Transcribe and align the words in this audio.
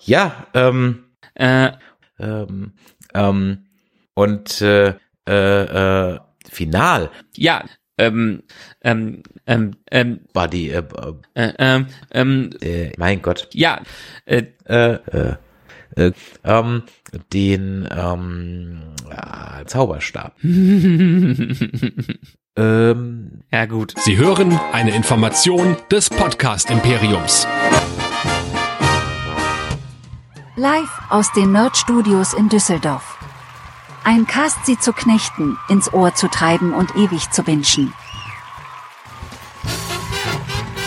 Ja, 0.00 0.46
ähm, 0.54 1.04
Äh, 1.34 1.72
ähm, 2.18 2.72
ähm, 3.14 3.66
und 4.14 4.60
äh, 4.60 4.94
äh, 5.28 6.14
äh, 6.14 6.18
final. 6.50 7.10
Ja, 7.36 7.64
ähm, 7.96 8.42
ähm, 8.82 9.22
ähm, 9.46 9.76
ähm, 9.90 10.20
war 10.32 10.48
die, 10.48 10.70
äh, 10.70 10.82
äh, 11.34 11.52
ähm, 11.58 11.86
ähm, 12.10 12.50
äh, 12.60 12.90
mein 12.96 13.22
Gott, 13.22 13.48
ja, 13.52 13.80
äh, 14.24 14.44
äh, 14.64 14.94
äh, 14.94 15.34
äh, 15.96 16.12
ähm, 16.44 16.82
den 17.32 17.88
ähm, 17.90 18.80
ja, 19.10 19.62
Zauberstab. 19.66 20.36
ähm, 22.56 23.42
ja 23.52 23.66
gut. 23.66 23.94
Sie 23.98 24.16
hören 24.16 24.58
eine 24.72 24.94
Information 24.94 25.76
des 25.90 26.10
Podcast 26.10 26.70
Imperiums. 26.70 27.46
Live 30.58 30.90
aus 31.08 31.30
den 31.30 31.52
Nerd 31.52 31.76
Studios 31.76 32.34
in 32.34 32.48
Düsseldorf. 32.48 33.16
Ein 34.02 34.26
Cast 34.26 34.66
sie 34.66 34.76
zu 34.76 34.92
knechten, 34.92 35.56
ins 35.68 35.92
Ohr 35.92 36.16
zu 36.16 36.26
treiben 36.26 36.74
und 36.74 36.96
ewig 36.96 37.30
zu 37.30 37.46
wünschen. 37.46 37.94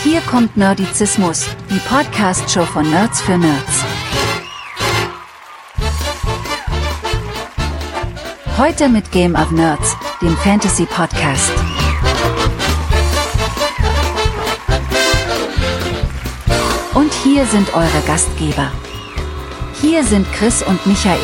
Hier 0.02 0.20
kommt 0.20 0.58
Nerdizismus, 0.58 1.46
die 1.70 1.78
Podcast-Show 1.88 2.66
von 2.66 2.90
Nerds 2.90 3.22
für 3.22 3.38
Nerds. 3.38 3.84
Heute 8.58 8.90
mit 8.90 9.10
Game 9.10 9.34
of 9.34 9.52
Nerds, 9.52 9.96
dem 10.20 10.36
Fantasy-Podcast. 10.36 11.50
Und 16.92 17.14
hier 17.24 17.46
sind 17.46 17.72
eure 17.72 18.02
Gastgeber. 18.06 18.70
Hier 19.82 20.02
sind 20.04 20.26
Chris 20.32 20.62
und 20.62 20.86
Michael. 20.86 21.18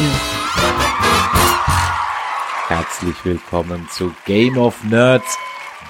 herzlich 2.66 3.14
willkommen 3.24 3.86
zu 3.88 4.12
Game 4.26 4.58
of 4.58 4.82
Nerds, 4.82 5.38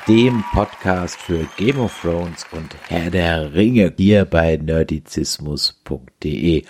dem 0.06 0.44
Podcast 0.52 1.18
für 1.18 1.46
Game 1.56 1.80
of 1.80 1.98
Thrones 2.02 2.46
und 2.52 2.76
Herr 2.88 3.10
der 3.10 3.54
Ringe 3.54 3.94
hier 3.96 4.26
bei 4.26 4.58
nerdizismus.de. 4.58 6.66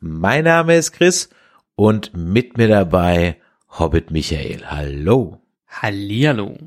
Mein 0.00 0.44
Name 0.44 0.76
ist 0.76 0.92
Chris 0.92 1.30
und 1.76 2.14
mit 2.14 2.58
mir 2.58 2.68
dabei 2.68 3.38
Hobbit 3.70 4.10
Michael. 4.10 4.66
Hallo. 4.66 5.40
Hallihallo. 5.66 6.58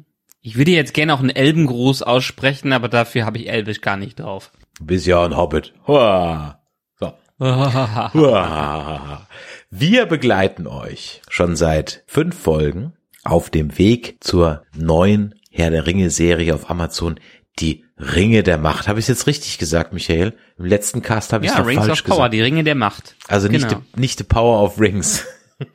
Ich 0.41 0.57
würde 0.57 0.71
jetzt 0.71 0.95
gerne 0.95 1.13
auch 1.13 1.19
einen 1.19 1.29
Elbengruß 1.29 2.01
aussprechen, 2.01 2.73
aber 2.73 2.89
dafür 2.89 3.25
habe 3.25 3.37
ich 3.37 3.47
Elbisch 3.47 3.81
gar 3.81 3.97
nicht 3.97 4.19
drauf. 4.19 4.51
Du 4.79 4.87
bist 4.87 5.05
ja 5.05 5.23
ein 5.23 5.37
Hobbit. 5.37 5.75
Hua. 5.85 6.60
Wir 9.71 10.05
begleiten 10.05 10.67
euch 10.67 11.23
schon 11.27 11.55
seit 11.55 12.03
fünf 12.05 12.37
Folgen 12.39 12.93
auf 13.23 13.49
dem 13.49 13.79
Weg 13.79 14.17
zur 14.19 14.61
neuen 14.77 15.33
Herr 15.49 15.71
der 15.71 15.87
Ringe 15.87 16.11
Serie 16.11 16.53
auf 16.53 16.69
Amazon, 16.69 17.19
die 17.57 17.83
Ringe 17.97 18.43
der 18.43 18.59
Macht. 18.59 18.87
Habe 18.87 18.99
ich 18.99 19.07
jetzt 19.07 19.25
richtig 19.25 19.57
gesagt, 19.57 19.91
Michael? 19.91 20.37
Im 20.59 20.65
letzten 20.65 21.01
Cast 21.01 21.33
habe 21.33 21.43
ich 21.45 21.51
ja, 21.51 21.57
Rings 21.61 21.87
falsch 21.87 22.01
of 22.01 22.05
Power, 22.05 22.17
gesagt. 22.17 22.33
die 22.35 22.41
Ringe 22.41 22.63
der 22.63 22.75
Macht. 22.75 23.15
Also 23.27 23.47
nicht, 23.47 23.67
Genau. 23.67 23.81
the, 23.95 23.99
nicht 23.99 24.19
the 24.19 24.23
Power 24.23 24.61
of 24.63 24.79
Rings. 24.79 25.25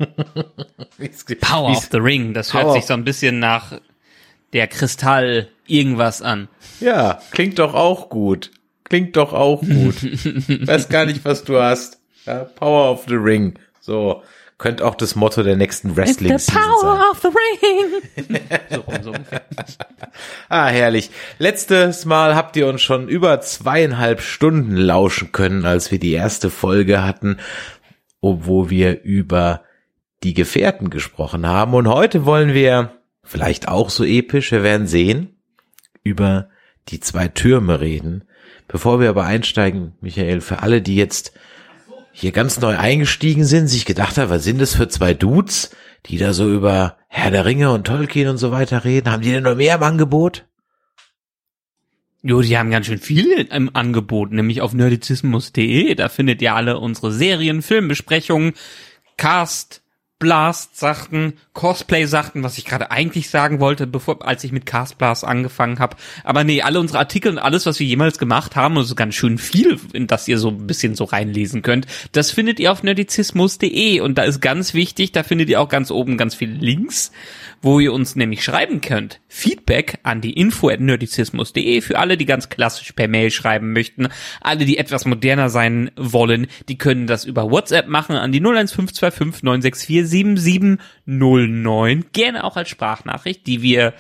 Power 1.41 1.71
of 1.71 1.89
the 1.91 1.99
Ring, 1.99 2.33
das 2.33 2.55
hört 2.55 2.63
Power 2.63 2.73
sich 2.75 2.83
of- 2.83 2.89
so 2.89 2.95
ein 2.95 3.03
bisschen 3.05 3.41
nach 3.41 3.81
der 4.53 4.69
Kristall 4.69 5.49
irgendwas 5.67 6.23
an. 6.23 6.47
Ja, 6.79 7.19
klingt 7.33 7.59
doch 7.59 7.75
auch 7.75 8.09
gut. 8.09 8.53
Klingt 8.89 9.17
doch 9.17 9.33
auch 9.33 9.61
gut. 9.61 9.97
Weiß 10.67 10.89
gar 10.89 11.07
nicht, 11.07 11.25
was 11.25 11.43
du 11.45 11.61
hast. 11.61 11.99
Ja, 12.25 12.45
Power 12.45 12.93
of 12.93 13.05
the 13.09 13.17
Ring. 13.17 13.59
So. 13.81 14.23
Könnte 14.59 14.87
auch 14.87 14.95
das 14.95 15.17
Motto 15.17 15.43
der 15.43 15.57
nächsten 15.57 15.97
wrestling 15.97 16.39
season 16.39 16.65
sein. 16.81 17.01
of 17.11 17.21
the 17.21 17.29
Ring. 17.29 18.41
so 18.71 18.81
rum, 18.81 18.95
so 19.03 19.11
ungefähr. 19.11 19.43
Ah, 20.49 20.69
herrlich. 20.69 21.11
Letztes 21.39 22.07
Mal 22.07 22.35
habt 22.35 22.57
ihr 22.57 22.67
uns 22.67 22.81
schon 22.81 23.07
über 23.09 23.41
zweieinhalb 23.43 24.23
Stunden 24.23 24.77
lauschen 24.77 25.31
können, 25.33 25.67
als 25.67 25.91
wir 25.91 25.99
die 25.99 26.13
erste 26.13 26.49
Folge 26.49 27.05
hatten, 27.05 27.37
wo 28.23 28.71
wir 28.71 29.03
über 29.03 29.63
die 30.23 30.33
Gefährten 30.33 30.89
gesprochen 30.89 31.47
haben. 31.47 31.75
Und 31.75 31.89
heute 31.89 32.25
wollen 32.25 32.55
wir, 32.55 32.93
vielleicht 33.23 33.69
auch 33.69 33.91
so 33.91 34.05
episch, 34.05 34.53
wir 34.53 34.63
werden 34.63 34.87
sehen, 34.87 35.37
über 36.03 36.49
die 36.89 37.01
zwei 37.01 37.29
Türme 37.29 37.81
reden. 37.81 38.26
Bevor 38.69 39.01
wir 39.01 39.09
aber 39.09 39.25
einsteigen, 39.25 39.93
Michael, 40.01 40.41
für 40.41 40.61
alle, 40.61 40.83
die 40.83 40.97
jetzt 40.97 41.33
hier 42.13 42.33
ganz 42.33 42.61
neu 42.61 42.77
eingestiegen 42.77 43.45
sind, 43.45 43.69
sich 43.69 43.85
gedacht 43.85 44.17
haben, 44.19 44.31
was 44.31 44.45
sind 44.45 44.61
das 44.61 44.75
für 44.75 44.89
zwei 44.89 45.15
Dudes, 45.15 45.71
die 46.07 46.19
da 46.19 46.33
so 46.33 46.51
über 46.51 46.97
Herr 47.09 47.31
der 47.31 47.45
Ringe 47.45 47.73
und 47.73 47.87
Tolkien 47.87 48.29
und 48.29 48.39
so 48.39 48.51
weiter 48.51 48.85
reden? 48.85 49.11
Haben 49.11 49.23
die 49.23 49.31
denn 49.33 49.45
noch 49.45 49.57
mehr 49.57 49.77
im 49.77 49.83
Angebot? 49.83 50.47
Jo, 52.23 52.41
die 52.43 52.59
haben 52.59 52.71
ganz 52.71 52.87
schön 52.87 52.99
viel 52.99 53.47
im 53.53 53.71
Angebot, 53.77 54.33
nämlich 54.33 54.61
auf 54.61 54.73
nerdizismus.de. 54.73 55.95
Da 55.95 56.09
findet 56.09 56.43
ihr 56.43 56.55
alle 56.55 56.79
unsere 56.81 57.13
Serien, 57.13 57.63
Filmbesprechungen, 57.63 58.55
Cast, 59.17 59.83
Blast-Sachen, 60.19 61.35
Cosplay-Sachen, 61.53 62.43
was 62.43 62.57
ich 62.57 62.65
gerade 62.65 62.91
eigentlich 62.91 63.29
sagen 63.29 63.61
wollte, 63.61 63.87
bevor, 63.87 64.27
als 64.27 64.45
ich 64.45 64.53
mit 64.53 64.65
Cast 64.65 64.97
Blast 64.97 65.25
angefangen 65.25 65.79
habe. 65.79 65.97
Aber 66.25 66.43
nee, 66.43 66.63
alle 66.63 66.81
unsere 66.81 66.99
Artikel 66.99 67.33
und 67.33 67.39
alles, 67.39 67.67
was 67.67 67.81
wir 67.81 67.87
jemals 67.87 68.19
gemacht 68.19 68.57
haben, 68.57 68.79
also 68.79 68.95
ganz 68.95 69.15
schön 69.15 69.37
viel, 69.37 69.79
in 69.93 70.07
das 70.07 70.27
ihr 70.27 70.39
so 70.39 70.49
ein 70.49 70.67
bisschen 70.67 70.95
so 70.95 71.05
reinlesen 71.05 71.61
könnt, 71.61 71.87
das 72.13 72.31
findet 72.31 72.61
ihr 72.61 72.73
auf 72.73 72.83
nerdizismus.de. 72.83 74.01
Und 74.01 74.17
da 74.17 74.23
ist 74.23 74.41
ganz 74.41 74.73
wichtig, 74.73 75.13
da 75.13 75.23
findet 75.23 75.51
ihr 75.51 75.61
auch 75.61 75.69
ganz 75.69 75.91
oben 75.91 76.17
ganz 76.17 76.35
viele 76.35 76.55
Links, 76.55 77.13
wo 77.63 77.81
ihr 77.81 77.93
uns 77.93 78.17
nämlich 78.17 78.45
schreiben 78.45 78.81
könnt. 78.81 79.21
Feedback 79.29 79.99
an 80.03 80.21
die 80.21 80.33
info 80.33 80.69
at 80.69 80.81
nerdizismus.de 80.81 81.81
für 81.81 81.99
alle, 81.99 82.17
die 82.17 82.27
ganz 82.27 82.49
klassisch 82.49 82.93
per 82.93 83.09
Mail 83.09 83.31
schreiben 83.31 83.73
möchten. 83.73 84.09
Alle, 84.41 84.65
die 84.65 84.79
etwas 84.79 85.05
moderner 85.05 85.51
sein 85.51 85.91
wollen, 85.97 86.47
die 86.69 86.79
können 86.79 87.07
das 87.07 87.25
über 87.25 87.51
WhatsApp 87.51 87.89
machen 87.89 88.17
an 88.17 88.33
die 88.33 88.41
01525 88.41 89.43
964 89.43 90.09
7709. 90.09 92.07
Gerne 92.13 92.45
auch 92.45 92.57
als 92.57 92.69
Sprachnachricht, 92.69 93.47
die 93.47 93.63
wir, 93.63 93.95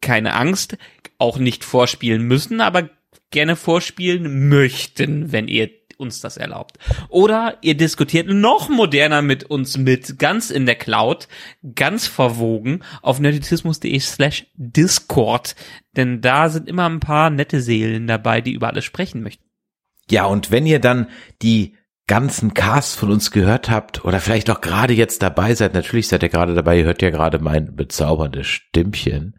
keine 0.00 0.34
Angst, 0.34 0.76
auch 1.18 1.38
nicht 1.38 1.64
vorspielen 1.64 2.22
müssen, 2.22 2.60
aber 2.60 2.90
gerne 3.30 3.56
vorspielen 3.56 4.48
möchten, 4.48 5.32
wenn 5.32 5.48
ihr 5.48 5.79
uns 6.00 6.20
das 6.20 6.36
erlaubt. 6.36 6.78
Oder 7.08 7.58
ihr 7.60 7.76
diskutiert 7.76 8.26
noch 8.28 8.68
moderner 8.68 9.22
mit 9.22 9.44
uns 9.44 9.76
mit, 9.76 10.18
ganz 10.18 10.50
in 10.50 10.66
der 10.66 10.74
Cloud, 10.74 11.28
ganz 11.74 12.06
verwogen, 12.06 12.80
auf 13.02 13.20
nerdizismus.de 13.20 14.00
slash 14.00 14.46
Discord. 14.56 15.54
Denn 15.96 16.20
da 16.20 16.48
sind 16.48 16.68
immer 16.68 16.88
ein 16.88 17.00
paar 17.00 17.30
nette 17.30 17.60
Seelen 17.60 18.06
dabei, 18.06 18.40
die 18.40 18.52
über 18.52 18.68
alles 18.68 18.84
sprechen 18.84 19.22
möchten. 19.22 19.44
Ja, 20.10 20.24
und 20.24 20.50
wenn 20.50 20.66
ihr 20.66 20.80
dann 20.80 21.06
die 21.42 21.76
ganzen 22.08 22.54
Casts 22.54 22.96
von 22.96 23.12
uns 23.12 23.30
gehört 23.30 23.70
habt 23.70 24.04
oder 24.04 24.18
vielleicht 24.18 24.50
auch 24.50 24.60
gerade 24.60 24.92
jetzt 24.94 25.22
dabei 25.22 25.54
seid, 25.54 25.74
natürlich 25.74 26.08
seid 26.08 26.24
ihr 26.24 26.28
gerade 26.28 26.56
dabei, 26.56 26.78
ihr 26.78 26.84
hört 26.84 27.02
ja 27.02 27.10
gerade 27.10 27.38
mein 27.38 27.76
bezauberndes 27.76 28.48
Stimmchen, 28.48 29.36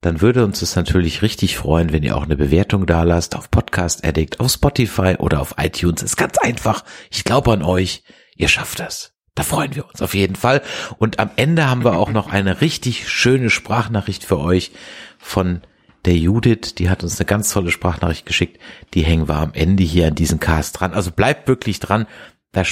dann 0.00 0.20
würde 0.20 0.44
uns 0.44 0.62
es 0.62 0.76
natürlich 0.76 1.22
richtig 1.22 1.56
freuen, 1.56 1.92
wenn 1.92 2.04
ihr 2.04 2.16
auch 2.16 2.22
eine 2.22 2.36
Bewertung 2.36 2.86
da 2.86 3.02
lasst 3.02 3.34
auf 3.34 3.50
Podcast 3.50 4.04
Addict, 4.04 4.38
auf 4.38 4.52
Spotify 4.52 5.16
oder 5.18 5.40
auf 5.40 5.56
iTunes. 5.58 6.02
Ist 6.02 6.16
ganz 6.16 6.38
einfach. 6.38 6.84
Ich 7.10 7.24
glaube 7.24 7.52
an 7.52 7.62
euch. 7.62 8.04
Ihr 8.36 8.48
schafft 8.48 8.78
das. 8.78 9.14
Da 9.34 9.42
freuen 9.42 9.74
wir 9.74 9.88
uns 9.88 10.00
auf 10.00 10.14
jeden 10.14 10.36
Fall. 10.36 10.62
Und 10.98 11.18
am 11.18 11.30
Ende 11.36 11.68
haben 11.68 11.84
wir 11.84 11.96
auch 11.96 12.10
noch 12.10 12.28
eine 12.28 12.60
richtig 12.60 13.08
schöne 13.08 13.50
Sprachnachricht 13.50 14.24
für 14.24 14.38
euch 14.38 14.70
von 15.18 15.62
der 16.04 16.16
Judith. 16.16 16.76
Die 16.76 16.90
hat 16.90 17.02
uns 17.02 17.18
eine 17.18 17.26
ganz 17.26 17.50
tolle 17.50 17.72
Sprachnachricht 17.72 18.24
geschickt. 18.26 18.60
Die 18.94 19.04
hängen 19.04 19.28
wir 19.28 19.36
am 19.36 19.52
Ende 19.52 19.82
hier 19.82 20.06
an 20.08 20.14
diesen 20.14 20.38
Cast 20.38 20.78
dran. 20.78 20.92
Also 20.92 21.10
bleibt 21.10 21.48
wirklich 21.48 21.80
dran. 21.80 22.06
Da 22.52 22.62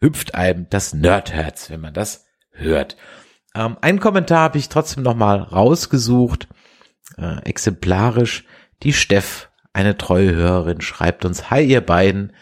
hüpft 0.00 0.36
einem 0.36 0.68
das 0.70 0.94
Nerdherz, 0.94 1.70
wenn 1.70 1.80
man 1.80 1.94
das 1.94 2.24
hört. 2.52 2.96
Ähm, 3.56 3.76
einen 3.80 3.98
Kommentar 3.98 4.42
habe 4.42 4.58
ich 4.58 4.68
trotzdem 4.68 5.02
noch 5.02 5.16
mal 5.16 5.40
rausgesucht 5.40 6.46
äh, 7.18 7.42
exemplarisch. 7.44 8.44
Die 8.82 8.92
Steff, 8.92 9.50
eine 9.72 9.98
treue 9.98 10.34
Hörerin, 10.34 10.80
schreibt 10.80 11.24
uns, 11.24 11.50
Hi 11.50 11.62
ihr 11.62 11.80
beiden, 11.80 12.32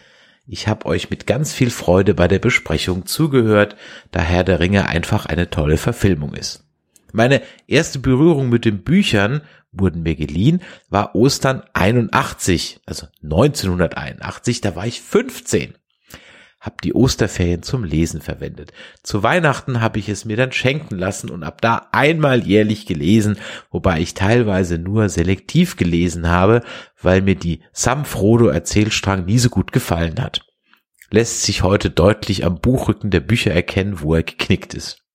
ich 0.46 0.69
habe 0.69 0.87
euch 0.87 1.11
mit 1.11 1.26
ganz 1.26 1.52
viel 1.52 1.70
Freude 1.70 2.14
bei 2.14 2.28
der 2.28 2.38
Besprechung 2.38 3.06
zugehört, 3.06 3.76
da 4.12 4.20
Herr 4.20 4.44
der 4.44 4.61
Ringe 4.61 4.88
einfach 4.88 5.26
eine 5.26 5.50
tolle 5.50 5.76
Verfilmung 5.76 6.34
ist. 6.34 6.64
Meine 7.12 7.43
erste 7.67 7.99
Berührung 7.99 8.49
mit 8.49 8.64
den 8.64 8.82
Büchern 8.82 9.43
wurden 9.73 10.02
mir 10.02 10.14
geliehen, 10.14 10.62
war 10.88 11.14
Ostern 11.14 11.62
81, 11.72 12.81
also 12.87 13.06
1981, 13.22 14.61
da 14.61 14.76
war 14.76 14.87
ich 14.87 15.00
15 15.00 15.75
hab 16.66 16.82
die 16.82 16.94
Osterferien 16.94 17.62
zum 17.62 17.84
Lesen 17.84 18.20
verwendet. 18.20 18.72
Zu 19.04 19.22
Weihnachten 19.22 19.80
habe 19.80 20.00
ich 20.00 20.08
es 20.08 20.24
mir 20.24 20.36
dann 20.36 20.50
schenken 20.50 20.98
lassen 20.98 21.30
und 21.30 21.44
ab 21.44 21.60
da 21.60 21.88
einmal 21.92 22.44
jährlich 22.44 22.86
gelesen, 22.86 23.38
wobei 23.70 24.00
ich 24.00 24.14
teilweise 24.14 24.76
nur 24.76 25.08
selektiv 25.08 25.76
gelesen 25.76 26.28
habe, 26.28 26.62
weil 27.00 27.22
mir 27.22 27.36
die 27.36 27.62
Sam 27.72 28.04
Frodo 28.04 28.48
Erzählstrang 28.48 29.24
nie 29.24 29.38
so 29.38 29.48
gut 29.48 29.70
gefallen 29.70 30.20
hat. 30.20 30.40
lässt 31.10 31.42
sich 31.42 31.62
heute 31.62 31.88
deutlich 31.88 32.44
am 32.44 32.60
Buchrücken 32.60 33.10
der 33.10 33.20
Bücher 33.20 33.52
erkennen, 33.52 34.00
wo 34.00 34.16
er 34.16 34.24
geknickt 34.24 34.74
ist. 34.74 35.06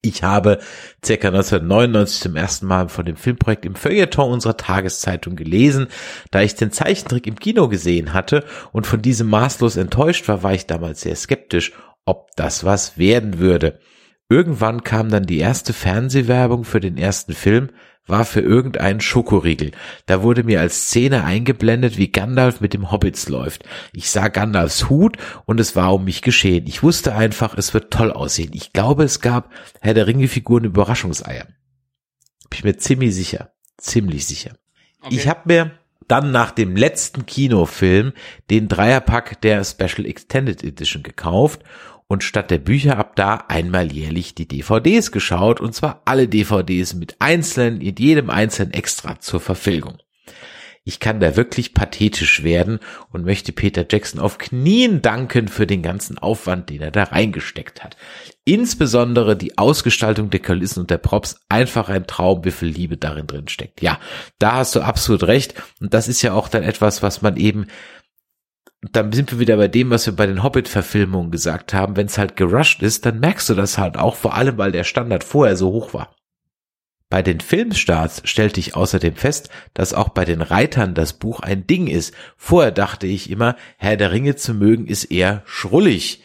Ich 0.00 0.22
habe 0.22 0.58
circa 1.04 1.28
1999 1.28 2.20
zum 2.20 2.36
ersten 2.36 2.66
Mal 2.66 2.88
von 2.88 3.04
dem 3.04 3.16
Filmprojekt 3.16 3.64
im 3.64 3.74
Feuilleton 3.74 4.32
unserer 4.32 4.56
Tageszeitung 4.56 5.34
gelesen. 5.34 5.88
Da 6.30 6.40
ich 6.42 6.54
den 6.54 6.70
Zeichentrick 6.70 7.26
im 7.26 7.34
Kino 7.34 7.68
gesehen 7.68 8.12
hatte 8.12 8.44
und 8.72 8.86
von 8.86 9.02
diesem 9.02 9.28
maßlos 9.28 9.76
enttäuscht 9.76 10.28
war, 10.28 10.44
war 10.44 10.54
ich 10.54 10.66
damals 10.66 11.00
sehr 11.00 11.16
skeptisch, 11.16 11.72
ob 12.04 12.30
das 12.36 12.64
was 12.64 12.96
werden 12.96 13.40
würde. 13.40 13.80
Irgendwann 14.28 14.84
kam 14.84 15.08
dann 15.08 15.26
die 15.26 15.38
erste 15.38 15.72
Fernsehwerbung 15.72 16.64
für 16.64 16.80
den 16.80 16.96
ersten 16.96 17.32
Film, 17.32 17.70
war 18.08 18.24
für 18.24 18.40
irgendeinen 18.40 19.00
Schokoriegel. 19.00 19.72
Da 20.06 20.22
wurde 20.22 20.44
mir 20.44 20.60
als 20.60 20.86
Szene 20.86 21.24
eingeblendet, 21.24 21.96
wie 21.98 22.10
Gandalf 22.10 22.60
mit 22.60 22.74
dem 22.74 22.90
Hobbits 22.90 23.28
läuft. 23.28 23.64
Ich 23.92 24.10
sah 24.10 24.28
Gandalfs 24.28 24.88
Hut 24.88 25.16
und 25.44 25.60
es 25.60 25.76
war 25.76 25.94
um 25.94 26.04
mich 26.04 26.22
geschehen. 26.22 26.66
Ich 26.66 26.82
wusste 26.82 27.14
einfach, 27.14 27.56
es 27.56 27.74
wird 27.74 27.92
toll 27.92 28.12
aussehen. 28.12 28.50
Ich 28.54 28.72
glaube, 28.72 29.04
es 29.04 29.20
gab 29.20 29.50
Herr 29.80 29.94
der 29.94 30.06
Ringe 30.06 30.28
Figuren 30.28 30.64
Überraschungseier. 30.64 31.44
Bin 31.44 32.58
ich 32.58 32.64
mir 32.64 32.76
ziemlich 32.78 33.14
sicher. 33.14 33.52
Ziemlich 33.76 34.26
sicher. 34.26 34.52
Okay. 35.00 35.14
Ich 35.14 35.28
habe 35.28 35.40
mir 35.44 35.70
dann 36.08 36.32
nach 36.32 36.50
dem 36.50 36.74
letzten 36.74 37.26
Kinofilm 37.26 38.12
den 38.50 38.68
Dreierpack 38.68 39.40
der 39.42 39.62
Special 39.62 40.06
Extended 40.06 40.64
Edition 40.64 41.02
gekauft 41.02 41.62
und 42.08 42.24
statt 42.24 42.50
der 42.50 42.58
Bücher 42.58 42.98
ab 42.98 43.14
da 43.16 43.44
einmal 43.48 43.92
jährlich 43.92 44.34
die 44.34 44.48
DVDs 44.48 45.12
geschaut 45.12 45.60
und 45.60 45.74
zwar 45.74 46.02
alle 46.06 46.26
DVDs 46.26 46.94
mit 46.94 47.16
einzelnen, 47.20 47.80
in 47.80 47.94
jedem 47.96 48.30
einzelnen 48.30 48.72
Extra 48.72 49.20
zur 49.20 49.40
Verfilmung. 49.40 49.98
Ich 50.88 51.00
kann 51.00 51.20
da 51.20 51.36
wirklich 51.36 51.74
pathetisch 51.74 52.42
werden 52.44 52.78
und 53.12 53.26
möchte 53.26 53.52
Peter 53.52 53.84
Jackson 53.86 54.18
auf 54.22 54.38
Knien 54.38 55.02
danken 55.02 55.48
für 55.48 55.66
den 55.66 55.82
ganzen 55.82 56.16
Aufwand, 56.16 56.70
den 56.70 56.80
er 56.80 56.90
da 56.90 57.02
reingesteckt 57.02 57.84
hat. 57.84 57.98
Insbesondere 58.46 59.36
die 59.36 59.58
Ausgestaltung 59.58 60.30
der 60.30 60.40
Kulissen 60.40 60.80
und 60.80 60.90
der 60.90 60.96
Props, 60.96 61.40
einfach 61.50 61.90
ein 61.90 62.06
Traum, 62.06 62.46
wie 62.46 62.52
viel 62.52 62.68
Liebe 62.68 62.96
darin 62.96 63.26
drin 63.26 63.48
steckt. 63.48 63.82
Ja, 63.82 64.00
da 64.38 64.54
hast 64.54 64.74
du 64.76 64.80
absolut 64.80 65.24
recht. 65.24 65.52
Und 65.78 65.92
das 65.92 66.08
ist 66.08 66.22
ja 66.22 66.32
auch 66.32 66.48
dann 66.48 66.62
etwas, 66.62 67.02
was 67.02 67.20
man 67.20 67.36
eben 67.36 67.66
dann 68.82 69.12
sind 69.12 69.32
wir 69.32 69.40
wieder 69.40 69.56
bei 69.56 69.68
dem, 69.68 69.90
was 69.90 70.06
wir 70.06 70.14
bei 70.14 70.26
den 70.26 70.42
Hobbit-Verfilmungen 70.42 71.30
gesagt 71.30 71.74
haben. 71.74 71.96
Wenn 71.96 72.06
es 72.06 72.18
halt 72.18 72.36
gerusht 72.36 72.82
ist, 72.82 73.06
dann 73.06 73.18
merkst 73.18 73.48
du 73.48 73.54
das 73.54 73.76
halt 73.76 73.96
auch, 73.96 74.14
vor 74.14 74.34
allem 74.34 74.56
weil 74.56 74.72
der 74.72 74.84
Standard 74.84 75.24
vorher 75.24 75.56
so 75.56 75.72
hoch 75.72 75.94
war. 75.94 76.14
Bei 77.10 77.22
den 77.22 77.40
Filmstarts 77.40 78.20
stellte 78.24 78.60
ich 78.60 78.76
außerdem 78.76 79.16
fest, 79.16 79.48
dass 79.72 79.94
auch 79.94 80.10
bei 80.10 80.26
den 80.26 80.42
Reitern 80.42 80.94
das 80.94 81.14
Buch 81.14 81.40
ein 81.40 81.66
Ding 81.66 81.86
ist. 81.86 82.14
Vorher 82.36 82.70
dachte 82.70 83.06
ich 83.06 83.30
immer, 83.30 83.56
Herr 83.78 83.96
der 83.96 84.12
Ringe 84.12 84.36
zu 84.36 84.52
mögen 84.52 84.86
ist 84.86 85.04
eher 85.04 85.42
schrullig. 85.46 86.22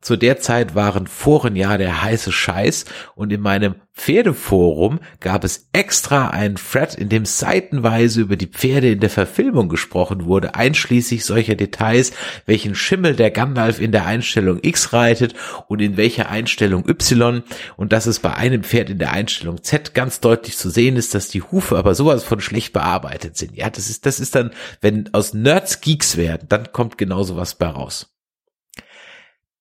Zu 0.00 0.16
der 0.16 0.38
Zeit 0.38 0.74
waren 0.74 1.06
Foren 1.06 1.56
ja 1.56 1.76
der 1.78 2.02
heiße 2.02 2.30
Scheiß 2.30 2.84
und 3.14 3.32
in 3.32 3.40
meinem 3.40 3.76
Pferdeforum 3.96 5.00
gab 5.20 5.42
es 5.42 5.68
extra 5.72 6.28
einen 6.28 6.56
Thread, 6.56 6.94
in 6.94 7.08
dem 7.08 7.24
seitenweise 7.24 8.20
über 8.20 8.36
die 8.36 8.46
Pferde 8.46 8.90
in 8.90 9.00
der 9.00 9.10
Verfilmung 9.10 9.70
gesprochen 9.70 10.26
wurde, 10.26 10.54
einschließlich 10.54 11.24
solcher 11.24 11.54
Details, 11.54 12.12
welchen 12.44 12.74
Schimmel 12.74 13.16
der 13.16 13.30
Gandalf 13.30 13.80
in 13.80 13.92
der 13.92 14.04
Einstellung 14.04 14.58
X 14.60 14.92
reitet 14.92 15.34
und 15.66 15.80
in 15.80 15.96
welcher 15.96 16.28
Einstellung 16.28 16.86
Y 16.86 17.42
und 17.76 17.92
dass 17.92 18.06
es 18.06 18.20
bei 18.20 18.34
einem 18.34 18.64
Pferd 18.64 18.90
in 18.90 18.98
der 18.98 19.12
Einstellung 19.12 19.62
Z 19.62 19.94
ganz 19.94 20.20
deutlich 20.20 20.58
zu 20.58 20.68
sehen 20.68 20.96
ist, 20.96 21.14
dass 21.14 21.28
die 21.28 21.42
Hufe 21.42 21.76
aber 21.76 21.94
sowas 21.94 22.22
von 22.22 22.40
schlecht 22.40 22.74
bearbeitet 22.74 23.38
sind. 23.38 23.56
Ja, 23.56 23.70
das 23.70 23.88
ist, 23.88 24.04
das 24.04 24.20
ist 24.20 24.34
dann, 24.34 24.50
wenn 24.82 25.12
aus 25.14 25.32
Nerds 25.32 25.80
Geeks 25.80 26.18
werden, 26.18 26.46
dann 26.48 26.70
kommt 26.70 26.98
genau 26.98 27.22
sowas 27.22 27.54
bei 27.54 27.68
raus 27.68 28.15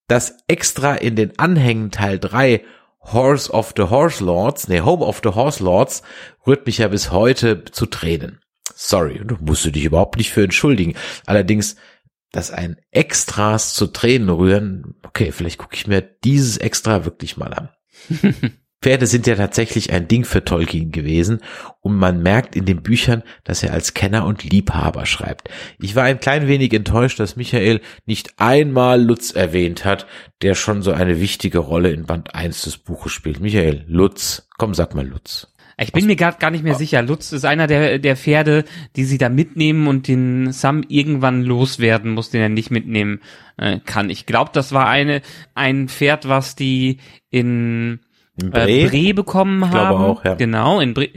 dass 0.08 0.38
extra 0.48 0.96
in 0.96 1.16
den 1.16 1.38
Anhängen 1.40 1.92
Teil 1.92 2.20
3 2.20 2.64
Horse 3.02 3.52
of 3.52 3.74
the 3.78 3.84
Horse 3.84 4.24
Lords, 4.24 4.68
nee, 4.68 4.82
Home 4.82 5.06
of 5.06 5.22
the 5.24 5.30
Horse 5.30 5.64
Lords, 5.64 6.02
rührt 6.46 6.66
mich 6.66 6.80
ja 6.80 6.88
bis 6.88 7.12
heute 7.12 7.64
zu 7.66 7.86
Tränen. 7.86 8.40
Sorry, 8.74 9.22
du 9.24 9.38
musst 9.40 9.64
du 9.66 9.72
dich 9.72 9.86
überhaupt 9.86 10.18
nicht 10.18 10.32
für 10.32 10.44
entschuldigen. 10.44 10.96
Allerdings, 11.26 11.76
dass 12.32 12.52
ein 12.52 12.78
Extras 12.92 13.74
zu 13.74 13.88
Tränen 13.88 14.30
rühren, 14.30 14.96
okay, 15.04 15.32
vielleicht 15.32 15.60
gucke 15.60 15.76
ich 15.76 15.88
mir 15.88 16.02
dieses 16.02 16.58
Extra 16.58 17.06
wirklich 17.06 17.38
mal 17.38 17.54
an. 17.54 17.70
Pferde 18.86 19.08
sind 19.08 19.26
ja 19.26 19.34
tatsächlich 19.34 19.92
ein 19.92 20.08
Ding 20.08 20.26
für 20.26 20.46
Tolkien 20.46 20.92
gewesen 20.92 21.40
und 21.82 21.96
man 21.96 22.22
merkt 22.22 22.56
in 22.56 22.66
den 22.66 22.84
Büchern, 22.84 23.24
dass 23.44 23.64
er 23.64 23.74
als 23.74 23.96
Kenner 23.96 24.28
und 24.28 24.44
Liebhaber 24.44 25.08
schreibt. 25.08 25.50
Ich 25.80 25.96
war 25.96 26.04
ein 26.04 26.20
klein 26.20 26.48
wenig 26.48 26.72
enttäuscht, 26.72 27.20
dass 27.20 27.36
Michael 27.36 27.82
nicht 28.06 28.36
einmal 28.38 29.02
Lutz 29.02 29.32
erwähnt 29.32 29.86
hat, 29.86 30.06
der 30.44 30.54
schon 30.54 30.84
so 30.84 30.92
eine 30.92 31.20
wichtige 31.20 31.58
Rolle 31.58 31.90
in 31.90 32.06
Band 32.06 32.36
1 32.36 32.62
des 32.62 32.78
Buches 32.78 33.12
spielt. 33.12 33.40
Michael, 33.40 33.86
Lutz, 33.88 34.48
komm, 34.56 34.76
sag 34.76 34.94
mal 34.94 35.08
Lutz. 35.08 35.48
Ich 35.80 35.92
bin 35.92 36.06
mir 36.06 36.16
gerade 36.16 36.38
gar 36.38 36.52
nicht 36.52 36.64
mehr 36.64 36.76
sicher. 36.76 37.02
Lutz 37.02 37.32
ist 37.32 37.44
einer 37.44 37.66
der, 37.66 37.98
der 37.98 38.16
Pferde, 38.16 38.66
die 38.96 39.04
sie 39.04 39.18
da 39.18 39.30
mitnehmen 39.30 39.88
und 39.88 40.08
den 40.08 40.52
Sam 40.52 40.84
irgendwann 40.88 41.42
loswerden 41.42 42.12
muss, 42.12 42.30
den 42.30 42.42
er 42.42 42.50
nicht 42.50 42.70
mitnehmen 42.70 43.20
äh, 43.58 43.80
kann. 43.84 44.12
Ich 44.12 44.28
glaube, 44.28 44.52
das 44.54 44.74
war 44.74 44.88
eine 44.88 45.24
ein 45.56 45.90
Pferd, 45.90 46.30
was 46.30 46.56
die 46.56 47.00
in 47.32 48.00
in 48.38 48.52
Bre, 48.52 48.70
äh, 48.70 48.88
Bre 48.88 49.14
bekommen 49.14 49.64
ich 49.64 49.72
haben. 49.72 50.04
Auch, 50.04 50.26
ja. 50.26 50.36
Genau, 50.36 50.80
in 50.80 50.94
Bre, 50.94 51.10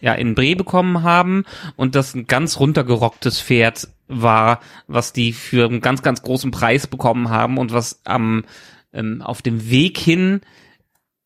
ja, 0.00 0.14
in 0.14 0.34
Bre 0.34 0.56
bekommen 0.56 1.02
haben 1.02 1.44
und 1.76 1.94
das 1.94 2.14
ein 2.14 2.26
ganz 2.26 2.60
runtergerocktes 2.60 3.40
Pferd 3.40 3.88
war, 4.08 4.60
was 4.86 5.12
die 5.12 5.32
für 5.32 5.66
einen 5.66 5.80
ganz, 5.80 6.02
ganz 6.02 6.22
großen 6.22 6.50
Preis 6.50 6.86
bekommen 6.86 7.30
haben 7.30 7.58
und 7.58 7.72
was 7.72 8.00
am 8.04 8.44
ähm, 8.92 9.22
auf 9.22 9.42
dem 9.42 9.68
Weg 9.70 9.98
hin 9.98 10.40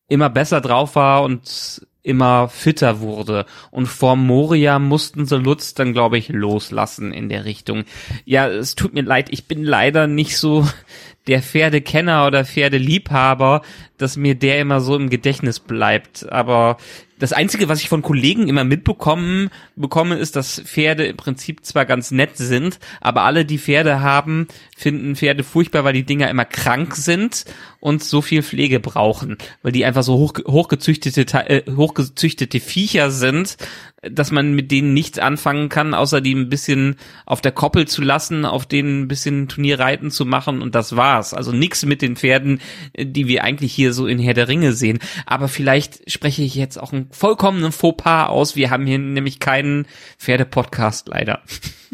immer 0.07 0.29
besser 0.29 0.61
drauf 0.61 0.95
war 0.95 1.23
und 1.23 1.85
immer 2.03 2.49
fitter 2.49 2.99
wurde. 2.99 3.45
Und 3.69 3.85
vor 3.85 4.15
Moria 4.15 4.79
mussten 4.79 5.25
sie 5.25 5.37
Lutz 5.37 5.73
dann, 5.73 5.93
glaube 5.93 6.17
ich, 6.17 6.29
loslassen 6.29 7.13
in 7.13 7.29
der 7.29 7.45
Richtung. 7.45 7.83
Ja, 8.25 8.47
es 8.47 8.75
tut 8.75 8.93
mir 8.93 9.03
leid, 9.03 9.27
ich 9.31 9.47
bin 9.47 9.63
leider 9.63 10.07
nicht 10.07 10.37
so 10.37 10.67
der 11.27 11.41
Pferdekenner 11.41 12.25
oder 12.25 12.45
Pferdeliebhaber, 12.45 13.61
dass 13.97 14.17
mir 14.17 14.35
der 14.35 14.59
immer 14.59 14.81
so 14.81 14.95
im 14.95 15.09
Gedächtnis 15.09 15.59
bleibt. 15.59 16.31
Aber 16.31 16.77
das 17.21 17.33
Einzige, 17.33 17.69
was 17.69 17.81
ich 17.81 17.87
von 17.87 18.01
Kollegen 18.01 18.47
immer 18.47 18.63
mitbekommen 18.63 19.51
bekomme, 19.75 20.15
ist, 20.15 20.35
dass 20.35 20.59
Pferde 20.59 21.05
im 21.05 21.17
Prinzip 21.17 21.63
zwar 21.63 21.85
ganz 21.85 22.09
nett 22.09 22.35
sind, 22.35 22.79
aber 22.99 23.21
alle, 23.21 23.45
die 23.45 23.59
Pferde 23.59 24.01
haben, 24.01 24.47
finden 24.75 25.15
Pferde 25.15 25.43
furchtbar, 25.43 25.83
weil 25.83 25.93
die 25.93 26.03
Dinger 26.03 26.31
immer 26.31 26.45
krank 26.45 26.95
sind 26.95 27.45
und 27.79 28.03
so 28.03 28.23
viel 28.23 28.41
Pflege 28.41 28.79
brauchen, 28.79 29.37
weil 29.61 29.71
die 29.71 29.85
einfach 29.85 30.01
so 30.01 30.15
hoch, 30.15 30.33
hochgezüchtete, 30.47 31.21
äh, 31.47 31.71
hochgezüchtete 31.71 32.59
Viecher 32.59 33.11
sind, 33.11 33.55
dass 34.01 34.31
man 34.31 34.53
mit 34.53 34.71
denen 34.71 34.93
nichts 34.93 35.19
anfangen 35.19 35.69
kann, 35.69 35.93
außer 35.93 36.21
die 36.21 36.33
ein 36.33 36.49
bisschen 36.49 36.95
auf 37.25 37.39
der 37.39 37.51
Koppel 37.51 37.87
zu 37.87 38.01
lassen, 38.01 38.45
auf 38.45 38.65
denen 38.65 39.01
ein 39.01 39.07
bisschen 39.07 39.47
Turnierreiten 39.47 40.09
zu 40.09 40.25
machen 40.25 40.61
und 40.61 40.73
das 40.73 40.95
war's. 40.95 41.35
Also 41.35 41.51
nichts 41.51 41.85
mit 41.85 42.01
den 42.01 42.15
Pferden, 42.15 42.61
die 42.97 43.27
wir 43.27 43.43
eigentlich 43.43 43.73
hier 43.73 43.93
so 43.93 44.07
in 44.07 44.17
Herr 44.17 44.33
der 44.33 44.47
Ringe 44.47 44.73
sehen. 44.73 44.99
Aber 45.27 45.47
vielleicht 45.47 46.09
spreche 46.11 46.41
ich 46.41 46.55
jetzt 46.55 46.77
auch 46.81 46.93
einen 46.93 47.09
vollkommenen 47.11 47.71
Fauxpas 47.71 48.29
aus. 48.29 48.55
Wir 48.55 48.71
haben 48.71 48.87
hier 48.87 48.97
nämlich 48.97 49.39
keinen 49.39 49.85
Pferdepodcast 50.17 51.09
leider. 51.09 51.41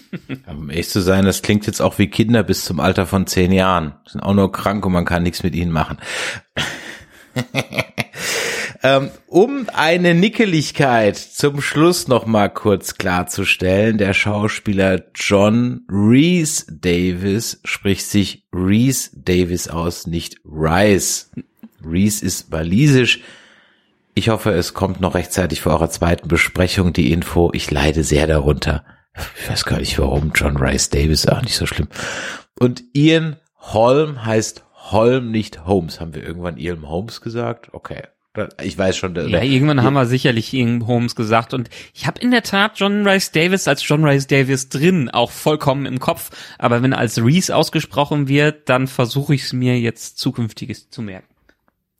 um 0.47 0.69
echt 0.69 0.91
zu 0.91 1.01
sein, 1.01 1.25
das 1.25 1.41
klingt 1.41 1.67
jetzt 1.67 1.81
auch 1.81 1.97
wie 1.97 2.07
Kinder 2.07 2.43
bis 2.43 2.63
zum 2.63 2.79
Alter 2.79 3.05
von 3.05 3.27
zehn 3.27 3.51
Jahren. 3.51 3.95
Sind 4.05 4.21
auch 4.21 4.33
nur 4.33 4.53
krank 4.53 4.85
und 4.85 4.93
man 4.93 5.03
kann 5.03 5.23
nichts 5.23 5.43
mit 5.43 5.55
ihnen 5.55 5.71
machen. 5.71 5.97
Ähm, 8.87 9.11
um 9.27 9.67
eine 9.73 10.13
Nickeligkeit 10.13 11.17
zum 11.17 11.59
Schluss 11.59 12.07
noch 12.07 12.25
mal 12.25 12.47
kurz 12.47 12.95
klarzustellen, 12.95 13.97
der 13.97 14.13
Schauspieler 14.13 15.03
John 15.13 15.81
Reese 15.89 16.67
Davis 16.71 17.59
spricht 17.65 18.05
sich 18.05 18.47
Reese 18.53 19.09
Davis 19.13 19.67
aus, 19.67 20.07
nicht 20.07 20.37
Rice. 20.45 21.31
Reese 21.83 22.25
ist 22.25 22.49
walisisch. 22.49 23.19
Ich 24.13 24.29
hoffe, 24.29 24.51
es 24.51 24.73
kommt 24.73 25.01
noch 25.01 25.15
rechtzeitig 25.15 25.59
vor 25.59 25.73
eurer 25.73 25.89
zweiten 25.89 26.29
Besprechung 26.29 26.93
die 26.93 27.11
Info. 27.11 27.51
Ich 27.53 27.69
leide 27.69 28.05
sehr 28.05 28.25
darunter. 28.25 28.85
Ich 29.37 29.49
weiß 29.49 29.65
gar 29.65 29.79
nicht 29.79 29.99
warum. 29.99 30.31
John 30.33 30.55
Rice 30.55 30.89
Davis, 30.89 31.27
auch 31.27 31.41
nicht 31.41 31.57
so 31.57 31.65
schlimm. 31.65 31.89
Und 32.57 32.85
Ian 32.93 33.35
Holm 33.59 34.23
heißt 34.23 34.63
Holm, 34.91 35.29
nicht 35.29 35.65
Holmes. 35.65 35.99
Haben 35.99 36.15
wir 36.15 36.23
irgendwann 36.23 36.55
Ian 36.55 36.87
Holmes 36.87 37.19
gesagt? 37.19 37.73
Okay. 37.73 38.03
Ich 38.61 38.77
weiß 38.77 38.97
schon. 38.97 39.15
Ja, 39.15 39.41
irgendwann 39.41 39.83
haben 39.83 39.93
wir 39.93 40.05
sicherlich 40.05 40.51
Holmes 40.53 41.15
gesagt 41.15 41.53
und 41.53 41.69
ich 41.93 42.07
habe 42.07 42.21
in 42.21 42.31
der 42.31 42.43
Tat 42.43 42.73
John 42.75 43.07
Rice 43.07 43.31
Davis 43.31 43.67
als 43.67 43.87
John 43.87 44.03
Rice 44.03 44.27
Davis 44.27 44.69
drin, 44.69 45.09
auch 45.09 45.31
vollkommen 45.31 45.85
im 45.85 45.99
Kopf. 45.99 46.31
Aber 46.57 46.83
wenn 46.83 46.93
als 46.93 47.23
Reese 47.23 47.55
ausgesprochen 47.55 48.27
wird, 48.27 48.69
dann 48.69 48.87
versuche 48.87 49.35
ich 49.35 49.43
es 49.43 49.53
mir 49.53 49.79
jetzt 49.79 50.17
zukünftiges 50.17 50.89
zu 50.89 51.01
merken. 51.01 51.33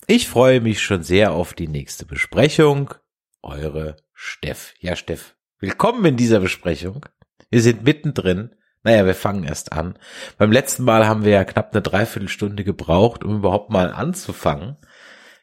Ich 0.08 0.28
freue 0.30 0.62
mich 0.62 0.82
schon 0.82 1.04
sehr 1.04 1.34
auf 1.34 1.54
die 1.54 1.68
nächste 1.68 2.06
Besprechung. 2.06 2.94
Eure 3.42 3.98
Steff. 4.14 4.74
Ja, 4.80 4.96
Steff. 4.96 5.36
Willkommen 5.60 6.06
in 6.06 6.18
dieser 6.18 6.40
Besprechung. 6.40 7.06
Wir 7.50 7.62
sind 7.62 7.84
mittendrin 7.84 8.52
Naja, 8.84 9.06
wir 9.06 9.16
fangen 9.16 9.44
erst 9.44 9.74
an. 9.74 9.98
Beim 10.38 10.52
letzten 10.52 10.84
Mal 10.84 11.08
haben 11.08 11.26
wir 11.26 11.32
ja 11.32 11.44
knapp 11.44 11.74
eine 11.74 11.82
Dreiviertelstunde 11.82 12.64
gebraucht, 12.64 13.24
um 13.26 13.38
überhaupt 13.38 13.70
mal 13.70 13.92
anzufangen. 13.92 14.78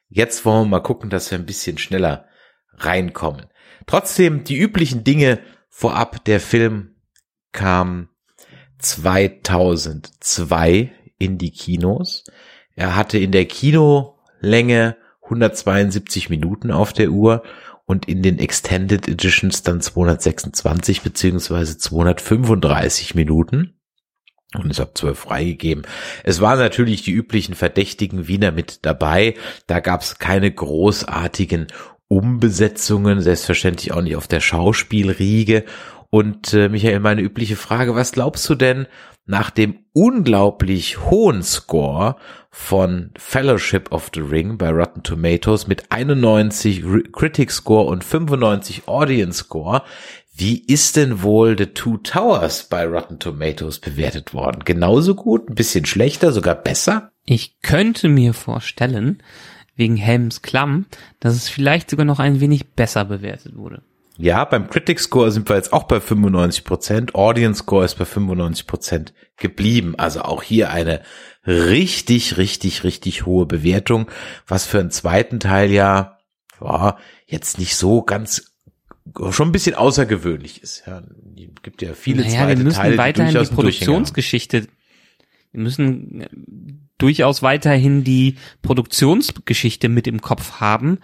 Jetzt 0.08 0.44
wollen 0.44 0.66
wir 0.66 0.70
mal 0.70 0.80
gucken, 0.80 1.10
dass 1.10 1.30
wir 1.30 1.38
ein 1.38 1.46
bisschen 1.46 1.78
schneller 1.78 2.26
reinkommen. 2.72 3.46
Trotzdem 3.86 4.42
die 4.44 4.58
üblichen 4.58 5.04
Dinge 5.04 5.40
vorab. 5.68 6.24
Der 6.24 6.40
Film 6.40 6.96
kam 7.52 8.08
2002 8.78 10.92
in 11.18 11.38
die 11.38 11.50
Kinos. 11.50 12.24
Er 12.74 12.96
hatte 12.96 13.18
in 13.18 13.32
der 13.32 13.44
Kinolänge 13.46 14.96
172 15.22 16.30
Minuten 16.30 16.70
auf 16.70 16.92
der 16.92 17.10
Uhr 17.10 17.42
und 17.86 18.08
in 18.08 18.22
den 18.22 18.38
Extended 18.38 19.08
Editions 19.08 19.62
dann 19.62 19.80
226 19.80 21.02
beziehungsweise 21.02 21.78
235 21.78 23.14
Minuten 23.14 23.78
und 24.54 24.70
ist 24.70 24.80
ab 24.80 24.96
12 24.96 25.18
freigegeben. 25.18 25.86
Es 26.22 26.40
waren 26.40 26.58
natürlich 26.58 27.02
die 27.02 27.12
üblichen 27.12 27.54
verdächtigen 27.54 28.28
Wiener 28.28 28.52
mit 28.52 28.80
dabei. 28.82 29.34
Da 29.66 29.80
gab 29.80 30.02
es 30.02 30.18
keine 30.18 30.50
großartigen 30.50 31.68
Umbesetzungen, 32.08 33.20
selbstverständlich 33.20 33.92
auch 33.92 34.02
nicht 34.02 34.16
auf 34.16 34.28
der 34.28 34.40
Schauspielriege. 34.40 35.64
Und 36.10 36.54
äh, 36.54 36.68
Michael, 36.68 37.00
meine 37.00 37.22
übliche 37.22 37.56
Frage, 37.56 37.94
was 37.96 38.12
glaubst 38.12 38.48
du 38.48 38.54
denn 38.54 38.86
nach 39.26 39.50
dem 39.50 39.78
unglaublich 39.92 41.00
hohen 41.00 41.42
Score 41.42 42.16
von 42.50 43.10
Fellowship 43.16 43.90
of 43.90 44.10
the 44.14 44.20
Ring 44.20 44.58
bei 44.58 44.70
Rotten 44.70 45.02
Tomatoes 45.02 45.66
mit 45.66 45.90
91 45.90 46.84
Critic 47.12 47.50
Score 47.50 47.86
und 47.86 48.04
95 48.04 48.86
Audience 48.86 49.44
Score. 49.44 49.82
Wie 50.36 50.58
ist 50.58 50.96
denn 50.96 51.22
wohl 51.22 51.56
The 51.56 51.66
Two 51.66 51.98
Towers 51.98 52.64
bei 52.64 52.84
Rotten 52.86 53.20
Tomatoes 53.20 53.78
bewertet 53.78 54.34
worden? 54.34 54.64
Genauso 54.64 55.14
gut, 55.14 55.48
ein 55.48 55.54
bisschen 55.54 55.86
schlechter, 55.86 56.32
sogar 56.32 56.56
besser? 56.56 57.12
Ich 57.24 57.60
könnte 57.60 58.08
mir 58.08 58.34
vorstellen, 58.34 59.22
wegen 59.76 59.96
Helms 59.96 60.42
Klamm, 60.42 60.86
dass 61.20 61.34
es 61.34 61.48
vielleicht 61.48 61.88
sogar 61.88 62.04
noch 62.04 62.18
ein 62.18 62.40
wenig 62.40 62.72
besser 62.72 63.04
bewertet 63.04 63.56
wurde. 63.56 63.82
Ja, 64.16 64.44
beim 64.44 64.68
Critic 64.68 64.98
Score 64.98 65.30
sind 65.30 65.48
wir 65.48 65.56
jetzt 65.56 65.72
auch 65.72 65.84
bei 65.84 65.96
95% 65.98 67.14
Audience 67.14 67.60
Score 67.60 67.84
ist 67.84 67.96
bei 67.96 68.04
95% 68.04 69.12
geblieben. 69.36 69.94
Also 69.96 70.22
auch 70.22 70.42
hier 70.42 70.70
eine 70.70 71.02
richtig, 71.46 72.36
richtig, 72.36 72.82
richtig 72.82 73.24
hohe 73.26 73.46
Bewertung, 73.46 74.10
was 74.46 74.66
für 74.66 74.80
einen 74.80 74.90
zweiten 74.90 75.38
Teil 75.38 75.70
ja, 75.70 76.18
ja 76.60 76.96
jetzt 77.26 77.58
nicht 77.58 77.76
so 77.76 78.02
ganz 78.02 78.53
schon 79.30 79.48
ein 79.48 79.52
bisschen 79.52 79.74
außergewöhnlich 79.74 80.62
ist. 80.62 80.84
Ja, 80.86 81.02
es 81.36 81.62
gibt 81.62 81.82
ja 81.82 81.94
viele 81.94 82.22
naja, 82.22 82.44
zweite 82.44 82.58
wir 82.58 82.64
müssen 82.64 82.76
Teile, 82.76 82.98
weiterhin 82.98 83.34
die, 83.34 83.48
die 83.48 83.54
Produktionsgeschichte, 83.54 84.66
wir 85.52 85.60
müssen 85.62 86.20
äh, 86.22 86.28
durchaus 86.98 87.42
weiterhin 87.42 88.04
die 88.04 88.36
Produktionsgeschichte 88.62 89.88
mit 89.88 90.06
im 90.06 90.20
Kopf 90.20 90.60
haben, 90.60 90.98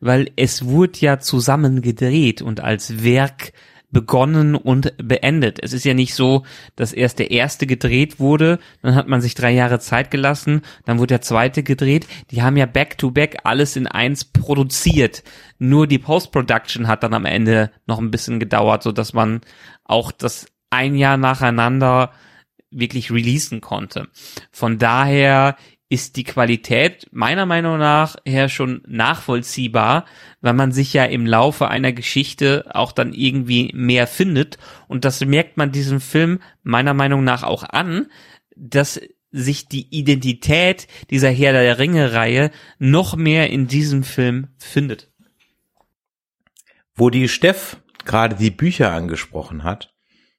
weil 0.00 0.30
es 0.36 0.66
wurde 0.66 0.98
ja 1.00 1.18
zusammen 1.18 1.82
gedreht 1.82 2.42
und 2.42 2.60
als 2.60 3.02
Werk 3.02 3.52
begonnen 3.90 4.54
und 4.54 4.92
beendet. 4.98 5.58
Es 5.62 5.72
ist 5.72 5.84
ja 5.84 5.94
nicht 5.94 6.14
so, 6.14 6.44
dass 6.74 6.92
erst 6.92 7.18
der 7.18 7.30
erste 7.30 7.66
gedreht 7.66 8.18
wurde, 8.18 8.58
dann 8.82 8.94
hat 8.94 9.08
man 9.08 9.20
sich 9.20 9.34
drei 9.34 9.52
Jahre 9.52 9.78
Zeit 9.78 10.10
gelassen, 10.10 10.62
dann 10.84 10.98
wurde 10.98 11.14
der 11.14 11.22
zweite 11.22 11.62
gedreht. 11.62 12.06
Die 12.30 12.42
haben 12.42 12.56
ja 12.56 12.66
back-to-back 12.66 13.38
alles 13.44 13.76
in 13.76 13.86
eins 13.86 14.24
produziert. 14.24 15.22
Nur 15.58 15.86
die 15.86 15.98
Post-Production 15.98 16.88
hat 16.88 17.02
dann 17.02 17.14
am 17.14 17.24
Ende 17.24 17.70
noch 17.86 17.98
ein 17.98 18.10
bisschen 18.10 18.40
gedauert, 18.40 18.82
so 18.82 18.92
dass 18.92 19.12
man 19.12 19.40
auch 19.84 20.12
das 20.12 20.46
ein 20.70 20.96
Jahr 20.96 21.16
nacheinander 21.16 22.12
wirklich 22.70 23.10
releasen 23.10 23.60
konnte. 23.60 24.08
Von 24.50 24.78
daher 24.78 25.56
ist 25.88 26.16
die 26.16 26.24
Qualität 26.24 27.06
meiner 27.12 27.46
Meinung 27.46 27.78
nach 27.78 28.16
her 28.24 28.48
schon 28.48 28.82
nachvollziehbar, 28.86 30.04
weil 30.40 30.54
man 30.54 30.72
sich 30.72 30.92
ja 30.92 31.04
im 31.04 31.26
Laufe 31.26 31.68
einer 31.68 31.92
Geschichte 31.92 32.64
auch 32.74 32.92
dann 32.92 33.12
irgendwie 33.12 33.70
mehr 33.72 34.06
findet. 34.06 34.58
Und 34.88 35.04
das 35.04 35.24
merkt 35.24 35.56
man 35.56 35.70
diesem 35.70 36.00
Film 36.00 36.40
meiner 36.64 36.94
Meinung 36.94 37.22
nach 37.22 37.44
auch 37.44 37.62
an, 37.62 38.06
dass 38.56 39.00
sich 39.30 39.68
die 39.68 39.86
Identität 39.90 40.88
dieser 41.10 41.30
Herr 41.30 41.52
der 41.52 41.78
Ringe-Reihe 41.78 42.50
noch 42.78 43.16
mehr 43.16 43.50
in 43.50 43.68
diesem 43.68 44.02
Film 44.02 44.48
findet. 44.58 45.12
Wo 46.94 47.10
die 47.10 47.28
Steff 47.28 47.76
gerade 48.04 48.36
die 48.36 48.50
Bücher 48.50 48.92
angesprochen 48.92 49.62
hat, 49.62 49.95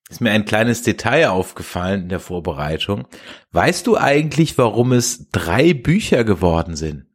ist 0.10 0.22
mir 0.22 0.32
ein 0.32 0.46
kleines 0.46 0.84
Detail 0.84 1.30
aufgefallen 1.30 2.04
in 2.04 2.10
der 2.10 2.20
Vorbereitung. 2.20 3.08
Weißt 3.52 3.86
du 3.88 3.98
eigentlich, 3.98 4.58
warum 4.58 4.94
es 4.94 5.30
drei 5.32 5.74
Bücher 5.74 6.24
geworden 6.24 6.76
sind? 6.76 7.06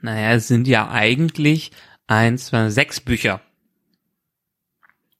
Naja, 0.00 0.32
es 0.34 0.46
sind 0.48 0.68
ja 0.68 0.90
eigentlich 0.90 1.70
eins, 2.06 2.46
zwei, 2.46 2.68
sechs 2.68 3.00
Bücher. 3.00 3.40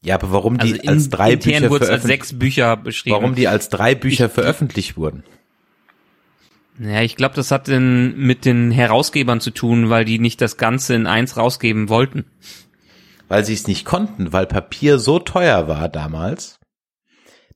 Ja, 0.03 0.15
aber 0.17 0.31
warum 0.31 0.59
die 0.59 0.73
Also 0.73 0.83
in, 0.83 0.89
als 0.89 1.09
drei 1.09 1.37
Bücher 1.37 1.71
wurde 1.71 1.81
als 1.81 1.87
veröffentlicht, 1.89 2.07
sechs 2.27 2.39
Bücher 2.39 2.77
beschrieben. 2.77 3.17
warum 3.17 3.35
die 3.35 3.49
als 3.49 3.69
drei 3.71 3.95
Bücher 3.95 4.27
Ich- 4.27 4.33
veröffentlicht 4.33 4.97
wurden? 4.97 5.25
Ja, 6.79 7.01
ich 7.01 7.17
glaube, 7.17 7.35
das 7.35 7.51
hat 7.51 7.69
denn 7.69 8.17
mit 8.19 8.45
den 8.45 8.71
Herausgebern 8.71 9.41
zu 9.41 9.51
tun, 9.51 9.89
weil 9.89 10.05
die 10.05 10.19
nicht 10.19 10.43
das 10.43 10.59
Ganze 10.59 10.95
in 10.95 11.07
eins 11.07 11.39
rausgeben 11.39 11.89
wollten. 11.89 12.27
Weil 13.29 13.45
sie 13.45 13.55
es 13.55 13.67
nicht 13.67 13.85
konnten, 13.85 14.33
weil 14.33 14.47
Papier 14.47 14.99
so 14.99 15.19
teuer 15.19 15.67
war 15.69 15.89
damals, 15.89 16.61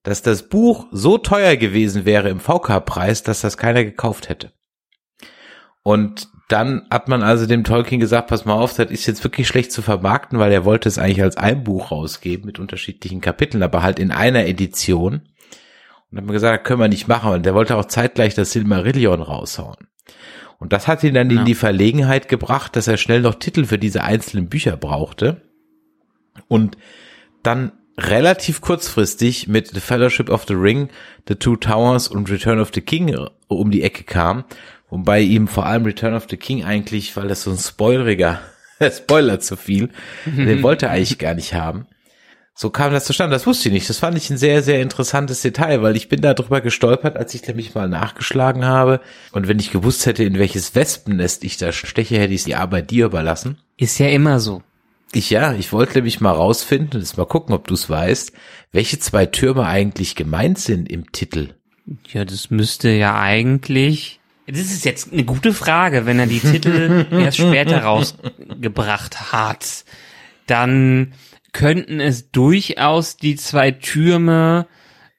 dass 0.03 0.23
das 0.23 0.49
Buch 0.49 0.87
so 0.91 1.19
teuer 1.19 1.57
gewesen 1.57 2.05
wäre 2.05 2.29
im 2.29 2.41
VK-Preis, 2.41 3.23
dass 3.23 3.43
das 3.43 3.57
keiner 3.57 3.85
gekauft 3.85 4.29
hätte. 4.29 4.53
Und 5.83 6.29
dann 6.49 6.87
hat 6.91 7.09
man 7.09 7.23
also 7.23 7.47
dem 7.47 7.63
Tolkien 7.65 8.01
gesagt, 8.01 8.29
pass 8.29 8.45
mal 8.45 8.55
auf, 8.55 8.75
das 8.75 8.91
ist 8.91 9.07
jetzt 9.07 9.23
wirklich 9.23 9.47
schlecht 9.47 9.71
zu 9.71 9.83
vermarkten, 9.83 10.39
weil 10.39 10.51
er 10.53 10.65
wollte 10.65 10.89
es 10.89 10.99
eigentlich 10.99 11.23
als 11.23 11.37
ein 11.37 11.63
Buch 11.63 11.93
rausgeben 11.93 12.47
mit 12.47 12.59
unterschiedlichen 12.59 13.21
Kapiteln, 13.21 13.63
aber 13.63 13.83
halt 13.83 13.99
in 14.01 14.11
einer 14.11 14.47
Edition. 14.47 15.15
Und 15.15 15.23
dann 16.11 16.19
hat 16.19 16.25
man 16.27 16.33
gesagt, 16.35 16.61
das 16.63 16.67
können 16.67 16.81
wir 16.81 16.89
nicht 16.89 17.07
machen. 17.07 17.33
Und 17.33 17.47
der 17.47 17.55
wollte 17.55 17.77
auch 17.77 17.85
zeitgleich 17.85 18.35
das 18.35 18.51
Silmarillion 18.51 19.23
raushauen. 19.23 19.87
Und 20.59 20.73
das 20.73 20.89
hat 20.89 21.05
ihn 21.05 21.15
dann 21.15 21.31
Ja. 21.31 21.39
in 21.41 21.45
die 21.47 21.55
Verlegenheit 21.55 22.29
gebracht, 22.29 22.75
dass 22.75 22.89
er 22.89 22.97
schnell 22.97 23.21
noch 23.21 23.37
Titel 23.37 23.65
für 23.65 23.79
diese 23.79 24.03
einzelnen 24.03 24.49
Bücher 24.49 24.77
brauchte. 24.77 25.50
Und 26.49 26.77
dann 27.43 27.73
relativ 27.99 28.61
kurzfristig 28.61 29.49
mit 29.49 29.69
The 29.69 29.81
Fellowship 29.81 30.31
of 30.31 30.45
the 30.47 30.55
Ring, 30.55 30.89
The 31.29 31.35
Two 31.35 31.57
Towers 31.57 32.09
und 32.09 32.31
Return 32.31 32.61
of 32.61 32.71
the 32.75 32.81
King 32.81 33.17
um 33.49 33.71
die 33.71 33.83
Ecke 33.83 34.05
kam. 34.05 34.45
Wobei 34.89 35.21
ihm 35.21 35.49
vor 35.49 35.67
allem 35.67 35.85
Return 35.85 36.15
of 36.15 36.27
the 36.29 36.37
King 36.37 36.65
eigentlich, 36.65 37.17
weil 37.17 37.29
das 37.29 37.43
so 37.43 37.51
ein 37.51 37.59
spoileriger 37.59 38.41
Spoiler 38.91 39.41
zu 39.41 39.57
viel, 39.57 39.91
den 40.25 40.63
wollte 40.63 40.87
er 40.87 40.93
eigentlich 40.93 41.19
gar 41.19 41.35
nicht 41.35 41.55
haben. 41.55 41.87
So 42.55 42.69
kam 42.69 42.93
das 42.93 43.07
zustande, 43.07 43.35
das 43.35 43.47
wusste 43.47 43.69
ich 43.69 43.73
nicht. 43.73 43.89
Das 43.89 43.99
fand 43.99 44.19
ich 44.19 44.29
ein 44.29 44.37
sehr, 44.37 44.63
sehr 44.63 44.83
interessantes 44.83 45.41
Detail, 45.41 45.81
weil 45.81 45.97
ich 45.97 46.11
bin 46.11 46.21
da 46.21 46.35
drüber 46.35 46.61
gestolpert, 46.61 47.17
als 47.17 47.33
ich 47.35 47.47
nämlich 47.47 47.75
mal 47.75 47.89
nachgeschlagen 47.89 48.67
habe. 48.67 49.01
Und 49.33 49.49
wenn 49.49 49.59
ich 49.59 49.71
gewusst 49.71 50.05
hätte, 50.05 50.25
in 50.25 50.39
welches 50.39 50.75
Wespennest 50.75 51.43
ich 51.45 51.57
da 51.57 51.73
steche, 51.73 52.19
hätte 52.19 52.35
ich 52.35 52.45
die 52.45 52.57
Arbeit 52.57 52.91
dir 52.91 53.07
überlassen. 53.07 53.57
Ist 53.79 53.99
ja 53.99 54.09
immer 54.09 54.41
so. 54.41 54.63
Ich 55.13 55.31
ja, 55.31 55.55
ich 55.55 55.73
wollte 55.73 55.95
nämlich 55.95 56.21
mal 56.21 56.33
rausfinden, 56.33 56.95
und 56.95 57.01
jetzt 57.01 57.17
mal 57.17 57.27
gucken, 57.27 57.55
ob 57.55 57.67
du 57.67 57.75
es 57.75 57.91
weißt, 57.91 58.33
welche 58.73 58.99
zwei 59.01 59.27
Türme 59.27 59.67
eigentlich 59.67 60.15
gemeint 60.15 60.59
sind 60.59 60.91
im 60.91 61.11
Titel. 61.11 61.55
Ja, 62.09 62.25
das 62.25 62.51
müsste 62.51 62.91
ja 62.91 63.21
eigentlich. 63.21 64.21
Das 64.47 64.59
ist 64.59 64.85
jetzt 64.85 65.13
eine 65.13 65.25
gute 65.25 65.53
Frage, 65.53 66.07
wenn 66.07 66.19
er 66.19 66.27
die 66.27 66.41
Titel 66.41 67.07
erst 67.13 67.39
später 67.39 67.83
rausgebracht 67.83 69.33
hat. 69.33 69.85
Dann 70.47 71.15
könnten 71.53 72.01
es 72.01 72.31
durchaus 72.31 73.17
die 73.17 73.37
zwei 73.37 73.73
Türme 73.73 74.67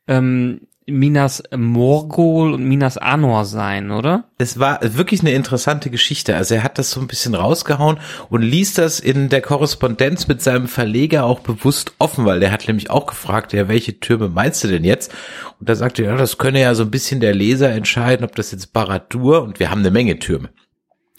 ähm, 0.07 0.67
Minas 0.87 1.43
Morgul 1.55 2.53
und 2.53 2.63
Minas 2.63 2.97
Anor 2.97 3.45
sein, 3.45 3.91
oder? 3.91 4.25
Es 4.39 4.57
war 4.57 4.79
wirklich 4.81 5.21
eine 5.21 5.31
interessante 5.31 5.91
Geschichte. 5.91 6.35
Also 6.35 6.55
er 6.55 6.63
hat 6.63 6.79
das 6.79 6.91
so 6.91 6.99
ein 6.99 7.07
bisschen 7.07 7.35
rausgehauen 7.35 7.99
und 8.29 8.41
ließ 8.41 8.73
das 8.73 8.99
in 8.99 9.29
der 9.29 9.41
Korrespondenz 9.41 10.27
mit 10.27 10.41
seinem 10.41 10.67
Verleger 10.67 11.25
auch 11.25 11.39
bewusst 11.39 11.93
offen, 11.99 12.25
weil 12.25 12.39
der 12.39 12.51
hat 12.51 12.67
nämlich 12.67 12.89
auch 12.89 13.05
gefragt, 13.05 13.53
ja, 13.53 13.67
welche 13.67 13.99
Türme 13.99 14.27
meinst 14.27 14.63
du 14.63 14.67
denn 14.67 14.83
jetzt? 14.83 15.13
Und 15.59 15.69
da 15.69 15.75
sagte 15.75 16.03
er, 16.03 16.13
ja, 16.13 16.17
das 16.17 16.39
könne 16.39 16.61
ja 16.61 16.73
so 16.73 16.83
ein 16.83 16.91
bisschen 16.91 17.19
der 17.19 17.35
Leser 17.35 17.69
entscheiden, 17.69 18.25
ob 18.25 18.35
das 18.35 18.51
jetzt 18.51 18.73
Baradur 18.73 19.43
und 19.43 19.59
wir 19.59 19.69
haben 19.69 19.81
eine 19.81 19.91
Menge 19.91 20.17
Türme. 20.17 20.49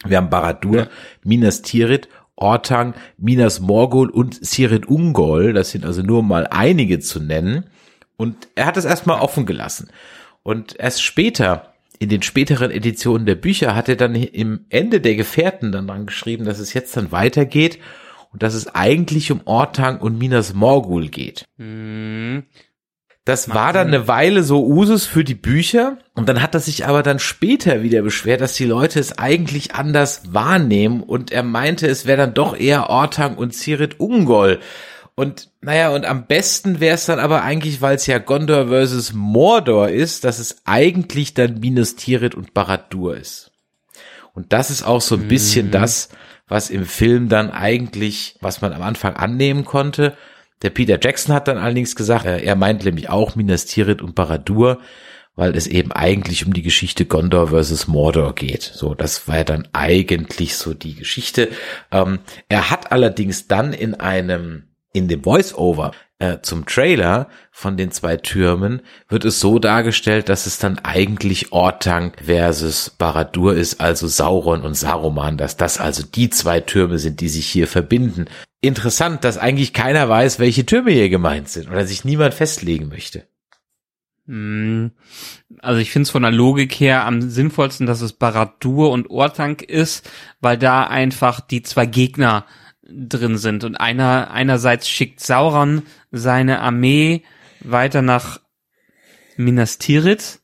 Wir 0.04 0.16
haben 0.16 0.30
Baradur, 0.30 0.88
Minas 1.22 1.62
Tirith, 1.62 2.08
Ortang, 2.34 2.94
Minas 3.18 3.60
Morgul 3.60 4.10
und 4.10 4.44
Sirit 4.44 4.86
Ungol. 4.86 5.52
Das 5.52 5.70
sind 5.70 5.84
also 5.84 6.02
nur 6.02 6.24
mal 6.24 6.48
einige 6.48 6.98
zu 6.98 7.20
nennen. 7.20 7.66
Und 8.22 8.48
er 8.54 8.66
hat 8.66 8.76
es 8.76 8.84
erstmal 8.84 9.20
offen 9.20 9.44
gelassen. 9.46 9.90
Und 10.42 10.78
erst 10.78 11.02
später, 11.02 11.74
in 11.98 12.08
den 12.08 12.22
späteren 12.22 12.70
Editionen 12.70 13.26
der 13.26 13.34
Bücher, 13.34 13.74
hat 13.74 13.88
er 13.88 13.96
dann 13.96 14.14
im 14.14 14.64
Ende 14.70 15.00
der 15.00 15.16
Gefährten 15.16 15.72
dann 15.72 15.86
dran 15.86 16.06
geschrieben, 16.06 16.44
dass 16.44 16.58
es 16.58 16.72
jetzt 16.72 16.96
dann 16.96 17.12
weitergeht. 17.12 17.78
und 18.32 18.42
dass 18.42 18.54
es 18.54 18.74
eigentlich 18.74 19.30
um 19.30 19.42
Ortang 19.44 20.00
und 20.00 20.18
Minas 20.18 20.54
Morgul 20.54 21.08
geht. 21.08 21.44
Hm. 21.58 22.44
Das 23.24 23.50
war 23.50 23.72
dann 23.72 23.86
eine 23.86 24.08
Weile 24.08 24.42
so 24.42 24.66
Usus 24.66 25.06
für 25.06 25.22
die 25.22 25.36
Bücher 25.36 25.98
und 26.14 26.28
dann 26.28 26.42
hat 26.42 26.54
er 26.54 26.60
sich 26.60 26.86
aber 26.86 27.04
dann 27.04 27.20
später 27.20 27.84
wieder 27.84 28.02
beschwert, 28.02 28.40
dass 28.40 28.54
die 28.54 28.64
Leute 28.64 28.98
es 28.98 29.16
eigentlich 29.16 29.76
anders 29.76 30.22
wahrnehmen 30.32 31.04
und 31.04 31.30
er 31.30 31.44
meinte, 31.44 31.86
es 31.86 32.04
wäre 32.04 32.16
dann 32.16 32.34
doch 32.34 32.58
eher 32.58 32.90
Ortang 32.90 33.36
und 33.36 33.54
Cirit 33.54 34.00
Ungol. 34.00 34.58
Und 35.14 35.50
naja, 35.60 35.90
und 35.90 36.06
am 36.06 36.26
besten 36.26 36.80
wäre 36.80 36.94
es 36.94 37.06
dann 37.06 37.18
aber 37.18 37.42
eigentlich, 37.42 37.82
weil 37.82 37.96
es 37.96 38.06
ja 38.06 38.18
Gondor 38.18 38.68
versus 38.68 39.12
Mordor 39.12 39.88
ist, 39.88 40.24
dass 40.24 40.38
es 40.38 40.62
eigentlich 40.64 41.34
dann 41.34 41.60
Minas 41.60 41.96
Tirith 41.96 42.34
und 42.34 42.54
Barad-dûr 42.54 43.16
ist. 43.16 43.50
Und 44.32 44.52
das 44.54 44.70
ist 44.70 44.82
auch 44.82 45.02
so 45.02 45.16
ein 45.16 45.28
bisschen 45.28 45.70
das, 45.70 46.08
was 46.48 46.70
im 46.70 46.86
Film 46.86 47.28
dann 47.28 47.50
eigentlich, 47.50 48.36
was 48.40 48.62
man 48.62 48.72
am 48.72 48.82
Anfang 48.82 49.14
annehmen 49.16 49.64
konnte. 49.64 50.16
Der 50.62 50.70
Peter 50.70 50.98
Jackson 51.00 51.34
hat 51.34 51.48
dann 51.48 51.58
allerdings 51.58 51.94
gesagt, 51.94 52.24
er, 52.24 52.42
er 52.42 52.56
meint 52.56 52.84
nämlich 52.84 53.10
auch 53.10 53.36
Minas 53.36 53.66
Tirith 53.66 54.00
und 54.00 54.14
Barad-dûr, 54.14 54.80
weil 55.34 55.54
es 55.56 55.66
eben 55.66 55.92
eigentlich 55.92 56.46
um 56.46 56.54
die 56.54 56.62
Geschichte 56.62 57.04
Gondor 57.04 57.48
versus 57.48 57.86
Mordor 57.86 58.34
geht. 58.34 58.62
So, 58.62 58.94
das 58.94 59.28
war 59.28 59.38
ja 59.38 59.44
dann 59.44 59.68
eigentlich 59.72 60.56
so 60.56 60.72
die 60.72 60.94
Geschichte. 60.94 61.50
Ähm, 61.90 62.20
er 62.48 62.70
hat 62.70 62.92
allerdings 62.92 63.48
dann 63.48 63.74
in 63.74 63.94
einem 63.94 64.71
in 64.92 65.08
dem 65.08 65.22
Voice-Over 65.22 65.92
äh, 66.18 66.40
zum 66.42 66.66
Trailer 66.66 67.28
von 67.50 67.76
den 67.76 67.90
zwei 67.90 68.16
Türmen 68.16 68.82
wird 69.08 69.24
es 69.24 69.40
so 69.40 69.58
dargestellt, 69.58 70.28
dass 70.28 70.46
es 70.46 70.58
dann 70.58 70.78
eigentlich 70.78 71.52
Ortang 71.52 72.12
versus 72.22 72.90
Baradur 72.90 73.54
ist, 73.54 73.80
also 73.80 74.06
Sauron 74.06 74.62
und 74.62 74.74
Saruman, 74.74 75.36
dass 75.36 75.56
das 75.56 75.80
also 75.80 76.04
die 76.04 76.30
zwei 76.30 76.60
Türme 76.60 76.98
sind, 76.98 77.20
die 77.20 77.28
sich 77.28 77.46
hier 77.46 77.66
verbinden. 77.66 78.26
Interessant, 78.60 79.24
dass 79.24 79.38
eigentlich 79.38 79.72
keiner 79.72 80.08
weiß, 80.08 80.38
welche 80.38 80.64
Türme 80.64 80.92
hier 80.92 81.08
gemeint 81.08 81.48
sind 81.48 81.68
oder 81.68 81.84
sich 81.86 82.04
niemand 82.04 82.34
festlegen 82.34 82.88
möchte. 82.88 83.26
Hm. 84.26 84.92
Also 85.58 85.80
ich 85.80 85.90
finde 85.90 86.04
es 86.04 86.10
von 86.10 86.22
der 86.22 86.30
Logik 86.30 86.72
her 86.74 87.04
am 87.04 87.22
sinnvollsten, 87.22 87.86
dass 87.86 88.00
es 88.00 88.12
Baradur 88.12 88.92
und 88.92 89.10
Ortank 89.10 89.62
ist, 89.62 90.08
weil 90.40 90.56
da 90.56 90.84
einfach 90.84 91.40
die 91.40 91.62
zwei 91.62 91.86
Gegner 91.86 92.46
drin 92.94 93.38
sind. 93.38 93.64
Und 93.64 93.76
einer, 93.76 94.30
einerseits 94.30 94.88
schickt 94.88 95.20
Sauron 95.20 95.82
seine 96.10 96.60
Armee 96.60 97.22
weiter 97.60 98.02
nach 98.02 98.40
Minas 99.36 99.78
Tirith, 99.78 100.40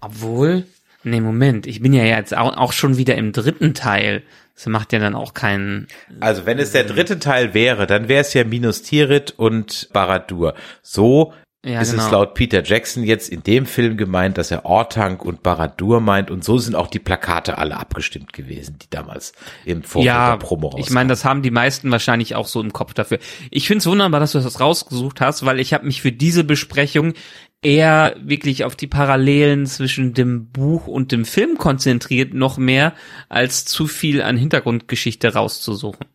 obwohl, 0.00 0.66
nee, 1.02 1.20
Moment, 1.20 1.66
ich 1.66 1.80
bin 1.80 1.92
ja 1.92 2.04
jetzt 2.04 2.36
auch, 2.36 2.72
schon 2.72 2.96
wieder 2.96 3.16
im 3.16 3.32
dritten 3.32 3.74
Teil. 3.74 4.22
Das 4.54 4.66
macht 4.66 4.92
ja 4.92 5.00
dann 5.00 5.14
auch 5.16 5.34
keinen. 5.34 5.88
Also 6.20 6.46
wenn 6.46 6.58
es 6.58 6.70
der 6.72 6.84
dritte 6.84 7.18
Teil 7.18 7.54
wäre, 7.54 7.86
dann 7.86 8.08
wäre 8.08 8.20
es 8.20 8.34
ja 8.34 8.44
Minas 8.44 8.82
Tirith 8.82 9.32
und 9.36 9.88
Baradur. 9.92 10.54
So 10.80 11.34
Ja, 11.64 11.80
ist 11.80 11.92
genau. 11.92 12.04
es 12.04 12.10
laut 12.10 12.34
Peter 12.34 12.62
Jackson 12.62 13.04
jetzt 13.04 13.30
in 13.30 13.42
dem 13.42 13.64
Film 13.64 13.96
gemeint, 13.96 14.36
dass 14.36 14.50
er 14.50 14.66
Ortank 14.66 15.24
und 15.24 15.42
Baradur 15.42 16.00
meint 16.00 16.30
und 16.30 16.44
so 16.44 16.58
sind 16.58 16.74
auch 16.74 16.88
die 16.88 16.98
Plakate 16.98 17.56
alle 17.56 17.78
abgestimmt 17.78 18.34
gewesen, 18.34 18.76
die 18.82 18.90
damals 18.90 19.32
im 19.64 19.82
Vorfeld 19.82 20.06
ja, 20.06 20.30
der 20.32 20.44
Promo 20.44 20.74
ich 20.76 20.90
meine, 20.90 21.08
das 21.08 21.24
haben 21.24 21.42
die 21.42 21.50
meisten 21.50 21.90
wahrscheinlich 21.90 22.34
auch 22.34 22.46
so 22.46 22.60
im 22.60 22.72
Kopf 22.72 22.94
dafür. 22.94 23.18
Ich 23.50 23.66
finde 23.66 23.78
es 23.78 23.86
wunderbar, 23.86 24.20
dass 24.20 24.32
du 24.32 24.40
das 24.40 24.60
rausgesucht 24.60 25.20
hast, 25.20 25.46
weil 25.46 25.58
ich 25.58 25.72
habe 25.72 25.86
mich 25.86 26.02
für 26.02 26.12
diese 26.12 26.44
Besprechung 26.44 27.14
eher 27.62 28.14
wirklich 28.20 28.64
auf 28.64 28.76
die 28.76 28.86
Parallelen 28.86 29.66
zwischen 29.66 30.12
dem 30.12 30.50
Buch 30.50 30.86
und 30.86 31.12
dem 31.12 31.24
Film 31.24 31.56
konzentriert, 31.56 32.34
noch 32.34 32.58
mehr 32.58 32.92
als 33.28 33.64
zu 33.64 33.86
viel 33.86 34.22
an 34.22 34.36
Hintergrundgeschichte 34.36 35.32
rauszusuchen. 35.32 36.06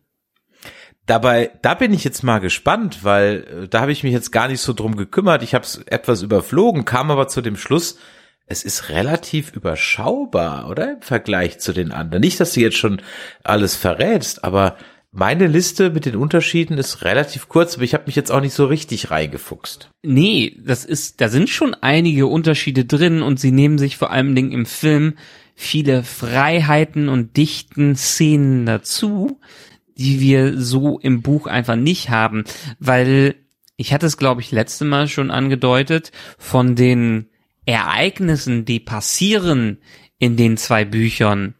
Dabei, 1.10 1.50
da 1.60 1.74
bin 1.74 1.92
ich 1.92 2.04
jetzt 2.04 2.22
mal 2.22 2.38
gespannt, 2.38 3.00
weil 3.02 3.64
äh, 3.64 3.68
da 3.68 3.80
habe 3.80 3.90
ich 3.90 4.04
mich 4.04 4.12
jetzt 4.12 4.30
gar 4.30 4.46
nicht 4.46 4.60
so 4.60 4.72
drum 4.72 4.94
gekümmert. 4.94 5.42
Ich 5.42 5.54
habe 5.56 5.64
es 5.64 5.78
etwas 5.86 6.22
überflogen, 6.22 6.84
kam 6.84 7.10
aber 7.10 7.26
zu 7.26 7.40
dem 7.40 7.56
Schluss, 7.56 7.98
es 8.46 8.62
ist 8.62 8.90
relativ 8.90 9.50
überschaubar, 9.52 10.70
oder? 10.70 10.92
Im 10.92 11.02
Vergleich 11.02 11.58
zu 11.58 11.72
den 11.72 11.90
anderen. 11.90 12.20
Nicht, 12.20 12.38
dass 12.38 12.52
du 12.52 12.60
jetzt 12.60 12.76
schon 12.76 13.02
alles 13.42 13.74
verrätst, 13.74 14.44
aber 14.44 14.76
meine 15.10 15.48
Liste 15.48 15.90
mit 15.90 16.06
den 16.06 16.14
Unterschieden 16.14 16.78
ist 16.78 17.02
relativ 17.02 17.48
kurz, 17.48 17.74
aber 17.74 17.82
ich 17.82 17.94
habe 17.94 18.04
mich 18.06 18.14
jetzt 18.14 18.30
auch 18.30 18.40
nicht 18.40 18.54
so 18.54 18.66
richtig 18.66 19.10
reingefuchst. 19.10 19.90
Nee, 20.04 20.56
das 20.64 20.84
ist, 20.84 21.20
da 21.20 21.28
sind 21.28 21.50
schon 21.50 21.74
einige 21.74 22.28
Unterschiede 22.28 22.84
drin 22.84 23.20
und 23.22 23.40
sie 23.40 23.50
nehmen 23.50 23.78
sich 23.78 23.96
vor 23.96 24.12
allen 24.12 24.36
Dingen 24.36 24.52
im 24.52 24.64
Film 24.64 25.14
viele 25.56 26.04
Freiheiten 26.04 27.08
und 27.08 27.36
dichten 27.36 27.96
Szenen 27.96 28.64
dazu, 28.64 29.40
die 30.00 30.18
wir 30.18 30.58
so 30.58 30.98
im 30.98 31.20
Buch 31.20 31.46
einfach 31.46 31.76
nicht 31.76 32.08
haben, 32.08 32.44
weil 32.78 33.34
ich 33.76 33.92
hatte 33.92 34.06
es, 34.06 34.16
glaube 34.16 34.40
ich, 34.40 34.50
letzte 34.50 34.84
Mal 34.86 35.08
schon 35.08 35.30
angedeutet, 35.30 36.10
von 36.38 36.74
den 36.74 37.28
Ereignissen, 37.66 38.64
die 38.64 38.80
passieren 38.80 39.78
in 40.18 40.36
den 40.36 40.56
zwei 40.56 40.84
Büchern, 40.84 41.54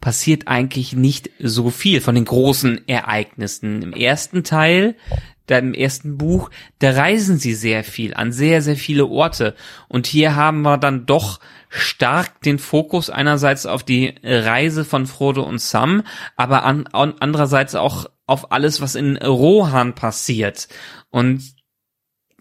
passiert 0.00 0.48
eigentlich 0.48 0.94
nicht 0.94 1.30
so 1.38 1.70
viel 1.70 2.00
von 2.00 2.14
den 2.14 2.26
großen 2.26 2.86
Ereignissen. 2.88 3.82
Im 3.82 3.92
ersten 3.94 4.44
Teil, 4.44 4.96
im 5.48 5.74
ersten 5.74 6.16
Buch, 6.16 6.50
da 6.78 6.92
reisen 6.92 7.38
sie 7.38 7.54
sehr 7.54 7.84
viel 7.84 8.14
an 8.14 8.32
sehr, 8.32 8.62
sehr 8.62 8.76
viele 8.76 9.06
Orte. 9.06 9.54
Und 9.88 10.06
hier 10.06 10.34
haben 10.34 10.62
wir 10.62 10.78
dann 10.78 11.06
doch 11.06 11.40
stark 11.72 12.42
den 12.42 12.58
Fokus 12.58 13.08
einerseits 13.08 13.64
auf 13.64 13.82
die 13.82 14.14
Reise 14.22 14.84
von 14.84 15.06
Frodo 15.06 15.42
und 15.42 15.60
Sam, 15.60 16.02
aber 16.36 16.64
an, 16.64 16.86
an, 16.88 17.14
andererseits 17.18 17.74
auch 17.74 18.06
auf 18.26 18.52
alles, 18.52 18.80
was 18.80 18.94
in 18.94 19.16
Rohan 19.16 19.94
passiert. 19.94 20.68
Und 21.10 21.54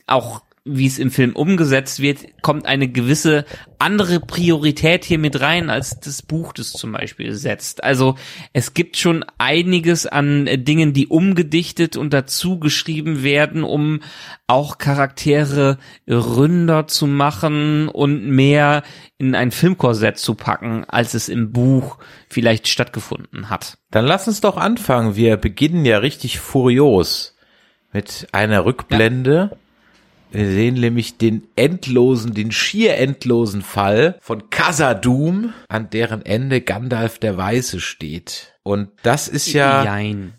auch 0.06 0.41
wie 0.63 0.86
es 0.86 1.00
im 1.00 1.10
Film 1.10 1.36
umgesetzt 1.36 2.02
wird, 2.02 2.19
kommt 2.43 2.67
eine 2.67 2.88
gewisse 2.88 3.45
andere 3.80 4.19
Priorität 4.19 5.04
hier 5.04 5.17
mit 5.17 5.41
rein, 5.41 5.71
als 5.71 6.00
das 6.00 6.21
Buch 6.21 6.54
das 6.54 6.71
zum 6.71 6.91
Beispiel 6.91 7.34
setzt. 7.34 7.84
Also 7.84 8.15
es 8.54 8.76
gibt 8.76 8.95
schon 8.95 9.26
einiges 9.39 10.06
an 10.06 10.45
äh, 10.45 10.60
Dingen, 10.60 10.93
die 10.93 11.08
umgedichtet 11.08 11.97
und 11.97 12.13
dazu 12.13 12.60
geschrieben 12.60 13.24
werden, 13.24 13.63
um 13.63 14.02
auch 14.45 14.78
Charaktere 14.78 15.80
ründer 16.08 16.86
zu 16.86 17.08
machen 17.08 17.88
und 17.88 18.28
mehr 18.28 18.84
in 19.17 19.34
ein 19.34 19.50
Filmkorsett 19.50 20.19
zu 20.19 20.36
packen, 20.36 20.86
als 20.88 21.15
es 21.15 21.28
im 21.28 21.52
Buch 21.52 21.97
vielleicht 22.30 22.67
stattgefunden 22.67 23.50
hat. 23.50 23.80
Dann 23.89 24.06
lass 24.06 24.28
uns 24.28 24.41
doch 24.41 24.58
anfangen. 24.58 25.15
Wir 25.15 25.38
beginnen 25.38 25.86
ja 25.86 25.97
richtig 25.97 26.39
furios 26.39 27.36
mit 27.93 28.28
einer 28.32 28.63
Rückblende. 28.63 29.58
Wir 30.32 30.46
sehen 30.46 30.76
nämlich 30.76 31.17
den 31.17 31.48
endlosen, 31.58 32.34
den 32.34 32.52
schier 32.52 32.98
endlosen 32.98 33.62
Fall 33.62 34.17
von 34.22 34.50
Khazad-dûm, 34.50 35.54
an 35.67 35.89
deren 35.89 36.26
Ende 36.26 36.62
Gandalf 36.62 37.20
der 37.20 37.38
Weiße 37.38 37.82
steht. 37.82 38.54
Und 38.63 38.89
das 39.04 39.28
ist 39.28 39.52
ja, 39.52 39.84
Jein. 39.84 40.34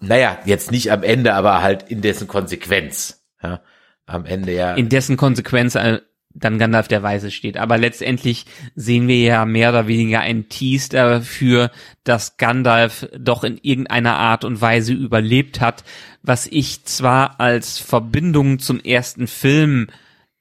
naja, 0.00 0.38
jetzt 0.44 0.72
nicht 0.72 0.90
am 0.90 1.04
Ende, 1.04 1.34
aber 1.34 1.62
halt 1.62 1.84
in 1.88 2.00
dessen 2.00 2.26
Konsequenz. 2.26 3.22
Ja, 3.42 3.60
am 4.06 4.26
Ende 4.26 4.52
ja. 4.54 4.74
in 4.74 4.88
dessen 4.88 5.16
Konsequenz 5.16 5.76
äh, 5.76 6.00
dann 6.34 6.58
Gandalf 6.58 6.88
der 6.88 7.02
Weise 7.02 7.30
steht. 7.30 7.56
Aber 7.56 7.78
letztendlich 7.78 8.46
sehen 8.74 9.08
wir 9.08 9.18
ja 9.18 9.44
mehr 9.44 9.70
oder 9.70 9.86
weniger 9.86 10.20
einen 10.20 10.48
Tease 10.48 10.90
dafür, 10.90 11.70
dass 12.04 12.36
Gandalf 12.36 13.08
doch 13.18 13.44
in 13.44 13.58
irgendeiner 13.60 14.16
Art 14.16 14.44
und 14.44 14.60
Weise 14.60 14.92
überlebt 14.92 15.60
hat, 15.60 15.84
was 16.22 16.46
ich 16.46 16.84
zwar 16.84 17.40
als 17.40 17.78
Verbindung 17.78 18.58
zum 18.58 18.80
ersten 18.80 19.26
Film 19.26 19.88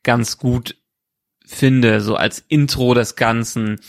ganz 0.04 0.38
gut 0.38 0.76
finde, 1.46 2.02
so 2.02 2.16
als 2.16 2.44
Intro 2.48 2.94
des 2.94 3.16
Ganzen, 3.16 3.80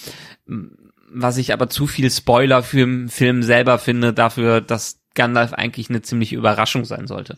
was 1.13 1.37
ich 1.37 1.53
aber 1.53 1.69
zu 1.69 1.87
viel 1.87 2.11
Spoiler 2.11 2.63
für 2.63 2.85
den 2.85 3.09
Film 3.09 3.43
selber 3.43 3.79
finde, 3.79 4.13
dafür, 4.13 4.61
dass 4.61 5.01
Gandalf 5.15 5.53
eigentlich 5.53 5.91
eine 5.91 6.03
ziemliche 6.03 6.37
Überraschung 6.37 6.85
sein 6.85 7.07
sollte. 7.07 7.37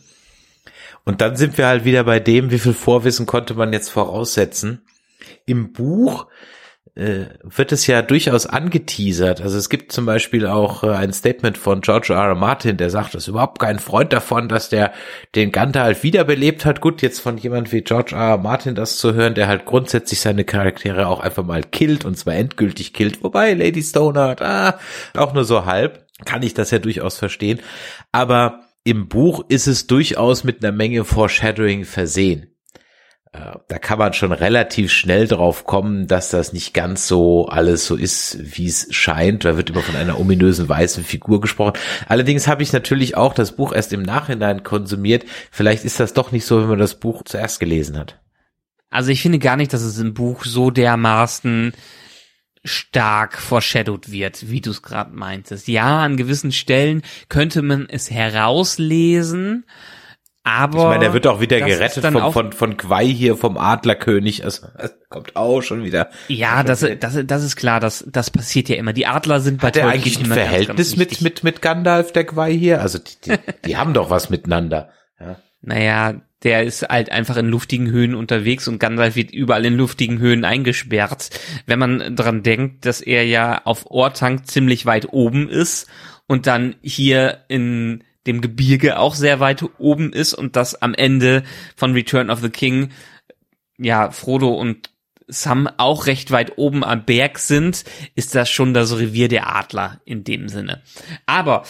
Und 1.05 1.21
dann 1.21 1.35
sind 1.35 1.57
wir 1.57 1.67
halt 1.67 1.85
wieder 1.85 2.03
bei 2.03 2.19
dem, 2.19 2.51
wie 2.51 2.59
viel 2.59 2.73
Vorwissen 2.73 3.25
konnte 3.25 3.53
man 3.53 3.71
jetzt 3.71 3.89
voraussetzen. 3.89 4.81
Im 5.45 5.71
Buch 5.71 6.27
äh, 6.95 7.25
wird 7.43 7.71
es 7.71 7.87
ja 7.87 8.01
durchaus 8.01 8.45
angeteasert. 8.47 9.41
Also 9.41 9.57
es 9.57 9.69
gibt 9.69 9.91
zum 9.91 10.05
Beispiel 10.05 10.47
auch 10.47 10.83
äh, 10.83 10.91
ein 10.91 11.13
Statement 11.13 11.57
von 11.57 11.81
George 11.81 12.13
R. 12.13 12.29
R. 12.29 12.35
Martin, 12.35 12.77
der 12.77 12.89
sagt, 12.89 13.13
er 13.13 13.17
ist 13.17 13.27
überhaupt 13.27 13.59
kein 13.59 13.79
Freund 13.79 14.13
davon, 14.13 14.47
dass 14.47 14.69
der 14.69 14.93
den 15.35 15.51
Gandalf 15.51 16.03
wiederbelebt 16.03 16.65
hat. 16.65 16.81
Gut, 16.81 17.01
jetzt 17.01 17.19
von 17.19 17.37
jemand 17.37 17.71
wie 17.71 17.81
George 17.81 18.15
R. 18.15 18.21
R. 18.21 18.37
Martin 18.37 18.75
das 18.75 18.97
zu 18.97 19.13
hören, 19.13 19.35
der 19.35 19.47
halt 19.47 19.65
grundsätzlich 19.65 20.21
seine 20.21 20.45
Charaktere 20.45 21.07
auch 21.07 21.19
einfach 21.19 21.43
mal 21.43 21.63
killt 21.63 22.05
und 22.05 22.17
zwar 22.17 22.35
endgültig 22.35 22.93
killt. 22.93 23.23
Wobei 23.23 23.53
Lady 23.53 23.83
Stoneheart, 23.83 24.41
ah, 24.41 24.79
auch 25.15 25.33
nur 25.33 25.43
so 25.43 25.65
halb, 25.65 26.07
kann 26.23 26.43
ich 26.43 26.53
das 26.53 26.71
ja 26.71 26.79
durchaus 26.79 27.17
verstehen. 27.17 27.59
Aber 28.13 28.64
im 28.85 29.07
Buch 29.09 29.43
ist 29.49 29.67
es 29.67 29.87
durchaus 29.87 30.43
mit 30.43 30.63
einer 30.63 30.71
Menge 30.71 31.03
Foreshadowing 31.03 31.83
versehen. 31.85 32.51
äh, 33.33 33.57
da 33.67 33.79
kann 33.79 33.97
man 33.97 34.13
schon 34.13 34.31
relativ 34.31 34.91
schnell 34.91 35.27
drauf 35.27 35.65
kommen, 35.65 36.07
dass 36.07 36.29
das 36.29 36.53
nicht 36.53 36.73
ganz 36.73 37.07
so 37.07 37.47
alles 37.47 37.85
so 37.87 37.95
ist, 37.95 38.37
wie 38.57 38.67
es 38.67 38.87
scheint. 38.91 39.43
Da 39.43 39.57
wird 39.57 39.71
immer 39.71 39.81
von 39.81 39.95
einer 39.95 40.19
ominösen 40.19 40.69
weißen 40.69 41.03
Figur 41.03 41.41
gesprochen. 41.41 41.73
Allerdings 42.07 42.47
habe 42.47 42.61
ich 42.61 42.71
natürlich 42.71 43.17
auch 43.17 43.33
das 43.33 43.55
Buch 43.55 43.73
erst 43.73 43.91
im 43.91 44.03
Nachhinein 44.03 44.63
konsumiert. 44.63 45.25
Vielleicht 45.51 45.83
ist 45.83 45.99
das 45.99 46.13
doch 46.13 46.31
nicht 46.31 46.45
so, 46.45 46.61
wenn 46.61 46.69
man 46.69 46.79
das 46.79 46.99
Buch 46.99 47.23
zuerst 47.25 47.59
gelesen 47.59 47.97
hat. 47.97 48.21
Also 48.91 49.09
ich 49.09 49.23
finde 49.23 49.39
gar 49.39 49.57
nicht, 49.57 49.73
dass 49.73 49.81
es 49.81 49.97
im 49.97 50.13
Buch 50.13 50.45
so 50.45 50.69
dermaßen 50.69 51.73
stark 52.65 53.37
foreshadowed 53.37 54.11
wird, 54.11 54.49
wie 54.49 54.61
du 54.61 54.71
es 54.71 54.81
gerade 54.81 55.15
meintest. 55.15 55.67
Ja, 55.67 56.01
an 56.01 56.17
gewissen 56.17 56.51
Stellen 56.51 57.03
könnte 57.29 57.61
man 57.61 57.87
es 57.89 58.11
herauslesen, 58.11 59.65
aber. 60.45 60.77
Ich 60.77 60.83
meine, 60.85 60.99
der 60.99 61.13
wird 61.13 61.25
auch 61.25 61.41
wieder 61.41 61.59
gerettet 61.59 62.05
von, 62.05 62.17
auch, 62.17 62.31
von, 62.31 62.53
von 62.53 62.77
Quai 62.77 63.07
hier, 63.07 63.35
vom 63.35 63.57
Adlerkönig. 63.57 64.43
Also, 64.43 64.67
kommt 65.09 65.35
auch 65.35 65.61
schon 65.61 65.83
wieder. 65.83 66.09
Ja, 66.27 66.57
schon 66.57 66.65
das, 66.67 66.83
wieder. 66.83 66.95
das, 66.95 67.19
das 67.25 67.43
ist 67.43 67.55
klar, 67.55 67.79
das, 67.79 68.05
das 68.07 68.29
passiert 68.29 68.69
ja 68.69 68.75
immer. 68.75 68.93
Die 68.93 69.07
Adler 69.07 69.39
sind 69.39 69.59
bei 69.59 69.69
Hat 69.69 69.75
der 69.75 69.87
eigentlich 69.87 70.19
ein 70.19 70.27
Verhältnis 70.27 70.67
ganz, 70.67 70.77
ganz 70.77 70.97
mit, 70.97 71.21
mit, 71.21 71.43
mit 71.43 71.61
Gandalf, 71.63 72.11
der 72.11 72.25
Quai 72.25 72.53
hier? 72.55 72.81
Also, 72.81 72.99
die, 72.99 73.15
die, 73.25 73.37
die 73.65 73.77
haben 73.77 73.95
doch 73.95 74.11
was 74.11 74.29
miteinander. 74.29 74.89
Ja. 75.19 75.37
Naja, 75.65 76.21
der 76.43 76.63
ist 76.63 76.83
halt 76.83 77.11
einfach 77.11 77.37
in 77.37 77.47
luftigen 77.47 77.89
Höhen 77.89 78.13
unterwegs 78.13 78.67
und 78.67 78.79
Gandalf 78.79 79.15
wird 79.15 79.31
überall 79.31 79.65
in 79.65 79.75
luftigen 79.75 80.19
Höhen 80.19 80.45
eingesperrt. 80.45 81.31
Wenn 81.65 81.79
man 81.79 82.15
dran 82.15 82.43
denkt, 82.43 82.85
dass 82.85 83.01
er 83.01 83.25
ja 83.25 83.61
auf 83.65 83.89
Ortank 83.89 84.47
ziemlich 84.47 84.85
weit 84.85 85.11
oben 85.11 85.49
ist 85.49 85.87
und 86.27 86.45
dann 86.45 86.75
hier 86.81 87.45
in 87.47 88.03
dem 88.27 88.41
Gebirge 88.41 88.99
auch 88.99 89.15
sehr 89.15 89.39
weit 89.39 89.63
oben 89.79 90.13
ist 90.13 90.33
und 90.33 90.55
das 90.55 90.81
am 90.81 90.93
Ende 90.93 91.43
von 91.75 91.93
Return 91.93 92.29
of 92.29 92.41
the 92.41 92.49
King 92.49 92.89
ja 93.77 94.11
Frodo 94.11 94.53
und 94.53 94.91
Sam 95.27 95.67
auch 95.77 96.05
recht 96.05 96.29
weit 96.29 96.57
oben 96.57 96.83
am 96.83 97.05
Berg 97.05 97.39
sind, 97.39 97.83
ist 98.13 98.35
das 98.35 98.49
schon 98.49 98.75
das 98.75 98.97
Revier 98.97 99.27
der 99.27 99.55
Adler 99.55 99.99
in 100.05 100.23
dem 100.23 100.49
Sinne. 100.49 100.83
Aber 101.25 101.63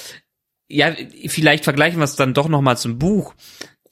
ja, 0.67 0.93
vielleicht 1.27 1.63
vergleichen 1.63 1.99
wir 1.99 2.03
es 2.03 2.17
dann 2.17 2.33
doch 2.33 2.49
noch 2.49 2.61
mal 2.61 2.75
zum 2.75 2.99
Buch. 2.99 3.33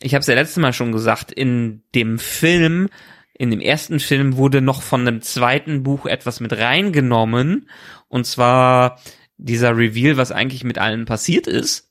Ich 0.03 0.13
habe 0.13 0.19
es 0.19 0.27
ja 0.27 0.35
letztes 0.35 0.57
Mal 0.57 0.73
schon 0.73 0.91
gesagt, 0.91 1.31
in 1.31 1.81
dem 1.95 2.19
Film, 2.19 2.89
in 3.33 3.51
dem 3.51 3.61
ersten 3.61 4.01
Film 4.01 4.35
wurde 4.35 4.59
noch 4.59 4.81
von 4.81 5.05
dem 5.05 5.21
zweiten 5.21 5.81
Buch 5.81 6.05
etwas 6.05 6.41
mit 6.41 6.51
reingenommen. 6.51 7.69
Und 8.09 8.25
zwar 8.27 8.99
dieser 9.37 9.77
Reveal, 9.77 10.17
was 10.17 10.33
eigentlich 10.33 10.65
mit 10.65 10.77
allen 10.77 11.05
passiert 11.05 11.47
ist. 11.47 11.89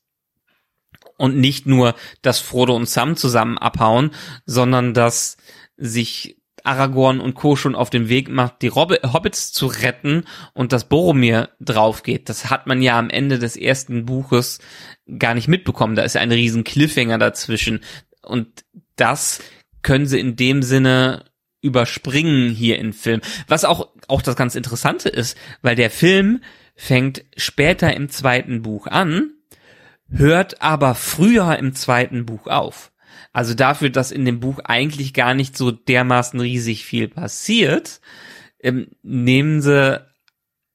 Und 1.16 1.38
nicht 1.38 1.66
nur, 1.66 1.94
dass 2.20 2.38
Frodo 2.38 2.76
und 2.76 2.86
Sam 2.86 3.16
zusammen 3.16 3.56
abhauen, 3.56 4.10
sondern 4.44 4.92
dass 4.92 5.38
sich 5.78 6.36
Aragorn 6.64 7.20
und 7.20 7.34
Co. 7.34 7.56
schon 7.56 7.74
auf 7.74 7.90
den 7.90 8.08
Weg 8.08 8.28
macht, 8.28 8.62
die 8.62 8.70
Hobbits 8.70 9.52
zu 9.52 9.66
retten 9.66 10.24
und 10.54 10.72
dass 10.72 10.88
Boromir 10.88 11.50
drauf 11.60 12.02
geht. 12.02 12.28
Das 12.28 12.50
hat 12.50 12.66
man 12.66 12.82
ja 12.82 12.98
am 12.98 13.10
Ende 13.10 13.38
des 13.38 13.56
ersten 13.56 14.06
Buches 14.06 14.58
gar 15.18 15.34
nicht 15.34 15.48
mitbekommen. 15.48 15.96
Da 15.96 16.02
ist 16.02 16.14
ja 16.14 16.20
ein 16.20 16.32
riesen 16.32 16.64
Cliffhanger 16.64 17.18
dazwischen. 17.18 17.80
Und 18.22 18.64
das 18.96 19.40
können 19.82 20.06
sie 20.06 20.20
in 20.20 20.36
dem 20.36 20.62
Sinne 20.62 21.24
überspringen 21.60 22.50
hier 22.50 22.78
im 22.78 22.92
Film. 22.92 23.20
Was 23.48 23.64
auch, 23.64 23.88
auch 24.08 24.22
das 24.22 24.36
ganz 24.36 24.54
Interessante 24.54 25.08
ist, 25.08 25.36
weil 25.62 25.76
der 25.76 25.90
Film 25.90 26.42
fängt 26.74 27.24
später 27.36 27.94
im 27.94 28.08
zweiten 28.08 28.62
Buch 28.62 28.86
an 28.86 29.32
hört 30.12 30.60
aber 30.60 30.94
früher 30.94 31.58
im 31.58 31.74
zweiten 31.74 32.26
Buch 32.26 32.46
auf. 32.46 32.91
Also 33.32 33.54
dafür, 33.54 33.90
dass 33.90 34.10
in 34.10 34.24
dem 34.24 34.40
Buch 34.40 34.58
eigentlich 34.64 35.14
gar 35.14 35.34
nicht 35.34 35.56
so 35.56 35.70
dermaßen 35.70 36.38
riesig 36.38 36.84
viel 36.84 37.08
passiert, 37.08 38.00
ähm, 38.60 38.88
nehmen 39.02 39.62
sie, 39.62 40.04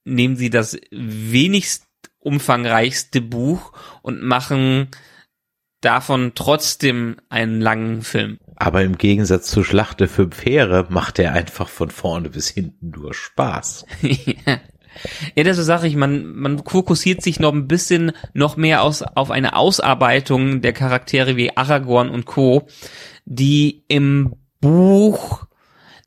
nehmen 0.04 0.36
sie 0.36 0.50
das 0.50 0.78
wenigst 0.92 1.86
umfangreichste 2.20 3.22
Buch 3.22 3.74
und 4.02 4.22
machen 4.22 4.90
davon 5.82 6.34
trotzdem 6.34 7.18
einen 7.30 7.62
langen 7.62 8.02
Film. 8.02 8.40
Aber 8.56 8.84
im 8.84 8.98
Gegensatz 8.98 9.50
zu 9.52 9.64
Schlacht 9.64 10.00
der 10.00 10.10
fünf 10.10 10.44
Heere 10.44 10.88
macht 10.90 11.20
er 11.20 11.34
einfach 11.34 11.70
von 11.70 11.92
vorne 11.92 12.30
bis 12.30 12.50
hinten 12.50 12.90
nur 12.90 13.14
Spaß. 13.14 13.86
Ja, 14.02 14.60
das 15.36 15.58
sage 15.58 15.88
ich, 15.88 15.96
man, 15.96 16.36
man 16.36 16.64
fokussiert 16.66 17.22
sich 17.22 17.40
noch 17.40 17.54
ein 17.54 17.68
bisschen 17.68 18.12
noch 18.34 18.58
mehr 18.58 18.84
aus, 18.84 19.02
auf 19.02 19.32
eine 19.32 19.56
Ausarbeitung 19.56 20.62
der 20.62 20.74
Charaktere 20.74 21.36
wie 21.36 21.56
Aragorn 21.56 22.10
und 22.10 22.26
Co., 22.26 22.68
die 23.26 23.84
im 23.88 24.36
Buch, 24.62 25.46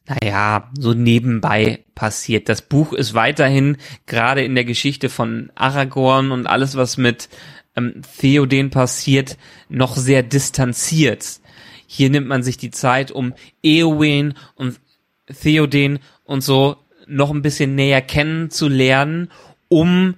naja, 0.07 0.71
so 0.79 0.95
nebenbei 0.95 1.85
passiert. 1.95 2.49
Das 2.49 2.63
Buch 2.63 2.93
ist 2.93 3.15
weiterhin 3.15 3.77
gerade 4.07 4.43
in 4.43 4.55
der 4.55 4.65
Geschichte 4.65 5.09
von 5.09 5.53
Aragorn 5.55 6.33
und 6.33 6.47
alles, 6.47 6.77
was 6.77 6.97
mit 6.97 7.29
ähm, 7.77 8.03
Theoden 8.19 8.71
passiert, 8.71 9.37
noch 9.69 9.97
sehr 9.97 10.23
distanziert. 10.23 11.41
Hier 11.87 12.11
nimmt 12.11 12.29
man 12.29 12.43
sich 12.43 12.57
die 12.57 12.71
Zeit, 12.71 13.11
um 13.11 13.35
Eowyn 13.63 14.35
und 14.55 14.81
Theoden 15.27 15.99
und 16.25 16.43
so 16.43 16.77
noch 17.11 17.31
ein 17.31 17.43
bisschen 17.43 17.75
näher 17.75 18.03
kennenzulernen, 18.03 19.31
um 19.69 20.15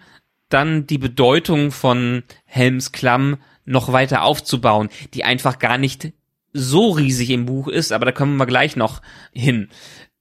dann 0.49 0.87
die 0.87 0.99
Bedeutung 0.99 1.71
von 1.71 2.23
Helms 2.45 2.93
Klamm 2.93 3.39
noch 3.65 3.93
weiter 3.93 4.23
aufzubauen, 4.23 4.89
die 5.15 5.25
einfach 5.25 5.59
gar 5.59 5.79
nicht 5.79 6.13
so 6.53 6.91
riesig 6.91 7.31
im 7.31 7.47
Buch 7.47 7.69
ist, 7.69 7.93
aber 7.93 8.05
da 8.05 8.13
kommen 8.13 8.37
wir 8.37 8.47
gleich 8.47 8.77
noch 8.77 9.01
hin. 9.33 9.69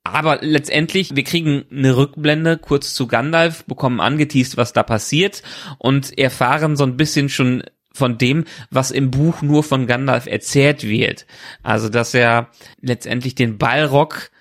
Aber 0.03 0.39
letztendlich, 0.41 1.15
wir 1.15 1.23
kriegen 1.23 1.65
eine 1.71 1.95
Rückblende 1.95 2.57
kurz 2.57 2.93
zu 2.93 3.07
Gandalf, 3.07 3.65
bekommen 3.65 3.99
angeteased, 3.99 4.57
was 4.57 4.73
da 4.73 4.81
passiert 4.81 5.43
und 5.77 6.17
erfahren 6.17 6.75
so 6.75 6.83
ein 6.85 6.97
bisschen 6.97 7.29
schon 7.29 7.63
von 7.93 8.17
dem, 8.17 8.45
was 8.71 8.89
im 8.89 9.11
Buch 9.11 9.41
nur 9.41 9.63
von 9.63 9.85
Gandalf 9.85 10.25
erzählt 10.25 10.83
wird. 10.83 11.27
Also, 11.61 11.89
dass 11.89 12.13
er 12.13 12.49
letztendlich 12.81 13.35
den 13.35 13.57
Balrog 13.57 14.31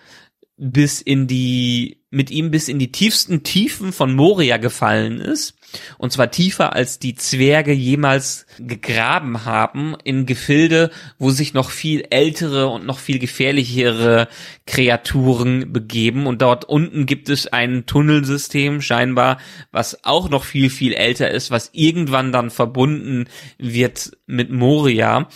bis 0.56 1.02
in 1.02 1.26
die 1.26 1.99
mit 2.10 2.30
ihm 2.32 2.50
bis 2.50 2.68
in 2.68 2.80
die 2.80 2.90
tiefsten 2.90 3.44
Tiefen 3.44 3.92
von 3.92 4.14
Moria 4.14 4.56
gefallen 4.56 5.20
ist. 5.20 5.54
Und 5.96 6.12
zwar 6.12 6.32
tiefer 6.32 6.74
als 6.74 6.98
die 6.98 7.14
Zwerge 7.14 7.72
jemals 7.72 8.46
gegraben 8.58 9.44
haben 9.44 9.96
in 10.02 10.26
Gefilde, 10.26 10.90
wo 11.18 11.30
sich 11.30 11.54
noch 11.54 11.70
viel 11.70 12.04
ältere 12.10 12.66
und 12.66 12.84
noch 12.84 12.98
viel 12.98 13.20
gefährlichere 13.20 14.26
Kreaturen 14.66 15.72
begeben. 15.72 16.26
Und 16.26 16.42
dort 16.42 16.64
unten 16.64 17.06
gibt 17.06 17.28
es 17.28 17.46
ein 17.46 17.86
Tunnelsystem 17.86 18.80
scheinbar, 18.80 19.38
was 19.70 20.04
auch 20.04 20.28
noch 20.28 20.42
viel, 20.42 20.70
viel 20.70 20.94
älter 20.94 21.30
ist, 21.30 21.52
was 21.52 21.70
irgendwann 21.72 22.32
dann 22.32 22.50
verbunden 22.50 23.28
wird 23.58 24.16
mit 24.26 24.50
Moria. 24.50 25.28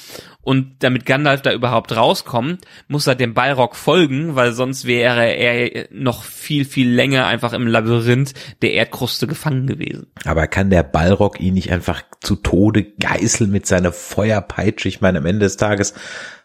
Und 0.44 0.76
damit 0.80 1.07
Gandalf 1.07 1.42
da 1.42 1.52
überhaupt 1.52 1.96
rauskommt, 1.96 2.61
muss 2.87 3.07
er 3.07 3.14
dem 3.14 3.35
Balrog 3.35 3.76
folgen, 3.76 4.37
weil 4.37 4.52
sonst 4.52 4.85
wäre 4.85 5.24
er 5.24 5.88
noch 5.90 6.22
viel, 6.22 6.64
viel 6.64 6.90
länger 6.90 7.26
einfach 7.26 7.54
im 7.54 7.66
Labyrinth 7.66 8.35
der 8.61 8.72
Erdkruste 8.72 9.26
gefangen 9.26 9.66
gewesen. 9.66 10.07
Aber 10.24 10.46
kann 10.46 10.70
der 10.70 10.83
Balrog 10.83 11.40
ihn 11.40 11.54
nicht 11.54 11.72
einfach 11.72 12.02
zu 12.20 12.37
Tode 12.37 12.85
geißeln 12.85 13.50
mit 13.50 13.66
seiner 13.66 13.92
Feuerpeitsche? 13.92 14.88
Ich 14.88 15.00
meine, 15.00 15.18
am 15.18 15.26
Ende 15.26 15.46
des 15.46 15.57
Tages 15.57 15.94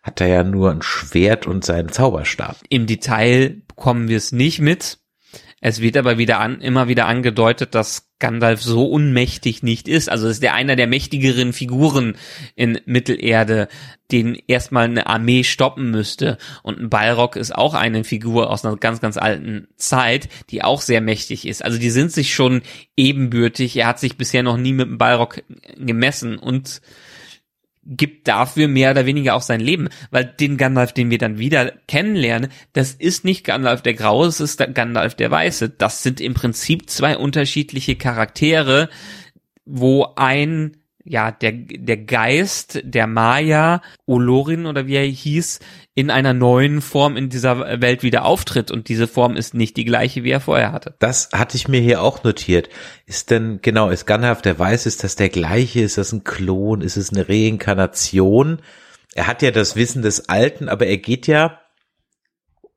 hat 0.02 0.22
er 0.22 0.28
ja 0.28 0.44
nur 0.44 0.72
ein 0.72 0.82
Schwert 0.82 1.46
und 1.46 1.66
seinen 1.66 1.90
Zauberstab. 1.90 2.56
Im 2.70 2.88
Detail 2.88 3.62
bekommen 3.68 4.08
wir 4.08 4.18
es 4.18 4.32
nicht 4.32 4.62
mit. 4.62 4.99
Es 5.62 5.82
wird 5.82 5.98
aber 5.98 6.18
wieder 6.18 6.40
an, 6.40 6.62
immer 6.62 6.88
wieder 6.88 7.08
angedeutet, 7.08 7.76
dass 7.76 8.10
Gandalf 8.20 8.62
so 8.62 8.86
unmächtig 8.86 9.64
nicht 9.64 9.88
ist. 9.88 10.10
Also 10.10 10.28
ist 10.28 10.44
der 10.44 10.54
einer 10.54 10.76
der 10.76 10.88
mächtigeren 10.88 11.54
Figuren 11.54 12.18
in 12.56 12.80
Mittelerde, 12.86 13.68
den 14.12 14.38
erstmal 14.48 14.86
eine 14.86 15.08
Armee 15.08 15.44
stoppen 15.44 15.92
müsste. 15.92 16.38
Und 16.64 16.80
ein 16.80 16.90
Balrog 16.90 17.36
ist 17.36 17.56
auch 17.56 17.74
eine 17.74 18.04
Figur 18.04 18.50
aus 18.50 18.66
einer 18.66 18.78
ganz, 18.78 19.02
ganz 19.02 19.18
alten 19.18 19.68
Zeit, 19.78 20.30
die 20.50 20.64
auch 20.64 20.82
sehr 20.82 21.02
mächtig 21.02 21.48
ist. 21.48 21.64
Also 21.64 21.78
die 21.78 21.90
sind 21.90 22.12
sich 22.12 22.34
schon 22.34 22.62
ebenbürtig. 22.98 23.76
Er 23.78 23.88
hat 23.88 24.00
sich 24.00 24.18
bisher 24.18 24.44
noch 24.44 24.58
nie 24.58 24.74
mit 24.74 24.88
dem 24.88 24.98
Balrog 24.98 25.42
gemessen 25.78 26.38
und 26.38 26.82
gibt 27.90 28.28
dafür 28.28 28.68
mehr 28.68 28.92
oder 28.92 29.06
weniger 29.06 29.36
auch 29.36 29.42
sein 29.42 29.60
Leben, 29.60 29.90
weil 30.12 30.24
den 30.24 30.58
Gandalf, 30.58 30.94
den 30.94 31.10
wir 31.10 31.18
dann 31.18 31.40
wieder 31.40 31.74
kennenlernen, 31.88 32.52
das 32.74 32.94
ist 32.94 33.26
nicht 33.26 33.44
Gandalf 33.44 33.82
der 33.82 33.96
Graue, 33.96 34.28
es 34.28 34.40
ist 34.40 34.64
Gandalf 34.74 35.16
der 35.16 35.32
Weiße. 35.32 35.70
Das 35.70 36.04
sind 36.04 36.22
im 36.22 36.36
Prinzip 36.36 36.90
zwei 36.90 37.18
unterschiedliche 37.18 37.96
Charaktere, 37.96 38.90
wo 39.66 40.14
ein 40.16 40.78
ja, 41.10 41.32
der, 41.32 41.54
der 41.54 41.98
Geist 41.98 42.82
der 42.84 43.08
Maya, 43.08 43.82
Olorin 44.06 44.68
oder 44.68 44.86
wie 44.86 44.96
er 44.96 45.06
hieß, 45.06 45.60
in 45.96 46.12
einer 46.12 46.36
neuen 46.36 46.82
Form 46.82 47.18
in 47.18 47.30
dieser 47.30 47.82
Welt 47.82 48.04
wieder 48.04 48.26
auftritt 48.26 48.70
und 48.70 48.90
diese 48.90 49.08
Form 49.08 49.36
ist 49.36 49.56
nicht 49.56 49.76
die 49.76 49.86
gleiche, 49.86 50.24
wie 50.24 50.30
er 50.30 50.40
vorher 50.40 50.72
hatte. 50.72 50.94
Das 51.00 51.30
hatte 51.34 51.58
ich 51.58 51.68
mir 51.68 51.82
hier 51.82 52.04
auch 52.04 52.24
notiert. 52.24 52.70
Ist 53.08 53.32
denn, 53.32 53.58
genau, 53.64 53.90
ist 53.90 54.06
Gandalf 54.06 54.44
der 54.44 54.60
Weiß, 54.60 54.86
ist 54.86 55.04
das 55.04 55.16
der 55.16 55.30
gleiche? 55.30 55.82
Ist 55.82 55.98
das 55.98 56.12
ein 56.12 56.24
Klon? 56.24 56.82
Ist 56.82 56.96
es 56.96 57.12
eine 57.12 57.28
Reinkarnation? 57.28 58.62
Er 59.16 59.26
hat 59.26 59.42
ja 59.42 59.50
das 59.50 59.76
Wissen 59.76 60.04
des 60.04 60.30
Alten, 60.30 60.70
aber 60.70 60.86
er 60.86 60.98
geht 60.98 61.26
ja 61.26 61.60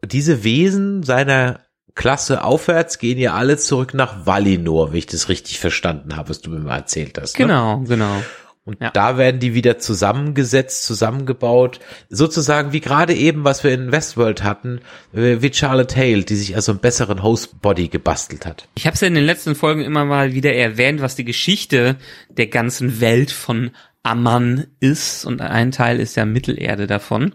diese 0.03 0.43
Wesen 0.43 1.03
seiner 1.03 1.61
Klasse 1.95 2.45
aufwärts 2.45 2.99
gehen 2.99 3.19
ja 3.19 3.35
alle 3.35 3.57
zurück 3.59 3.95
nach 3.95 4.27
Valinor, 4.27 4.91
wenn 4.93 4.99
ich 4.99 5.07
das 5.07 5.29
richtig 5.29 5.59
verstanden 5.61 6.17
habe, 6.17 6.31
was 6.31 6.41
du 6.41 6.51
mir 6.51 6.59
mal 6.61 6.77
erzählt 6.77 7.19
hast. 7.21 7.39
Ne? 7.39 7.47
Genau, 7.47 7.81
genau. 7.81 8.23
Und 8.65 8.81
Ja. 8.81 8.91
da 8.93 9.19
werden 9.19 9.41
die 9.41 9.55
wieder 9.55 9.79
zusammengesetzt, 9.79 10.85
zusammengebaut, 10.85 11.81
sozusagen 12.09 12.73
wie 12.73 12.81
gerade 12.81 13.13
eben, 13.13 13.43
was 13.43 13.65
wir 13.65 13.73
in 13.73 13.91
Westworld 13.91 14.45
hatten, 14.45 14.81
äh, 15.13 15.39
wie 15.41 15.53
Charlotte 15.53 15.97
Hale, 15.97 16.23
die 16.23 16.37
sich 16.37 16.55
also 16.55 16.71
einen 16.71 16.79
besseren 16.81 17.25
Hostbody 17.25 17.89
gebastelt 17.89 18.47
hat. 18.47 18.69
Ich 18.77 18.87
habe 18.87 18.95
es 18.95 19.01
ja 19.01 19.09
in 19.09 19.15
den 19.15 19.25
letzten 19.25 19.57
Folgen 19.57 19.83
immer 19.83 20.05
mal 20.05 20.33
wieder 20.33 20.55
erwähnt, 20.55 21.01
was 21.03 21.17
die 21.17 21.25
Geschichte 21.25 21.97
der 22.31 22.47
ganzen 22.47 23.01
Welt 23.01 23.33
von 23.33 23.73
Amman 24.05 24.67
ist. 24.81 25.25
Und 25.25 25.41
ein 25.41 25.73
Teil 25.73 25.99
ist 25.99 26.17
ja 26.17 26.25
Mittelerde 26.25 26.87
davon. 26.87 27.35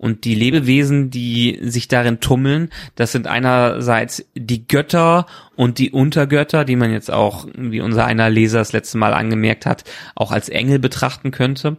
Und 0.00 0.24
die 0.24 0.34
Lebewesen, 0.34 1.10
die 1.10 1.58
sich 1.60 1.86
darin 1.86 2.20
tummeln, 2.20 2.70
das 2.94 3.12
sind 3.12 3.26
einerseits 3.26 4.24
die 4.34 4.66
Götter 4.66 5.26
und 5.56 5.76
die 5.76 5.90
Untergötter, 5.90 6.64
die 6.64 6.76
man 6.76 6.90
jetzt 6.90 7.10
auch, 7.10 7.46
wie 7.54 7.82
unser 7.82 8.06
einer 8.06 8.30
Leser 8.30 8.60
das 8.60 8.72
letzte 8.72 8.96
Mal 8.96 9.12
angemerkt 9.12 9.66
hat, 9.66 9.84
auch 10.14 10.32
als 10.32 10.48
Engel 10.48 10.78
betrachten 10.78 11.32
könnte. 11.32 11.76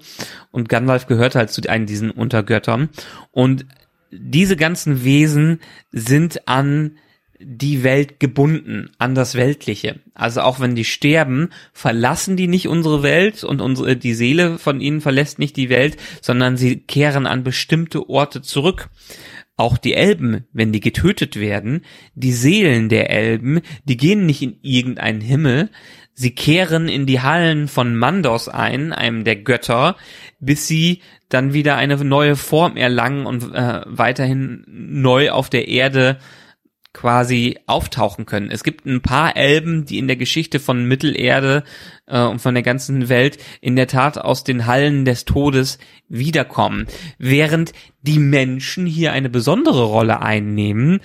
Und 0.51 0.69
Gandalf 0.69 1.07
gehört 1.07 1.33
halt 1.33 1.49
zu 1.49 1.67
einen 1.67 1.87
diesen 1.87 2.11
Untergöttern. 2.11 2.89
Und 3.31 3.65
diese 4.11 4.55
ganzen 4.55 5.03
Wesen 5.03 5.59
sind 5.91 6.47
an 6.47 6.97
die 7.43 7.83
Welt 7.83 8.19
gebunden, 8.19 8.91
an 8.97 9.15
das 9.15 9.35
Weltliche. 9.35 9.99
Also 10.13 10.41
auch 10.41 10.59
wenn 10.59 10.75
die 10.75 10.85
sterben, 10.85 11.49
verlassen 11.73 12.37
die 12.37 12.47
nicht 12.47 12.67
unsere 12.67 13.03
Welt 13.03 13.43
und 13.43 13.61
unsere, 13.61 13.95
die 13.95 14.13
Seele 14.13 14.57
von 14.57 14.81
ihnen 14.81 15.01
verlässt 15.01 15.39
nicht 15.39 15.57
die 15.57 15.69
Welt, 15.69 15.97
sondern 16.21 16.57
sie 16.57 16.77
kehren 16.77 17.25
an 17.25 17.43
bestimmte 17.43 18.09
Orte 18.09 18.41
zurück. 18.41 18.89
Auch 19.57 19.77
die 19.77 19.93
Elben, 19.93 20.45
wenn 20.53 20.71
die 20.71 20.79
getötet 20.79 21.39
werden, 21.39 21.81
die 22.15 22.31
Seelen 22.31 22.89
der 22.89 23.09
Elben, 23.09 23.61
die 23.85 23.97
gehen 23.97 24.25
nicht 24.25 24.41
in 24.41 24.57
irgendeinen 24.61 25.21
Himmel, 25.21 25.69
sie 26.13 26.33
kehren 26.33 26.87
in 26.87 27.05
die 27.05 27.21
Hallen 27.21 27.67
von 27.67 27.95
Mandos 27.95 28.47
ein, 28.47 28.93
einem 28.93 29.23
der 29.23 29.35
Götter, 29.35 29.95
bis 30.39 30.67
sie 30.67 31.01
dann 31.29 31.53
wieder 31.53 31.75
eine 31.75 31.97
neue 32.03 32.35
Form 32.35 32.77
erlangen 32.77 33.25
und 33.25 33.53
äh, 33.53 33.81
weiterhin 33.85 34.63
neu 34.67 35.31
auf 35.31 35.49
der 35.49 35.67
Erde 35.67 36.17
quasi 36.93 37.57
auftauchen 37.67 38.25
können. 38.25 38.51
Es 38.51 38.63
gibt 38.63 38.85
ein 38.85 39.01
paar 39.01 39.37
Elben, 39.37 39.85
die 39.85 39.97
in 39.97 40.07
der 40.07 40.17
Geschichte 40.17 40.59
von 40.59 40.85
Mittelerde 40.85 41.63
äh, 42.05 42.21
und 42.21 42.39
von 42.39 42.53
der 42.53 42.63
ganzen 42.63 43.07
Welt 43.07 43.37
in 43.61 43.75
der 43.75 43.87
Tat 43.87 44.17
aus 44.17 44.43
den 44.43 44.65
Hallen 44.65 45.05
des 45.05 45.25
Todes 45.25 45.79
wiederkommen, 46.09 46.87
während 47.17 47.71
die 48.01 48.19
Menschen 48.19 48.85
hier 48.85 49.11
eine 49.13 49.29
besondere 49.29 49.83
Rolle 49.83 50.21
einnehmen, 50.21 51.01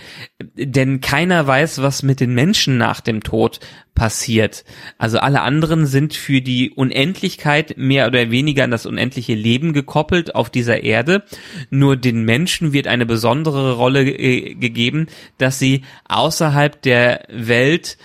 denn 0.55 1.01
keiner 1.01 1.47
weiß, 1.47 1.83
was 1.83 2.03
mit 2.03 2.21
den 2.21 2.35
Menschen 2.35 2.79
nach 2.79 3.01
dem 3.01 3.23
Tod 3.23 3.61
passiert. 3.95 4.65
Also 4.99 5.19
alle 5.19 5.43
anderen 5.43 5.87
sind 5.87 6.15
für 6.15 6.41
die 6.41 6.71
Unendlichkeit 6.71 7.77
mehr 7.77 8.07
oder 8.07 8.31
weniger 8.31 8.65
an 8.65 8.71
das 8.71 8.87
unendliche 8.87 9.35
Leben 9.35 9.73
gekoppelt 9.73 10.35
auf 10.35 10.49
dieser 10.51 10.83
Erde. 10.83 11.25
Nur 11.71 11.97
den 11.97 12.25
Menschen 12.25 12.73
wird 12.73 12.87
eine 12.87 13.07
besondere 13.07 13.75
Rolle 13.75 14.09
äh, 14.09 14.55
gegeben, 14.55 15.07
dass 15.39 15.59
sie 15.59 15.83
außerhalb 16.09 16.81
der 16.81 17.27
Welt 17.31 17.99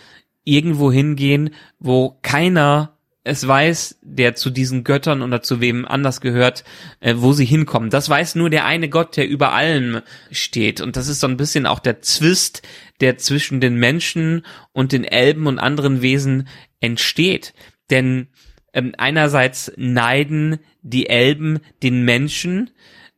irgendwo 0.43 0.91
hingehen, 0.91 1.51
wo 1.80 2.17
keiner 2.21 2.97
es 3.23 3.47
weiß, 3.47 3.99
der 4.01 4.36
zu 4.36 4.49
diesen 4.49 4.84
Göttern 4.84 5.21
oder 5.21 5.41
zu 5.41 5.62
wem 5.62 5.86
anders 5.86 6.21
gehört, 6.21 6.63
äh, 6.99 7.15
wo 7.17 7.34
sie 7.34 7.45
hinkommen. 7.45 7.89
Das 7.89 8.10
weiß 8.10 8.36
nur 8.36 8.49
der 8.49 8.65
eine 8.65 8.89
Gott, 8.89 9.15
der 9.15 9.27
über 9.27 9.53
allem 9.53 10.01
steht. 10.31 10.81
Und 10.81 10.97
das 10.97 11.07
ist 11.07 11.19
so 11.19 11.27
ein 11.27 11.38
bisschen 11.38 11.67
auch 11.67 11.79
der 11.79 12.01
Zwist, 12.01 12.63
der 12.99 13.17
zwischen 13.17 13.62
den 13.62 13.75
Menschen 13.75 14.45
und 14.71 14.91
den 14.91 15.03
Elben 15.03 15.45
und 15.45 15.60
anderen 15.60 16.01
Wesen 16.01 16.47
entsteht. 16.79 17.53
Denn 17.91 18.27
ähm, 18.73 18.93
einerseits 18.97 19.71
neiden 19.77 20.60
die 20.81 21.07
Elben 21.07 21.60
den 21.84 22.03
Menschen, 22.03 22.71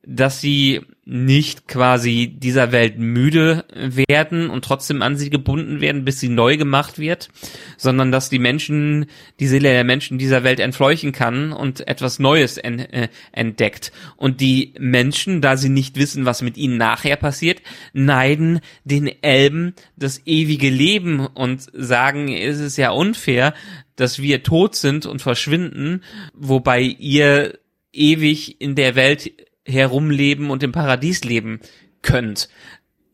dass 0.05 0.41
sie 0.41 0.81
nicht 1.05 1.67
quasi 1.67 2.33
dieser 2.37 2.71
Welt 2.71 2.97
müde 2.97 3.65
werden 4.07 4.49
und 4.49 4.63
trotzdem 4.63 5.01
an 5.01 5.17
sie 5.17 5.29
gebunden 5.29 5.81
werden, 5.81 6.05
bis 6.05 6.19
sie 6.19 6.29
neu 6.29 6.55
gemacht 6.55 6.97
wird, 6.97 7.29
sondern 7.77 8.11
dass 8.11 8.29
die 8.29 8.39
Menschen, 8.39 9.07
die 9.39 9.47
Seele 9.47 9.69
der 9.69 9.83
Menschen 9.83 10.17
dieser 10.17 10.43
Welt 10.43 10.59
entfleuchen 10.59 11.11
kann 11.11 11.51
und 11.51 11.87
etwas 11.87 12.19
Neues 12.19 12.57
äh, 12.57 13.09
entdeckt. 13.33 13.91
Und 14.15 14.39
die 14.39 14.73
Menschen, 14.77 15.41
da 15.41 15.57
sie 15.57 15.69
nicht 15.69 15.97
wissen, 15.97 16.25
was 16.25 16.41
mit 16.41 16.57
ihnen 16.57 16.77
nachher 16.77 17.17
passiert, 17.17 17.61
neiden 17.91 18.59
den 18.85 19.07
Elben 19.21 19.73
das 19.97 20.21
ewige 20.25 20.69
Leben 20.69 21.25
und 21.25 21.65
sagen, 21.73 22.29
es 22.29 22.59
ist 22.59 22.77
ja 22.77 22.91
unfair, 22.91 23.53
dass 23.95 24.21
wir 24.21 24.43
tot 24.43 24.75
sind 24.75 25.05
und 25.05 25.21
verschwinden, 25.21 26.01
wobei 26.33 26.81
ihr 26.81 27.59
ewig 27.91 28.59
in 28.59 28.75
der 28.75 28.95
Welt 28.95 29.31
herumleben 29.65 30.49
und 30.49 30.63
im 30.63 30.71
Paradies 30.71 31.23
leben 31.23 31.59
könnt. 32.01 32.49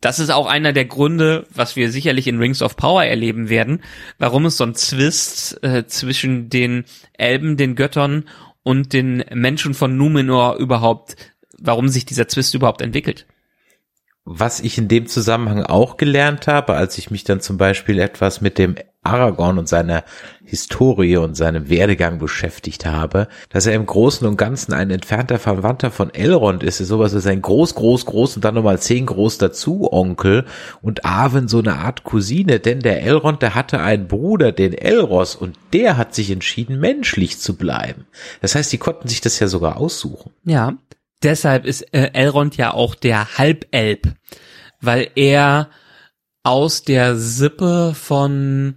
Das 0.02 0.20
ist 0.20 0.30
auch 0.30 0.48
einer 0.48 0.72
der 0.72 0.86
Gründe, 0.86 1.46
was 1.54 1.76
wir 1.76 1.92
sicherlich 1.92 2.28
in 2.28 2.40
Rings 2.40 2.62
of 2.62 2.78
Power 2.78 3.04
erleben 3.04 3.50
werden, 3.50 3.84
warum 4.18 4.46
es 4.46 4.56
so 4.56 4.64
ein 4.64 4.76
Zwist 4.76 5.62
äh, 5.62 5.86
zwischen 5.88 6.50
den 6.50 6.86
Elben, 7.14 7.58
den 7.58 7.76
Göttern 7.76 8.26
und 8.64 8.94
den 8.94 9.26
Menschen 9.34 9.74
von 9.74 9.98
Numenor 9.98 10.56
überhaupt, 10.56 11.18
warum 11.58 11.90
sich 11.90 12.06
dieser 12.06 12.30
Zwist 12.30 12.54
überhaupt 12.54 12.82
entwickelt. 12.82 13.26
Was 14.24 14.60
ich 14.62 14.78
in 14.78 14.88
dem 14.88 15.08
Zusammenhang 15.08 15.64
auch 15.64 15.98
gelernt 15.98 16.48
habe, 16.48 16.76
als 16.76 16.98
ich 16.98 17.12
mich 17.12 17.24
dann 17.24 17.42
zum 17.42 17.58
Beispiel 17.58 18.00
etwas 18.00 18.42
mit 18.42 18.58
dem 18.58 18.76
Aragorn 19.02 19.58
und 19.58 19.70
seiner 19.70 20.04
Historie 20.44 21.18
und 21.18 21.36
seinem 21.36 21.70
Werdegang 21.70 22.20
beschäftigt 22.20 22.86
habe, 22.86 23.28
dass 23.50 23.66
er 23.66 23.74
im 23.74 23.86
Großen 23.86 24.28
und 24.28 24.36
Ganzen 24.36 24.74
ein 24.74 24.92
entfernter 24.92 25.40
Verwandter 25.40 25.90
von 25.90 26.14
Elrond 26.14 26.64
ist, 26.64 26.82
ist 26.82 26.90
sowas 26.90 27.16
wie 27.16 27.20
sein 27.20 27.42
groß, 27.42 27.76
groß, 27.76 28.06
groß 28.06 28.36
und 28.36 28.46
dann 28.46 28.56
nochmal 28.56 28.80
zehn 28.80 29.06
groß 29.06 29.38
dazu 29.38 29.92
Onkel 29.92 30.46
und 30.82 31.06
Arwen 31.06 31.48
so 31.48 31.60
eine 31.60 31.76
Art 31.76 32.04
Cousine, 32.04 32.60
denn 32.60 32.80
der 32.80 33.04
Elrond, 33.04 33.42
der 33.42 33.56
hatte 33.56 33.80
einen 33.80 34.08
Bruder, 34.08 34.52
den 34.52 34.74
Elros, 34.74 35.36
und 35.36 35.56
der 35.72 35.96
hat 35.96 36.14
sich 36.14 36.30
entschieden, 36.30 36.80
menschlich 36.80 37.40
zu 37.40 37.56
bleiben. 37.56 38.06
Das 38.42 38.56
heißt, 38.56 38.72
die 38.72 38.80
konnten 38.80 39.08
sich 39.08 39.22
das 39.22 39.40
ja 39.40 39.48
sogar 39.48 39.78
aussuchen. 39.78 40.32
Ja, 40.44 40.74
deshalb 41.24 41.66
ist 41.66 41.82
äh, 41.94 42.12
Elrond 42.14 42.58
ja 42.58 42.74
auch 42.74 42.96
der 42.96 43.38
Halbelb, 43.38 44.14
weil 44.82 45.10
er 45.16 45.70
aus 46.44 46.84
der 46.84 47.16
Sippe 47.16 47.94
von 47.96 48.76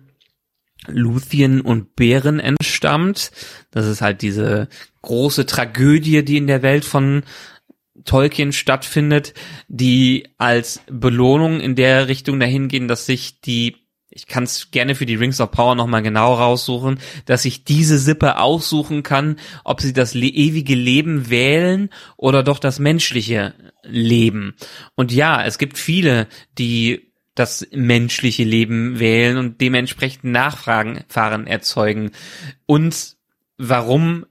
Luthien 0.86 1.60
und 1.60 1.94
Bären 1.96 2.40
entstammt. 2.40 3.30
Das 3.70 3.86
ist 3.86 4.00
halt 4.00 4.22
diese 4.22 4.68
große 5.02 5.46
Tragödie, 5.46 6.24
die 6.24 6.36
in 6.36 6.46
der 6.46 6.62
Welt 6.62 6.84
von 6.84 7.22
Tolkien 8.04 8.52
stattfindet, 8.52 9.34
die 9.68 10.28
als 10.38 10.80
Belohnung 10.90 11.60
in 11.60 11.76
der 11.76 12.08
Richtung 12.08 12.40
dahin 12.40 12.68
gehen, 12.68 12.88
dass 12.88 13.06
sich 13.06 13.40
die 13.40 13.76
ich 14.14 14.26
kann 14.26 14.44
es 14.44 14.70
gerne 14.70 14.94
für 14.94 15.06
die 15.06 15.14
Rings 15.14 15.40
of 15.40 15.52
Power 15.52 15.74
nochmal 15.74 16.02
genau 16.02 16.34
raussuchen, 16.34 16.98
dass 17.24 17.46
ich 17.46 17.64
diese 17.64 17.98
Sippe 17.98 18.38
aussuchen 18.38 19.02
kann, 19.02 19.36
ob 19.64 19.80
sie 19.80 19.94
das 19.94 20.12
le 20.12 20.26
ewige 20.26 20.74
Leben 20.74 21.30
wählen 21.30 21.88
oder 22.18 22.42
doch 22.42 22.58
das 22.58 22.78
menschliche 22.78 23.54
Leben. 23.82 24.54
Und 24.96 25.12
ja, 25.12 25.42
es 25.42 25.56
gibt 25.56 25.78
viele, 25.78 26.28
die 26.58 27.11
das 27.34 27.66
menschliche 27.72 28.44
Leben 28.44 28.98
wählen 28.98 29.36
und 29.38 29.60
dementsprechend 29.60 30.24
Nachfragen 30.24 31.46
erzeugen. 31.46 32.10
Und 32.66 33.16
warum 33.58 34.26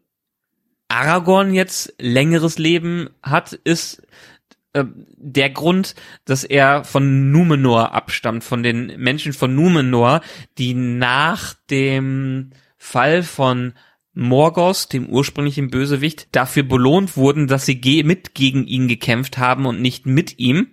Aragorn 0.88 1.54
jetzt 1.54 1.94
längeres 2.00 2.58
Leben 2.60 3.10
hat, 3.24 3.54
ist 3.54 4.04
äh, 4.74 4.86
der 5.18 5.50
Grund, 5.50 5.96
dass 6.26 6.44
er 6.44 6.84
von 6.84 7.32
Numenor 7.32 7.94
abstammt, 7.94 8.44
von 8.44 8.62
den 8.62 9.00
Menschen 9.00 9.34
von 9.34 9.56
Numenor, 9.56 10.22
die 10.58 10.74
nach 10.74 11.54
dem 11.70 12.52
Fall 12.78 13.24
von 13.24 13.74
Morgoth, 14.22 14.94
dem 14.94 15.08
ursprünglichen 15.08 15.70
Bösewicht, 15.70 16.28
dafür 16.32 16.64
belohnt 16.64 17.18
wurden, 17.18 17.48
dass 17.48 17.66
sie 17.66 17.82
ge 17.82 18.04
mit 18.04 18.34
gegen 18.34 18.66
ihn 18.66 18.88
gekämpft 18.88 19.38
haben 19.38 19.66
und 19.66 19.82
nicht 19.82 20.06
mit 20.06 20.40
ihm 20.40 20.68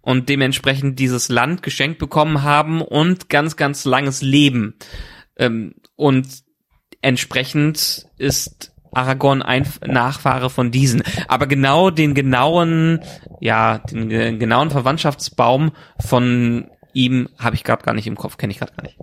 und 0.00 0.28
dementsprechend 0.28 0.98
dieses 0.98 1.28
Land 1.28 1.62
geschenkt 1.62 1.98
bekommen 1.98 2.42
haben 2.42 2.80
und 2.80 3.28
ganz, 3.28 3.56
ganz 3.56 3.84
langes 3.84 4.22
Leben. 4.22 4.74
Ähm, 5.36 5.74
und 5.96 6.26
entsprechend 7.00 8.06
ist 8.18 8.72
Aragorn 8.92 9.42
ein 9.42 9.66
Nachfahre 9.86 10.50
von 10.50 10.70
diesen. 10.70 11.02
Aber 11.28 11.46
genau 11.46 11.90
den 11.90 12.14
genauen, 12.14 13.00
ja, 13.40 13.78
den 13.78 14.08
ge- 14.08 14.36
genauen 14.36 14.70
Verwandtschaftsbaum 14.70 15.72
von 15.98 16.70
ihm 16.92 17.28
habe 17.38 17.56
ich 17.56 17.64
gerade 17.64 17.82
gar 17.84 17.94
nicht 17.94 18.06
im 18.06 18.16
Kopf, 18.16 18.36
kenne 18.36 18.52
ich 18.52 18.58
gerade 18.58 18.72
gar 18.74 18.84
nicht. 18.84 18.98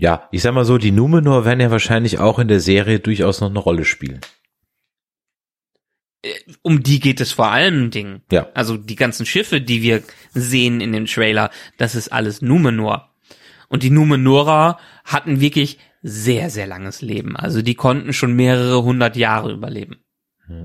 Ja, 0.00 0.28
ich 0.32 0.42
sag 0.42 0.54
mal 0.54 0.64
so, 0.64 0.78
die 0.78 0.92
Numenor 0.92 1.44
werden 1.44 1.60
ja 1.60 1.70
wahrscheinlich 1.70 2.18
auch 2.18 2.38
in 2.38 2.48
der 2.48 2.60
Serie 2.60 3.00
durchaus 3.00 3.40
noch 3.40 3.50
eine 3.50 3.58
Rolle 3.58 3.84
spielen. 3.84 4.20
um 6.62 6.82
die 6.82 7.00
geht 7.00 7.20
es 7.20 7.32
vor 7.32 7.50
allem 7.50 7.90
Dingen. 7.90 8.22
Ja. 8.30 8.48
Also 8.54 8.76
die 8.76 8.96
ganzen 8.96 9.24
Schiffe, 9.26 9.60
die 9.60 9.82
wir 9.82 10.02
sehen 10.32 10.80
in 10.80 10.92
dem 10.92 11.06
Trailer, 11.06 11.50
das 11.78 11.94
ist 11.94 12.08
alles 12.08 12.42
Numenor. 12.42 13.10
Und 13.68 13.82
die 13.82 13.90
Numenorer 13.90 14.78
hatten 15.04 15.40
wirklich 15.40 15.78
sehr, 16.02 16.50
sehr 16.50 16.66
langes 16.66 17.02
Leben. 17.02 17.36
Also 17.36 17.62
die 17.62 17.74
konnten 17.74 18.12
schon 18.12 18.34
mehrere 18.34 18.82
hundert 18.82 19.16
Jahre 19.16 19.52
überleben. 19.52 19.96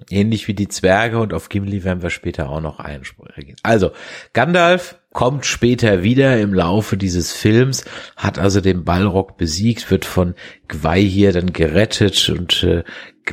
Ähnlich 0.10 0.48
wie 0.48 0.54
die 0.54 0.68
Zwerge 0.68 1.20
und 1.20 1.34
auf 1.34 1.50
Gimli 1.50 1.84
werden 1.84 2.02
wir 2.02 2.10
später 2.10 2.50
auch 2.50 2.62
noch 2.62 2.80
einsprechen. 2.80 3.56
Also, 3.62 3.92
Gandalf 4.34 4.98
kommt 5.16 5.46
später 5.46 6.04
wieder 6.04 6.42
im 6.42 6.54
Laufe 6.54 6.98
dieses 6.98 7.32
Films, 7.32 7.86
hat 8.18 8.38
also 8.38 8.60
den 8.60 8.84
Balrog 8.84 9.38
besiegt, 9.38 9.90
wird 9.90 10.04
von 10.04 10.36
Gwei 10.68 11.02
hier 11.02 11.32
dann 11.32 11.54
gerettet 11.54 12.28
und 12.28 12.64
äh, 12.64 12.84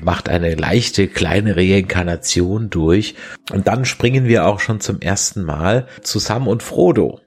macht 0.00 0.28
eine 0.28 0.54
leichte 0.54 1.08
kleine 1.08 1.56
Reinkarnation 1.56 2.70
durch. 2.70 3.16
Und 3.50 3.66
dann 3.66 3.84
springen 3.84 4.26
wir 4.26 4.46
auch 4.46 4.60
schon 4.60 4.80
zum 4.80 5.00
ersten 5.00 5.42
Mal 5.42 5.88
zu 6.02 6.20
Sam 6.20 6.46
und 6.46 6.62
Frodo. 6.62 7.20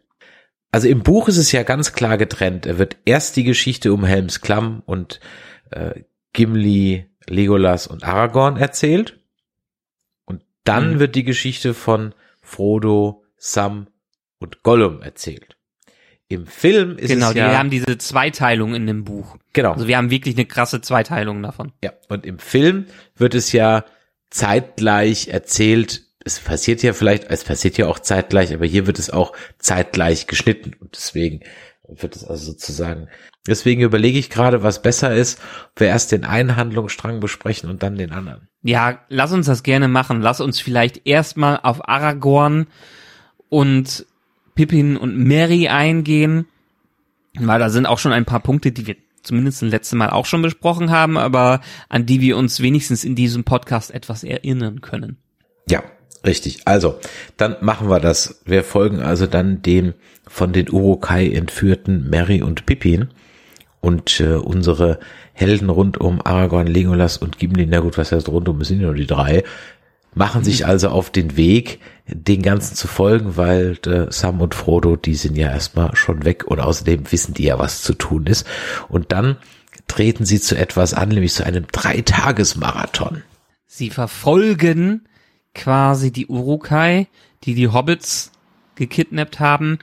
Also 0.72 0.88
im 0.88 1.04
Buch 1.04 1.28
ist 1.28 1.38
es 1.38 1.52
ja 1.52 1.64
ganz 1.64 1.92
klar 1.92 2.18
getrennt. 2.18 2.66
Er 2.66 2.80
wird 2.80 2.96
erst 3.04 3.36
die 3.36 3.44
Geschichte 3.44 3.92
um 3.92 4.06
Helms 4.06 4.40
Klamm 4.40 4.84
und 4.86 5.20
äh, 5.72 6.04
Gimli, 6.32 7.08
Legolas 7.28 7.88
und 7.88 8.06
Aragorn 8.06 8.56
erzählt. 8.56 9.20
Und 10.24 10.44
dann 10.64 10.94
Mhm. 10.94 11.00
wird 11.00 11.16
die 11.16 11.26
Geschichte 11.26 11.74
von 11.74 12.16
Frodo, 12.42 13.26
Sam 13.36 13.88
und 14.46 14.64
Gollum 14.64 15.02
erzählt. 15.02 15.58
Im 16.28 16.48
Film 16.48 16.98
ist 16.98 17.10
genau, 17.10 17.28
es 17.28 17.34
die 17.34 17.40
ja 17.40 17.58
haben 17.58 17.70
diese 17.70 17.98
Zweiteilung 17.98 18.74
in 18.74 18.88
dem 18.88 19.04
Buch. 19.04 19.38
genau 19.54 19.74
Also 19.74 19.88
wir 19.88 19.98
haben 19.98 20.10
wirklich 20.10 20.36
eine 20.36 20.46
krasse 20.46 20.82
Zweiteilung 20.82 21.42
davon. 21.44 21.72
ja 21.84 21.92
und 22.10 22.26
im 22.26 22.40
Film 22.40 22.86
wird 23.16 23.36
es 23.36 23.52
ja 23.52 23.86
zeitgleich 24.32 25.28
erzählt. 25.28 26.04
Es 26.24 26.40
passiert 26.40 26.82
ja 26.82 26.94
vielleicht, 26.94 27.26
es 27.30 27.44
passiert 27.44 27.78
ja 27.78 27.88
auch 27.88 28.00
zeitgleich, 28.00 28.54
aber 28.54 28.66
hier 28.66 28.88
wird 28.88 28.98
es 28.98 29.12
auch 29.12 29.34
zeitgleich 29.60 30.26
geschnitten 30.26 30.74
und 30.80 30.96
deswegen 30.96 31.42
wird 31.88 32.16
es 32.16 32.24
also 32.24 32.52
sozusagen. 32.52 33.08
Deswegen 33.48 33.82
überlege 33.82 34.18
ich 34.18 34.32
gerade, 34.32 34.64
was 34.64 34.82
besser 34.82 35.14
ist, 35.14 35.40
ob 35.74 35.82
wir 35.82 35.88
erst 35.88 36.12
den 36.12 36.26
einen 36.26 36.56
Handlungsstrang 36.56 37.20
besprechen 37.20 37.70
und 37.70 37.84
dann 37.84 37.96
den 37.96 38.12
anderen. 38.12 38.50
Ja, 38.64 39.02
lass 39.10 39.32
uns 39.32 39.46
das 39.46 39.62
gerne 39.62 39.88
machen. 39.88 40.22
Lass 40.22 40.42
uns 40.42 40.60
vielleicht 40.60 41.06
erstmal 41.06 41.60
auf 41.62 41.88
Aragorn 41.88 42.66
und 43.50 44.08
Pippin 44.56 44.98
und 44.98 45.18
Mary 45.18 45.68
eingehen, 45.68 46.48
weil 47.38 47.60
da 47.60 47.70
sind 47.70 47.86
auch 47.86 48.00
schon 48.00 48.14
ein 48.14 48.26
paar 48.26 48.40
Punkte, 48.40 48.72
die 48.72 48.88
wir 48.88 48.96
zumindest 49.22 49.62
das 49.62 49.70
letzte 49.70 49.96
Mal 49.96 50.10
auch 50.10 50.26
schon 50.26 50.42
besprochen 50.42 50.92
haben, 50.92 51.18
aber 51.18 51.62
an 51.90 52.06
die 52.06 52.22
wir 52.22 52.38
uns 52.38 52.62
wenigstens 52.62 53.04
in 53.04 53.16
diesem 53.16 53.44
Podcast 53.44 53.92
etwas 53.92 54.24
erinnern 54.24 54.82
können. 54.82 55.18
Ja, 55.70 55.84
richtig. 56.26 56.62
Also, 56.66 57.00
dann 57.38 57.58
machen 57.62 57.90
wir 57.90 58.00
das. 58.00 58.42
Wir 58.46 58.64
folgen 58.64 59.02
also 59.02 59.28
dann 59.28 59.62
dem 59.62 59.94
von 60.28 60.54
den 60.54 60.72
Urukai 60.72 61.30
entführten 61.30 62.10
Mary 62.10 62.42
und 62.42 62.66
Pippin 62.66 63.10
und 63.82 64.20
äh, 64.20 64.34
unsere 64.34 65.00
Helden 65.34 65.70
rund 65.70 66.00
um 66.00 66.26
Aragorn, 66.26 66.66
Legolas 66.66 67.18
und 67.18 67.38
Gimli, 67.38 67.66
na 67.66 67.82
gut, 67.82 67.98
was 67.98 68.12
heißt 68.12 68.30
rund 68.30 68.48
um, 68.48 68.64
sind 68.64 68.82
nur 68.82 68.94
die 68.94 69.06
drei, 69.06 69.44
machen 70.16 70.44
sich 70.44 70.66
also 70.66 70.90
auf 70.90 71.10
den 71.10 71.38
Weg, 71.38 71.80
den 72.08 72.42
Ganzen 72.42 72.76
zu 72.76 72.88
folgen, 72.88 73.38
weil 73.38 73.78
äh, 73.86 74.12
Sam 74.12 74.42
und 74.42 74.56
Frodo, 74.56 74.96
die 74.96 75.16
sind 75.16 75.38
ja 75.38 75.50
erstmal 75.50 75.96
schon 75.96 76.24
weg 76.24 76.46
und 76.46 76.60
außerdem 76.60 77.12
wissen 77.12 77.34
die 77.34 77.44
ja, 77.44 77.60
was 77.60 77.84
zu 77.84 77.94
tun 77.94 78.26
ist. 78.26 78.48
Und 78.88 79.12
dann 79.12 79.38
treten 79.88 80.26
sie 80.26 80.40
zu 80.40 80.58
etwas 80.58 80.94
an, 80.94 81.10
nämlich 81.10 81.34
zu 81.34 81.46
einem 81.46 81.68
Dreitagesmarathon. 81.72 83.24
Sie 83.68 83.90
verfolgen 83.90 85.08
quasi 85.54 86.12
die 86.12 86.28
Urukai, 86.28 87.08
die 87.44 87.56
die 87.56 87.68
Hobbits 87.68 88.32
gekidnappt 88.76 89.40
haben. 89.40 89.80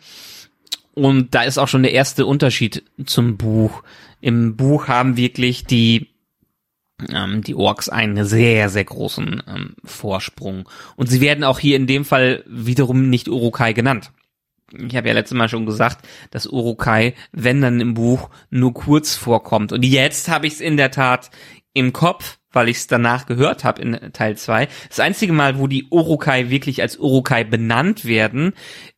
Und 0.94 1.34
da 1.34 1.42
ist 1.42 1.58
auch 1.58 1.68
schon 1.68 1.82
der 1.82 1.92
erste 1.92 2.26
Unterschied 2.26 2.84
zum 3.04 3.36
Buch. 3.36 3.82
Im 4.20 4.56
Buch 4.56 4.88
haben 4.88 5.16
wirklich 5.16 5.64
die 5.64 6.11
ähm, 7.12 7.42
die 7.42 7.54
Orks 7.54 7.88
einen 7.88 8.24
sehr, 8.24 8.68
sehr 8.68 8.84
großen 8.84 9.42
ähm, 9.46 9.74
Vorsprung. 9.84 10.68
Und 10.96 11.08
sie 11.08 11.20
werden 11.20 11.44
auch 11.44 11.58
hier 11.58 11.76
in 11.76 11.86
dem 11.86 12.04
Fall 12.04 12.44
wiederum 12.46 13.10
nicht 13.10 13.28
Urukai 13.28 13.72
genannt. 13.72 14.12
Ich 14.72 14.96
habe 14.96 15.08
ja 15.08 15.14
letztes 15.14 15.36
Mal 15.36 15.48
schon 15.48 15.66
gesagt, 15.66 16.06
dass 16.30 16.46
Urukai, 16.46 17.14
wenn 17.32 17.60
dann 17.60 17.80
im 17.80 17.94
Buch, 17.94 18.30
nur 18.50 18.72
kurz 18.72 19.14
vorkommt. 19.14 19.72
Und 19.72 19.84
jetzt 19.84 20.28
habe 20.28 20.46
ich 20.46 20.54
es 20.54 20.60
in 20.60 20.76
der 20.76 20.90
Tat 20.90 21.30
im 21.74 21.92
Kopf, 21.92 22.38
weil 22.52 22.68
ich 22.68 22.78
es 22.78 22.86
danach 22.86 23.26
gehört 23.26 23.64
habe 23.64 23.82
in 23.82 24.12
Teil 24.12 24.36
2. 24.36 24.68
Das 24.88 25.00
einzige 25.00 25.32
Mal, 25.32 25.58
wo 25.58 25.66
die 25.66 25.88
Urukai 25.90 26.50
wirklich 26.50 26.82
als 26.82 26.98
Urukai 26.98 27.44
benannt 27.44 28.04
werden, 28.04 28.52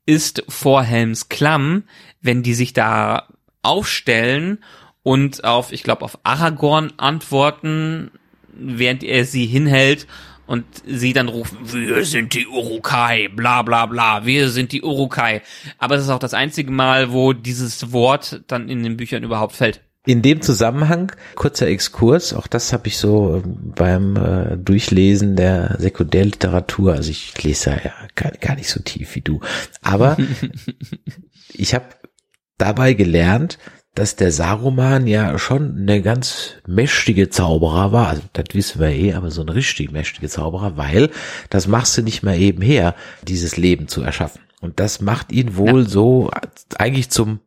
ist 0.07 0.45
vor 0.49 0.83
Helms 0.83 1.29
Klamm, 1.29 1.85
wenn 2.21 2.43
die 2.43 2.55
sich 2.55 2.73
da 2.73 3.29
aufstellen 3.63 4.59
und 5.05 5.45
auf, 5.45 5.71
ich 5.71 5.85
glaube, 5.85 6.03
auf 6.03 6.19
Aragorn 6.25 6.93
antworten, 6.97 8.11
während 8.53 9.05
er 9.05 9.25
sie 9.27 9.47
hinhält 9.47 10.07
und 10.47 10.65
sie 10.87 11.13
dann 11.13 11.29
rufen, 11.29 11.59
wir 11.63 12.05
sind 12.07 12.35
die 12.35 12.47
Urukai, 12.47 13.29
bla 13.29 13.63
bla 13.63 13.87
bla, 13.87 14.25
wir 14.25 14.49
sind 14.49 14.73
die 14.73 14.83
Urukai. 14.83 15.43
Aber 15.79 15.97
das 15.97 16.07
ist 16.07 16.11
auch 16.11 16.19
das 16.19 16.35
einzige 16.35 16.71
Mal, 16.71 17.13
wo 17.13 17.35
dieses 17.35 17.93
Wort 17.93 18.43
dann 18.49 18.69
in 18.69 18.83
den 18.83 18.97
Büchern 18.97 19.23
überhaupt 19.23 19.55
fällt. 19.55 19.83
In 20.07 20.23
dem 20.23 20.41
Zusammenhang, 20.41 21.13
kurzer 21.35 21.67
Exkurs, 21.67 22.33
auch 22.33 22.47
das 22.47 22.73
habe 22.73 22.89
ich 22.89 22.97
so 22.97 23.43
ähm, 23.43 23.73
beim 23.75 24.17
äh, 24.17 24.57
Durchlesen 24.57 25.37
der 25.37 25.77
Sekundärliteratur, 25.79 26.93
also 26.93 27.11
ich 27.11 27.43
lese 27.43 27.71
ja 27.71 27.93
gar, 28.15 28.33
gar 28.33 28.57
nicht 28.57 28.69
so 28.69 28.81
tief 28.81 29.15
wie 29.15 29.23
du, 29.23 29.41
aber 29.81 30.19
ich 31.55 31.75
habe 31.75 31.87
dabei 32.59 32.93
gelernt, 32.93 33.59
dass 33.95 34.17
der 34.17 34.33
Saruman 34.33 35.07
ja 35.07 35.39
schon 35.39 35.77
eine 35.79 36.03
ganz 36.03 36.55
mächtige 36.67 37.31
Zauberer 37.31 37.93
war. 37.93 38.09
Also 38.09 38.23
das 38.33 38.47
wissen 38.53 38.81
wir 38.81 38.89
eh, 38.89 39.15
aber 39.15 39.31
so 39.31 39.43
ein 39.43 39.49
richtig 39.49 39.93
mächtige 39.93 40.29
Zauberer, 40.29 40.77
weil 40.77 41.11
das 41.51 41.69
machst 41.69 41.97
du 41.97 42.03
nicht 42.03 42.23
mal 42.23 42.37
eben 42.37 42.61
her, 42.63 42.95
dieses 43.23 43.57
Leben 43.57 43.87
zu 43.87 44.03
erschaffen. 44.03 44.41
Und 44.61 44.81
das 44.81 45.01
macht 45.01 45.31
ihn 45.31 45.57
wohl 45.57 45.89
so 45.89 46.31
eigentlich 46.79 47.11
zum 47.11 47.41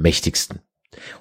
mächtigsten. 0.00 0.60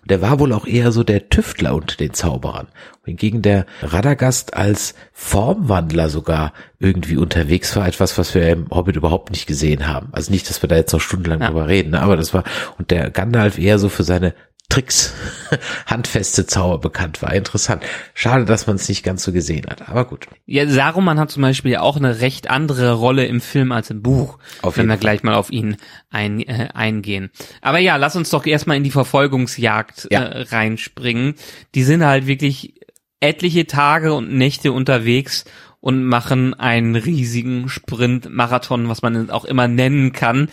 Und 0.01 0.09
er 0.11 0.21
war 0.21 0.39
wohl 0.39 0.53
auch 0.53 0.65
eher 0.65 0.91
so 0.93 1.03
der 1.03 1.27
Tüftler 1.29 1.75
unter 1.75 1.97
den 1.97 2.13
Zauberern. 2.13 2.67
Hingegen 3.03 3.41
der 3.41 3.65
Radagast 3.81 4.55
als 4.55 4.95
Formwandler 5.11 6.09
sogar 6.09 6.53
irgendwie 6.79 7.17
unterwegs 7.17 7.75
war, 7.75 7.85
etwas, 7.87 8.17
was 8.17 8.33
wir 8.33 8.49
im 8.49 8.69
Hobbit 8.71 8.95
überhaupt 8.95 9.31
nicht 9.31 9.47
gesehen 9.47 9.87
haben. 9.87 10.09
Also 10.13 10.31
nicht, 10.31 10.49
dass 10.49 10.61
wir 10.63 10.69
da 10.69 10.75
jetzt 10.77 10.93
noch 10.93 11.01
stundenlang 11.01 11.41
Ja. 11.41 11.47
drüber 11.47 11.67
reden, 11.67 11.91
ne? 11.91 12.01
aber 12.01 12.15
das 12.15 12.33
war, 12.33 12.45
und 12.77 12.89
der 12.89 13.09
Gandalf 13.11 13.57
eher 13.59 13.77
so 13.77 13.89
für 13.89 14.03
seine 14.03 14.33
Tricks, 14.69 15.13
handfeste 15.85 16.47
Zauber 16.47 16.79
bekannt 16.79 17.21
war. 17.21 17.33
Interessant. 17.33 17.83
Schade, 18.13 18.45
dass 18.45 18.67
man 18.67 18.75
es 18.77 18.89
nicht 18.89 19.03
ganz 19.03 19.23
so 19.23 19.31
gesehen 19.31 19.65
hat, 19.69 19.87
aber 19.87 20.05
gut. 20.05 20.27
Ja, 20.45 20.67
Saruman 20.67 21.19
hat 21.19 21.31
zum 21.31 21.43
Beispiel 21.43 21.71
ja 21.71 21.81
auch 21.81 21.97
eine 21.97 22.19
recht 22.21 22.49
andere 22.49 22.93
Rolle 22.93 23.25
im 23.25 23.41
Film 23.41 23.71
als 23.71 23.89
im 23.91 24.01
Buch, 24.01 24.39
Auf 24.63 24.77
wenn 24.77 24.87
wir 24.87 24.93
Fall. 24.93 24.99
gleich 24.99 25.23
mal 25.23 25.35
auf 25.35 25.51
ihn 25.51 25.77
ein, 26.09 26.41
äh, 26.41 26.69
eingehen. 26.73 27.29
Aber 27.61 27.79
ja, 27.79 27.95
lass 27.97 28.15
uns 28.15 28.29
doch 28.31 28.45
erstmal 28.45 28.77
in 28.77 28.83
die 28.83 28.91
Verfolgungsjagd 28.91 30.07
Ja. 30.11 30.21
äh, 30.23 30.41
reinspringen. 30.43 31.35
Die 31.75 31.83
sind 31.83 32.03
halt 32.03 32.25
wirklich 32.27 32.73
etliche 33.19 33.67
Tage 33.67 34.13
und 34.13 34.33
Nächte 34.33 34.71
unterwegs 34.71 35.45
und 35.79 36.03
machen 36.03 36.53
einen 36.55 36.95
riesigen 36.95 37.69
Sprint-Marathon, 37.69 38.89
was 38.89 39.01
man 39.03 39.29
auch 39.29 39.45
immer 39.45 39.67
nennen 39.67 40.11
kann. 40.11 40.49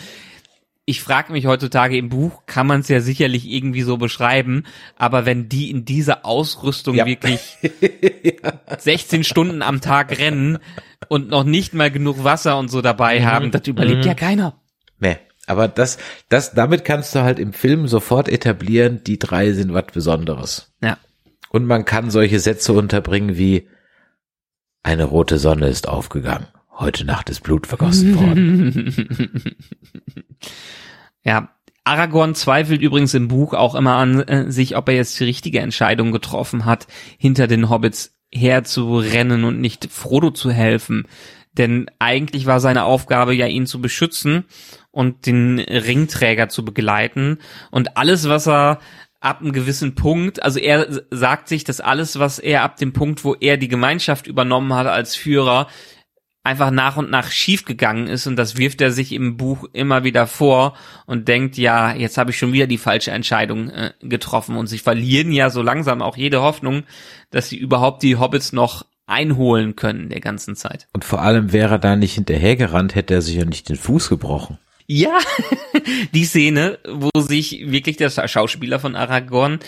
Ich 0.84 1.00
frage 1.00 1.32
mich 1.32 1.46
heutzutage 1.46 1.96
im 1.96 2.08
Buch, 2.08 2.42
kann 2.46 2.66
man 2.66 2.80
es 2.80 2.88
ja 2.88 3.00
sicherlich 3.00 3.48
irgendwie 3.48 3.82
so 3.82 3.98
beschreiben, 3.98 4.64
aber 4.96 5.24
wenn 5.26 5.48
die 5.48 5.70
in 5.70 5.84
dieser 5.84 6.26
Ausrüstung 6.26 6.96
Ja. 6.96 7.06
wirklich 7.06 7.56
16 8.78 9.22
Stunden 9.22 9.62
am 9.62 9.80
Tag 9.80 10.18
rennen 10.18 10.58
und 11.08 11.28
noch 11.28 11.44
nicht 11.44 11.72
mal 11.72 11.90
genug 11.92 12.24
Wasser 12.24 12.58
und 12.58 12.68
so 12.68 12.82
dabei 12.82 13.24
haben, 13.24 13.52
das 13.52 13.66
überlebt 13.68 14.04
ja 14.04 14.14
keiner. 14.14 14.60
Nee. 14.98 15.18
Aber 15.46 15.66
das, 15.68 15.98
das, 16.28 16.52
damit 16.54 16.84
kannst 16.84 17.14
du 17.14 17.22
halt 17.22 17.38
im 17.40 17.52
Film 17.52 17.88
sofort 17.88 18.28
etablieren, 18.28 19.02
die 19.04 19.18
drei 19.18 19.52
sind 19.52 19.72
was 19.74 19.86
Besonderes. 19.92 20.72
Ja. 20.80 20.98
Und 21.50 21.66
man 21.66 21.84
kann 21.84 22.10
solche 22.10 22.38
Sätze 22.40 22.72
unterbringen 22.72 23.36
wie 23.36 23.68
eine 24.84 25.04
rote 25.04 25.38
Sonne 25.38 25.66
ist 25.68 25.88
aufgegangen. 25.88 26.46
Heute 26.70 27.04
Nacht 27.04 27.28
ist 27.28 27.42
Blut 27.42 27.66
vergossen 27.66 28.16
worden. 28.16 29.54
Ja, 31.24 31.48
Aragorn 31.84 32.34
zweifelt 32.34 32.80
übrigens 32.80 33.14
im 33.14 33.28
Buch 33.28 33.54
auch 33.54 33.74
immer 33.74 33.96
an 33.96 34.20
äh, 34.20 34.50
sich, 34.50 34.76
ob 34.76 34.88
er 34.88 34.94
jetzt 34.94 35.18
die 35.18 35.24
richtige 35.24 35.60
Entscheidung 35.60 36.12
getroffen 36.12 36.64
hat, 36.64 36.86
hinter 37.18 37.46
den 37.46 37.70
Hobbits 37.70 38.14
herzurennen 38.32 39.44
und 39.44 39.60
nicht 39.60 39.88
Frodo 39.90 40.30
zu 40.30 40.50
helfen. 40.50 41.06
Denn 41.52 41.90
eigentlich 41.98 42.46
war 42.46 42.60
seine 42.60 42.84
Aufgabe 42.84 43.34
ja, 43.34 43.46
ihn 43.46 43.66
zu 43.66 43.80
beschützen 43.80 44.44
und 44.90 45.26
den 45.26 45.58
Ringträger 45.58 46.48
zu 46.48 46.64
begleiten. 46.64 47.38
Und 47.70 47.96
alles, 47.96 48.28
was 48.28 48.48
er 48.48 48.78
ab 49.20 49.40
einem 49.40 49.52
gewissen 49.52 49.94
Punkt, 49.94 50.42
also 50.42 50.58
er 50.58 50.86
sagt 51.10 51.48
sich, 51.48 51.64
dass 51.64 51.80
alles, 51.80 52.18
was 52.18 52.38
er 52.38 52.62
ab 52.62 52.76
dem 52.76 52.92
Punkt, 52.92 53.24
wo 53.24 53.34
er 53.34 53.56
die 53.56 53.68
Gemeinschaft 53.68 54.26
übernommen 54.26 54.72
hat 54.72 54.86
als 54.86 55.14
Führer, 55.14 55.68
einfach 56.44 56.70
nach 56.70 56.96
und 56.96 57.10
nach 57.10 57.30
schiefgegangen 57.30 58.08
ist 58.08 58.26
und 58.26 58.36
das 58.36 58.56
wirft 58.56 58.80
er 58.80 58.90
sich 58.90 59.12
im 59.12 59.36
Buch 59.36 59.64
immer 59.72 60.04
wieder 60.04 60.26
vor 60.26 60.74
und 61.06 61.28
denkt, 61.28 61.56
ja, 61.56 61.94
jetzt 61.94 62.18
habe 62.18 62.30
ich 62.30 62.38
schon 62.38 62.52
wieder 62.52 62.66
die 62.66 62.78
falsche 62.78 63.12
Entscheidung 63.12 63.70
äh, 63.70 63.92
getroffen 64.00 64.56
und 64.56 64.66
sie 64.66 64.78
verlieren 64.78 65.32
ja 65.32 65.50
so 65.50 65.62
langsam 65.62 66.02
auch 66.02 66.16
jede 66.16 66.42
Hoffnung, 66.42 66.82
dass 67.30 67.48
sie 67.48 67.56
überhaupt 67.56 68.02
die 68.02 68.16
Hobbits 68.16 68.52
noch 68.52 68.84
einholen 69.06 69.76
können 69.76 70.08
der 70.08 70.20
ganzen 70.20 70.56
Zeit. 70.56 70.88
Und 70.92 71.04
vor 71.04 71.22
allem 71.22 71.52
wäre 71.52 71.74
er 71.74 71.78
da 71.78 71.96
nicht 71.96 72.14
hinterhergerannt, 72.14 72.94
hätte 72.94 73.14
er 73.14 73.22
sich 73.22 73.36
ja 73.36 73.44
nicht 73.44 73.68
den 73.68 73.76
Fuß 73.76 74.08
gebrochen. 74.08 74.58
Ja, 74.86 75.18
die 76.14 76.24
Szene, 76.24 76.78
wo 76.88 77.10
sich 77.20 77.70
wirklich 77.70 77.96
der 77.96 78.10
Schauspieler 78.10 78.80
von 78.80 78.96
Aragorn 78.96 79.60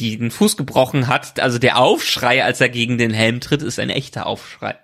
den 0.00 0.30
Fuß 0.30 0.56
gebrochen 0.56 1.06
hat, 1.06 1.38
also 1.38 1.58
der 1.58 1.78
Aufschrei, 1.78 2.44
als 2.44 2.60
er 2.60 2.68
gegen 2.68 2.98
den 2.98 3.12
Helm 3.12 3.40
tritt, 3.40 3.62
ist 3.62 3.78
ein 3.78 3.90
echter 3.90 4.26
Aufschrei. 4.26 4.76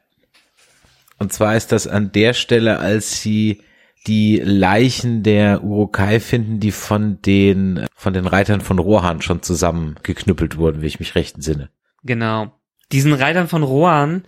Und 1.23 1.33
zwar 1.33 1.57
ist 1.57 1.71
das 1.71 1.87
an 1.87 2.11
der 2.11 2.35
Stelle, 2.35 2.81
als 2.81 3.23
sie 3.23 3.63
die 4.09 4.43
Leichen 4.45 5.23
der 5.23 5.63
Urukai 5.63 6.19
finden, 6.19 6.59
die 6.59 6.73
von 6.73 7.23
den, 7.23 7.87
von 7.95 8.13
den 8.13 8.27
Reitern 8.27 8.61
von 8.61 8.81
Rohan 8.81 9.23
schon 9.23 9.41
zusammengeknüppelt 9.41 10.57
wurden, 10.57 10.83
wie 10.83 10.89
ich 10.89 10.99
mich 10.99 11.15
recht 11.15 11.37
entsinne. 11.37 11.71
Genau. 12.03 12.51
Diesen 12.91 13.13
Reitern 13.13 13.47
von 13.47 13.63
Rohan, 13.63 14.25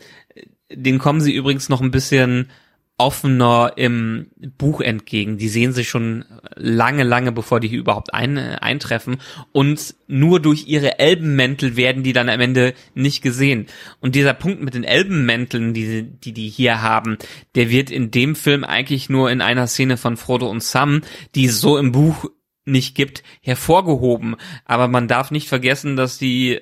den 0.70 1.00
kommen 1.00 1.20
sie 1.20 1.34
übrigens 1.34 1.68
noch 1.68 1.80
ein 1.80 1.90
bisschen 1.90 2.52
offener 2.96 3.72
im 3.76 4.30
Buch 4.56 4.80
entgegen. 4.80 5.36
Die 5.36 5.48
sehen 5.48 5.72
sich 5.72 5.88
schon 5.88 6.24
lange, 6.54 7.02
lange 7.02 7.32
bevor 7.32 7.58
die 7.58 7.66
hier 7.66 7.80
überhaupt 7.80 8.14
ein, 8.14 8.36
äh, 8.36 8.58
eintreffen. 8.60 9.16
Und 9.50 9.96
nur 10.06 10.40
durch 10.40 10.68
ihre 10.68 11.00
Elbenmäntel 11.00 11.76
werden 11.76 12.04
die 12.04 12.12
dann 12.12 12.28
am 12.28 12.40
Ende 12.40 12.72
nicht 12.94 13.20
gesehen. 13.20 13.66
Und 14.00 14.14
dieser 14.14 14.34
Punkt 14.34 14.62
mit 14.62 14.74
den 14.74 14.84
Elbenmänteln, 14.84 15.74
die, 15.74 16.02
die 16.04 16.32
die 16.32 16.48
hier 16.48 16.82
haben, 16.82 17.18
der 17.56 17.68
wird 17.68 17.90
in 17.90 18.12
dem 18.12 18.36
Film 18.36 18.62
eigentlich 18.62 19.10
nur 19.10 19.30
in 19.30 19.40
einer 19.40 19.66
Szene 19.66 19.96
von 19.96 20.16
Frodo 20.16 20.48
und 20.48 20.62
Sam, 20.62 21.00
die 21.34 21.46
es 21.46 21.60
so 21.60 21.76
im 21.78 21.90
Buch 21.90 22.26
nicht 22.64 22.94
gibt, 22.94 23.24
hervorgehoben. 23.40 24.36
Aber 24.64 24.86
man 24.86 25.08
darf 25.08 25.32
nicht 25.32 25.48
vergessen, 25.48 25.96
dass 25.96 26.16
die 26.18 26.60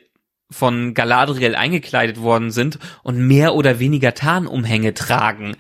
von 0.51 0.93
Galadriel 0.95 1.55
eingekleidet 1.55 2.21
worden 2.21 2.51
sind 2.51 2.79
und 3.03 3.27
mehr 3.27 3.55
oder 3.55 3.79
weniger 3.79 4.13
Tarnumhänge 4.15 4.93
tragen 4.93 5.57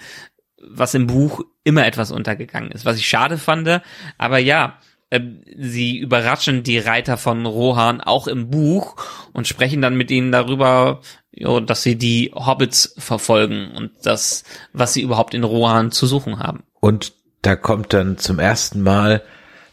was 0.69 0.95
im 0.95 1.07
Buch 1.07 1.43
immer 1.65 1.87
etwas 1.87 2.11
untergegangen 2.11 2.73
ist, 2.73 2.85
was 2.85 2.97
ich 2.97 3.09
schade 3.09 3.39
fand. 3.39 3.83
Aber 4.19 4.39
ja, 4.39 4.79
äh, 5.11 5.21
sie 5.59 5.99
überraschen 5.99 6.63
die 6.63 6.79
Reiter 6.79 7.17
von 7.17 7.45
Rohan 7.45 8.01
auch 8.01 8.27
im 8.27 8.51
Buch 8.51 8.97
und 9.33 9.47
sprechen 9.47 9.83
dann 9.83 9.97
mit 9.97 10.11
ihnen 10.11 10.33
darüber, 10.33 11.01
jo, 11.33 11.61
dass 11.61 11.83
sie 11.83 11.97
die 11.97 12.33
Hobbits 12.35 12.95
verfolgen 12.99 13.73
und 13.77 13.93
das, 14.03 14.45
was 14.73 14.95
sie 14.95 15.03
überhaupt 15.03 15.35
in 15.35 15.45
Rohan 15.45 15.93
zu 15.93 16.07
suchen 16.07 16.39
haben. 16.39 16.63
Und 16.81 17.13
da 17.43 17.57
kommt 17.57 17.93
dann 17.93 18.19
zum 18.19 18.39
ersten 18.39 18.83
Mal, 18.83 19.23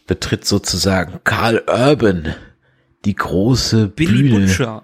betritt 0.07 0.45
sozusagen 0.45 1.19
Karl 1.23 1.63
Urban 1.67 2.35
die 3.05 3.15
große 3.15 3.87
Billy 3.87 4.23
Bühne. 4.23 4.47
Butcher. 4.47 4.83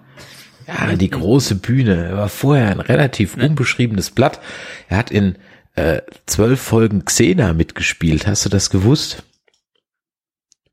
Ja, 0.66 0.96
die 0.96 1.10
große 1.10 1.56
Bühne. 1.56 2.06
Er 2.06 2.16
war 2.16 2.28
vorher 2.28 2.70
ein 2.70 2.80
relativ 2.80 3.36
unbeschriebenes 3.36 4.10
Blatt. 4.10 4.40
Er 4.88 4.96
hat 4.96 5.10
in 5.10 5.36
äh, 5.76 6.02
zwölf 6.26 6.60
Folgen 6.60 7.04
Xena 7.04 7.52
mitgespielt. 7.52 8.26
Hast 8.26 8.44
du 8.44 8.48
das 8.48 8.70
gewusst? 8.70 9.22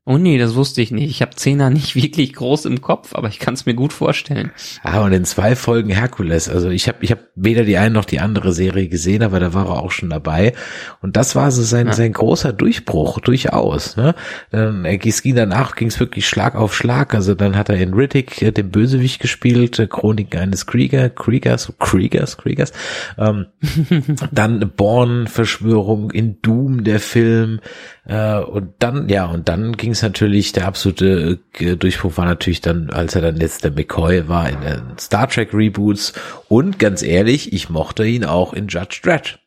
Oh 0.06 0.18
nee, 0.18 0.36
das 0.36 0.54
wusste 0.54 0.82
ich 0.82 0.90
nicht. 0.90 1.08
Ich 1.08 1.22
habe 1.22 1.34
Zehner 1.34 1.70
nicht 1.70 1.94
wirklich 2.02 2.34
groß 2.34 2.66
im 2.66 2.82
Kopf, 2.82 3.14
aber 3.14 3.28
ich 3.28 3.38
kann 3.38 3.54
es 3.54 3.64
mir 3.64 3.72
gut 3.72 3.94
vorstellen. 3.94 4.50
Ah, 4.82 5.00
und 5.00 5.12
in 5.14 5.24
zwei 5.24 5.56
Folgen 5.56 5.88
Herkules. 5.88 6.50
Also 6.50 6.68
ich 6.68 6.88
habe 6.88 6.98
ich 7.00 7.10
hab 7.10 7.20
weder 7.34 7.64
die 7.64 7.78
eine 7.78 7.94
noch 7.94 8.04
die 8.04 8.20
andere 8.20 8.52
Serie 8.52 8.88
gesehen, 8.88 9.22
aber 9.22 9.40
da 9.40 9.54
war 9.54 9.66
er 9.66 9.82
auch 9.82 9.92
schon 9.92 10.10
dabei. 10.10 10.52
Und 11.00 11.16
das 11.16 11.34
war 11.34 11.50
so 11.50 11.62
sein, 11.62 11.86
Ja. 11.86 11.92
sein 11.94 12.12
großer 12.12 12.52
Durchbruch, 12.52 13.18
durchaus. 13.20 13.96
Ne? 13.96 14.14
Dann, 14.50 14.84
äh, 14.84 14.98
es 15.02 15.22
ging 15.22 15.36
danach, 15.36 15.74
ging 15.74 15.88
es 15.88 15.98
wirklich 15.98 16.28
Schlag 16.28 16.54
auf 16.54 16.76
Schlag. 16.76 17.14
Also 17.14 17.34
dann 17.34 17.56
hat 17.56 17.70
er 17.70 17.76
in 17.76 17.94
Riddick 17.94 18.42
äh, 18.42 18.52
den 18.52 18.70
Bösewicht 18.70 19.20
gespielt, 19.20 19.78
äh, 19.78 19.86
Chronik 19.86 20.36
eines 20.36 20.66
Krieger, 20.66 21.08
Kriegers, 21.08 21.72
Kriegers, 21.78 22.36
Kriegers. 22.36 22.72
Ähm, 23.16 23.46
dann 24.32 24.70
Born-Verschwörung 24.76 26.10
in 26.10 26.42
Doom, 26.42 26.84
der 26.84 27.00
Film. 27.00 27.60
Äh, 28.04 28.38
und 28.40 28.74
dann, 28.80 29.08
ja, 29.08 29.24
und 29.24 29.48
dann 29.48 29.72
ging 29.78 29.93
es 29.94 30.02
natürlich, 30.02 30.52
der 30.52 30.66
absolute 30.66 31.40
äh, 31.58 31.76
Durchbruch 31.76 32.16
war 32.16 32.26
natürlich 32.26 32.60
dann, 32.60 32.90
als 32.90 33.14
er 33.14 33.22
dann 33.22 33.40
jetzt 33.40 33.64
der 33.64 33.72
McCoy 33.72 34.28
war 34.28 34.48
in 34.48 34.60
den 34.60 34.98
Star 34.98 35.28
Trek 35.28 35.54
Reboots. 35.54 36.12
Und 36.48 36.78
ganz 36.78 37.02
ehrlich, 37.02 37.52
ich 37.52 37.70
mochte 37.70 38.04
ihn 38.04 38.24
auch 38.24 38.52
in 38.52 38.68
Judge 38.68 39.00
Dredd. 39.02 39.38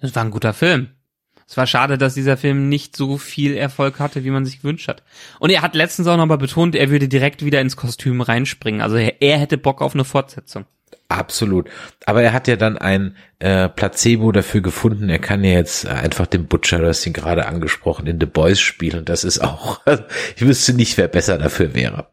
Das 0.00 0.14
war 0.14 0.24
ein 0.24 0.30
guter 0.30 0.54
Film. 0.54 0.88
Es 1.46 1.56
war 1.56 1.66
schade, 1.66 1.98
dass 1.98 2.14
dieser 2.14 2.36
Film 2.36 2.68
nicht 2.68 2.96
so 2.96 3.18
viel 3.18 3.54
Erfolg 3.56 3.98
hatte, 3.98 4.24
wie 4.24 4.30
man 4.30 4.46
sich 4.46 4.62
gewünscht 4.62 4.88
hat. 4.88 5.02
Und 5.38 5.50
er 5.50 5.60
hat 5.60 5.74
letztens 5.74 6.08
auch 6.08 6.16
nochmal 6.16 6.38
betont, 6.38 6.74
er 6.74 6.90
würde 6.90 7.08
direkt 7.08 7.44
wieder 7.44 7.60
ins 7.60 7.76
Kostüm 7.76 8.22
reinspringen. 8.22 8.80
Also 8.80 8.96
er, 8.96 9.20
er 9.20 9.38
hätte 9.38 9.58
Bock 9.58 9.82
auf 9.82 9.94
eine 9.94 10.04
Fortsetzung. 10.04 10.64
Absolut. 11.08 11.68
Aber 12.06 12.22
er 12.22 12.32
hat 12.32 12.48
ja 12.48 12.56
dann 12.56 12.78
ein 12.78 13.16
äh, 13.38 13.68
Placebo 13.68 14.32
dafür 14.32 14.60
gefunden. 14.62 15.08
Er 15.10 15.18
kann 15.18 15.44
ja 15.44 15.52
jetzt 15.52 15.84
äh, 15.84 15.88
einfach 15.88 16.26
den 16.26 16.46
Butcher, 16.46 16.78
du 16.78 16.88
hast 16.88 17.06
ihn 17.06 17.12
gerade 17.12 17.46
angesprochen, 17.46 18.06
in 18.06 18.18
The 18.18 18.26
Boys 18.26 18.60
spielen. 18.60 19.04
Das 19.04 19.24
ist 19.24 19.40
auch, 19.40 19.80
ich 20.36 20.42
wüsste 20.46 20.72
nicht, 20.74 20.96
wer 20.96 21.08
besser 21.08 21.38
dafür 21.38 21.74
wäre. 21.74 22.08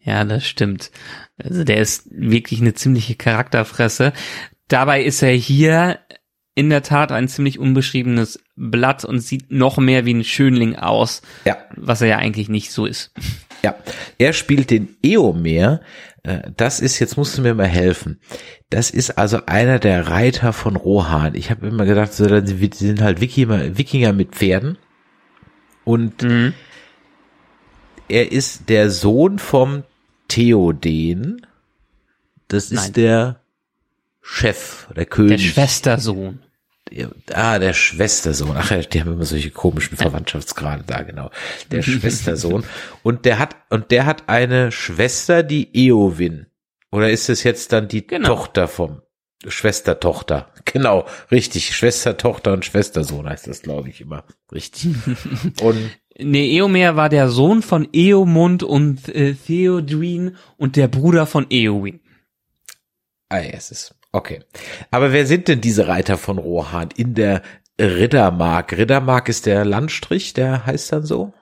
Ja, 0.00 0.24
das 0.24 0.46
stimmt. 0.46 0.90
Also 1.42 1.64
der 1.64 1.78
ist 1.78 2.08
wirklich 2.10 2.60
eine 2.60 2.74
ziemliche 2.74 3.14
Charakterfresse. 3.14 4.12
Dabei 4.68 5.02
ist 5.02 5.22
er 5.22 5.32
hier 5.32 5.98
in 6.54 6.70
der 6.70 6.82
Tat 6.82 7.12
ein 7.12 7.28
ziemlich 7.28 7.58
unbeschriebenes 7.58 8.40
Blatt 8.56 9.04
und 9.04 9.20
sieht 9.20 9.50
noch 9.50 9.78
mehr 9.78 10.04
wie 10.04 10.14
ein 10.14 10.24
Schönling 10.24 10.76
aus, 10.76 11.22
Ja. 11.44 11.56
was 11.76 12.00
er 12.02 12.08
ja 12.08 12.16
eigentlich 12.18 12.48
nicht 12.48 12.72
so 12.72 12.84
ist. 12.84 13.12
Ja, 13.62 13.74
er 14.18 14.32
spielt 14.32 14.70
den 14.70 14.96
Eomer. 15.02 15.80
Äh, 16.22 16.50
Das 16.56 16.80
ist, 16.80 16.98
jetzt 16.98 17.16
musst 17.16 17.36
du 17.36 17.42
mir 17.42 17.54
mal 17.54 17.66
helfen. 17.66 18.20
Das 18.70 18.90
ist 18.90 19.18
also 19.18 19.46
einer 19.46 19.78
der 19.78 20.08
Reiter 20.08 20.52
von 20.52 20.76
Rohan. 20.76 21.34
Ich 21.34 21.50
habe 21.50 21.66
immer 21.66 21.84
gedacht, 21.84 22.12
so, 22.12 22.40
die 22.40 22.70
sind 22.74 23.00
halt 23.00 23.20
Wikinger, 23.20 23.76
Wikinger 23.76 24.12
mit 24.12 24.30
Pferden. 24.34 24.78
Und 25.84 26.22
Mhm. 26.22 26.54
er 28.08 28.30
ist 28.32 28.68
der 28.68 28.90
Sohn 28.90 29.38
vom 29.38 29.82
Theoden. 30.28 31.46
Das 32.48 32.66
ist 32.70 32.72
Nein. 32.84 32.92
der 32.94 33.40
Chef, 34.20 34.86
der 34.88 34.94
Der 34.94 35.06
König. 35.06 35.50
Schwestersohn. 35.50 36.40
Ah, 37.32 37.58
der 37.58 37.72
Schwestersohn. 37.72 38.56
Ach 38.56 38.70
ja, 38.70 38.78
die 38.80 39.00
haben 39.00 39.12
immer 39.12 39.24
solche 39.24 39.50
komischen 39.50 39.96
Verwandtschaftsgrade 39.96 40.84
da, 40.86 41.02
genau. 41.02 41.30
Der 41.70 41.82
Schwestersohn. 41.82 42.64
Und 43.02 43.24
der 43.24 43.38
hat, 43.38 43.56
und 43.70 43.90
der 43.90 44.06
hat 44.06 44.28
eine 44.28 44.72
Schwester, 44.72 45.42
die 45.42 45.68
Eowyn. 45.74 46.46
Oder 46.90 47.10
ist 47.10 47.28
es 47.30 47.42
jetzt 47.44 47.72
dann 47.72 47.88
die 47.88 48.06
Genau. 48.06 48.28
Tochter 48.28 48.68
vom 48.68 49.02
Schwestertochter? 49.46 50.48
Genau, 50.64 51.06
richtig. 51.32 51.74
Schwestertochter 51.76 52.52
und 52.52 52.64
Schwestersohn 52.64 53.28
heißt 53.28 53.48
das, 53.48 53.62
glaube 53.62 53.88
ich, 53.88 54.00
immer. 54.00 54.24
Richtig. 54.52 54.94
Und 55.60 55.90
Nee, 56.18 56.56
Eomer 56.56 56.94
war 56.94 57.08
der 57.08 57.28
Sohn 57.30 57.62
von 57.62 57.88
Eomund 57.92 58.62
und 58.62 59.08
äh, 59.08 59.34
Theodrin 59.34 60.36
und 60.58 60.76
der 60.76 60.86
Bruder 60.86 61.24
von 61.26 61.46
Eowyn. 61.50 62.00
Ah, 63.30 63.38
ja, 63.40 63.50
es 63.54 63.70
ist. 63.70 63.94
Okay. 64.12 64.40
Aber 64.90 65.12
wer 65.12 65.26
sind 65.26 65.48
denn 65.48 65.62
diese 65.62 65.88
Reiter 65.88 66.18
von 66.18 66.38
Rohan 66.38 66.90
in 66.94 67.14
der 67.14 67.42
Riddermark? 67.80 68.76
Riddermark 68.76 69.28
ist 69.30 69.46
der 69.46 69.64
Landstrich, 69.64 70.34
der 70.34 70.66
heißt 70.66 70.92
dann 70.92 71.04
so? 71.04 71.32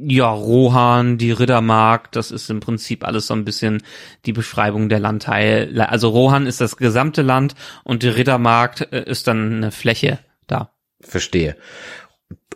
Ja, 0.00 0.30
Rohan, 0.30 1.18
die 1.18 1.32
Riddermark, 1.32 2.12
das 2.12 2.30
ist 2.30 2.48
im 2.50 2.60
Prinzip 2.60 3.04
alles 3.04 3.26
so 3.26 3.34
ein 3.34 3.44
bisschen 3.44 3.82
die 4.26 4.32
Beschreibung 4.32 4.88
der 4.88 5.00
Landteile. 5.00 5.88
Also 5.88 6.08
Rohan 6.08 6.46
ist 6.46 6.60
das 6.60 6.76
gesamte 6.76 7.22
Land 7.22 7.56
und 7.82 8.04
die 8.04 8.08
Riddermark 8.08 8.92
äh, 8.92 9.02
ist 9.02 9.26
dann 9.26 9.56
eine 9.56 9.72
Fläche 9.72 10.20
da. 10.46 10.72
Verstehe. 11.00 11.56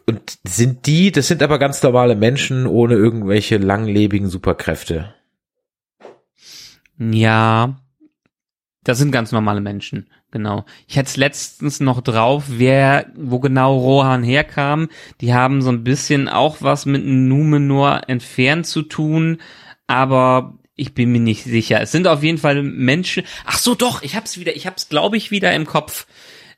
Und 0.07 0.39
sind 0.45 0.87
die, 0.87 1.13
das 1.13 1.29
sind 1.29 1.43
aber 1.43 1.59
ganz 1.59 1.83
normale 1.83 2.15
Menschen 2.15 2.67
ohne 2.67 2.95
irgendwelche 2.95 3.59
langlebigen 3.59 4.29
Superkräfte. 4.29 5.15
Ja, 6.99 7.82
das 8.85 8.99
sind 8.99 9.13
ganz 9.13 9.31
normale 9.31 9.61
Menschen, 9.61 10.09
genau. 10.31 10.65
Ich 10.89 10.99
hatte 10.99 11.21
letztens 11.21 11.79
noch 11.81 12.01
drauf, 12.01 12.45
wer, 12.49 13.07
wo 13.15 13.39
genau 13.39 13.77
Rohan 13.79 14.25
herkam. 14.25 14.89
Die 15.21 15.35
haben 15.35 15.63
so 15.63 15.71
ein 15.71 15.85
bisschen 15.85 16.29
auch 16.29 16.57
was 16.61 16.85
mit 16.85 17.05
Numenor 17.05 18.03
entfernt 18.09 18.67
zu 18.67 18.83
tun, 18.83 19.39
aber 19.87 20.59
ich 20.75 20.95
bin 20.95 21.13
mir 21.13 21.21
nicht 21.21 21.45
sicher. 21.45 21.81
Es 21.81 21.93
sind 21.93 22.09
auf 22.09 22.23
jeden 22.23 22.39
Fall 22.39 22.63
Menschen. 22.63 23.25
Ach 23.45 23.59
so, 23.59 23.75
doch, 23.75 24.03
ich 24.03 24.17
hab's 24.17 24.39
wieder, 24.39 24.57
ich 24.57 24.67
hab's, 24.67 24.89
glaube 24.89 25.17
ich, 25.17 25.31
wieder 25.31 25.53
im 25.55 25.67
Kopf. 25.67 26.07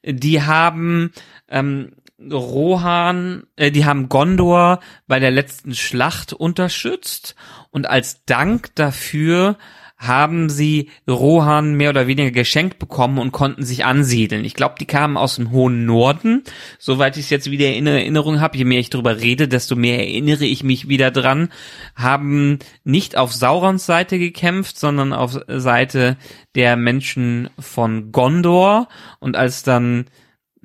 Die 0.02 0.42
haben 0.42 1.10
ähm, 1.48 1.92
Rohan, 2.32 3.44
äh, 3.56 3.70
die 3.70 3.84
haben 3.84 4.08
Gondor 4.08 4.80
bei 5.06 5.18
der 5.18 5.30
letzten 5.30 5.74
Schlacht 5.74 6.32
unterstützt 6.32 7.34
und 7.70 7.88
als 7.88 8.24
Dank 8.24 8.74
dafür 8.76 9.58
haben 10.06 10.48
sie 10.48 10.90
Rohan 11.08 11.74
mehr 11.74 11.90
oder 11.90 12.06
weniger 12.06 12.30
geschenkt 12.30 12.78
bekommen 12.78 13.18
und 13.18 13.32
konnten 13.32 13.64
sich 13.64 13.84
ansiedeln. 13.84 14.44
Ich 14.44 14.54
glaube, 14.54 14.76
die 14.78 14.86
kamen 14.86 15.16
aus 15.16 15.36
dem 15.36 15.50
hohen 15.50 15.86
Norden, 15.86 16.42
soweit 16.78 17.16
ich 17.16 17.24
es 17.24 17.30
jetzt 17.30 17.50
wieder 17.50 17.72
in 17.72 17.86
Erinnerung 17.86 18.40
habe. 18.40 18.56
Je 18.56 18.64
mehr 18.64 18.80
ich 18.80 18.90
darüber 18.90 19.20
rede, 19.20 19.48
desto 19.48 19.76
mehr 19.76 19.98
erinnere 19.98 20.44
ich 20.44 20.62
mich 20.62 20.88
wieder 20.88 21.10
dran. 21.10 21.48
Haben 21.94 22.58
nicht 22.84 23.16
auf 23.16 23.32
Saurons 23.32 23.86
Seite 23.86 24.18
gekämpft, 24.18 24.78
sondern 24.78 25.12
auf 25.12 25.38
Seite 25.48 26.16
der 26.54 26.76
Menschen 26.76 27.50
von 27.58 28.12
Gondor. 28.12 28.88
Und 29.20 29.36
als 29.36 29.62
dann 29.62 30.06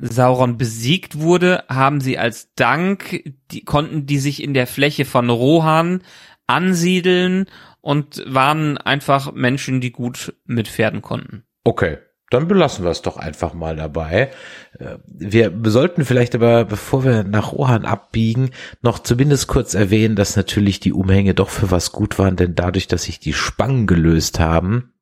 Sauron 0.01 0.57
besiegt 0.57 1.19
wurde, 1.19 1.63
haben 1.67 1.99
sie 2.01 2.17
als 2.17 2.53
Dank, 2.55 3.23
die, 3.51 3.63
konnten 3.63 4.05
die 4.05 4.19
sich 4.19 4.41
in 4.41 4.53
der 4.53 4.67
Fläche 4.67 5.05
von 5.05 5.29
Rohan 5.29 6.01
ansiedeln 6.47 7.45
und 7.81 8.23
waren 8.27 8.77
einfach 8.77 9.33
Menschen, 9.33 9.81
die 9.81 9.91
gut 9.91 10.33
mit 10.45 10.67
Pferden 10.67 11.01
konnten. 11.01 11.43
Okay, 11.63 11.97
dann 12.29 12.47
belassen 12.47 12.85
wir 12.85 12.91
es 12.91 13.01
doch 13.01 13.17
einfach 13.17 13.53
mal 13.53 13.75
dabei. 13.75 14.31
Äh, 14.77 14.97
wir 15.05 15.51
sollten 15.63 16.05
vielleicht 16.05 16.35
aber, 16.35 16.65
bevor 16.65 17.03
wir 17.03 17.23
nach 17.23 17.53
Rohan 17.53 17.85
abbiegen, 17.85 18.51
noch 18.81 18.99
zumindest 18.99 19.47
kurz 19.47 19.73
erwähnen, 19.73 20.15
dass 20.15 20.35
natürlich 20.35 20.79
die 20.79 20.93
Umhänge 20.93 21.33
doch 21.33 21.49
für 21.49 21.71
was 21.71 21.91
gut 21.91 22.19
waren, 22.19 22.35
denn 22.35 22.55
dadurch, 22.55 22.87
dass 22.87 23.03
sich 23.03 23.19
die 23.19 23.33
Spangen 23.33 23.87
gelöst 23.87 24.39
haben, 24.39 24.93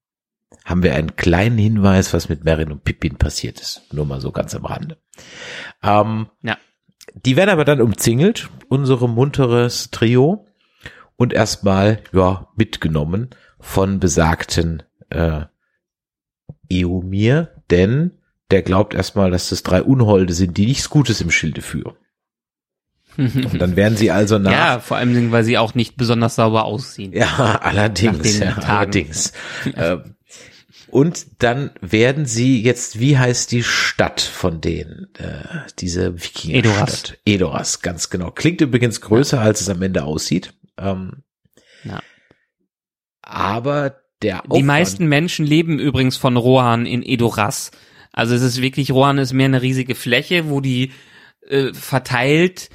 haben 0.63 0.83
wir 0.83 0.95
einen 0.95 1.15
kleinen 1.15 1.57
Hinweis, 1.57 2.13
was 2.13 2.29
mit 2.29 2.43
Merin 2.43 2.71
und 2.71 2.83
Pippin 2.83 3.17
passiert 3.17 3.59
ist. 3.59 3.81
Nur 3.93 4.05
mal 4.05 4.21
so 4.21 4.31
ganz 4.31 4.55
am 4.55 4.65
Rande. 4.65 4.97
Ähm, 5.83 6.27
ja. 6.43 6.57
Die 7.25 7.35
werden 7.35 7.49
aber 7.49 7.65
dann 7.65 7.81
umzingelt, 7.81 8.49
unsere 8.67 9.09
munteres 9.09 9.91
Trio 9.91 10.46
und 11.17 11.33
erstmal 11.33 11.99
ja 12.13 12.47
mitgenommen 12.55 13.31
von 13.59 13.99
besagten 13.99 14.83
äh, 15.09 15.41
Eomir, 16.71 17.61
denn 17.69 18.11
der 18.51 18.61
glaubt 18.61 18.93
erstmal, 18.93 19.31
dass 19.31 19.49
das 19.49 19.63
drei 19.63 19.83
Unholde 19.83 20.33
sind, 20.33 20.57
die 20.57 20.67
nichts 20.67 20.89
Gutes 20.89 21.19
im 21.19 21.31
Schilde 21.31 21.61
führen. 21.61 21.95
Und 23.17 23.59
dann 23.59 23.75
werden 23.75 23.97
sie 23.97 24.11
also 24.11 24.37
nach. 24.37 24.51
Ja, 24.51 24.79
vor 24.79 24.97
allem, 24.97 25.31
weil 25.31 25.43
sie 25.43 25.57
auch 25.57 25.73
nicht 25.73 25.97
besonders 25.97 26.35
sauber 26.35 26.65
aussehen. 26.65 27.13
Ja, 27.13 27.59
allerdings, 27.63 28.37
ja, 28.37 28.55
allerdings. 28.57 29.33
ähm, 29.75 30.13
und 30.89 31.25
dann 31.39 31.71
werden 31.81 32.25
sie 32.25 32.61
jetzt, 32.61 32.99
wie 32.99 33.17
heißt 33.17 33.51
die 33.51 33.63
Stadt 33.63 34.21
von 34.21 34.61
denen? 34.61 35.07
Äh, 35.17 35.69
diese 35.79 36.15
Wikinger-Stadt. 36.15 36.63
Edoras. 36.63 37.13
Edoras, 37.25 37.81
ganz 37.81 38.09
genau. 38.09 38.31
Klingt 38.31 38.61
übrigens 38.61 39.01
größer, 39.01 39.41
als 39.41 39.61
es 39.61 39.69
am 39.69 39.81
Ende 39.81 40.03
aussieht. 40.03 40.53
Ähm, 40.77 41.23
ja. 41.83 41.99
Aber 43.21 44.01
der 44.21 44.45
Aufwand 44.45 44.57
Die 44.57 44.63
meisten 44.63 45.07
Menschen 45.07 45.45
leben 45.45 45.79
übrigens 45.79 46.17
von 46.17 46.37
Rohan 46.37 46.85
in 46.85 47.03
Edoras. 47.03 47.71
Also 48.11 48.33
es 48.35 48.41
ist 48.41 48.61
wirklich, 48.61 48.91
Rohan 48.91 49.17
ist 49.17 49.33
mehr 49.33 49.45
eine 49.45 49.61
riesige 49.61 49.95
Fläche, 49.95 50.49
wo 50.49 50.61
die 50.61 50.91
äh, 51.47 51.73
verteilt 51.73 52.69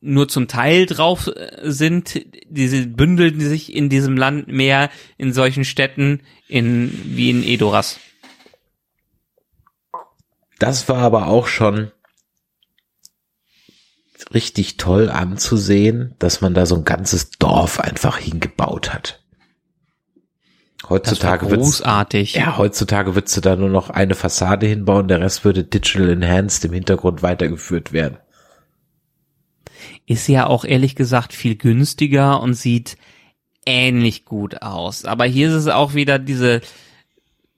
nur 0.00 0.28
zum 0.28 0.48
Teil 0.48 0.86
drauf 0.86 1.26
äh, 1.26 1.60
sind. 1.62 2.20
Diese 2.48 2.86
bündeln 2.86 3.40
sich 3.40 3.74
in 3.74 3.88
diesem 3.88 4.16
Land 4.16 4.48
mehr 4.48 4.90
in 5.18 5.32
solchen 5.32 5.64
Städten 5.64 6.22
in, 6.48 6.92
wie 7.04 7.30
in 7.30 7.42
Edoras. 7.42 7.98
Das 10.58 10.88
war 10.88 10.98
aber 10.98 11.26
auch 11.26 11.46
schon 11.48 11.92
richtig 14.32 14.76
toll 14.76 15.08
anzusehen, 15.10 16.14
dass 16.18 16.40
man 16.40 16.54
da 16.54 16.66
so 16.66 16.76
ein 16.76 16.84
ganzes 16.84 17.30
Dorf 17.30 17.80
einfach 17.80 18.18
hingebaut 18.18 18.92
hat. 18.92 19.22
Heutzutage 20.88 21.50
wird 21.50 21.60
großartig. 21.60 22.34
Ja, 22.34 22.58
heutzutage 22.58 23.14
würdest 23.14 23.36
du 23.36 23.40
da 23.40 23.56
nur 23.56 23.68
noch 23.68 23.90
eine 23.90 24.14
Fassade 24.14 24.66
hinbauen, 24.66 25.08
der 25.08 25.20
Rest 25.20 25.44
würde 25.44 25.64
digital 25.64 26.10
enhanced 26.10 26.64
im 26.64 26.72
Hintergrund 26.72 27.22
weitergeführt 27.22 27.92
werden. 27.92 28.18
Ist 30.06 30.28
ja 30.28 30.46
auch 30.46 30.64
ehrlich 30.64 30.94
gesagt 30.94 31.32
viel 31.32 31.56
günstiger 31.56 32.40
und 32.40 32.54
sieht 32.54 32.96
ähnlich 33.64 34.24
gut 34.24 34.62
aus. 34.62 35.04
Aber 35.04 35.24
hier 35.24 35.48
ist 35.48 35.54
es 35.54 35.66
auch 35.66 35.94
wieder 35.94 36.18
diese 36.18 36.60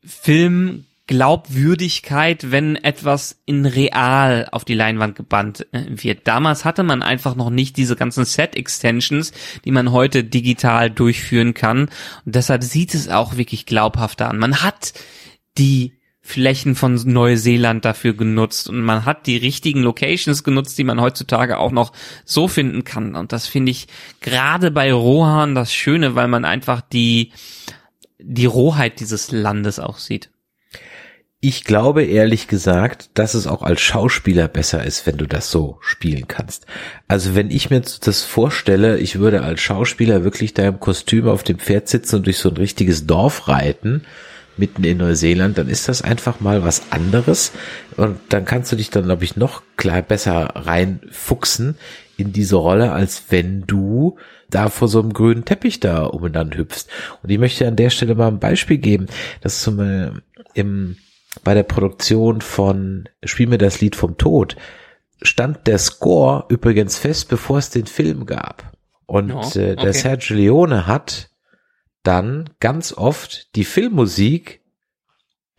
Film 0.03 0.87
Glaubwürdigkeit, 1.09 2.53
wenn 2.53 2.77
etwas 2.77 3.41
in 3.47 3.67
real 3.67 4.47
auf 4.53 4.65
die 4.65 4.75
Leinwand 4.75 5.17
gebannt 5.17 5.67
äh, 5.73 5.87
wird. 5.89 6.29
Damals 6.29 6.65
hatte 6.65 6.85
man 6.85 7.03
einfach 7.03 7.35
noch 7.35 7.51
nicht 7.51 7.77
diese 7.77 7.97
ganzen 7.97 8.25
Set-Extensions, 8.25 9.33
die 9.65 9.73
man 9.73 9.91
heute 9.91 10.23
digital 10.23 10.91
durchführen 10.91 11.55
kann. 11.55 11.89
Und 12.25 12.35
deshalb 12.35 12.63
sieht 12.63 12.95
es 12.95 13.09
auch 13.09 13.37
wirklich 13.37 13.67
glaubhafter 13.67 14.29
an. 14.29 14.39
Man 14.39 14.63
hat 14.63 14.93
die 15.57 15.95
Flächen 16.21 16.75
von 16.75 16.95
Neuseeland 16.95 17.87
dafür 17.87 18.13
genutzt 18.13 18.69
und 18.69 18.83
man 18.83 19.07
hat 19.07 19.27
die 19.27 19.39
richtigen 19.39 19.81
Locations 19.81 20.45
genutzt, 20.45 20.77
die 20.77 20.85
man 20.85 21.01
heutzutage 21.01 21.57
auch 21.57 21.73
noch 21.73 21.93
so 22.27 22.49
finden 22.49 22.85
kann. 22.85 23.15
Und 23.15 23.33
das 23.33 23.47
finde 23.47 23.73
ich 23.73 23.87
gerade 24.21 24.71
bei 24.71 24.93
Rohan 24.93 25.55
das 25.55 25.73
Schöne, 25.73 26.15
weil 26.17 26.29
man 26.29 26.45
einfach 26.45 26.83
die, 26.83 27.33
die 28.19 28.45
Rohheit 28.45 29.01
dieses 29.01 29.33
Landes 29.33 29.79
auch 29.79 29.97
sieht. 29.97 30.29
Ich 31.41 31.63
glaube 31.63 32.03
ehrlich 32.03 32.49
gesagt, 32.49 33.11
dass 33.15 33.35
es 33.35 33.47
auch 33.47 33.63
als 33.63 33.81
Schauspieler 33.81 34.49
besser 34.49 34.85
ist, 34.85 35.07
wenn 35.07 35.19
du 35.19 35.27
das 35.27 35.53
so 35.53 35.79
spielen 35.81 36.27
kannst. 36.27 36.67
Also 37.07 37.37
wenn 37.37 37.53
ich 37.53 37.71
mir 37.71 37.81
das 37.81 38.25
vorstelle, 38.25 38.99
ich 38.99 39.21
würde 39.21 39.43
als 39.43 39.61
Schauspieler 39.61 40.25
wirklich 40.25 40.53
da 40.53 40.67
im 40.67 40.81
Kostüm 40.81 41.29
auf 41.29 41.45
dem 41.45 41.61
Pferd 41.61 41.87
sitzen 41.87 42.17
und 42.17 42.27
durch 42.27 42.39
so 42.39 42.49
ein 42.49 42.57
richtiges 42.57 43.07
Dorf 43.07 43.47
reiten, 43.47 44.03
mitten 44.57 44.83
in 44.83 44.99
Neuseeland, 44.99 45.59
dann 45.59 45.69
ist 45.69 45.89
das 45.89 46.03
einfach 46.03 46.41
mal 46.41 46.65
was 46.65 46.91
anderes. 46.91 47.53
Und 47.97 48.19
dann 48.31 48.45
kannst 48.45 48.73
du 48.73 48.77
dich 48.77 48.91
dann, 48.91 49.05
glaube 49.05 49.23
ich, 49.23 49.37
noch 49.37 49.63
klar 49.77 50.03
besser 50.03 50.51
reinfuchsen 50.57 51.77
in 52.17 52.33
diese 52.33 52.57
Rolle, 52.57 52.91
als 52.91 53.27
wenn 53.29 53.65
du 53.65 54.17
da 54.51 54.71
vor 54.71 54.89
so 54.89 55.01
einem 55.01 55.13
grünen 55.13 55.45
Teppich 55.45 55.79
da 55.79 56.03
um 56.03 56.33
dann 56.33 56.57
hüpfst. 56.57 56.89
Und 57.23 57.31
ich 57.31 57.39
möchte 57.39 57.69
an 57.69 57.77
der 57.77 57.91
Stelle 57.91 58.17
mal 58.17 58.27
ein 58.27 58.41
Beispiel 58.41 58.79
geben, 58.79 59.07
dass 59.41 59.63
zum 59.63 59.77
Beispiel 59.77 60.23
im 60.55 60.97
bei 61.45 61.55
der 61.55 61.63
Produktion 61.63 62.41
von 62.41 63.09
Spiel 63.25 63.47
mir 63.49 63.59
das 63.59 63.81
Lied 63.81 63.97
vom 63.97 64.17
Tod 64.17 64.57
stand 65.21 65.67
der 65.67 65.79
Score 65.79 66.45
übrigens 66.49 66.97
fest, 66.97 67.29
bevor 67.29 67.59
es 67.59 67.71
den 67.71 67.87
Film 67.87 68.27
gab. 68.27 68.73
Und 69.07 69.33
okay. 69.33 69.71
äh, 69.71 69.77
der 69.77 69.93
Sergio 69.93 70.37
Leone 70.37 70.87
hat 70.87 71.31
dann 72.03 72.51
ganz 72.61 72.93
oft 72.93 73.55
die 73.57 73.65
Filmmusik 73.65 74.63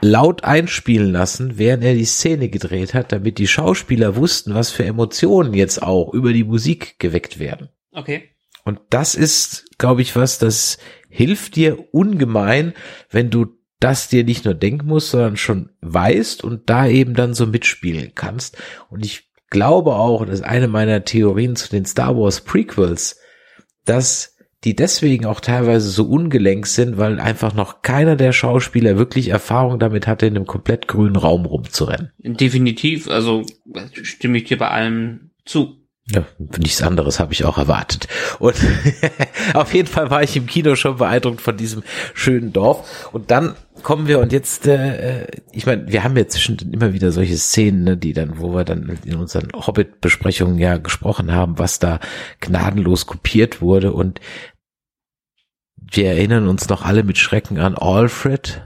laut 0.01 0.43
einspielen 0.43 1.11
lassen, 1.11 1.57
während 1.57 1.83
er 1.83 1.93
die 1.93 2.05
Szene 2.05 2.49
gedreht 2.49 2.93
hat, 2.93 3.11
damit 3.11 3.37
die 3.37 3.47
Schauspieler 3.47 4.15
wussten, 4.15 4.53
was 4.53 4.71
für 4.71 4.85
Emotionen 4.85 5.53
jetzt 5.53 5.81
auch 5.81 6.13
über 6.13 6.31
die 6.31 6.45
Musik 6.45 6.99
geweckt 6.99 7.39
werden. 7.39 7.69
Okay. 7.91 8.29
Und 8.63 8.79
das 8.89 9.15
ist, 9.15 9.77
glaube 9.77 10.01
ich, 10.01 10.15
was, 10.15 10.37
das 10.37 10.77
hilft 11.09 11.55
dir 11.55 11.93
ungemein, 11.93 12.73
wenn 13.09 13.29
du 13.29 13.58
das 13.79 14.09
dir 14.09 14.23
nicht 14.23 14.45
nur 14.45 14.53
denken 14.53 14.87
musst, 14.87 15.11
sondern 15.11 15.37
schon 15.37 15.69
weißt 15.81 16.43
und 16.43 16.69
da 16.69 16.87
eben 16.87 17.13
dann 17.13 17.33
so 17.33 17.45
mitspielen 17.47 18.11
kannst. 18.13 18.57
Und 18.89 19.05
ich 19.05 19.29
glaube 19.49 19.95
auch, 19.95 20.25
das 20.25 20.35
ist 20.35 20.45
eine 20.45 20.67
meiner 20.67 21.05
Theorien 21.05 21.55
zu 21.55 21.69
den 21.69 21.85
Star 21.85 22.17
Wars 22.17 22.41
Prequels, 22.41 23.19
dass 23.85 24.35
die 24.65 24.75
deswegen 24.75 25.25
auch 25.25 25.39
teilweise 25.39 25.89
so 25.89 26.03
ungelenk 26.03 26.67
sind, 26.67 26.97
weil 26.97 27.19
einfach 27.19 27.53
noch 27.53 27.81
keiner 27.81 28.17
der 28.17 28.33
Schauspieler 28.33 28.97
wirklich 28.97 29.29
Erfahrung 29.29 29.79
damit 29.79 30.05
hatte, 30.05 30.25
in 30.25 30.35
einem 30.35 30.45
komplett 30.45 30.87
grünen 30.87 31.15
Raum 31.15 31.45
rumzurennen. 31.45 32.11
Definitiv, 32.17 33.07
also 33.09 33.43
stimme 34.03 34.37
ich 34.37 34.43
dir 34.45 34.57
bei 34.57 34.69
allem 34.69 35.31
zu. 35.45 35.78
Ja, 36.11 36.25
nichts 36.57 36.81
anderes 36.81 37.19
habe 37.19 37.33
ich 37.33 37.45
auch 37.45 37.59
erwartet. 37.59 38.07
Und 38.39 38.55
auf 39.53 39.73
jeden 39.73 39.87
Fall 39.87 40.09
war 40.09 40.23
ich 40.23 40.35
im 40.35 40.47
Kino 40.47 40.75
schon 40.75 40.97
beeindruckt 40.97 41.39
von 41.39 41.55
diesem 41.55 41.83
schönen 42.15 42.51
Dorf. 42.51 43.09
Und 43.11 43.29
dann 43.29 43.55
kommen 43.83 44.07
wir 44.07 44.19
und 44.19 44.31
jetzt, 44.31 44.65
äh, 44.65 45.27
ich 45.51 45.67
meine, 45.67 45.87
wir 45.87 46.03
haben 46.03 46.17
ja 46.17 46.27
zwischendurch 46.27 46.71
immer 46.73 46.93
wieder 46.93 47.11
solche 47.11 47.37
Szenen, 47.37 47.83
ne, 47.83 47.95
die 47.95 48.13
dann, 48.13 48.39
wo 48.39 48.55
wir 48.55 48.63
dann 48.63 48.97
in 49.05 49.15
unseren 49.15 49.49
Hobbit-Besprechungen 49.53 50.57
ja 50.57 50.77
gesprochen 50.77 51.31
haben, 51.31 51.59
was 51.59 51.77
da 51.77 51.99
gnadenlos 52.39 53.05
kopiert 53.05 53.61
wurde. 53.61 53.93
Und 53.93 54.19
wir 55.91 56.07
erinnern 56.07 56.47
uns 56.47 56.69
noch 56.69 56.83
alle 56.83 57.03
mit 57.03 57.19
Schrecken 57.19 57.59
an 57.59 57.75
Alfred. 57.75 58.63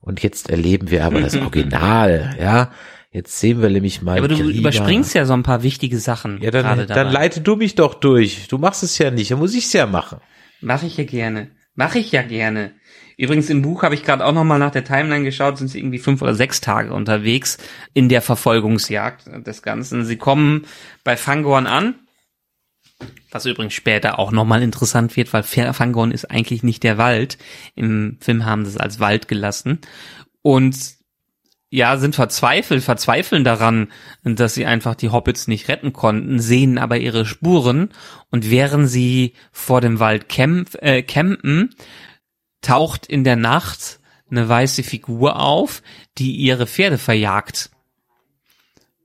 Und 0.00 0.24
jetzt 0.24 0.50
erleben 0.50 0.90
wir 0.90 1.04
aber 1.04 1.20
das 1.20 1.36
Original, 1.40 2.36
ja 2.40 2.72
Jetzt 3.10 3.40
sehen 3.40 3.62
wir 3.62 3.70
nämlich 3.70 4.02
mal. 4.02 4.16
Ja, 4.16 4.18
aber 4.18 4.28
du 4.28 4.36
Grima. 4.36 4.50
überspringst 4.50 5.14
ja 5.14 5.24
so 5.24 5.32
ein 5.32 5.42
paar 5.42 5.62
wichtige 5.62 5.98
Sachen. 5.98 6.42
Ja, 6.42 6.50
dann, 6.50 6.86
dann 6.86 7.10
leite 7.10 7.40
du 7.40 7.56
mich 7.56 7.74
doch 7.74 7.94
durch. 7.94 8.48
Du 8.48 8.58
machst 8.58 8.82
es 8.82 8.98
ja 8.98 9.10
nicht, 9.10 9.30
dann 9.30 9.38
muss 9.38 9.54
ich 9.54 9.64
es 9.64 9.72
ja 9.72 9.86
machen. 9.86 10.18
Mache 10.60 10.86
ich 10.86 10.96
ja 10.98 11.04
gerne. 11.04 11.50
Mache 11.74 11.98
ich 11.98 12.12
ja 12.12 12.22
gerne. 12.22 12.72
Übrigens 13.16 13.50
im 13.50 13.62
Buch 13.62 13.82
habe 13.82 13.94
ich 13.94 14.04
gerade 14.04 14.24
auch 14.24 14.32
noch 14.32 14.44
mal 14.44 14.58
nach 14.58 14.70
der 14.70 14.84
Timeline 14.84 15.24
geschaut, 15.24 15.58
sind 15.58 15.68
sie 15.68 15.78
irgendwie 15.78 15.98
fünf 15.98 16.22
oder 16.22 16.34
sechs 16.34 16.60
Tage 16.60 16.92
unterwegs 16.92 17.58
in 17.94 18.08
der 18.08 18.22
Verfolgungsjagd 18.22 19.46
des 19.46 19.62
Ganzen. 19.62 20.04
Sie 20.04 20.16
kommen 20.16 20.66
bei 21.02 21.16
Fangorn 21.16 21.66
an 21.66 21.96
Was 23.30 23.46
übrigens 23.46 23.74
später 23.74 24.18
auch 24.18 24.32
nochmal 24.32 24.62
interessant 24.62 25.16
wird, 25.16 25.32
weil 25.32 25.42
Fangorn 25.42 26.12
ist 26.12 26.30
eigentlich 26.30 26.62
nicht 26.62 26.82
der 26.82 26.98
Wald. 26.98 27.38
Im 27.74 28.18
Film 28.20 28.44
haben 28.44 28.64
sie 28.64 28.70
es 28.72 28.76
als 28.76 29.00
Wald 29.00 29.26
gelassen. 29.28 29.80
Und 30.42 30.97
ja, 31.70 31.98
sind 31.98 32.14
verzweifelt, 32.14 32.82
verzweifeln 32.82 33.44
daran, 33.44 33.88
dass 34.24 34.54
sie 34.54 34.64
einfach 34.64 34.94
die 34.94 35.10
Hobbits 35.10 35.48
nicht 35.48 35.68
retten 35.68 35.92
konnten, 35.92 36.40
sehen 36.40 36.78
aber 36.78 36.96
ihre 36.98 37.26
Spuren 37.26 37.90
und 38.30 38.50
während 38.50 38.88
sie 38.88 39.34
vor 39.52 39.80
dem 39.80 40.00
Wald 40.00 40.28
kämpf, 40.28 40.76
äh, 40.80 41.02
campen, 41.02 41.74
taucht 42.62 43.06
in 43.06 43.22
der 43.22 43.36
Nacht 43.36 44.00
eine 44.30 44.48
weiße 44.48 44.82
Figur 44.82 45.40
auf, 45.40 45.82
die 46.16 46.32
ihre 46.36 46.66
Pferde 46.66 46.98
verjagt. 46.98 47.70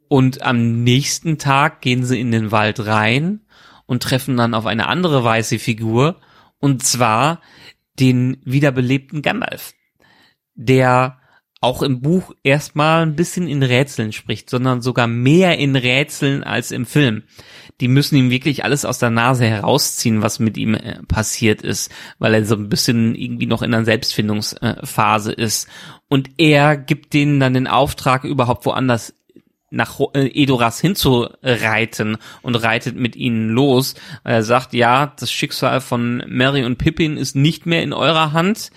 Und 0.08 0.42
am 0.42 0.84
nächsten 0.84 1.38
Tag 1.38 1.82
gehen 1.82 2.06
sie 2.06 2.20
in 2.20 2.32
den 2.32 2.52
Wald 2.52 2.86
rein 2.86 3.42
und 3.86 4.04
treffen 4.04 4.38
dann 4.38 4.54
auf 4.54 4.66
eine 4.66 4.88
andere 4.88 5.24
weiße 5.24 5.60
Figur, 5.60 6.20
und 6.60 6.84
zwar 6.86 7.42
den 8.00 8.38
wiederbelebten 8.46 9.22
Gandalf, 9.22 9.74
der 10.56 11.20
auch 11.64 11.82
im 11.82 12.02
Buch 12.02 12.34
erstmal 12.44 13.04
ein 13.04 13.16
bisschen 13.16 13.48
in 13.48 13.64
Rätseln 13.64 14.12
spricht, 14.12 14.50
sondern 14.50 14.82
sogar 14.82 15.08
mehr 15.08 15.58
in 15.58 15.76
Rätseln 15.76 16.44
als 16.44 16.72
im 16.72 16.86
Film. 16.86 17.24
Die 17.80 17.88
müssen 17.88 18.18
ihm 18.18 18.30
wirklich 18.30 18.66
alles 18.66 18.84
aus 18.84 19.00
der 19.00 19.10
Nase 19.10 19.46
herausziehen, 19.46 20.22
was 20.22 20.40
mit 20.40 20.58
ihm 20.58 20.76
äh, 20.76 21.02
passiert 21.08 21.62
ist, 21.62 21.90
weil 22.20 22.34
er 22.34 22.46
so 22.46 22.56
ein 22.56 22.70
bisschen 22.70 23.16
irgendwie 23.16 23.46
noch 23.46 23.62
in 23.62 23.74
einer 23.74 23.86
Selbstfindungsphase 23.86 25.32
ist. 25.32 25.70
Und 26.10 26.32
er 26.38 26.76
gibt 26.76 27.14
denen 27.14 27.40
dann 27.40 27.54
den 27.54 27.68
Auftrag, 27.68 28.26
überhaupt 28.26 28.66
woanders 28.66 29.14
nach 29.72 30.00
äh, 30.14 30.28
Edoras 30.28 30.82
hinzureiten 30.82 32.18
und 32.42 32.56
reitet 32.56 32.98
mit 32.98 33.16
ihnen 33.16 33.50
los. 33.50 33.96
Er 34.26 34.44
sagt, 34.44 34.74
ja, 34.74 35.14
das 35.18 35.32
Schicksal 35.32 35.80
von 35.80 36.24
Mary 36.28 36.66
und 36.66 36.78
Pippin 36.78 37.16
ist 37.18 37.36
nicht 37.36 37.66
mehr 37.66 37.84
in 37.84 37.94
eurer 37.94 38.34
Hand 38.34 38.70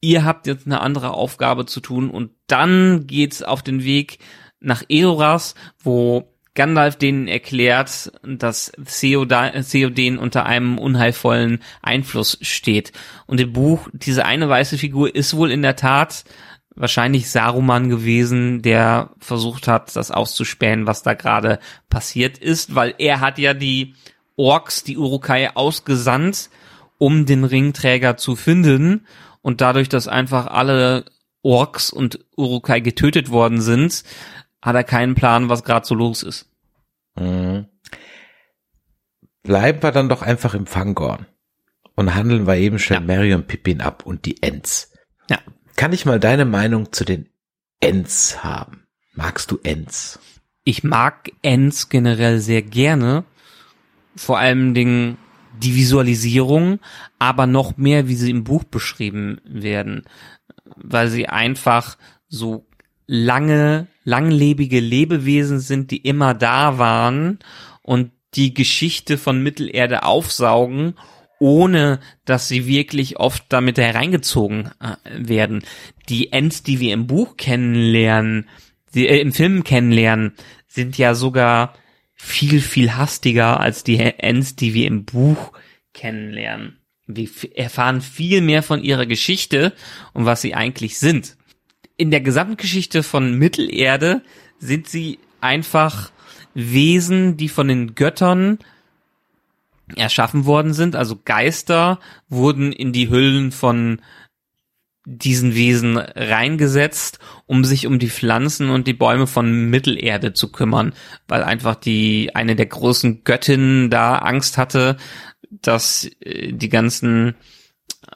ihr 0.00 0.24
habt 0.24 0.46
jetzt 0.46 0.66
eine 0.66 0.80
andere 0.80 1.12
Aufgabe 1.12 1.66
zu 1.66 1.80
tun 1.80 2.10
und 2.10 2.30
dann 2.46 3.06
geht's 3.06 3.42
auf 3.42 3.62
den 3.62 3.82
Weg 3.84 4.18
nach 4.60 4.82
Edoras, 4.88 5.54
wo 5.82 6.32
Gandalf 6.54 6.96
denen 6.96 7.28
erklärt, 7.28 8.10
dass 8.24 8.72
Theoden 8.84 10.18
unter 10.18 10.44
einem 10.44 10.76
unheilvollen 10.76 11.60
Einfluss 11.82 12.36
steht. 12.42 12.92
Und 13.26 13.40
im 13.40 13.52
Buch, 13.52 13.88
diese 13.92 14.24
eine 14.24 14.48
weiße 14.48 14.76
Figur 14.76 15.14
ist 15.14 15.36
wohl 15.36 15.52
in 15.52 15.62
der 15.62 15.76
Tat 15.76 16.24
wahrscheinlich 16.74 17.30
Saruman 17.30 17.88
gewesen, 17.88 18.62
der 18.62 19.10
versucht 19.18 19.68
hat, 19.68 19.94
das 19.94 20.10
auszuspähen, 20.10 20.86
was 20.86 21.04
da 21.04 21.14
gerade 21.14 21.60
passiert 21.90 22.38
ist, 22.38 22.74
weil 22.74 22.94
er 22.98 23.20
hat 23.20 23.38
ja 23.38 23.54
die 23.54 23.94
Orks, 24.36 24.84
die 24.84 24.96
Urukai 24.96 25.50
ausgesandt, 25.54 26.50
um 26.98 27.26
den 27.26 27.44
Ringträger 27.44 28.16
zu 28.16 28.34
finden 28.34 29.06
und 29.48 29.62
dadurch, 29.62 29.88
dass 29.88 30.08
einfach 30.08 30.46
alle 30.48 31.06
Orks 31.40 31.90
und 31.90 32.22
Urukai 32.36 32.80
getötet 32.80 33.30
worden 33.30 33.62
sind, 33.62 34.04
hat 34.60 34.76
er 34.76 34.84
keinen 34.84 35.14
Plan, 35.14 35.48
was 35.48 35.64
gerade 35.64 35.86
so 35.86 35.94
los 35.94 36.22
ist. 36.22 36.50
Mhm. 37.18 37.64
Bleiben 39.42 39.82
wir 39.82 39.90
dann 39.90 40.10
doch 40.10 40.20
einfach 40.20 40.52
im 40.52 40.66
Fangorn 40.66 41.24
und 41.94 42.14
handeln 42.14 42.46
wir 42.46 42.56
eben 42.56 42.78
schnell 42.78 43.00
ja. 43.00 43.06
Mary 43.06 43.32
und 43.32 43.46
Pippin 43.46 43.80
ab 43.80 44.04
und 44.04 44.26
die 44.26 44.42
Ents. 44.42 44.92
Ja. 45.30 45.38
Kann 45.76 45.94
ich 45.94 46.04
mal 46.04 46.20
deine 46.20 46.44
Meinung 46.44 46.92
zu 46.92 47.06
den 47.06 47.30
Ents 47.80 48.44
haben? 48.44 48.86
Magst 49.14 49.50
du 49.50 49.58
Ents? 49.62 50.20
Ich 50.62 50.84
mag 50.84 51.30
Ents 51.40 51.88
generell 51.88 52.40
sehr 52.40 52.60
gerne. 52.60 53.24
Vor 54.14 54.38
allem 54.38 54.74
Dingen 54.74 55.16
die 55.62 55.74
Visualisierung, 55.74 56.80
aber 57.18 57.46
noch 57.46 57.76
mehr, 57.76 58.08
wie 58.08 58.14
sie 58.14 58.30
im 58.30 58.44
Buch 58.44 58.64
beschrieben 58.64 59.40
werden, 59.44 60.02
weil 60.76 61.08
sie 61.08 61.28
einfach 61.28 61.96
so 62.28 62.66
lange, 63.06 63.86
langlebige 64.04 64.80
Lebewesen 64.80 65.60
sind, 65.60 65.90
die 65.90 65.98
immer 65.98 66.34
da 66.34 66.78
waren 66.78 67.38
und 67.82 68.10
die 68.34 68.54
Geschichte 68.54 69.18
von 69.18 69.42
Mittelerde 69.42 70.02
aufsaugen, 70.02 70.94
ohne 71.40 72.00
dass 72.24 72.48
sie 72.48 72.66
wirklich 72.66 73.18
oft 73.18 73.44
damit 73.48 73.78
hereingezogen 73.78 74.70
äh, 74.80 74.96
werden. 75.06 75.62
Die 76.08 76.32
Ents, 76.32 76.62
die 76.62 76.80
wir 76.80 76.92
im 76.92 77.06
Buch 77.06 77.36
kennenlernen, 77.36 78.48
die, 78.94 79.08
äh, 79.08 79.20
im 79.20 79.32
Film 79.32 79.64
kennenlernen, 79.64 80.34
sind 80.66 80.98
ja 80.98 81.14
sogar 81.14 81.74
viel, 82.18 82.60
viel 82.60 82.96
hastiger 82.96 83.60
als 83.60 83.84
die 83.84 83.98
Ents, 83.98 84.56
die 84.56 84.74
wir 84.74 84.86
im 84.86 85.04
Buch 85.04 85.52
kennenlernen. 85.94 86.78
Wir 87.06 87.28
erfahren 87.54 88.02
viel 88.02 88.42
mehr 88.42 88.62
von 88.62 88.82
ihrer 88.82 89.06
Geschichte 89.06 89.72
und 90.12 90.26
was 90.26 90.42
sie 90.42 90.54
eigentlich 90.54 90.98
sind. 90.98 91.36
In 91.96 92.10
der 92.10 92.20
Gesamtgeschichte 92.20 93.02
von 93.02 93.34
Mittelerde 93.38 94.22
sind 94.58 94.88
sie 94.88 95.18
einfach 95.40 96.12
Wesen, 96.54 97.36
die 97.36 97.48
von 97.48 97.68
den 97.68 97.94
Göttern 97.94 98.58
erschaffen 99.96 100.44
worden 100.44 100.74
sind. 100.74 100.96
Also 100.96 101.18
Geister 101.24 101.98
wurden 102.28 102.72
in 102.72 102.92
die 102.92 103.08
Hüllen 103.08 103.52
von 103.52 104.02
diesen 105.10 105.54
Wesen 105.54 105.96
reingesetzt, 105.96 107.18
um 107.46 107.64
sich 107.64 107.86
um 107.86 107.98
die 107.98 108.10
Pflanzen 108.10 108.68
und 108.68 108.86
die 108.86 108.92
Bäume 108.92 109.26
von 109.26 109.70
Mittelerde 109.70 110.34
zu 110.34 110.52
kümmern, 110.52 110.92
weil 111.26 111.42
einfach 111.42 111.76
die 111.76 112.34
eine 112.34 112.56
der 112.56 112.66
großen 112.66 113.24
Göttinnen 113.24 113.88
da 113.88 114.16
Angst 114.16 114.58
hatte, 114.58 114.98
dass 115.50 116.10
äh, 116.20 116.52
die 116.52 116.68
ganzen 116.68 117.36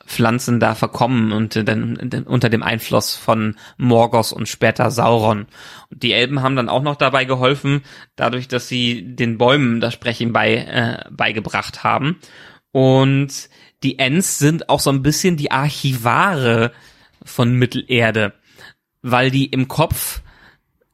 Pflanzen 0.07 0.61
da 0.61 0.75
verkommen 0.75 1.33
und 1.33 1.57
dann 1.67 1.97
unter 2.27 2.49
dem 2.51 2.63
Einfluss 2.63 3.15
von 3.15 3.57
Morgos 3.79 4.33
und 4.33 4.49
später 4.49 4.91
Sauron. 4.91 5.47
Und 5.91 6.03
die 6.03 6.13
Elben 6.13 6.43
haben 6.43 6.57
dann 6.57 6.69
auch 6.69 6.83
noch 6.83 6.97
dabei 6.97 7.25
geholfen, 7.25 7.83
dadurch, 8.17 8.49
dass 8.49 8.69
sie 8.69 9.15
den 9.17 9.39
Bäumen 9.39 9.81
das 9.81 9.95
Sprechen 9.95 10.33
bei, 10.33 10.57
äh, 10.57 11.05
beigebracht 11.11 11.85
haben. 11.85 12.19
Und 12.71 13.49
die 13.83 13.99
Ents 13.99 14.39
sind 14.39 14.69
auch 14.69 14.81
so 14.81 14.91
ein 14.91 15.03
bisschen 15.03 15.37
die 15.37 15.51
Archivare 15.51 16.73
von 17.25 17.55
Mittelerde, 17.55 18.33
weil 19.03 19.31
die 19.31 19.47
im 19.47 19.69
Kopf 19.69 20.23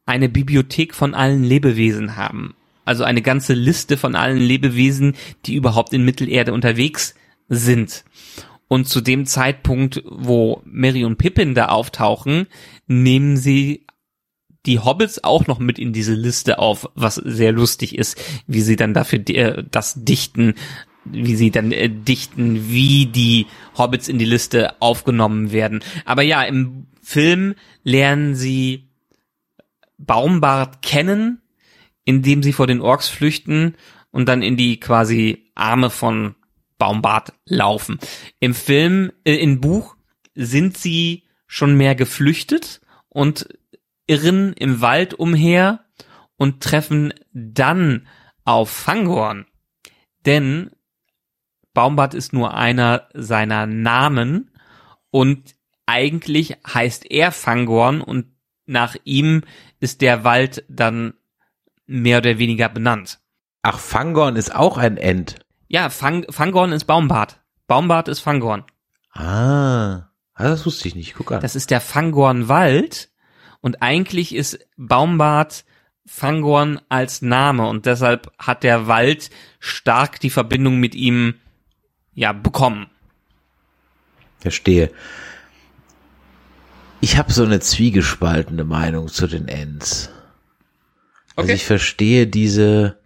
eine 0.07 0.29
Bibliothek 0.29 0.95
von 0.95 1.15
allen 1.15 1.45
Lebewesen 1.45 2.17
haben. 2.17 2.55
Also 2.85 3.05
eine 3.05 3.21
ganze 3.21 3.53
Liste 3.53 3.99
von 3.99 4.15
allen 4.15 4.39
Lebewesen, 4.39 5.15
die 5.45 5.55
überhaupt 5.55 5.93
in 5.93 6.05
Mittelerde 6.05 6.55
unterwegs 6.55 7.15
sind. 7.49 8.05
Und 8.69 8.89
zu 8.89 9.01
dem 9.01 9.27
Zeitpunkt, 9.27 10.03
wo 10.07 10.63
Mary 10.65 11.05
und 11.05 11.19
Pippin 11.19 11.55
da 11.55 11.67
auftauchen, 11.67 12.47
nehmen 12.87 13.37
sie 13.37 13.87
die 14.67 14.79
Hobbits 14.79 15.25
auch 15.25 15.47
noch 15.47 15.59
mit 15.59 15.79
in 15.79 15.93
diese 15.93 16.15
Liste 16.15 16.59
auf, 16.59 16.91
was 16.95 17.15
sehr 17.17 17.53
lustig 17.53 17.97
ist, 17.97 18.19
wie 18.47 18.61
sie 18.61 18.77
dann 18.77 18.93
dafür 18.93 19.21
äh, 19.29 19.65
das 19.71 20.05
dichten, 20.05 20.55
wie 21.05 21.37
sie 21.37 21.51
dann 21.51 21.73
äh, 21.73 21.89
dichten, 21.89 22.69
wie 22.69 23.07
die 23.07 23.47
Hobbits 23.77 24.09
in 24.09 24.19
die 24.19 24.25
Liste 24.25 24.81
aufgenommen 24.81 25.53
werden. 25.53 25.83
Aber 26.05 26.23
ja, 26.23 26.43
im 26.43 26.87
Film 27.03 27.55
lernen 27.85 28.35
sie 28.35 28.89
Baumbart 29.97 30.83
kennen, 30.83 31.41
indem 32.05 32.43
sie 32.43 32.53
vor 32.53 32.67
den 32.67 32.81
Orks 32.81 33.09
flüchten 33.09 33.77
und 34.11 34.29
dann 34.29 34.43
in 34.43 34.57
die 34.57 34.81
quasi 34.81 35.51
Arme 35.55 35.91
von 35.91 36.35
Baumbart 36.79 37.33
laufen. 37.45 37.99
Im 38.41 38.55
Film, 38.55 39.13
äh, 39.25 39.35
im 39.35 39.61
Buch 39.61 39.97
sind 40.35 40.77
sie 40.79 41.25
schon 41.47 41.77
mehr 41.77 41.95
geflüchtet 41.95 42.81
und 43.09 43.49
irren 44.07 44.53
im 44.55 44.81
Wald 44.81 45.15
umher 45.15 45.85
und 46.37 46.63
treffen 46.63 47.13
dann 47.33 48.07
auf 48.45 48.71
Fangorn. 48.71 49.47
Denn 50.25 50.71
Baumbart 51.79 52.13
ist 52.13 52.33
nur 52.33 52.55
einer 52.55 53.07
seiner 53.15 53.67
Namen 53.67 54.51
und 55.13 55.55
eigentlich 55.87 56.57
heißt 56.67 57.09
er 57.09 57.31
Fangorn 57.31 58.01
und 58.01 58.27
nach 58.67 58.97
ihm 59.05 59.43
ist 59.79 60.01
der 60.01 60.25
Wald 60.25 60.65
dann 60.69 61.15
mehr 61.87 62.19
oder 62.19 62.41
weniger 62.41 62.69
benannt. 62.69 63.21
Ach, 63.63 63.79
Fangorn 63.79 64.35
ist 64.35 64.53
auch 64.53 64.77
ein 64.77 64.97
End. 64.97 65.37
Ja, 65.69 65.89
Fang, 65.89 66.27
Fangorn 66.31 66.73
ist 66.73 66.87
Baumbart. 66.87 67.39
Baumbart 67.69 68.09
ist 68.09 68.19
Fangorn. 68.19 68.65
Ah, 69.13 70.09
das 70.37 70.67
wusste 70.67 70.89
ich 70.89 70.97
nicht. 70.97 71.15
Guck 71.15 71.31
an. 71.31 71.43
Das 71.43 71.55
ist 71.55 71.71
der 71.71 71.81
Fangornwald 71.81 73.09
und 73.61 73.83
eigentlich 73.83 74.35
ist 74.35 74.67
Baumbart 74.77 75.65
Fangorn 76.07 76.81
als 76.89 77.23
Name 77.23 77.69
und 77.69 77.87
deshalb 77.87 78.33
hat 78.37 78.65
der 78.65 78.89
Wald 78.89 79.31
stark 79.61 80.19
die 80.19 80.31
Verbindung 80.31 80.81
mit 80.81 80.97
ihm 80.97 81.35
ja 82.19 82.33
bekommen. 82.33 82.87
Verstehe. 84.41 84.91
Ich 87.01 87.17
habe 87.17 87.33
so 87.33 87.45
eine 87.45 87.61
zwiegespaltene 87.61 88.65
Meinung 88.65 89.09
zu 89.09 89.27
den 89.27 89.49
Ents. 89.49 90.09
Also 90.09 90.17
okay. 91.37 91.41
Also 91.41 91.53
ich 91.53 91.65
verstehe 91.65 92.27
diese 92.27 92.99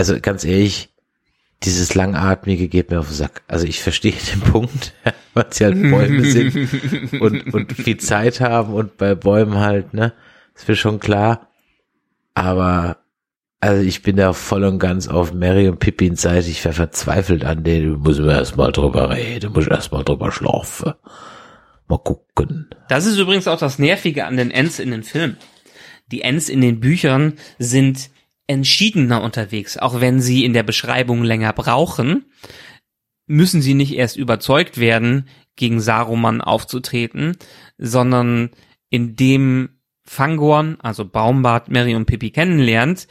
also 0.00 0.18
ganz 0.20 0.44
ehrlich, 0.44 0.88
dieses 1.62 1.94
Langatmige 1.94 2.68
geht 2.68 2.90
mir 2.90 3.00
auf 3.00 3.08
den 3.08 3.16
Sack. 3.16 3.42
Also 3.48 3.66
ich 3.66 3.82
verstehe 3.82 4.14
den 4.34 4.40
Punkt, 4.40 4.94
weil 5.34 5.46
sie 5.50 5.64
halt 5.64 5.82
Bäume 5.90 6.24
sind 6.24 7.20
und, 7.20 7.52
und 7.52 7.72
viel 7.72 7.98
Zeit 7.98 8.40
haben 8.40 8.72
und 8.72 8.96
bei 8.96 9.14
Bäumen 9.14 9.58
halt, 9.58 9.94
ne, 9.94 10.12
ist 10.54 10.68
mir 10.68 10.76
schon 10.76 11.00
klar. 11.00 11.48
Aber 12.34 12.96
also 13.60 13.82
ich 13.82 14.02
bin 14.02 14.16
da 14.16 14.32
voll 14.32 14.64
und 14.64 14.78
ganz 14.78 15.06
auf 15.06 15.34
Mary 15.34 15.68
und 15.68 15.78
Pippins 15.78 16.22
Seite. 16.22 16.48
Ich 16.48 16.64
wäre 16.64 16.74
verzweifelt 16.74 17.44
an 17.44 17.62
denen. 17.62 18.00
Muss 18.00 18.18
mir 18.18 18.32
erstmal 18.32 18.72
drüber 18.72 19.10
reden, 19.10 19.52
muss 19.52 19.66
erstmal 19.66 20.02
drüber 20.02 20.32
schlafen. 20.32 20.94
Mal 21.86 21.98
gucken. 21.98 22.70
Das 22.88 23.04
ist 23.04 23.18
übrigens 23.18 23.46
auch 23.48 23.58
das 23.58 23.78
Nervige 23.78 24.26
an 24.26 24.36
den 24.36 24.50
Ents 24.50 24.78
in 24.78 24.90
den 24.90 25.02
Filmen. 25.02 25.36
Die 26.10 26.22
Ents 26.22 26.48
in 26.48 26.60
den 26.60 26.80
Büchern 26.80 27.34
sind 27.58 28.10
entschiedener 28.46 29.22
unterwegs, 29.22 29.76
auch 29.76 30.00
wenn 30.00 30.20
sie 30.20 30.44
in 30.44 30.54
der 30.54 30.64
Beschreibung 30.64 31.22
länger 31.22 31.52
brauchen, 31.52 32.24
müssen 33.26 33.62
sie 33.62 33.74
nicht 33.74 33.94
erst 33.94 34.16
überzeugt 34.16 34.78
werden, 34.78 35.28
gegen 35.54 35.80
Saruman 35.80 36.40
aufzutreten, 36.40 37.36
sondern 37.78 38.50
indem 38.88 39.68
Fangorn, 40.04 40.78
also 40.80 41.04
Baumbart, 41.04 41.68
Mary 41.68 41.94
und 41.94 42.06
Pippi 42.06 42.30
kennenlernt, 42.30 43.06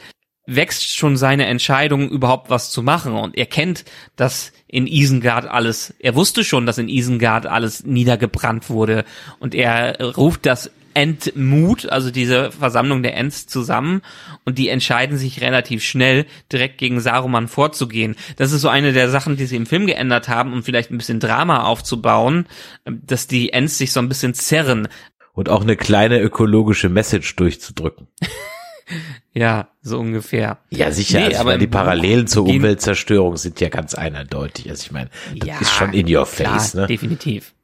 wächst 0.56 0.96
schon 0.96 1.16
seine 1.16 1.46
Entscheidung, 1.46 2.08
überhaupt 2.08 2.50
was 2.50 2.70
zu 2.70 2.82
machen. 2.82 3.14
Und 3.14 3.36
er 3.36 3.46
kennt, 3.46 3.84
dass 4.16 4.52
in 4.66 4.86
Isengard 4.86 5.46
alles, 5.46 5.94
er 5.98 6.14
wusste 6.14 6.44
schon, 6.44 6.66
dass 6.66 6.78
in 6.78 6.88
Isengard 6.88 7.46
alles 7.46 7.84
niedergebrannt 7.84 8.70
wurde. 8.70 9.04
Und 9.38 9.54
er 9.54 9.98
ruft 10.16 10.46
das 10.46 10.70
Entmut, 10.92 11.88
also 11.88 12.10
diese 12.10 12.50
Versammlung 12.50 13.02
der 13.02 13.16
Ents 13.16 13.46
zusammen 13.46 14.02
und 14.44 14.58
die 14.58 14.68
entscheiden 14.68 15.18
sich 15.18 15.40
relativ 15.40 15.84
schnell, 15.84 16.26
direkt 16.50 16.78
gegen 16.78 17.00
Saruman 17.00 17.46
vorzugehen. 17.46 18.16
Das 18.36 18.50
ist 18.50 18.62
so 18.62 18.68
eine 18.68 18.92
der 18.92 19.08
Sachen, 19.08 19.36
die 19.36 19.46
sie 19.46 19.56
im 19.56 19.66
Film 19.66 19.86
geändert 19.86 20.28
haben, 20.28 20.52
um 20.52 20.64
vielleicht 20.64 20.90
ein 20.90 20.98
bisschen 20.98 21.20
Drama 21.20 21.62
aufzubauen, 21.62 22.46
dass 22.84 23.28
die 23.28 23.52
Ents 23.52 23.78
sich 23.78 23.92
so 23.92 24.00
ein 24.00 24.08
bisschen 24.08 24.34
zerren. 24.34 24.88
Und 25.32 25.48
auch 25.48 25.62
eine 25.62 25.76
kleine 25.76 26.20
ökologische 26.20 26.88
Message 26.88 27.36
durchzudrücken. 27.36 28.08
ja, 29.32 29.68
so 29.82 29.98
ungefähr. 29.98 30.58
Ja, 30.70 30.90
sicher, 30.90 31.20
nee, 31.20 31.26
also 31.26 31.40
aber 31.40 31.58
die 31.58 31.66
Parallelen 31.66 32.26
zur 32.26 32.46
Umweltzerstörung 32.46 33.36
sind 33.36 33.60
ja 33.60 33.68
ganz 33.68 33.94
eindeutig. 33.94 34.68
Also 34.68 34.82
ich 34.86 34.92
meine, 34.92 35.10
das 35.36 35.48
ja, 35.48 35.60
ist 35.60 35.70
schon 35.70 35.92
in 35.92 36.12
your 36.14 36.26
face, 36.26 36.72
klar, 36.72 36.82
ne? 36.82 36.86
Definitiv. 36.88 37.54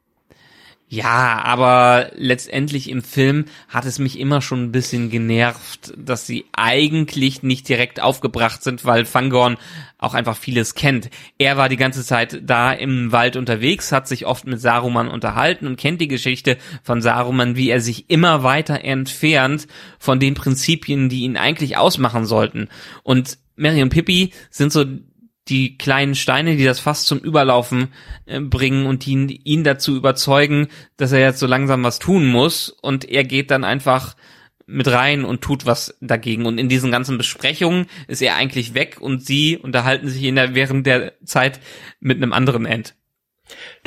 Ja, 0.89 1.41
aber 1.43 2.11
letztendlich 2.15 2.89
im 2.89 3.01
Film 3.01 3.45
hat 3.67 3.83
es 3.83 3.99
mich 3.99 4.17
immer 4.17 4.41
schon 4.41 4.63
ein 4.63 4.71
bisschen 4.71 5.09
genervt, 5.09 5.93
dass 5.97 6.25
sie 6.25 6.45
eigentlich 6.53 7.43
nicht 7.43 7.67
direkt 7.67 8.01
aufgebracht 8.01 8.63
sind, 8.63 8.85
weil 8.85 9.03
Fangorn 9.03 9.57
auch 9.97 10.13
einfach 10.13 10.37
vieles 10.37 10.75
kennt. 10.75 11.09
Er 11.37 11.57
war 11.57 11.67
die 11.67 11.75
ganze 11.75 12.05
Zeit 12.05 12.39
da 12.41 12.71
im 12.71 13.11
Wald 13.11 13.35
unterwegs, 13.35 13.91
hat 13.91 14.07
sich 14.07 14.25
oft 14.25 14.47
mit 14.47 14.61
Saruman 14.61 15.09
unterhalten 15.09 15.67
und 15.67 15.77
kennt 15.77 15.99
die 15.99 16.07
Geschichte 16.07 16.57
von 16.83 17.01
Saruman, 17.01 17.57
wie 17.57 17.69
er 17.69 17.81
sich 17.81 18.09
immer 18.09 18.43
weiter 18.43 18.85
entfernt 18.85 19.67
von 19.99 20.21
den 20.21 20.35
Prinzipien, 20.35 21.09
die 21.09 21.23
ihn 21.23 21.35
eigentlich 21.35 21.75
ausmachen 21.75 22.25
sollten. 22.25 22.69
Und 23.03 23.37
Mary 23.57 23.81
und 23.83 23.89
Pippi 23.89 24.31
sind 24.51 24.71
so 24.71 24.85
die 25.49 25.77
kleinen 25.77 26.15
Steine, 26.15 26.55
die 26.55 26.65
das 26.65 26.79
Fass 26.79 27.05
zum 27.05 27.19
Überlaufen 27.19 27.89
äh, 28.25 28.39
bringen 28.39 28.85
und 28.85 29.05
ihn, 29.07 29.29
ihn 29.29 29.63
dazu 29.63 29.95
überzeugen, 29.95 30.67
dass 30.97 31.11
er 31.11 31.19
jetzt 31.19 31.39
so 31.39 31.47
langsam 31.47 31.83
was 31.83 31.99
tun 31.99 32.27
muss 32.27 32.69
und 32.69 33.05
er 33.05 33.23
geht 33.23 33.51
dann 33.51 33.63
einfach 33.63 34.15
mit 34.67 34.87
rein 34.89 35.23
und 35.23 35.41
tut 35.41 35.65
was 35.65 35.97
dagegen. 36.01 36.45
Und 36.45 36.57
in 36.57 36.69
diesen 36.69 36.91
ganzen 36.91 37.17
Besprechungen 37.17 37.87
ist 38.07 38.21
er 38.21 38.35
eigentlich 38.35 38.73
weg 38.73 38.97
und 38.99 39.25
sie 39.25 39.57
unterhalten 39.57 40.09
sich 40.09 40.23
in 40.23 40.35
der, 40.35 40.55
während 40.55 40.85
der 40.85 41.13
Zeit 41.23 41.59
mit 41.99 42.17
einem 42.17 42.33
anderen 42.33 42.65
End. 42.65 42.93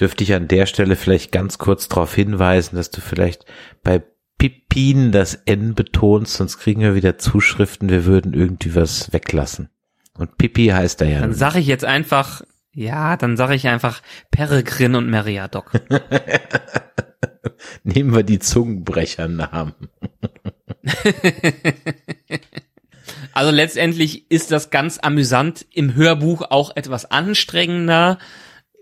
Dürfte 0.01 0.25
ich 0.25 0.33
an 0.33 0.49
der 0.49 0.65
Stelle 0.65 0.97
vielleicht 0.97 1.33
ganz 1.33 1.59
kurz 1.59 1.89
darauf 1.89 2.15
hinweisen, 2.15 2.77
dass 2.77 2.91
du 2.91 3.03
vielleicht 3.03 3.45
bei 3.83 4.03
Pippin 4.39 5.13
das 5.13 5.35
N 5.35 5.75
betonst, 5.75 6.35
sonst 6.35 6.57
kriegen 6.57 6.81
wir 6.81 6.95
wieder 6.95 7.19
Zuschriften, 7.19 7.91
wir 7.91 8.07
würden 8.07 8.33
irgendwie 8.33 8.75
was 8.75 9.13
weglassen. 9.13 9.69
Und 10.19 10.37
Pippi 10.39 10.67
heißt 10.67 11.01
er 11.03 11.09
ja. 11.09 11.21
Dann 11.21 11.35
sage 11.35 11.59
ich 11.61 11.67
jetzt 11.67 11.85
einfach, 11.85 12.43
ja, 12.73 13.17
dann 13.17 13.37
sage 13.37 13.55
ich 13.55 13.69
einfach 13.69 14.03
Peregrin 14.31 14.95
und 14.95 15.09
Meriadoc. 15.09 15.73
Nehmen 17.83 18.15
wir 18.15 18.23
die 18.23 18.39
Zungenbrechernamen. 18.39 19.75
also 23.33 23.51
letztendlich 23.51 24.31
ist 24.31 24.51
das 24.51 24.71
ganz 24.71 24.99
amüsant, 24.99 25.67
im 25.73 25.95
Hörbuch 25.95 26.43
auch 26.51 26.75
etwas 26.77 27.11
anstrengender, 27.11 28.19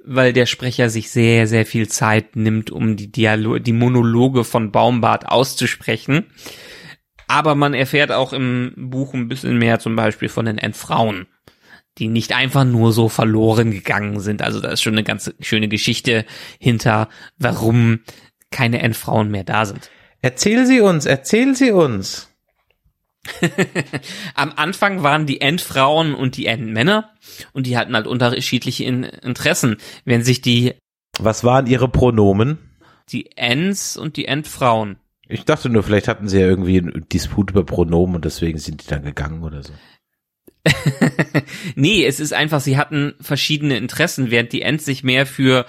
weil 0.05 0.33
der 0.33 0.47
Sprecher 0.47 0.91
sich 0.91 1.11
sehr, 1.11 1.47
sehr 1.47 1.67
viel 1.67 1.89
Zeit 1.89 2.35
nimmt, 2.37 2.71
um 2.71 2.97
die 2.97 3.13
Dialog 3.13 3.63
die 3.63 3.73
Monologe 3.73 4.45
von 4.45 4.73
Baumbart 4.73 5.27
auszusprechen. 5.29 6.27
Aber 7.29 7.55
man 7.55 7.75
erfährt 7.75 8.11
auch 8.11 8.33
im 8.33 8.73
Buch 8.77 9.15
ein 9.15 9.29
bisschen 9.29 9.59
mehr 9.59 9.79
zum 9.79 9.95
Beispiel 9.95 10.29
von 10.29 10.47
den 10.47 10.59
Entfrauen, 10.59 11.27
die 11.99 12.09
nicht 12.09 12.35
einfach 12.35 12.65
nur 12.65 12.93
so 12.93 13.09
verloren 13.09 13.71
gegangen 13.71 14.19
sind. 14.21 14.43
Also 14.43 14.61
da 14.61 14.71
ist 14.71 14.83
schon 14.83 14.95
eine 14.95 15.05
ganz 15.05 15.33
schöne 15.41 15.69
Geschichte 15.69 16.25
hinter, 16.59 17.09
warum 17.37 18.01
keine 18.51 18.81
Endfrauen 18.81 19.31
mehr 19.31 19.45
da 19.45 19.67
sind. 19.67 19.91
Erzähl 20.23 20.67
sie 20.67 20.81
uns, 20.81 21.05
erzähl 21.05 21.55
sie 21.55 21.71
uns. 21.71 22.29
Am 24.35 24.53
Anfang 24.57 25.03
waren 25.03 25.27
die 25.27 25.43
Endfrauen 25.43 26.15
und 26.15 26.37
die 26.37 26.47
Endmänner 26.47 27.11
und 27.53 27.67
die 27.67 27.77
hatten 27.77 27.95
halt 27.95 28.07
unterschiedliche 28.07 28.85
Interessen. 28.85 29.77
Wenn 30.07 30.23
sich 30.23 30.41
die 30.41 30.75
Was 31.19 31.45
waren 31.45 31.67
ihre 31.67 31.89
Pronomen? 31.89 32.59
Die 33.11 33.37
Ends 33.37 33.97
und 33.97 34.17
die 34.17 34.25
Endfrauen. 34.25 34.97
Ich 35.29 35.45
dachte 35.45 35.69
nur, 35.69 35.83
vielleicht 35.83 36.09
hatten 36.09 36.29
sie 36.29 36.41
ja 36.41 36.47
irgendwie 36.47 36.79
einen 36.79 37.07
Disput 37.13 37.51
über 37.51 37.65
Pronomen 37.65 38.17
und 38.17 38.25
deswegen 38.25 38.59
sind 38.59 38.83
die 38.83 38.89
dann 38.89 39.03
gegangen 39.03 39.43
oder 39.43 39.63
so. 39.63 39.73
nee, 41.75 42.05
es 42.05 42.19
ist 42.19 42.33
einfach, 42.33 42.61
sie 42.61 42.79
hatten 42.79 43.15
verschiedene 43.21 43.77
Interessen, 43.77 44.31
während 44.31 44.53
die 44.53 44.63
Ents 44.63 44.87
sich 44.87 45.05
mehr 45.05 45.27
für, 45.27 45.67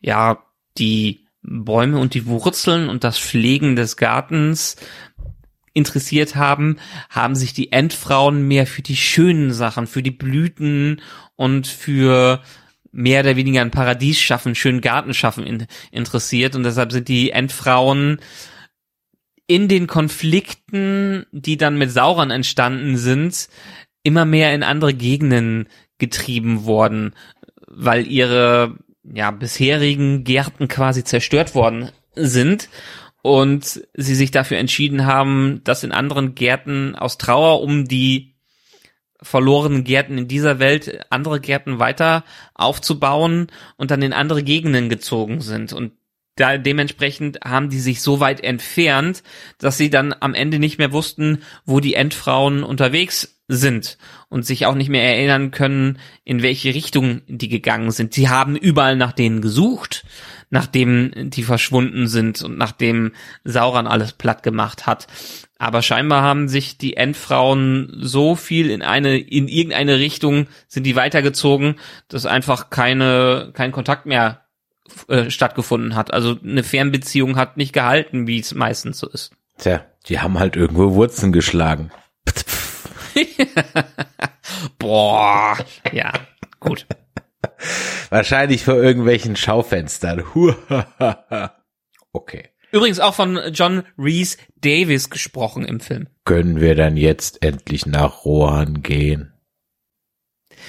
ja, 0.00 0.44
die 0.76 1.26
Bäume 1.42 1.98
und 1.98 2.14
die 2.14 2.26
Wurzeln 2.26 2.88
und 2.88 3.04
das 3.04 3.18
Pflegen 3.18 3.76
des 3.76 3.96
Gartens 3.96 4.76
interessiert 5.72 6.36
haben, 6.36 6.76
haben 7.08 7.34
sich 7.34 7.54
die 7.54 7.72
Endfrauen 7.72 8.46
mehr 8.46 8.66
für 8.66 8.82
die 8.82 8.96
schönen 8.96 9.52
Sachen, 9.52 9.86
für 9.86 10.02
die 10.02 10.10
Blüten 10.10 11.00
und 11.36 11.66
für 11.66 12.42
mehr 12.90 13.20
oder 13.20 13.36
weniger 13.36 13.60
ein 13.60 13.70
Paradies 13.70 14.18
schaffen, 14.18 14.54
schönen 14.54 14.80
Garten 14.80 15.14
schaffen 15.14 15.46
in, 15.46 15.66
interessiert 15.92 16.56
und 16.56 16.64
deshalb 16.64 16.92
sind 16.92 17.08
die 17.08 17.30
Endfrauen 17.30 18.18
in 19.48 19.66
den 19.66 19.88
Konflikten, 19.88 21.26
die 21.32 21.56
dann 21.56 21.78
mit 21.78 21.90
Sauron 21.90 22.30
entstanden 22.30 22.96
sind, 22.96 23.48
immer 24.04 24.24
mehr 24.24 24.54
in 24.54 24.62
andere 24.62 24.94
Gegenden 24.94 25.68
getrieben 25.98 26.64
worden, 26.64 27.14
weil 27.66 28.06
ihre 28.06 28.76
ja 29.02 29.30
bisherigen 29.30 30.22
Gärten 30.22 30.68
quasi 30.68 31.02
zerstört 31.02 31.54
worden 31.54 31.90
sind 32.14 32.68
und 33.22 33.82
sie 33.94 34.14
sich 34.14 34.30
dafür 34.30 34.58
entschieden 34.58 35.06
haben, 35.06 35.62
das 35.64 35.82
in 35.82 35.92
anderen 35.92 36.34
Gärten 36.34 36.94
aus 36.94 37.18
Trauer 37.18 37.62
um 37.62 37.86
die 37.86 38.34
verlorenen 39.20 39.82
Gärten 39.82 40.18
in 40.18 40.28
dieser 40.28 40.58
Welt 40.58 41.00
andere 41.10 41.40
Gärten 41.40 41.78
weiter 41.78 42.22
aufzubauen 42.54 43.48
und 43.76 43.90
dann 43.90 44.02
in 44.02 44.12
andere 44.12 44.42
Gegenden 44.42 44.88
gezogen 44.88 45.40
sind. 45.40 45.72
Und 45.72 45.92
da 46.40 46.58
dementsprechend 46.58 47.40
haben 47.44 47.70
die 47.70 47.80
sich 47.80 48.00
so 48.00 48.20
weit 48.20 48.42
entfernt, 48.42 49.22
dass 49.58 49.76
sie 49.78 49.90
dann 49.90 50.14
am 50.20 50.34
Ende 50.34 50.58
nicht 50.58 50.78
mehr 50.78 50.92
wussten, 50.92 51.42
wo 51.64 51.80
die 51.80 51.94
Endfrauen 51.94 52.62
unterwegs 52.62 53.38
sind 53.48 53.96
und 54.28 54.44
sich 54.44 54.66
auch 54.66 54.74
nicht 54.74 54.90
mehr 54.90 55.02
erinnern 55.02 55.50
können, 55.50 55.98
in 56.24 56.42
welche 56.42 56.74
Richtung 56.74 57.22
die 57.26 57.48
gegangen 57.48 57.90
sind. 57.90 58.12
Sie 58.12 58.28
haben 58.28 58.56
überall 58.56 58.94
nach 58.94 59.12
denen 59.12 59.40
gesucht, 59.40 60.04
nachdem 60.50 61.30
die 61.30 61.42
verschwunden 61.42 62.08
sind 62.08 62.42
und 62.42 62.58
nachdem 62.58 63.12
Sauron 63.44 63.86
alles 63.86 64.12
platt 64.12 64.42
gemacht 64.42 64.86
hat. 64.86 65.06
Aber 65.58 65.82
scheinbar 65.82 66.22
haben 66.22 66.48
sich 66.48 66.78
die 66.78 66.96
Endfrauen 66.96 67.90
so 68.00 68.36
viel 68.36 68.70
in 68.70 68.82
eine, 68.82 69.18
in 69.18 69.48
irgendeine 69.48 69.98
Richtung 69.98 70.46
sind 70.68 70.84
die 70.84 70.94
weitergezogen, 70.94 71.76
dass 72.08 72.26
einfach 72.26 72.70
keine, 72.70 73.50
kein 73.54 73.72
Kontakt 73.72 74.06
mehr 74.06 74.42
äh, 75.08 75.30
stattgefunden 75.30 75.94
hat. 75.94 76.12
Also 76.12 76.36
eine 76.42 76.62
Fernbeziehung 76.62 77.36
hat 77.36 77.56
nicht 77.56 77.72
gehalten, 77.72 78.26
wie 78.26 78.38
es 78.38 78.54
meistens 78.54 78.98
so 78.98 79.08
ist. 79.08 79.32
Tja, 79.58 79.84
die 80.06 80.20
haben 80.20 80.38
halt 80.38 80.56
irgendwo 80.56 80.94
Wurzeln 80.94 81.32
geschlagen. 81.32 81.90
Boah, 84.78 85.58
ja, 85.92 86.12
gut. 86.60 86.86
Wahrscheinlich 88.10 88.64
vor 88.64 88.74
irgendwelchen 88.74 89.36
Schaufenstern. 89.36 90.22
okay. 92.12 92.48
Übrigens 92.70 93.00
auch 93.00 93.14
von 93.14 93.38
John 93.52 93.82
Reese 93.96 94.36
Davis 94.56 95.10
gesprochen 95.10 95.64
im 95.64 95.80
Film. 95.80 96.08
Können 96.24 96.60
wir 96.60 96.74
dann 96.74 96.96
jetzt 96.96 97.42
endlich 97.42 97.86
nach 97.86 98.24
Rohan 98.24 98.82
gehen? 98.82 99.32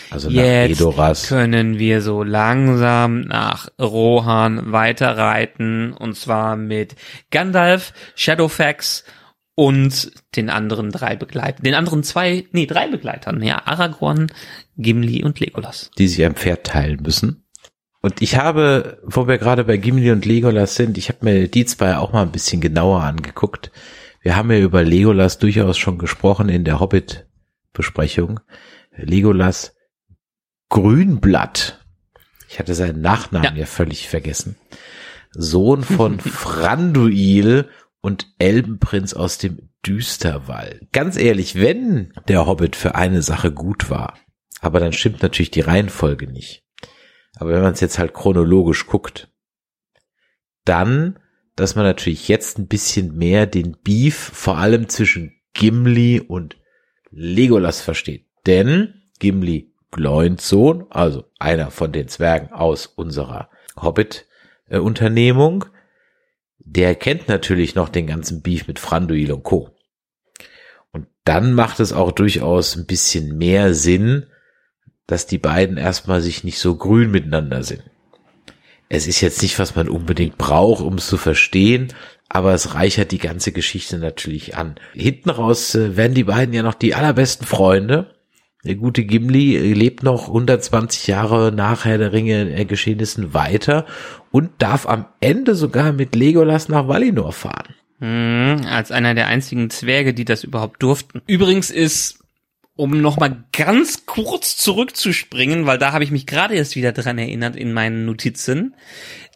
Also 0.09 0.29
nach 0.29 0.41
Jetzt 0.41 1.27
können 1.27 1.79
wir 1.79 2.01
so 2.01 2.23
langsam 2.23 3.21
nach 3.21 3.69
Rohan 3.79 4.71
weiterreiten 4.71 5.93
und 5.93 6.15
zwar 6.15 6.55
mit 6.55 6.95
Gandalf, 7.31 7.93
Shadowfax 8.15 9.03
und 9.55 10.11
den 10.35 10.49
anderen 10.49 10.89
drei 10.89 11.15
Begleitern, 11.15 11.63
den 11.63 11.73
anderen 11.75 12.03
zwei, 12.03 12.45
nee, 12.53 12.65
drei 12.65 12.87
Begleitern, 12.87 13.43
ja, 13.43 13.65
Aragorn, 13.65 14.31
Gimli 14.77 15.23
und 15.23 15.39
Legolas. 15.39 15.91
die 15.97 16.07
sich 16.07 16.23
ein 16.25 16.35
Pferd 16.35 16.65
teilen 16.65 17.01
müssen. 17.01 17.43
Und 18.01 18.21
ich 18.21 18.37
habe, 18.37 19.01
wo 19.03 19.27
wir 19.27 19.37
gerade 19.37 19.65
bei 19.65 19.75
Gimli 19.75 20.11
und 20.11 20.25
Legolas 20.25 20.75
sind, 20.75 20.97
ich 20.97 21.09
habe 21.09 21.25
mir 21.25 21.47
die 21.49 21.65
zwei 21.65 21.97
auch 21.97 22.13
mal 22.13 22.21
ein 22.21 22.31
bisschen 22.31 22.61
genauer 22.61 23.03
angeguckt. 23.03 23.71
Wir 24.21 24.35
haben 24.35 24.51
ja 24.51 24.59
über 24.59 24.83
Legolas 24.83 25.39
durchaus 25.39 25.77
schon 25.77 25.97
gesprochen 25.97 26.49
in 26.49 26.63
der 26.63 26.79
Hobbit-Besprechung. 26.79 28.39
Legolas 28.95 29.75
Grünblatt. 30.69 31.83
Ich 32.47 32.59
hatte 32.59 32.73
seinen 32.73 33.01
Nachnamen 33.01 33.55
ja, 33.55 33.61
Ja. 33.61 33.65
völlig 33.65 34.07
vergessen. 34.07 34.55
Sohn 35.31 35.83
von 35.83 36.19
Franduil 36.19 37.69
und 38.01 38.27
Elbenprinz 38.39 39.13
aus 39.13 39.37
dem 39.37 39.69
Düsterwald. 39.85 40.91
Ganz 40.91 41.17
ehrlich, 41.17 41.55
wenn 41.55 42.13
der 42.27 42.45
Hobbit 42.45 42.75
für 42.75 42.95
eine 42.95 43.21
Sache 43.21 43.51
gut 43.51 43.89
war, 43.89 44.17
aber 44.61 44.79
dann 44.79 44.93
stimmt 44.93 45.21
natürlich 45.21 45.51
die 45.51 45.61
Reihenfolge 45.61 46.27
nicht. 46.27 46.63
Aber 47.37 47.51
wenn 47.51 47.61
man 47.61 47.73
es 47.73 47.79
jetzt 47.79 47.99
halt 47.99 48.13
chronologisch 48.13 48.87
guckt, 48.87 49.29
dann, 50.65 51.19
dass 51.55 51.75
man 51.75 51.85
natürlich 51.85 52.27
jetzt 52.27 52.57
ein 52.57 52.67
bisschen 52.67 53.15
mehr 53.15 53.45
den 53.45 53.77
Beef 53.83 54.15
vor 54.15 54.57
allem 54.57 54.89
zwischen 54.89 55.33
Gimli 55.53 56.19
und 56.19 56.57
Legolas 57.11 57.81
versteht. 57.81 58.27
Denn 58.45 58.93
Gimli 59.19 59.68
Gloins 59.91 60.47
Sohn, 60.47 60.85
also 60.89 61.25
einer 61.39 61.71
von 61.71 61.91
den 61.91 62.07
Zwergen 62.07 62.53
aus 62.53 62.85
unserer 62.85 63.49
Hobbit-Unternehmung, 63.75 65.65
der 66.59 66.95
kennt 66.95 67.27
natürlich 67.27 67.75
noch 67.75 67.89
den 67.89 68.07
ganzen 68.07 68.41
Beef 68.41 68.67
mit 68.67 68.79
Franduil 68.79 69.31
und 69.31 69.43
Co. 69.43 69.75
Und 70.91 71.07
dann 71.25 71.53
macht 71.53 71.79
es 71.79 71.93
auch 71.93 72.11
durchaus 72.11 72.75
ein 72.75 72.85
bisschen 72.85 73.37
mehr 73.37 73.73
Sinn, 73.73 74.27
dass 75.07 75.25
die 75.25 75.39
beiden 75.39 75.77
erstmal 75.77 76.21
sich 76.21 76.43
nicht 76.43 76.59
so 76.59 76.75
grün 76.75 77.09
miteinander 77.09 77.63
sind. 77.63 77.83
Es 78.89 79.07
ist 79.07 79.21
jetzt 79.21 79.41
nicht, 79.41 79.57
was 79.59 79.75
man 79.75 79.89
unbedingt 79.89 80.37
braucht, 80.37 80.83
um 80.83 80.95
es 80.95 81.07
zu 81.07 81.17
verstehen, 81.17 81.93
aber 82.27 82.53
es 82.53 82.75
reichert 82.75 83.11
die 83.11 83.17
ganze 83.17 83.51
Geschichte 83.51 83.97
natürlich 83.97 84.55
an. 84.55 84.75
Hinten 84.93 85.31
raus 85.31 85.73
äh, 85.75 85.97
werden 85.97 86.13
die 86.13 86.23
beiden 86.23 86.53
ja 86.53 86.61
noch 86.61 86.75
die 86.75 86.93
allerbesten 86.93 87.45
Freunde. 87.45 88.15
Der 88.65 88.75
gute 88.75 89.05
Gimli 89.05 89.55
äh, 89.55 89.73
lebt 89.73 90.03
noch 90.03 90.27
120 90.27 91.07
Jahre 91.07 91.53
nach 91.53 91.85
Herr 91.85 91.97
der 91.97 92.11
Ringe 92.11 92.53
äh, 92.53 92.65
Geschehnissen 92.65 93.33
weiter 93.33 93.85
und 94.31 94.49
darf 94.57 94.85
am 94.85 95.05
Ende 95.21 95.55
sogar 95.55 95.93
mit 95.93 96.13
Legolas 96.13 96.67
nach 96.67 96.85
Valinor 96.87 97.31
fahren. 97.31 97.73
Hm, 97.99 98.65
als 98.67 98.91
einer 98.91 99.15
der 99.15 99.27
einzigen 99.27 99.69
Zwerge, 99.69 100.13
die 100.13 100.25
das 100.25 100.43
überhaupt 100.43 100.83
durften. 100.83 101.21
Übrigens 101.25 101.69
ist, 101.69 102.19
um 102.75 103.01
nochmal 103.01 103.45
ganz 103.53 104.05
kurz 104.05 104.57
zurückzuspringen, 104.57 105.65
weil 105.65 105.77
da 105.77 105.93
habe 105.93 106.03
ich 106.03 106.11
mich 106.11 106.25
gerade 106.25 106.55
erst 106.55 106.75
wieder 106.75 106.91
dran 106.91 107.17
erinnert 107.17 107.55
in 107.55 107.71
meinen 107.71 108.05
Notizen, 108.05 108.75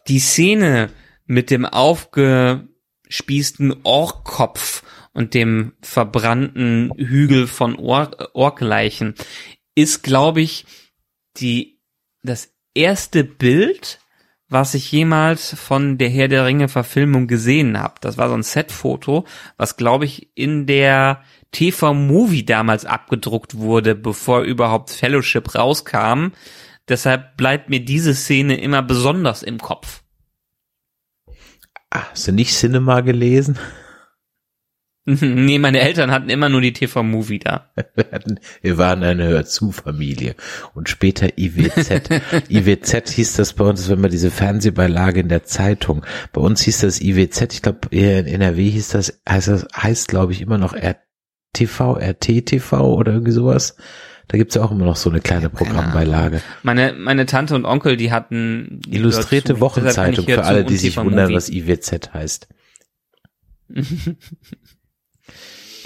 die 0.08 0.18
Szene 0.18 0.90
mit 1.26 1.50
dem 1.50 1.64
aufgespießten 1.64 3.74
Orkkopf 3.84 4.82
und 5.14 5.32
dem 5.32 5.72
verbrannten 5.80 6.92
Hügel 6.96 7.46
von 7.46 7.76
Or 7.76 8.10
Orkleichen 8.34 9.14
ist, 9.74 10.02
glaube 10.02 10.42
ich, 10.42 10.66
die, 11.38 11.80
das 12.22 12.52
erste 12.74 13.24
Bild, 13.24 14.00
was 14.48 14.74
ich 14.74 14.92
jemals 14.92 15.54
von 15.54 15.98
der 15.98 16.10
Herr 16.10 16.28
der 16.28 16.44
Ringe 16.44 16.68
Verfilmung 16.68 17.26
gesehen 17.26 17.78
habe. 17.78 17.94
Das 18.00 18.18
war 18.18 18.28
so 18.28 18.34
ein 18.34 18.42
Setfoto, 18.42 19.24
was 19.56 19.76
glaube 19.76 20.04
ich 20.04 20.30
in 20.34 20.66
der 20.66 21.22
TV-Movie 21.52 22.44
damals 22.44 22.84
abgedruckt 22.84 23.56
wurde, 23.56 23.94
bevor 23.94 24.42
überhaupt 24.42 24.90
Fellowship 24.90 25.54
rauskam. 25.54 26.32
Deshalb 26.88 27.36
bleibt 27.36 27.70
mir 27.70 27.80
diese 27.80 28.14
Szene 28.14 28.60
immer 28.60 28.82
besonders 28.82 29.42
im 29.42 29.58
Kopf. 29.58 30.02
Ah, 31.90 32.10
hast 32.10 32.28
du 32.28 32.32
nicht 32.32 32.52
Cinema 32.52 33.00
gelesen? 33.00 33.58
nee, 35.20 35.58
meine 35.58 35.80
Eltern 35.80 36.10
hatten 36.10 36.30
immer 36.30 36.48
nur 36.48 36.62
die 36.62 36.72
TV-Movie 36.72 37.38
da. 37.38 37.70
Wir, 37.94 38.06
hatten, 38.10 38.40
wir 38.62 38.78
waren 38.78 39.02
eine 39.02 39.26
Hör-zu-Familie 39.26 40.34
und 40.72 40.88
später 40.88 41.38
IWZ. 41.38 42.08
IWZ 42.48 43.10
hieß 43.10 43.34
das 43.34 43.52
bei 43.52 43.64
uns, 43.64 43.88
wenn 43.90 44.00
man 44.00 44.10
diese 44.10 44.30
Fernsehbeilage 44.30 45.20
in 45.20 45.28
der 45.28 45.44
Zeitung. 45.44 46.04
Bei 46.32 46.40
uns 46.40 46.62
hieß 46.62 46.80
das 46.80 47.00
IWZ, 47.00 47.52
ich 47.52 47.62
glaube 47.62 47.88
in 47.90 48.26
NRW 48.26 48.70
hieß 48.70 48.88
das, 48.88 49.20
heißt 49.28 49.48
das, 49.48 49.66
heißt 49.76 50.08
glaube 50.08 50.32
ich 50.32 50.40
immer 50.40 50.58
noch 50.58 50.74
RTV, 50.74 51.98
RTTV 51.98 52.72
oder 52.72 53.12
irgendwie 53.12 53.32
sowas. 53.32 53.76
Da 54.28 54.38
gibt's 54.38 54.54
ja 54.54 54.62
auch 54.62 54.70
immer 54.70 54.86
noch 54.86 54.96
so 54.96 55.10
eine 55.10 55.20
kleine 55.20 55.50
Programmbeilage. 55.50 56.40
Meine, 56.62 56.94
meine 56.94 57.26
Tante 57.26 57.54
und 57.54 57.66
Onkel, 57.66 57.98
die 57.98 58.10
hatten 58.10 58.80
die 58.86 58.96
Illustrierte 58.96 59.60
Wochenzeitung 59.60 60.24
für 60.24 60.44
alle, 60.44 60.64
die 60.64 60.76
sich 60.76 60.96
wundern, 60.96 61.34
was 61.34 61.50
IWZ 61.50 62.14
heißt. 62.14 62.48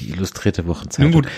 Die 0.00 0.10
illustrierte 0.10 0.66
Wochenzeitung. 0.66 1.10
Nun 1.12 1.22
gut, 1.22 1.30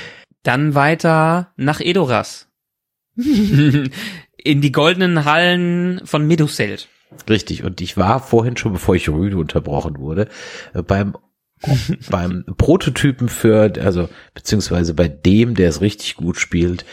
dann 0.42 0.74
weiter 0.74 1.52
nach 1.56 1.80
Edoras. 1.80 2.48
In 3.16 4.60
die 4.62 4.72
goldenen 4.72 5.24
Hallen 5.24 6.00
von 6.04 6.26
Meduseld. 6.26 6.88
Richtig. 7.28 7.64
Und 7.64 7.80
ich 7.80 7.96
war 7.96 8.20
vorhin 8.20 8.56
schon, 8.56 8.72
bevor 8.72 8.94
ich 8.94 9.08
rüde 9.08 9.36
unterbrochen 9.36 9.98
wurde, 9.98 10.28
äh, 10.74 10.82
beim 10.82 11.16
beim 12.10 12.46
Prototypen 12.56 13.28
für, 13.28 13.70
also 13.82 14.08
beziehungsweise 14.32 14.94
bei 14.94 15.08
dem, 15.08 15.54
der 15.54 15.68
es 15.68 15.82
richtig 15.82 16.16
gut 16.16 16.38
spielt, 16.38 16.86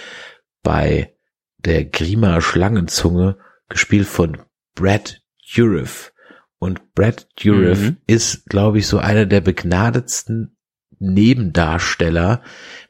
bei 0.62 1.14
der 1.60 1.86
Grima 1.86 2.42
Schlangenzunge, 2.42 3.38
gespielt 3.70 4.08
von 4.08 4.40
Brad 4.76 5.22
Dourif. 5.56 6.12
Und 6.60 6.94
Brad 6.96 7.28
Dourif 7.42 7.80
Mhm. 7.82 7.98
ist, 8.08 8.48
glaube 8.50 8.80
ich, 8.80 8.88
so 8.88 8.98
einer 8.98 9.26
der 9.26 9.40
begnadetsten 9.40 10.57
Nebendarsteller 11.00 12.42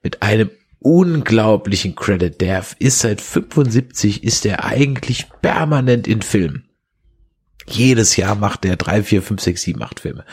mit 0.04 0.22
einem 0.22 0.50
unglaublichen 0.80 1.96
Credit. 1.96 2.40
Der 2.40 2.64
ist 2.80 3.00
seit 3.00 3.22
75, 3.22 4.24
ist 4.24 4.46
er 4.46 4.64
eigentlich 4.64 5.28
permanent 5.42 6.08
in 6.08 6.22
Filmen. 6.22 6.70
Jedes 7.68 8.16
Jahr 8.16 8.36
macht 8.36 8.64
er 8.66 8.78
drei, 8.78 9.04
vier, 9.04 9.22
fünf, 9.22 9.42
sechs, 9.42 9.64
sieben, 9.64 9.82
acht 9.84 10.00
Filme. 10.00 10.24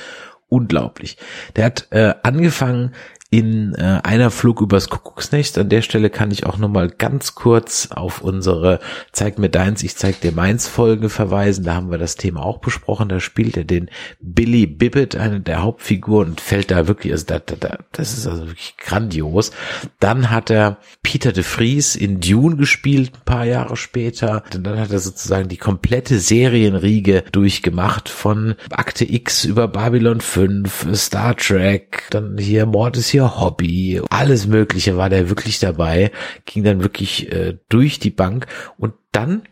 Unglaublich. 0.49 1.17
Der 1.57 1.65
hat 1.65 1.89
äh, 1.91 2.15
angefangen 2.23 2.95
in 3.35 3.75
äh, 3.75 3.99
einer 4.05 4.31
Flug 4.31 4.61
übers 4.61 4.89
Kuckucksnest. 4.89 5.59
An 5.59 5.69
der 5.69 5.83
Stelle 5.83 6.09
kann 6.09 6.31
ich 6.31 6.47
auch 6.47 6.57
nochmal 6.57 6.89
ganz 6.89 7.35
kurz 7.35 7.89
auf 7.91 8.21
unsere 8.21 8.79
Zeig 9.11 9.41
mir 9.41 9.49
deins, 9.49 9.83
ich 9.83 9.97
zeig 9.97 10.21
dir 10.21 10.31
meins 10.31 10.69
Folge 10.69 11.09
verweisen. 11.09 11.65
Da 11.65 11.75
haben 11.75 11.91
wir 11.91 11.99
das 11.99 12.15
Thema 12.15 12.45
auch 12.45 12.59
besprochen. 12.59 13.09
Da 13.09 13.19
spielt 13.19 13.57
er 13.57 13.65
den 13.65 13.91
Billy 14.21 14.69
Bibbit, 14.69 15.17
eine 15.17 15.41
der 15.41 15.63
Hauptfiguren, 15.63 16.29
und 16.29 16.41
fällt 16.41 16.71
da 16.71 16.87
wirklich, 16.87 17.13
also 17.13 17.27
da, 17.27 17.41
da, 17.41 17.57
da, 17.59 17.79
das 17.91 18.17
ist 18.17 18.29
also 18.29 18.47
wirklich 18.47 18.77
grandios. 18.77 19.51
Dann 19.99 20.31
hat 20.31 20.51
er 20.51 20.77
Peter 21.03 21.33
de 21.33 21.43
Vries 21.43 21.97
in 21.97 22.21
Dune 22.21 22.55
gespielt, 22.55 23.15
ein 23.17 23.25
paar 23.25 23.45
Jahre 23.47 23.77
später. 23.77 24.45
Und 24.55 24.65
dann 24.65 24.79
hat 24.79 24.93
er 24.93 25.01
sozusagen 25.01 25.49
die 25.49 25.57
komplette 25.57 26.21
Serienriege 26.21 27.25
durchgemacht 27.33 28.09
von 28.09 28.55
Akte 28.71 29.13
X 29.13 29.45
über 29.45 29.67
Babylon 29.67 30.21
5, 30.21 30.87
Star 30.95 31.37
Trek, 31.37 32.05
dann 32.11 32.39
hier 32.39 32.67
Mord 32.67 32.97
ist 32.97 33.09
hier 33.09 33.24
Hobby, 33.41 34.01
alles 34.11 34.47
Mögliche 34.47 34.97
war 34.97 35.09
der 35.11 35.29
wirklich 35.29 35.59
dabei, 35.59 36.11
ging 36.45 36.65
dann 36.65 36.83
wirklich 36.83 37.31
äh, 37.33 37.59
durch 37.69 37.99
die 37.99 38.11
Bank 38.11 38.47
und 38.79 38.95
dann 39.13 39.43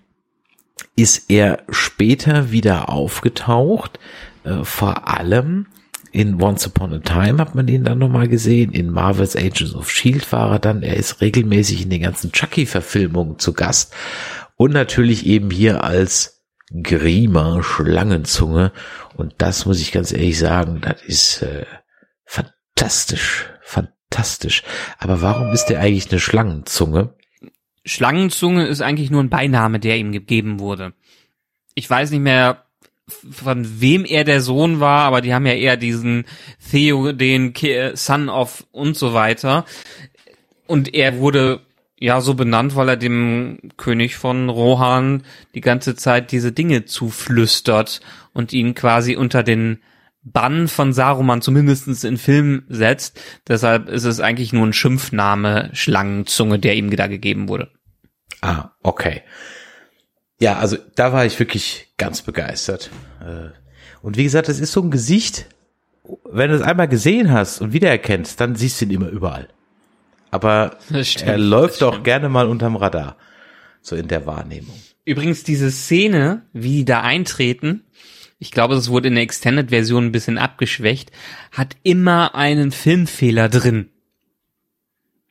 ist 0.97 1.31
er 1.31 1.63
später 1.71 2.51
wieder 2.51 2.89
aufgetaucht, 2.89 3.99
äh, 4.45 4.65
vor 4.65 5.09
allem 5.09 5.67
in 6.13 6.43
Once 6.43 6.67
Upon 6.67 6.93
a 6.93 6.99
Time 6.99 7.39
hat 7.39 7.55
man 7.55 7.69
ihn 7.69 7.85
dann 7.85 7.99
nochmal 7.99 8.29
gesehen, 8.29 8.73
in 8.73 8.91
Marvel's 8.91 9.35
Agents 9.35 9.75
of 9.75 9.89
S.H.I.E.L.D. 9.89 10.31
war 10.31 10.53
er 10.53 10.59
dann, 10.59 10.83
er 10.83 10.97
ist 10.97 11.23
regelmäßig 11.23 11.83
in 11.83 11.91
den 11.91 12.03
ganzen 12.03 12.33
Chucky-Verfilmungen 12.33 13.39
zu 13.39 13.55
Gast 13.55 13.95
und 14.57 14.73
natürlich 14.73 15.27
eben 15.27 15.51
hier 15.51 15.83
als 15.83 16.43
Grima 16.83 17.63
Schlangenzunge 17.63 18.73
und 19.17 19.35
das 19.39 19.65
muss 19.65 19.81
ich 19.81 19.93
ganz 19.93 20.13
ehrlich 20.13 20.39
sagen, 20.39 20.83
das 20.83 21.03
ist 21.03 21.43
äh, 21.43 21.65
fantastisch, 22.27 23.49
fantastisch. 23.63 24.63
Aber 24.99 25.23
warum 25.23 25.53
ist 25.53 25.67
der 25.67 25.81
eigentlich 25.81 26.11
eine 26.11 26.21
Schlangenzunge? 26.21 27.15
Schlangenzunge 27.85 28.67
ist 28.67 28.83
eigentlich 28.83 29.11
nur 29.11 29.23
ein 29.23 29.31
Beiname, 29.31 29.81
der 29.81 29.97
ihm 29.97 30.13
gegeben 30.13 30.61
wurde. 30.61 30.93
Ich 31.75 31.89
weiß 31.89 32.11
nicht 32.11 32.21
mehr, 32.21 32.65
von 33.09 33.81
wem 33.81 34.05
er 34.05 34.25
der 34.25 34.41
Sohn 34.41 34.81
war, 34.81 35.01
aber 35.01 35.21
die 35.21 35.35
haben 35.35 35.47
ja 35.47 35.55
eher 35.55 35.77
diesen 35.77 36.25
Theo, 36.71 37.13
den 37.13 37.53
Son 37.95 38.29
of 38.29 38.65
und 38.71 38.97
so 38.97 39.13
weiter. 39.13 39.65
Und 40.67 40.95
er 40.95 41.19
wurde 41.19 41.61
ja 41.99 42.21
so 42.21 42.35
benannt, 42.35 42.75
weil 42.77 42.89
er 42.89 42.97
dem 42.97 43.59
König 43.77 44.17
von 44.17 44.49
Rohan 44.49 45.23
die 45.55 45.61
ganze 45.61 45.95
Zeit 45.95 46.33
diese 46.33 46.53
Dinge 46.53 46.85
zuflüstert 46.85 48.01
und 48.33 48.53
ihn 48.53 48.75
quasi 48.75 49.17
unter 49.17 49.43
den 49.43 49.81
Bann 50.25 50.69
von 50.69 50.93
Saruman 50.93 51.43
zumindestens 51.43 52.05
in 52.05 52.17
Film 52.17 52.65
setzt. 52.69 53.21
Deshalb 53.49 53.89
ist 53.89 54.05
es 54.05 54.21
eigentlich 54.21 54.53
nur 54.53 54.67
ein 54.67 54.73
Schimpfname 54.73 55.71
Schlangenzunge, 55.73 56.59
der 56.59 56.77
ihm 56.77 56.95
da 56.95 57.09
gegeben 57.09 57.49
wurde. 57.49 57.71
Ah, 58.41 58.71
okay. 58.83 59.23
Ja, 60.41 60.59
also 60.59 60.77
da 60.97 61.13
war 61.13 61.27
ich 61.27 61.39
wirklich 61.39 61.93
ganz 61.99 62.23
begeistert. 62.23 62.91
Äh, 63.21 63.51
und 64.03 64.17
wie 64.17 64.25
gesagt, 64.25 64.49
das 64.49 64.59
ist 64.59 64.73
so 64.73 64.83
ein 64.83 64.91
Gesicht, 64.91 65.47
wenn 66.25 66.51
du 66.51 66.57
es 66.57 66.63
einmal 66.63 66.89
gesehen 66.89 67.31
hast 67.33 67.61
und 67.61 67.73
wiedererkennst, 67.73 68.41
dann 68.41 68.57
siehst 68.57 68.81
du 68.81 68.87
ihn 68.87 68.91
immer 68.91 69.09
überall. 69.09 69.49
Aber 70.31 70.79
Stimmt, 71.03 71.29
er 71.29 71.39
läuft 71.39 71.83
auch 71.83 72.03
gerne 72.03 72.29
mal 72.29 72.49
unterm 72.49 72.77
Radar. 72.77 73.17
So 73.81 73.97
in 73.97 74.09
der 74.09 74.27
Wahrnehmung. 74.27 74.77
Übrigens 75.05 75.43
diese 75.43 75.71
Szene, 75.71 76.47
wie 76.53 76.79
die 76.79 76.85
da 76.85 77.03
eintreten, 77.03 77.85
ich 78.43 78.51
glaube, 78.51 78.75
es 78.75 78.89
wurde 78.91 79.07
in 79.09 79.15
der 79.15 79.23
Extended-Version 79.23 80.07
ein 80.07 80.13
bisschen 80.13 80.37
abgeschwächt, 80.37 81.13
hat 81.53 81.77
immer 81.85 82.35
einen 82.35 82.73
Filmfehler 82.73 83.49
drin. 83.49 83.89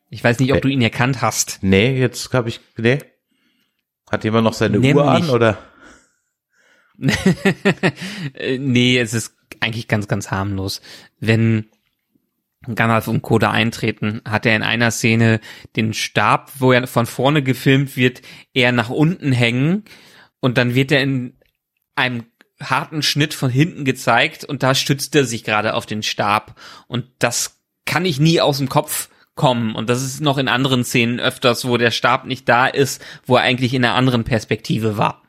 Ich 0.10 0.24
weiß 0.24 0.40
nicht, 0.40 0.52
ob 0.54 0.60
Äh, 0.60 0.62
du 0.62 0.68
ihn 0.70 0.82
erkannt 0.82 1.22
hast. 1.22 1.60
Nee, 1.62 2.00
jetzt 2.00 2.32
habe 2.34 2.48
ich, 2.48 2.62
nee. 2.78 3.00
Hat 4.10 4.24
jemand 4.24 4.46
noch 4.46 4.54
seine 4.54 4.80
Nämlich- 4.80 4.96
Uhr 4.96 5.10
an 5.12 5.30
oder? 5.30 5.58
Nee, 8.58 8.98
es 9.00 9.14
ist 9.14 9.36
eigentlich 9.60 9.88
ganz, 9.88 10.08
ganz 10.08 10.32
harmlos. 10.32 10.82
Wenn 11.20 11.66
Gandalf 12.76 13.08
und 13.08 13.22
Co. 13.22 13.40
da 13.40 13.52
eintreten, 13.52 14.22
hat 14.26 14.46
er 14.46 14.56
in 14.56 14.64
einer 14.64 14.92
Szene 14.92 15.40
den 15.76 15.94
Stab, 15.94 16.52
wo 16.60 16.72
er 16.72 16.88
von 16.88 17.06
vorne 17.08 17.42
gefilmt 17.44 17.98
wird, 17.98 18.22
eher 18.54 18.72
nach 18.72 18.90
unten 18.90 19.32
hängen 19.32 19.84
und 20.40 20.58
dann 20.58 20.76
wird 20.76 20.92
er 20.92 21.02
in 21.02 21.34
einem 21.96 22.26
harten 22.62 23.02
Schnitt 23.02 23.34
von 23.34 23.50
hinten 23.50 23.86
gezeigt 23.86 24.44
und 24.44 24.64
da 24.64 24.76
stützt 24.76 25.16
er 25.16 25.26
sich 25.26 25.44
gerade 25.44 25.74
auf 25.74 25.86
den 25.86 26.04
Stab 26.04 26.60
und 26.88 27.06
das 27.20 27.60
kann 27.86 28.06
ich 28.06 28.20
nie 28.20 28.42
aus 28.42 28.58
dem 28.58 28.70
Kopf 28.70 29.10
kommen 29.36 29.76
und 29.76 29.90
das 29.90 30.02
ist 30.02 30.22
noch 30.22 30.38
in 30.38 30.48
anderen 30.48 30.84
Szenen 30.84 31.20
öfters, 31.20 31.68
wo 31.68 31.78
der 31.78 31.92
Stab 31.92 32.26
nicht 32.26 32.48
da 32.48 32.68
ist, 32.68 33.02
wo 33.26 33.36
er 33.36 33.44
eigentlich 33.44 33.74
in 33.74 33.84
einer 33.84 33.96
anderen 33.96 34.24
Perspektive 34.24 34.98
war. 34.98 35.22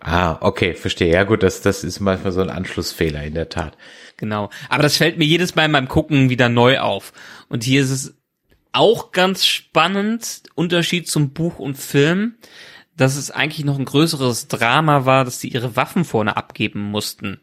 Ah, 0.00 0.38
okay, 0.40 0.74
verstehe. 0.74 1.12
Ja 1.12 1.24
gut, 1.24 1.42
das, 1.42 1.60
das 1.60 1.82
ist 1.82 1.98
manchmal 2.00 2.32
so 2.32 2.40
ein 2.40 2.50
Anschlussfehler 2.50 3.24
in 3.24 3.34
der 3.34 3.48
Tat. 3.48 3.76
Genau. 4.16 4.48
Aber 4.68 4.82
das 4.82 4.96
fällt 4.96 5.18
mir 5.18 5.24
jedes 5.24 5.56
Mal 5.56 5.68
beim 5.68 5.88
Gucken 5.88 6.30
wieder 6.30 6.48
neu 6.48 6.78
auf. 6.78 7.12
Und 7.48 7.64
hier 7.64 7.82
ist 7.82 7.90
es 7.90 8.14
auch 8.72 9.12
ganz 9.12 9.44
spannend, 9.44 10.42
Unterschied 10.54 11.08
zum 11.08 11.30
Buch 11.30 11.58
und 11.58 11.76
Film, 11.76 12.36
dass 12.98 13.16
es 13.16 13.30
eigentlich 13.30 13.64
noch 13.64 13.78
ein 13.78 13.86
größeres 13.86 14.48
Drama 14.48 15.06
war, 15.06 15.24
dass 15.24 15.40
sie 15.40 15.48
ihre 15.48 15.76
Waffen 15.76 16.04
vorne 16.04 16.36
abgeben 16.36 16.82
mussten. 16.82 17.40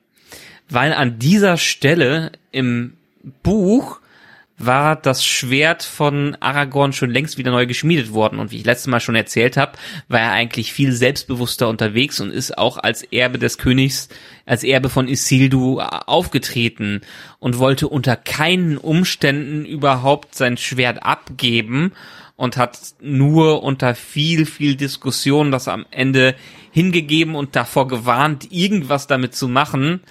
Weil 0.70 0.94
an 0.94 1.18
dieser 1.18 1.58
Stelle 1.58 2.34
im 2.52 2.98
Buch 3.42 4.00
war 4.58 4.96
das 4.96 5.26
Schwert 5.26 5.84
von 5.84 6.36
Aragorn 6.40 6.94
schon 6.94 7.10
längst 7.10 7.38
wieder 7.38 7.52
neu 7.52 7.66
geschmiedet 7.66 8.14
worden. 8.14 8.40
Und 8.40 8.52
wie 8.52 8.58
ich 8.58 8.66
letztes 8.66 8.88
Mal 8.88 9.00
schon 9.00 9.16
erzählt 9.16 9.58
habe, 9.58 9.74
war 10.08 10.22
er 10.22 10.32
eigentlich 10.32 10.72
viel 10.72 10.94
selbstbewusster 10.94 11.68
unterwegs 11.68 12.22
und 12.22 12.32
ist 12.32 12.58
auch 12.58 12.78
als 12.78 13.04
Erbe 13.04 13.38
des 13.38 13.58
Königs, 13.58 14.08
als 14.46 14.64
Erbe 14.64 14.90
von 14.90 15.08
Isildu 15.08 15.82
aufgetreten 15.82 17.02
und 17.40 17.60
wollte 17.60 17.88
unter 17.90 18.16
keinen 18.16 18.78
Umständen 18.78 19.66
überhaupt 19.66 20.36
sein 20.36 20.58
Schwert 20.58 21.04
abgeben 21.04 21.92
und 22.36 22.58
hat 22.58 22.80
nur 23.02 23.64
unter 23.64 23.96
viel, 23.96 24.46
viel 24.46 24.76
Diskussion 24.76 25.52
das 25.52 25.68
am 25.68 25.86
Ende 25.92 26.36
hingegeben 26.72 27.36
und 27.36 27.56
davor 27.56 27.88
gewarnt, 27.88 28.52
irgendwas 28.52 29.08
damit 29.08 29.36
zu 29.36 29.48
machen. 29.48 30.02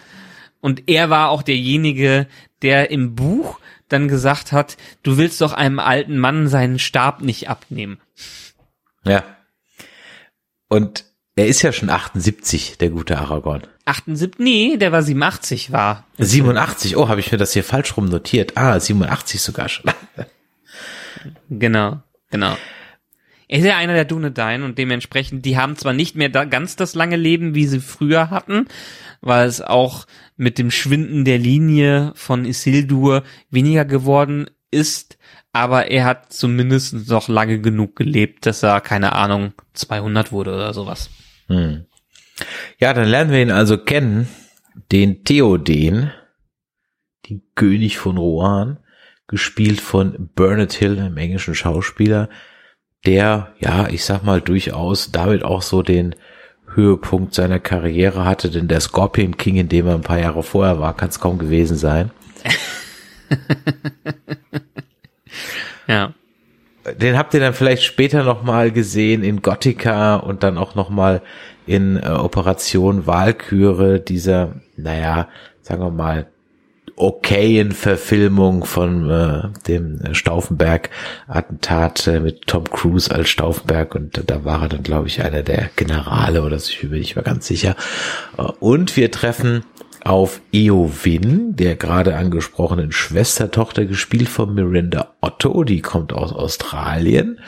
Und 0.61 0.85
er 0.87 1.11
war 1.11 1.29
auch 1.29 1.43
derjenige, 1.43 2.27
der 2.63 2.91
im 2.91 3.15
Buch 3.15 3.59
dann 3.89 4.09
gesagt 4.09 4.53
hat, 4.53 4.79
du 5.03 5.19
willst 5.19 5.41
doch 5.43 5.53
einem 5.53 5.79
alten 5.79 6.19
Mann 6.19 6.49
seinen 6.49 6.79
Stab 6.79 7.21
nicht 7.21 7.51
abnehmen. 7.51 7.99
Ja. 9.05 9.23
Und 10.69 11.05
er 11.37 11.47
ist 11.47 11.63
ja 11.63 11.73
schon 11.73 11.91
78, 11.91 12.79
der 12.79 12.91
gute 12.91 13.19
Aragorn. 13.19 13.63
78, 13.85 14.39
nee, 14.39 14.77
der 14.79 14.93
war 14.93 15.03
87 15.03 15.73
war. 15.73 16.07
87, 16.19 16.97
oh, 16.97 17.09
habe 17.09 17.21
ich 17.21 17.31
mir 17.31 17.39
das 17.39 17.53
hier 17.53 17.65
falsch 17.65 17.97
rum 17.97 18.07
notiert. 18.07 18.57
Ah, 18.57 18.81
87 18.81 19.43
sogar 19.43 19.69
schon. 19.69 19.93
Genau, 21.51 22.03
genau. 22.35 22.57
Er 23.47 23.59
ist 23.59 23.65
ja 23.65 23.77
einer 23.77 23.95
der 23.95 24.05
Dunedain 24.05 24.63
und 24.63 24.79
dementsprechend, 24.79 25.45
die 25.45 25.57
haben 25.57 25.77
zwar 25.77 25.93
nicht 25.93 26.17
mehr 26.17 26.29
da 26.29 26.45
ganz 26.45 26.77
das 26.77 26.95
lange 26.95 27.17
Leben, 27.17 27.55
wie 27.55 27.67
sie 27.67 27.79
früher 27.79 28.31
hatten, 28.31 28.67
weil 29.21 29.47
es 29.47 29.61
auch 29.61 30.07
mit 30.37 30.59
dem 30.59 30.71
Schwinden 30.71 31.25
der 31.25 31.39
Linie 31.39 32.13
von 32.17 32.45
Isildur 32.45 33.23
weniger 33.51 33.85
geworden 33.85 34.51
ist, 34.71 35.19
aber 35.53 35.91
er 35.91 36.05
hat 36.05 36.33
zumindest 36.33 37.09
noch 37.09 37.29
lange 37.29 37.61
genug 37.61 37.95
gelebt, 37.95 38.47
dass 38.47 38.65
er, 38.65 38.81
keine 38.81 39.13
Ahnung, 39.13 39.53
200 39.75 40.33
wurde 40.33 40.55
oder 40.55 40.75
sowas. 40.75 41.11
Hm. 41.47 41.87
Ja, 42.81 42.93
dann 42.93 43.07
lernen 43.07 43.31
wir 43.31 43.41
ihn 43.41 43.53
also 43.53 43.79
kennen, 43.79 44.27
den 44.91 45.23
Theoden, 45.23 46.11
den 47.29 47.43
König 47.55 47.99
von 47.99 48.17
Rohan, 48.17 48.79
gespielt 49.27 49.81
von 49.81 50.31
Bernard 50.35 50.73
Hill, 50.73 50.99
einem 50.99 51.17
englischen 51.17 51.55
Schauspieler, 51.55 52.29
der, 53.07 53.55
ja, 53.59 53.89
ich 53.89 54.05
sag 54.05 54.25
mal, 54.25 54.41
durchaus 54.41 55.11
damit 55.13 55.43
auch 55.45 55.63
so 55.63 55.83
den 55.83 56.15
Höhepunkt 56.75 57.35
seiner 57.35 57.61
Karriere 57.61 58.25
hatte, 58.25 58.51
denn 58.51 58.69
der 58.69 58.81
Scorpion 58.81 59.37
King, 59.37 59.57
in 59.57 59.69
dem 59.69 59.87
er 59.87 59.95
ein 59.95 60.01
paar 60.01 60.19
Jahre 60.19 60.43
vorher 60.43 60.81
war, 60.81 60.97
kann 60.97 61.11
es 61.11 61.21
kaum 61.21 61.39
gewesen 61.39 61.77
sein. 61.77 62.11
Ja. 65.87 66.15
Den 67.01 67.17
habt 67.17 67.33
ihr 67.33 67.41
dann 67.41 67.55
vielleicht 67.55 67.83
später 67.83 68.25
noch 68.25 68.43
mal 68.43 68.71
gesehen 68.71 69.23
in 69.25 69.41
Gothica 69.41 70.17
und 70.17 70.43
dann 70.43 70.59
auch 70.59 70.75
noch 70.75 70.91
mal 70.91 71.23
in 71.67 71.97
äh, 71.97 72.09
Operation 72.09 73.07
Walküre, 73.07 74.01
dieser, 74.01 74.57
naja, 74.77 75.29
sagen 75.63 75.83
wir 75.83 75.91
mal, 75.91 76.27
okayen 76.97 77.73
Verfilmung 77.73 78.65
von 78.65 79.11
äh, 79.11 79.49
dem 79.67 80.15
Stauffenberg-Attentat 80.15 82.07
äh, 82.07 82.21
mit 82.21 82.47
Tom 82.47 82.65
Cruise 82.71 83.13
als 83.13 83.29
Stauffenberg. 83.29 83.95
Und 83.95 84.23
da 84.27 84.45
war 84.45 84.63
er 84.63 84.69
dann, 84.69 84.83
glaube 84.83 85.09
ich, 85.09 85.23
einer 85.23 85.43
der 85.43 85.71
Generale 85.77 86.43
oder 86.43 86.59
so, 86.59 86.71
ich 86.71 86.81
bin 86.81 86.99
nicht 86.99 87.17
mehr 87.17 87.25
ganz 87.25 87.47
sicher. 87.47 87.77
Äh, 88.39 88.43
und 88.61 88.97
wir 88.97 89.11
treffen 89.11 89.65
auf 90.05 90.41
Eowyn, 90.53 91.57
der 91.57 91.77
gerade 91.77 92.17
angesprochenen 92.17 92.93
Schwestertochter, 92.93 93.87
gespielt 93.87 94.29
von 94.29 94.55
Miranda 94.55 95.15
Otto, 95.21 95.65
die 95.65 95.81
kommt 95.81 96.13
aus 96.13 96.33
Australien. 96.33 97.41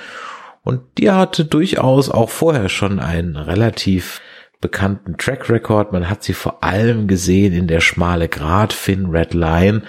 Und 0.62 0.80
die 0.98 1.10
hatte 1.10 1.44
durchaus 1.44 2.10
auch 2.10 2.30
vorher 2.30 2.68
schon 2.68 2.98
einen 2.98 3.36
relativ 3.36 4.20
bekannten 4.60 5.16
Track 5.16 5.48
Record. 5.50 5.92
Man 5.92 6.08
hat 6.08 6.22
sie 6.22 6.32
vor 6.34 6.62
allem 6.64 7.06
gesehen 7.08 7.52
in 7.52 7.66
der 7.66 7.80
schmale 7.80 8.28
Grat 8.28 8.72
Finn 8.72 9.06
Red 9.06 9.34
Line. 9.34 9.82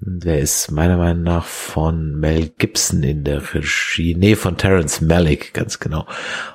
Der 0.00 0.40
ist 0.40 0.70
meiner 0.70 0.98
Meinung 0.98 1.22
nach 1.22 1.46
von 1.46 2.18
Mel 2.18 2.50
Gibson 2.58 3.02
in 3.02 3.24
der 3.24 3.40
Regie, 3.54 4.14
nee, 4.14 4.34
von 4.34 4.58
Terence 4.58 5.00
Malick, 5.00 5.54
ganz 5.54 5.78
genau. 5.78 6.06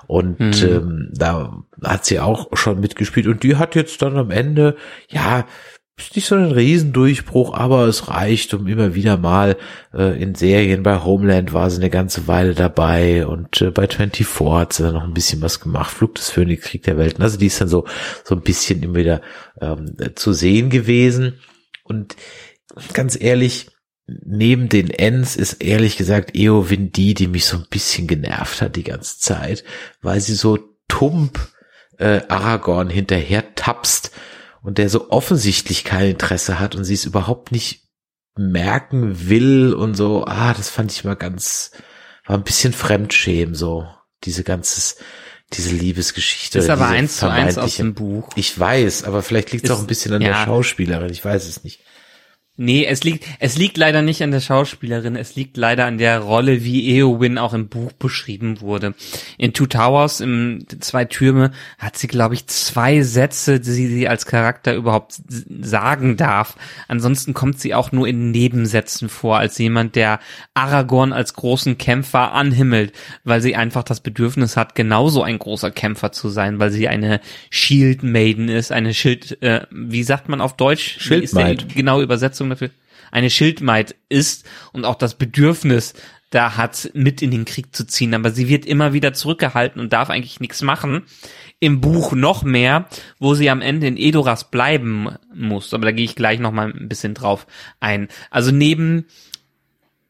Und 0.05 0.39
Mhm. 0.39 0.53
ähm, 0.61 1.09
da 1.15 1.63
hat 1.83 2.05
sie 2.05 2.19
auch 2.19 2.55
schon 2.55 2.79
mitgespielt 2.79 3.25
und 3.27 3.41
die 3.41 3.55
hat 3.55 3.73
jetzt 3.75 4.01
dann 4.03 4.17
am 4.17 4.29
Ende, 4.29 4.75
ja, 5.09 5.45
ist 5.99 6.15
nicht 6.15 6.25
so 6.25 6.35
ein 6.35 6.51
Riesendurchbruch, 6.51 7.53
aber 7.53 7.87
es 7.87 8.07
reicht, 8.07 8.53
um 8.53 8.67
immer 8.67 8.95
wieder 8.95 9.17
mal 9.17 9.57
äh, 9.93 10.21
in 10.21 10.35
Serien 10.35 10.83
bei 10.83 11.03
Homeland 11.03 11.53
war 11.53 11.69
sie 11.69 11.77
eine 11.77 11.89
ganze 11.89 12.27
Weile 12.27 12.55
dabei 12.55 13.25
und 13.27 13.61
äh, 13.61 13.71
bei 13.71 13.87
24 13.87 14.47
hat 14.51 14.73
sie 14.73 14.83
dann 14.83 14.93
noch 14.93 15.03
ein 15.03 15.13
bisschen 15.13 15.41
was 15.41 15.59
gemacht. 15.59 15.91
Flug 15.91 16.15
des 16.15 16.29
Phönix, 16.29 16.65
Krieg 16.65 16.83
der 16.83 16.97
Welten. 16.97 17.23
Also 17.23 17.37
die 17.37 17.47
ist 17.47 17.61
dann 17.61 17.67
so 17.67 17.85
so 18.23 18.35
ein 18.35 18.41
bisschen 18.41 18.83
immer 18.83 18.95
wieder 18.95 19.21
ähm, 19.61 19.95
zu 20.15 20.33
sehen 20.33 20.69
gewesen. 20.69 21.39
Und 21.83 22.15
ganz 22.93 23.19
ehrlich, 23.19 23.67
neben 24.07 24.69
den 24.69 24.89
Ends 24.89 25.35
ist 25.35 25.53
ehrlich 25.61 25.97
gesagt 25.97 26.35
Eowyn 26.35 26.91
die, 26.91 27.13
die 27.13 27.27
mich 27.27 27.45
so 27.45 27.57
ein 27.57 27.67
bisschen 27.69 28.07
genervt 28.07 28.61
hat 28.61 28.75
die 28.75 28.83
ganze 28.83 29.19
Zeit, 29.19 29.63
weil 30.01 30.19
sie 30.19 30.35
so 30.35 30.57
tump 30.87 31.39
äh, 31.97 32.21
Aragorn 32.27 32.89
hinterher 32.89 33.55
tapst 33.55 34.11
und 34.61 34.77
der 34.77 34.89
so 34.89 35.09
offensichtlich 35.11 35.83
kein 35.83 36.11
Interesse 36.11 36.59
hat 36.59 36.75
und 36.75 36.83
sie 36.83 36.93
es 36.93 37.05
überhaupt 37.05 37.51
nicht 37.51 37.83
merken 38.37 39.29
will 39.29 39.73
und 39.73 39.95
so, 39.95 40.25
ah, 40.25 40.53
das 40.53 40.69
fand 40.69 40.91
ich 40.91 41.03
mal 41.03 41.15
ganz, 41.15 41.71
war 42.25 42.37
ein 42.37 42.43
bisschen 42.43 42.73
Fremdschämen, 42.73 43.55
so, 43.55 43.87
diese 44.23 44.43
ganzes, 44.43 44.97
diese 45.53 45.75
Liebesgeschichte. 45.75 46.59
Ist 46.59 46.69
aber 46.69 46.87
eins 46.87 47.17
zu 47.17 47.29
eins 47.29 47.57
aus 47.57 47.75
dem 47.75 47.93
Buch. 47.93 48.29
Ich 48.35 48.57
weiß, 48.57 49.03
aber 49.03 49.23
vielleicht 49.23 49.51
liegt 49.51 49.65
es 49.65 49.71
auch 49.71 49.79
ein 49.79 49.87
bisschen 49.87 50.13
an 50.13 50.21
ja. 50.21 50.29
der 50.29 50.45
Schauspielerin, 50.45 51.11
ich 51.11 51.23
weiß 51.23 51.47
es 51.47 51.63
nicht. 51.63 51.83
Nee, 52.61 52.85
es 52.85 53.05
liegt, 53.05 53.23
es 53.39 53.57
liegt 53.57 53.77
leider 53.77 54.01
nicht 54.01 54.21
an 54.21 54.31
der 54.31 54.41
Schauspielerin, 54.41 55.15
es 55.15 55.33
liegt 55.37 55.55
leider 55.55 55.85
an 55.85 55.97
der 55.97 56.19
Rolle, 56.19 56.65
wie 56.65 56.93
Eowyn 56.93 57.37
auch 57.37 57.53
im 57.53 57.69
Buch 57.69 57.93
beschrieben 57.93 58.59
wurde. 58.59 58.95
In 59.37 59.53
Two 59.53 59.65
Towers, 59.65 60.19
im 60.19 60.65
Zwei 60.81 61.05
Türme, 61.05 61.51
hat 61.77 61.97
sie, 61.97 62.07
glaube 62.07 62.33
ich, 62.33 62.47
zwei 62.47 63.01
Sätze, 63.01 63.61
die 63.61 63.87
sie 63.87 64.09
als 64.09 64.25
Charakter 64.25 64.75
überhaupt 64.75 65.13
sagen 65.61 66.17
darf. 66.17 66.57
Ansonsten 66.89 67.33
kommt 67.33 67.61
sie 67.61 67.73
auch 67.73 67.93
nur 67.93 68.09
in 68.09 68.31
Nebensätzen 68.31 69.07
vor, 69.07 69.37
als 69.37 69.57
jemand, 69.57 69.95
der 69.95 70.19
Aragorn 70.53 71.13
als 71.13 71.35
großen 71.35 71.77
Kämpfer 71.77 72.33
anhimmelt, 72.33 72.91
weil 73.23 73.39
sie 73.39 73.55
einfach 73.55 73.83
das 73.83 74.01
Bedürfnis 74.01 74.57
hat, 74.57 74.75
genauso 74.75 75.23
ein 75.23 75.39
großer 75.39 75.71
Kämpfer 75.71 76.11
zu 76.11 76.27
sein, 76.27 76.59
weil 76.59 76.71
sie 76.71 76.89
eine 76.89 77.21
Shield 77.49 78.03
Maiden 78.03 78.49
ist, 78.49 78.73
eine 78.73 78.93
Schild, 78.93 79.41
äh, 79.41 79.61
wie 79.71 80.03
sagt 80.03 80.27
man 80.27 80.41
auf 80.41 80.57
Deutsch? 80.57 80.97
Schildmaid. 80.99 81.73
Genaue 81.73 82.03
Übersetzung 82.03 82.48
dafür 82.49 82.69
eine 83.11 83.29
Schildmaid 83.29 83.95
ist 84.07 84.45
und 84.71 84.85
auch 84.85 84.95
das 84.95 85.15
Bedürfnis 85.15 85.93
da 86.29 86.57
hat, 86.57 86.91
mit 86.93 87.21
in 87.21 87.31
den 87.31 87.45
Krieg 87.45 87.75
zu 87.75 87.87
ziehen. 87.87 88.13
Aber 88.13 88.29
sie 88.31 88.47
wird 88.47 88.65
immer 88.65 88.93
wieder 88.93 89.13
zurückgehalten 89.13 89.81
und 89.81 89.93
darf 89.93 90.09
eigentlich 90.09 90.39
nichts 90.39 90.61
machen. 90.61 91.03
Im 91.59 91.81
Buch 91.81 92.13
noch 92.13 92.43
mehr, 92.43 92.87
wo 93.17 93.33
sie 93.33 93.49
am 93.49 93.61
Ende 93.61 93.87
in 93.87 93.97
Edoras 93.97 94.51
bleiben 94.51 95.09
muss. 95.33 95.73
Aber 95.73 95.85
da 95.85 95.91
gehe 95.91 96.05
ich 96.05 96.15
gleich 96.15 96.39
noch 96.39 96.51
mal 96.51 96.71
ein 96.71 96.87
bisschen 96.87 97.15
drauf 97.15 97.47
ein. 97.79 98.09
Also 98.29 98.51
neben 98.51 99.05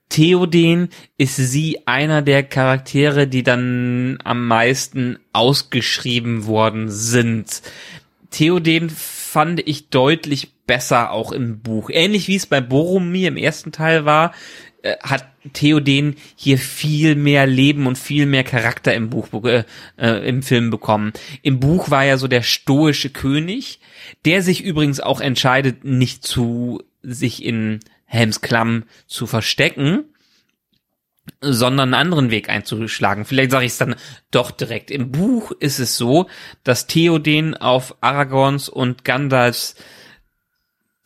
Theoden 0.09 0.89
ist 1.17 1.37
sie 1.37 1.87
einer 1.87 2.21
der 2.21 2.43
Charaktere, 2.43 3.27
die 3.27 3.43
dann 3.43 4.17
am 4.23 4.47
meisten 4.47 5.19
ausgeschrieben 5.31 6.47
worden 6.47 6.89
sind. 6.89 7.61
Theoden 8.31 8.89
fand 8.89 9.61
ich 9.67 9.89
deutlich 9.89 10.51
besser 10.69 11.09
auch 11.09 11.31
im 11.31 11.61
Buch. 11.61 11.89
Ähnlich 11.91 12.27
wie 12.27 12.35
es 12.35 12.45
bei 12.45 12.61
Boromir 12.61 13.29
im 13.29 13.37
ersten 13.37 13.71
Teil 13.71 14.05
war, 14.05 14.33
äh, 14.83 14.97
hat 15.01 15.25
Theoden 15.53 16.15
hier 16.35 16.59
viel 16.59 17.15
mehr 17.15 17.47
Leben 17.47 17.87
und 17.87 17.97
viel 17.97 18.27
mehr 18.27 18.43
Charakter 18.43 18.93
im 18.93 19.09
Buch, 19.09 19.29
äh, 19.45 19.63
äh, 19.97 20.29
im 20.29 20.43
Film 20.43 20.69
bekommen. 20.69 21.11
Im 21.41 21.59
Buch 21.59 21.89
war 21.89 22.05
er 22.05 22.19
so 22.19 22.27
der 22.27 22.43
stoische 22.43 23.09
König, 23.09 23.79
der 24.25 24.43
sich 24.43 24.63
übrigens 24.63 24.99
auch 24.99 25.21
entscheidet, 25.21 25.85
nicht 25.85 26.23
zu 26.23 26.83
sich 27.01 27.43
in 27.43 27.79
Helms 28.05 28.41
Klamm 28.41 28.83
zu 29.07 29.25
verstecken, 29.25 30.03
sondern 31.41 31.95
einen 31.95 32.01
anderen 32.01 32.29
Weg 32.29 32.47
einzuschlagen. 32.47 33.25
Vielleicht 33.25 33.49
sage 33.49 33.65
ich 33.65 33.71
es 33.71 33.79
dann 33.79 33.95
doch 34.29 34.51
direkt. 34.51 34.91
Im 34.91 35.11
Buch 35.11 35.51
ist 35.51 35.79
es 35.79 35.97
so, 35.97 36.27
dass 36.63 36.85
Theoden 36.85 37.57
auf 37.57 37.95
Aragorns 38.01 38.69
und 38.69 39.03
Gandalfs 39.03 39.75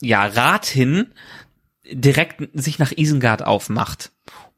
ja, 0.04 0.26
Rat 0.26 0.66
hin 0.66 1.08
direkt 1.90 2.50
sich 2.54 2.80
nach 2.80 2.92
Isengard 2.96 3.44
aufmacht, 3.46 4.12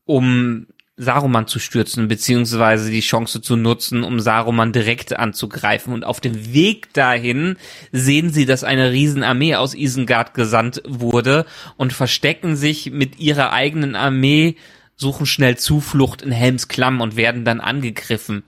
um 0.05 0.67
Saruman 0.97 1.47
zu 1.47 1.59
stürzen, 1.59 2.07
beziehungsweise 2.07 2.89
die 2.89 3.01
Chance 3.01 3.41
zu 3.41 3.57
nutzen, 3.57 4.03
um 4.03 4.19
Saruman 4.21 4.71
direkt 4.71 5.17
anzugreifen. 5.17 5.93
Und 5.93 6.05
auf 6.05 6.21
dem 6.21 6.53
Weg 6.53 6.93
dahin 6.93 7.57
sehen 7.91 8.29
sie, 8.29 8.45
dass 8.45 8.63
eine 8.63 8.91
Riesenarmee 8.91 9.55
aus 9.55 9.75
Isengard 9.75 10.33
gesandt 10.33 10.81
wurde 10.87 11.45
und 11.75 11.91
verstecken 11.91 12.55
sich 12.55 12.91
mit 12.91 13.19
ihrer 13.19 13.51
eigenen 13.51 13.95
Armee, 13.95 14.55
suchen 14.95 15.25
schnell 15.25 15.57
Zuflucht 15.57 16.21
in 16.21 16.31
Helms 16.31 16.69
Klamm 16.69 17.01
und 17.01 17.17
werden 17.17 17.43
dann 17.43 17.59
angegriffen. 17.59 18.43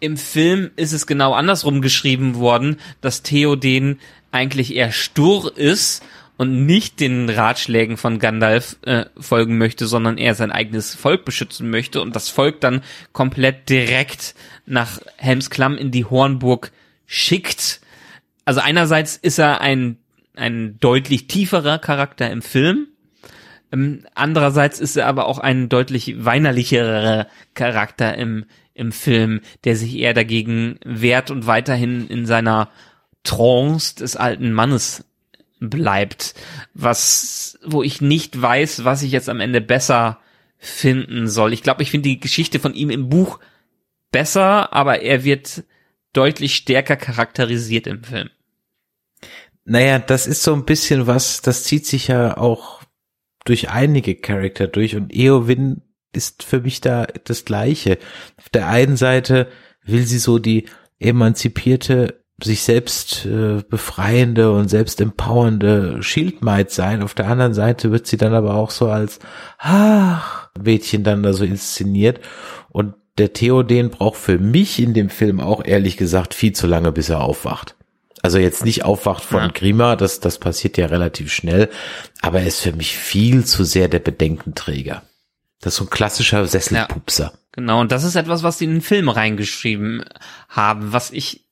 Im 0.00 0.16
Film 0.16 0.70
ist 0.76 0.92
es 0.92 1.06
genau 1.06 1.34
andersrum 1.34 1.82
geschrieben 1.82 2.34
worden, 2.34 2.78
dass 3.00 3.22
Theoden 3.22 4.00
eigentlich 4.32 4.74
eher 4.74 4.92
stur 4.92 5.56
ist 5.56 6.02
und 6.36 6.64
nicht 6.64 7.00
den 7.00 7.28
Ratschlägen 7.28 7.96
von 7.96 8.18
Gandalf 8.18 8.76
äh, 8.82 9.04
folgen 9.18 9.58
möchte, 9.58 9.86
sondern 9.86 10.16
er 10.16 10.34
sein 10.34 10.52
eigenes 10.52 10.94
Volk 10.94 11.24
beschützen 11.24 11.68
möchte 11.68 12.00
und 12.00 12.16
das 12.16 12.28
Volk 12.28 12.60
dann 12.60 12.82
komplett 13.12 13.68
direkt 13.68 14.34
nach 14.64 15.00
Helmsklamm 15.16 15.76
in 15.76 15.90
die 15.90 16.06
Hornburg 16.06 16.72
schickt. 17.06 17.80
Also 18.44 18.60
einerseits 18.60 19.16
ist 19.16 19.38
er 19.38 19.60
ein, 19.60 19.98
ein 20.34 20.78
deutlich 20.80 21.26
tieferer 21.26 21.78
Charakter 21.78 22.30
im 22.30 22.40
Film, 22.40 22.86
ähm, 23.72 24.04
andererseits 24.14 24.80
ist 24.80 24.96
er 24.96 25.06
aber 25.06 25.26
auch 25.26 25.38
ein 25.38 25.68
deutlich 25.68 26.24
weinerlicherer 26.24 27.26
Charakter 27.54 28.16
im, 28.16 28.46
im 28.74 28.92
Film, 28.92 29.40
der 29.64 29.76
sich 29.76 29.96
eher 29.96 30.14
dagegen 30.14 30.78
wehrt 30.84 31.30
und 31.30 31.46
weiterhin 31.46 32.08
in 32.08 32.26
seiner 32.26 32.70
Trance 33.22 33.96
des 33.96 34.16
alten 34.16 34.52
Mannes 34.52 35.04
bleibt, 35.60 36.34
was, 36.74 37.58
wo 37.64 37.82
ich 37.82 38.00
nicht 38.00 38.40
weiß, 38.40 38.84
was 38.84 39.02
ich 39.02 39.12
jetzt 39.12 39.28
am 39.28 39.40
Ende 39.40 39.60
besser 39.60 40.18
finden 40.58 41.28
soll. 41.28 41.52
Ich 41.52 41.62
glaube, 41.62 41.82
ich 41.82 41.90
finde 41.90 42.08
die 42.08 42.20
Geschichte 42.20 42.58
von 42.58 42.74
ihm 42.74 42.90
im 42.90 43.08
Buch 43.08 43.38
besser, 44.10 44.72
aber 44.72 45.00
er 45.02 45.24
wird 45.24 45.64
deutlich 46.12 46.56
stärker 46.56 46.96
charakterisiert 46.96 47.86
im 47.86 48.02
Film. 48.02 48.30
Naja, 49.64 49.98
das 49.98 50.26
ist 50.26 50.42
so 50.42 50.54
ein 50.54 50.64
bisschen 50.64 51.06
was, 51.06 51.42
das 51.42 51.64
zieht 51.64 51.86
sich 51.86 52.08
ja 52.08 52.36
auch 52.36 52.82
durch 53.44 53.70
einige 53.70 54.16
Charakter 54.16 54.66
durch 54.66 54.96
und 54.96 55.14
Eowyn 55.14 55.82
ist 56.12 56.42
für 56.42 56.60
mich 56.60 56.80
da 56.80 57.06
das 57.24 57.44
Gleiche. 57.44 57.98
Auf 58.36 58.48
der 58.48 58.68
einen 58.68 58.96
Seite 58.96 59.48
will 59.84 60.06
sie 60.06 60.18
so 60.18 60.38
die 60.38 60.66
emanzipierte 60.98 62.19
sich 62.42 62.62
selbst 62.62 63.26
äh, 63.26 63.62
befreiende 63.68 64.52
und 64.52 64.68
selbst 64.68 65.00
empowernde 65.00 66.02
Schildmaid 66.02 66.70
sein. 66.70 67.02
Auf 67.02 67.14
der 67.14 67.28
anderen 67.28 67.54
Seite 67.54 67.90
wird 67.90 68.06
sie 68.06 68.16
dann 68.16 68.34
aber 68.34 68.54
auch 68.54 68.70
so 68.70 68.88
als 68.88 69.18
ach, 69.58 70.50
Mädchen 70.60 71.04
dann 71.04 71.22
da 71.22 71.32
so 71.32 71.44
inszeniert. 71.44 72.20
Und 72.68 72.94
der 73.18 73.32
Theoden 73.32 73.90
braucht 73.90 74.18
für 74.18 74.38
mich 74.38 74.80
in 74.80 74.94
dem 74.94 75.10
Film 75.10 75.40
auch 75.40 75.64
ehrlich 75.64 75.96
gesagt 75.96 76.34
viel 76.34 76.52
zu 76.52 76.66
lange, 76.66 76.92
bis 76.92 77.08
er 77.08 77.20
aufwacht. 77.20 77.76
Also 78.22 78.38
jetzt 78.38 78.64
nicht 78.64 78.84
aufwacht 78.84 79.24
von 79.24 79.42
ja. 79.42 79.48
Grima, 79.48 79.96
das, 79.96 80.20
das 80.20 80.38
passiert 80.38 80.76
ja 80.76 80.86
relativ 80.86 81.32
schnell, 81.32 81.70
aber 82.20 82.40
er 82.40 82.46
ist 82.46 82.60
für 82.60 82.72
mich 82.72 82.96
viel 82.96 83.44
zu 83.44 83.64
sehr 83.64 83.88
der 83.88 84.00
Bedenkenträger. 84.00 85.02
Das 85.60 85.74
ist 85.74 85.78
so 85.78 85.84
ein 85.84 85.90
klassischer 85.90 86.46
Sesselpupser. 86.46 87.24
Ja, 87.24 87.38
genau, 87.52 87.80
und 87.80 87.92
das 87.92 88.04
ist 88.04 88.16
etwas, 88.16 88.42
was 88.42 88.58
sie 88.58 88.64
in 88.64 88.72
den 88.72 88.80
Film 88.82 89.08
reingeschrieben 89.08 90.04
haben, 90.48 90.92
was 90.92 91.10
ich 91.10 91.46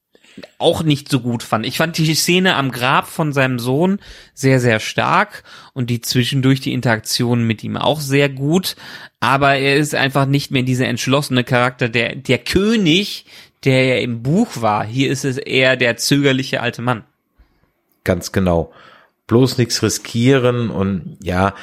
auch 0.59 0.83
nicht 0.83 1.09
so 1.09 1.21
gut 1.21 1.43
fand. 1.43 1.67
Ich 1.67 1.79
fand 1.79 1.97
die 1.99 2.15
Szene 2.15 2.57
am 2.57 2.71
Grab 2.71 3.07
von 3.07 3.33
seinem 3.33 3.59
Sohn 3.59 3.99
sehr, 4.35 4.61
sehr 4.61 4.81
stark 4.81 5.45
und 5.75 5.91
die 5.91 6.01
zwischendurch 6.01 6.61
die 6.61 6.73
Interaktion 6.73 7.45
mit 7.45 7.65
ihm 7.65 7.77
auch 7.77 8.01
sehr 8.01 8.29
gut. 8.29 8.77
Aber 9.21 9.57
er 9.57 9.77
ist 9.77 9.95
einfach 9.95 10.27
nicht 10.27 10.51
mehr 10.51 10.63
dieser 10.63 10.87
entschlossene 10.87 11.45
Charakter, 11.45 11.89
der, 11.89 12.15
der 12.15 12.39
König, 12.39 13.27
der 13.65 13.97
er 13.97 14.03
im 14.03 14.23
Buch 14.23 14.49
war. 14.61 14.85
Hier 14.85 15.11
ist 15.11 15.25
es 15.25 15.39
eher 15.39 15.77
der 15.77 15.97
zögerliche 15.97 16.61
alte 16.61 16.83
Mann. 16.83 17.05
Ganz 18.05 18.33
genau. 18.33 18.73
Bloß 19.27 19.59
nichts 19.59 19.83
riskieren 19.83 20.71
und 20.71 21.19
ja, 21.23 21.55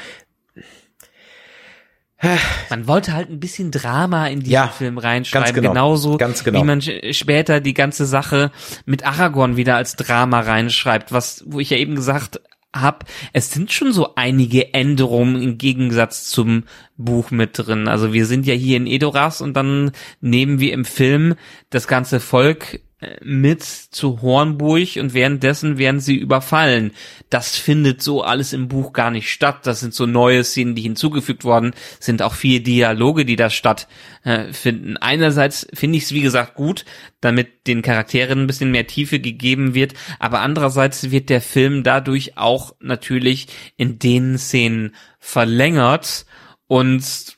man 2.70 2.88
wollte 2.88 3.14
halt 3.14 3.30
ein 3.30 3.40
bisschen 3.40 3.72
Drama 3.72 4.28
in 4.28 4.40
diesen 4.40 4.54
ja, 4.54 4.68
Film 4.68 4.98
reinschreiben, 4.98 5.54
genau, 5.54 5.70
genauso 5.70 6.18
ganz 6.18 6.44
genau. 6.44 6.60
wie 6.60 6.64
man 6.64 6.82
später 6.82 7.62
die 7.62 7.74
ganze 7.74 8.06
Sache 8.06 8.52
mit 8.86 9.06
Aragorn 9.06 9.58
wieder 9.58 9.76
als 9.76 9.96
Drama 9.96 10.42
reinschreibt, 10.42 11.12
was 11.12 11.44
wo 11.48 11.60
ich 11.60 11.70
ja 11.70 11.78
eben 11.78 11.96
gesagt 11.96 12.40
habe, 12.76 13.06
es 13.32 13.52
sind 13.52 13.72
schon 13.72 13.94
so 13.94 14.16
einige 14.16 14.74
Änderungen 14.74 15.42
im 15.42 15.58
Gegensatz 15.58 16.26
zum 16.26 16.64
Buch 16.98 17.32
mit 17.32 17.52
drin. 17.54 17.88
Also 17.88 18.14
wir 18.14 18.26
sind 18.26 18.46
ja 18.46 18.54
hier 18.54 18.78
in 18.78 18.88
Edoras 18.88 19.42
und 19.42 19.54
dann 19.54 19.92
nehmen 20.20 20.60
wir 20.60 20.74
im 20.74 20.86
Film 20.86 21.36
das 21.70 21.88
ganze 21.88 22.20
Volk 22.20 22.82
mit 23.24 23.64
zu 23.64 24.22
Hornburg 24.22 24.98
und 24.98 25.14
währenddessen 25.14 25.78
werden 25.78 26.00
sie 26.00 26.16
überfallen. 26.16 26.92
Das 27.30 27.56
findet 27.56 28.02
so 28.02 28.24
alles 28.24 28.54
im 28.54 28.68
Buch 28.68 28.94
gar 28.94 29.12
nicht 29.12 29.32
statt. 29.32 29.68
Das 29.68 29.80
sind 29.80 29.94
so 29.94 30.06
neue 30.06 30.44
Szenen, 30.44 30.76
die 30.76 30.82
hinzugefügt 30.82 31.44
worden 31.44 31.74
sind, 32.00 32.22
auch 32.22 32.34
vier 32.34 32.62
Dialoge, 32.64 33.26
die 33.26 33.36
da 33.36 33.50
stattfinden. 33.50 34.98
Einerseits 34.98 35.68
finde 35.74 35.98
ich 35.98 36.06
es, 36.06 36.14
wie 36.14 36.22
gesagt, 36.22 36.56
gut, 36.56 36.86
damit 37.22 37.68
den 37.68 37.82
Charakteren 37.82 38.42
ein 38.42 38.48
bisschen 38.48 38.72
mehr 38.72 38.88
Tiefe 38.88 39.20
gegeben 39.20 39.74
wird, 39.74 39.94
aber 40.20 40.42
andererseits 40.42 41.12
wird 41.12 41.30
der 41.30 41.42
Film 41.42 41.84
dadurch 41.84 42.38
auch 42.38 42.76
natürlich 42.80 43.48
in 43.78 44.00
den 44.00 44.38
Szenen 44.38 44.96
verlängert 45.20 46.26
und 46.68 47.35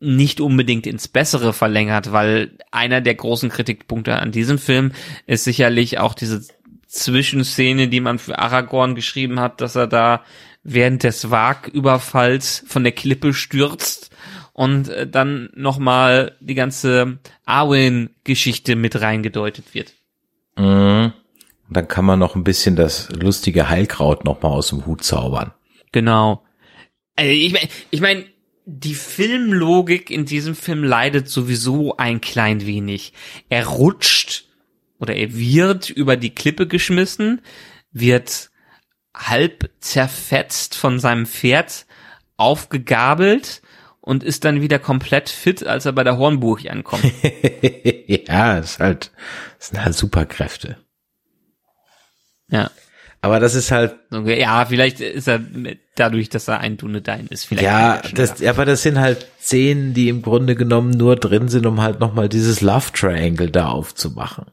nicht 0.00 0.40
unbedingt 0.40 0.86
ins 0.86 1.08
Bessere 1.08 1.52
verlängert, 1.52 2.12
weil 2.12 2.52
einer 2.70 3.00
der 3.00 3.14
großen 3.14 3.50
Kritikpunkte 3.50 4.16
an 4.16 4.32
diesem 4.32 4.58
Film 4.58 4.92
ist 5.26 5.44
sicherlich 5.44 5.98
auch 5.98 6.14
diese 6.14 6.42
Zwischenszene, 6.86 7.88
die 7.88 8.00
man 8.00 8.18
für 8.18 8.38
Aragorn 8.38 8.94
geschrieben 8.94 9.38
hat, 9.38 9.60
dass 9.60 9.76
er 9.76 9.86
da 9.86 10.24
während 10.62 11.04
des 11.04 11.30
Wagüberfalls 11.30 12.64
von 12.66 12.82
der 12.82 12.92
Klippe 12.92 13.32
stürzt 13.32 14.10
und 14.52 14.88
äh, 14.88 15.06
dann 15.06 15.50
nochmal 15.54 16.36
die 16.40 16.54
ganze 16.54 17.18
Arwen-Geschichte 17.44 18.76
mit 18.76 19.00
reingedeutet 19.00 19.74
wird. 19.74 19.94
Mhm. 20.56 21.12
Dann 21.70 21.88
kann 21.88 22.04
man 22.04 22.18
noch 22.18 22.34
ein 22.34 22.42
bisschen 22.42 22.74
das 22.74 23.10
lustige 23.10 23.68
Heilkraut 23.68 24.24
nochmal 24.24 24.52
aus 24.52 24.70
dem 24.70 24.86
Hut 24.86 25.04
zaubern. 25.04 25.52
Genau. 25.92 26.42
Also 27.14 27.30
ich 27.30 27.52
meine, 27.52 27.68
ich 27.90 28.00
mein, 28.00 28.24
die 28.64 28.94
Filmlogik 28.94 30.10
in 30.10 30.24
diesem 30.24 30.54
Film 30.54 30.84
leidet 30.84 31.28
sowieso 31.28 31.96
ein 31.96 32.20
klein 32.20 32.66
wenig. 32.66 33.12
Er 33.48 33.66
rutscht 33.66 34.44
oder 34.98 35.14
er 35.14 35.34
wird 35.34 35.90
über 35.90 36.16
die 36.16 36.34
Klippe 36.34 36.66
geschmissen, 36.66 37.40
wird 37.92 38.50
halb 39.14 39.70
zerfetzt 39.80 40.76
von 40.76 41.00
seinem 41.00 41.26
Pferd 41.26 41.86
aufgegabelt 42.36 43.62
und 44.00 44.22
ist 44.22 44.44
dann 44.44 44.60
wieder 44.60 44.78
komplett 44.78 45.28
fit, 45.28 45.66
als 45.66 45.86
er 45.86 45.92
bei 45.92 46.04
der 46.04 46.16
Hornburg 46.16 46.68
ankommt. 46.70 47.04
ja, 48.06 48.58
ist 48.58 48.78
halt, 48.78 49.10
sind 49.58 49.84
halt 49.84 49.94
Superkräfte. 49.94 50.78
Ja. 52.48 52.70
Aber 53.22 53.38
das 53.38 53.54
ist 53.54 53.70
halt. 53.70 53.96
Ja, 54.10 54.64
vielleicht 54.64 55.00
ist 55.00 55.28
er 55.28 55.40
dadurch, 55.94 56.30
dass 56.30 56.48
er 56.48 56.60
ein 56.60 56.78
Dunedain 56.78 57.26
ist. 57.26 57.44
Vielleicht 57.44 57.64
ja, 57.64 58.00
das, 58.14 58.42
aber 58.42 58.64
das 58.64 58.82
sind 58.82 58.98
halt 58.98 59.26
Szenen, 59.40 59.92
die 59.92 60.08
im 60.08 60.22
Grunde 60.22 60.54
genommen 60.54 60.90
nur 60.90 61.16
drin 61.16 61.48
sind, 61.48 61.66
um 61.66 61.82
halt 61.82 62.00
nochmal 62.00 62.28
dieses 62.28 62.62
Love 62.62 62.92
Triangle 62.94 63.50
da 63.50 63.68
aufzumachen. 63.68 64.46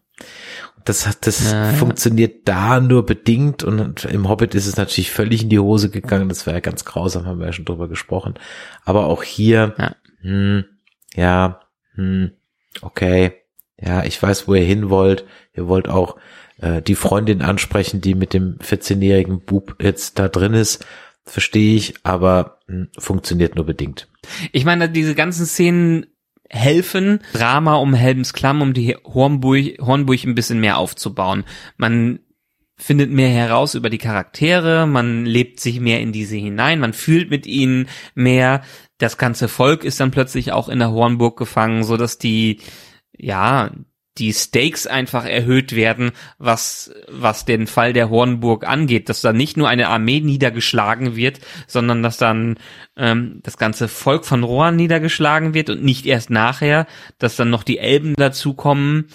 Das, 0.84 1.06
hat, 1.06 1.27
das 1.27 1.52
ja, 1.52 1.73
funktioniert 1.73 2.48
da 2.48 2.80
nur 2.80 3.06
bedingt 3.06 3.64
und 3.64 4.06
im 4.06 4.30
Hobbit 4.30 4.56
ist 4.56 4.68
es 4.68 4.77
natürlich 4.77 5.11
völlig 5.11 5.44
in 5.44 5.49
die 5.49 5.60
Hose 5.60 5.89
gegangen. 5.89 6.30
Das 6.30 6.48
war 6.48 6.53
ja 6.53 6.61
ganz 6.61 6.85
grausam, 6.85 7.26
haben 7.26 7.39
wir 7.39 7.48
ja 7.48 7.53
schon 7.53 7.65
drüber 7.65 7.89
gesprochen. 7.89 8.35
Aber 8.85 9.06
auch 9.07 9.23
hier, 9.23 9.76
ja, 9.77 9.95
hm, 10.22 10.65
ja 11.14 11.60
hm, 11.95 12.31
okay, 12.81 13.34
ja, 13.80 14.03
ich 14.03 14.22
weiß, 14.22 14.48
wo 14.48 14.56
ihr 14.56 14.64
hin 14.64 14.89
wollt. 14.89 15.26
Ihr 15.53 15.68
wollt 15.68 15.88
auch 15.89 16.18
äh, 16.60 16.82
die 16.82 16.96
Freundin 16.96 17.42
ansprechen, 17.42 18.02
die 18.02 18.16
mit 18.16 18.34
dem 18.34 18.58
14-jährigen 18.60 19.42
Bub 19.42 19.76
jetzt 19.82 20.20
da 20.20 20.28
drin 20.28 20.54
ist. 20.54 20.86
Verstehe 21.24 21.76
ich, 21.76 21.96
aber 22.04 22.60
hm, 22.68 22.90
funktioniert 22.98 23.56
nur 23.56 23.66
bedingt. 23.66 24.08
Ich 24.52 24.66
meine, 24.66 24.90
diese 24.90 25.16
ganzen 25.16 25.46
Szenen 25.46 26.06
helfen, 26.50 27.20
Drama 27.34 27.76
um 27.76 27.94
Helms 27.94 28.34
Klamm, 28.34 28.62
um 28.62 28.74
die 28.74 28.96
Hornburg, 29.04 29.80
Hornburg 29.80 30.24
ein 30.24 30.36
bisschen 30.36 30.60
mehr 30.60 30.78
aufzubauen. 30.78 31.44
Man 31.76 32.20
findet 32.78 33.12
mehr 33.12 33.30
heraus 33.30 33.74
über 33.74 33.90
die 33.90 33.98
Charaktere, 33.98 34.86
man 34.86 35.26
lebt 35.26 35.60
sich 35.60 35.80
mehr 35.80 36.00
in 36.00 36.12
diese 36.12 36.36
hinein, 36.36 36.80
man 36.80 36.94
fühlt 36.94 37.30
mit 37.30 37.48
ihnen 37.48 37.88
mehr. 38.14 38.62
Das 39.00 39.18
ganze 39.18 39.48
Volk 39.48 39.84
ist 39.84 40.00
dann 40.00 40.12
plötzlich 40.12 40.52
auch 40.52 40.70
in 40.70 40.80
der 40.80 40.92
Hornburg 40.92 41.38
gefangen, 41.38 41.84
so 41.84 41.98
dass 41.98 42.18
die, 42.18 42.62
ja, 43.18 43.72
die 44.18 44.34
Stakes 44.34 44.88
einfach 44.88 45.26
erhöht 45.26 45.76
werden, 45.76 46.11
was, 46.38 46.91
was 47.07 47.45
den 47.45 47.68
Fall 47.68 47.94
der 47.94 48.10
Hornburg 48.10 48.68
angeht, 48.68 49.10
dass 49.10 49.22
da 49.22 49.34
nicht 49.34 49.57
nur 49.57 49.69
eine 49.69 49.89
Armee 49.89 50.19
niedergeschlagen 50.19 51.15
wird, 51.15 51.39
sondern 51.68 52.03
dass 52.03 52.18
dann 52.18 52.57
ähm, 52.95 53.39
das 53.44 53.57
ganze 53.57 53.88
Volk 53.88 54.26
von 54.26 54.44
Rohan 54.44 54.76
niedergeschlagen 54.76 55.53
wird 55.53 55.69
und 55.69 55.84
nicht 55.84 56.06
erst 56.06 56.30
nachher, 56.30 56.88
dass 57.19 57.35
dann 57.35 57.49
noch 57.49 57.64
die 57.64 57.77
Elben 57.77 58.15
dazukommen. 58.15 59.07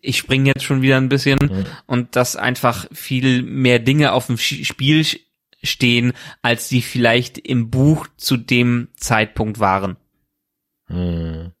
Ich 0.00 0.18
springe 0.18 0.48
jetzt 0.48 0.64
schon 0.64 0.82
wieder 0.82 0.96
ein 0.96 1.08
bisschen 1.08 1.38
mhm. 1.40 1.66
und 1.86 2.16
dass 2.16 2.36
einfach 2.36 2.86
viel 2.92 3.42
mehr 3.42 3.78
Dinge 3.78 4.12
auf 4.12 4.26
dem 4.26 4.38
Spiel 4.38 5.04
stehen, 5.62 6.12
als 6.42 6.68
die 6.68 6.82
vielleicht 6.82 7.38
im 7.38 7.70
Buch 7.70 8.06
zu 8.16 8.36
dem 8.36 8.88
Zeitpunkt 8.96 9.60
waren. 9.60 9.96
Mhm. 10.88 11.52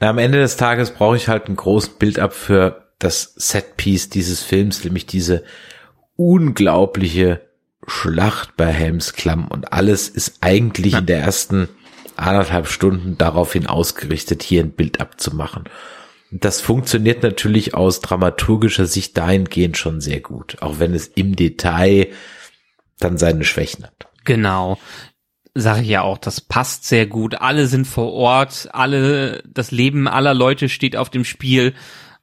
Na, 0.00 0.10
am 0.10 0.18
Ende 0.18 0.38
des 0.38 0.56
Tages 0.56 0.92
brauche 0.92 1.16
ich 1.16 1.28
halt 1.28 1.48
ein 1.48 1.56
großes 1.56 1.90
Bild 1.90 2.18
ab 2.18 2.32
für 2.32 2.86
das 2.98 3.34
Setpiece 3.36 4.08
dieses 4.08 4.42
Films, 4.42 4.84
nämlich 4.84 5.06
diese 5.06 5.44
unglaubliche 6.16 7.42
Schlacht 7.86 8.56
bei 8.56 8.66
Helmsklamm 8.66 9.48
und 9.48 9.72
alles 9.72 10.08
ist 10.08 10.38
eigentlich 10.40 10.94
in 10.94 11.06
der 11.06 11.20
ersten 11.20 11.68
anderthalb 12.16 12.66
Stunden 12.66 13.18
daraufhin 13.18 13.66
ausgerichtet, 13.66 14.42
hier 14.42 14.62
ein 14.62 14.72
Bild 14.72 15.00
abzumachen. 15.00 15.64
Das 16.32 16.60
funktioniert 16.60 17.22
natürlich 17.22 17.74
aus 17.74 18.00
dramaturgischer 18.00 18.86
Sicht 18.86 19.16
dahingehend 19.16 19.76
schon 19.76 20.00
sehr 20.00 20.20
gut, 20.20 20.56
auch 20.60 20.80
wenn 20.80 20.94
es 20.94 21.06
im 21.06 21.36
Detail 21.36 22.08
dann 22.98 23.18
seine 23.18 23.44
Schwächen 23.44 23.84
hat. 23.84 24.08
Genau 24.24 24.78
sage 25.56 25.82
ich 25.82 25.88
ja 25.88 26.02
auch, 26.02 26.18
das 26.18 26.40
passt 26.40 26.84
sehr 26.84 27.06
gut. 27.06 27.40
Alle 27.40 27.66
sind 27.66 27.86
vor 27.86 28.12
Ort, 28.12 28.68
alle, 28.72 29.42
das 29.46 29.70
Leben 29.70 30.06
aller 30.06 30.34
Leute 30.34 30.68
steht 30.68 30.96
auf 30.96 31.08
dem 31.08 31.24
Spiel, 31.24 31.72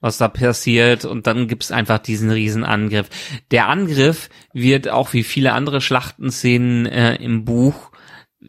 was 0.01 0.17
da 0.17 0.27
passiert 0.27 1.05
und 1.05 1.25
dann 1.25 1.47
gibt's 1.47 1.71
einfach 1.71 1.97
diesen 1.97 2.29
Riesenangriff. 2.29 3.09
Der 3.51 3.69
Angriff 3.69 4.29
wird 4.53 4.89
auch 4.89 5.13
wie 5.13 5.23
viele 5.23 5.53
andere 5.53 5.81
Schlachtenszenen 5.81 6.85
äh, 6.85 7.15
im 7.15 7.43
Buch 7.43 7.91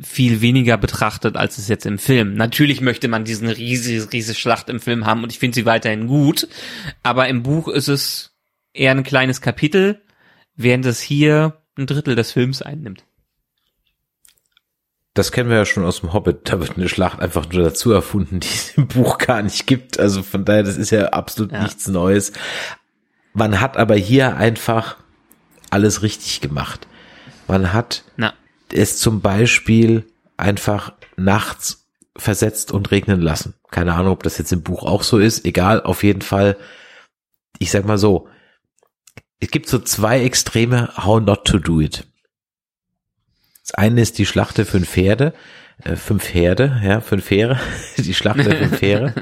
viel 0.03 0.41
weniger 0.41 0.77
betrachtet, 0.77 1.37
als 1.37 1.57
es 1.57 1.69
jetzt 1.69 1.87
im 1.87 1.99
Film. 1.99 2.35
Natürlich 2.35 2.81
möchte 2.81 3.09
man 3.09 3.25
diesen 3.25 3.49
riesige, 3.49 4.13
riesige 4.13 4.39
Schlacht 4.39 4.69
im 4.69 4.81
Film 4.81 5.07
haben 5.07 5.23
und 5.23 5.33
ich 5.33 5.39
finde 5.39 5.55
sie 5.55 5.65
weiterhin 5.65 6.09
gut, 6.09 6.49
aber 7.03 7.29
im 7.29 7.43
Buch 7.43 7.69
ist 7.69 7.89
es 7.89 8.37
eher 8.73 8.91
ein 8.91 9.05
kleines 9.05 9.41
Kapitel, 9.41 10.03
während 10.57 10.85
es 10.85 11.01
hier 11.01 11.63
ein 11.79 11.87
Drittel 11.87 12.17
des 12.17 12.33
Films 12.33 12.61
einnimmt 12.61 13.05
das 15.15 15.31
kennen 15.31 15.49
wir 15.49 15.57
ja 15.57 15.65
schon 15.65 15.85
aus 15.85 16.01
dem 16.01 16.13
Hobbit, 16.13 16.51
da 16.51 16.59
wird 16.59 16.77
eine 16.77 16.89
Schlacht 16.89 17.21
einfach 17.21 17.49
nur 17.49 17.63
dazu 17.63 17.93
erfunden, 17.93 18.41
die 18.41 18.49
es 18.49 18.77
im 18.77 18.89
Buch 18.89 19.19
gar 19.19 19.43
nicht 19.43 19.67
gibt. 19.67 20.01
Also 20.01 20.25
von 20.25 20.45
daher, 20.45 20.65
das 20.65 20.77
ist 20.77 20.91
ja 20.91 21.07
absolut 21.07 21.53
ja. 21.53 21.63
nichts 21.63 21.87
Neues. 21.87 22.33
Man 23.33 23.61
hat 23.61 23.77
aber 23.77 23.95
hier 23.95 24.37
einfach 24.37 24.97
alles 25.71 26.03
richtig 26.03 26.41
gemacht. 26.41 26.89
Man 27.47 27.73
hat 27.73 28.05
Na. 28.17 28.35
es 28.73 28.99
zum 28.99 29.21
Beispiel 29.21 30.05
einfach 30.37 30.93
nachts 31.17 31.87
versetzt 32.17 32.73
und 32.73 32.91
regnen 32.91 33.21
lassen. 33.21 33.55
Keine 33.71 33.95
Ahnung, 33.95 34.13
ob 34.13 34.23
das 34.25 34.39
jetzt 34.39 34.53
im 34.53 34.63
Buch 34.63 34.83
auch 34.83 35.03
so 35.03 35.19
ist. 35.19 35.45
Egal, 35.45 35.83
auf 35.83 36.03
jeden 36.03 36.23
Fall. 36.23 36.57
Ich 37.59 37.71
sag 37.71 37.87
mal 37.87 37.99
so. 37.99 38.29
Es 39.41 39.51
gibt 39.51 39.69
so 39.69 39.79
zwei 39.79 40.23
Extreme, 40.23 40.91
how 40.97 41.21
not 41.21 41.45
to 41.45 41.59
do 41.59 41.81
it. 41.81 42.07
Das 43.65 43.75
eine 43.75 44.03
ist 44.03 44.19
die 44.19 44.27
Schlacht 44.27 44.59
der 44.59 44.67
fünf 44.67 44.91
Pferde, 44.91 45.33
äh, 45.83 45.97
fünf 45.97 46.25
Pferde, 46.25 46.81
ja, 46.85 47.01
fünf 47.01 47.25
Pferde, 47.25 47.59
die 47.97 48.15
Schlacht 48.15 48.45
der 48.45 48.57
fünf 48.57 48.79
Pferde, 48.79 49.15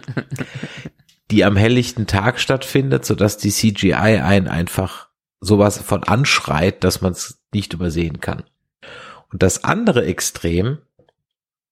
die 1.30 1.44
am 1.44 1.56
helllichten 1.56 2.08
Tag 2.08 2.40
stattfindet, 2.40 3.04
sodass 3.04 3.36
die 3.36 3.50
CGI 3.52 3.94
einen 3.94 4.48
einfach 4.48 5.08
sowas 5.40 5.78
von 5.78 6.02
anschreit, 6.02 6.82
dass 6.82 7.00
man 7.00 7.12
es 7.12 7.40
nicht 7.54 7.72
übersehen 7.72 8.20
kann. 8.20 8.42
Und 9.30 9.42
das 9.42 9.62
andere 9.62 10.04
Extrem 10.04 10.78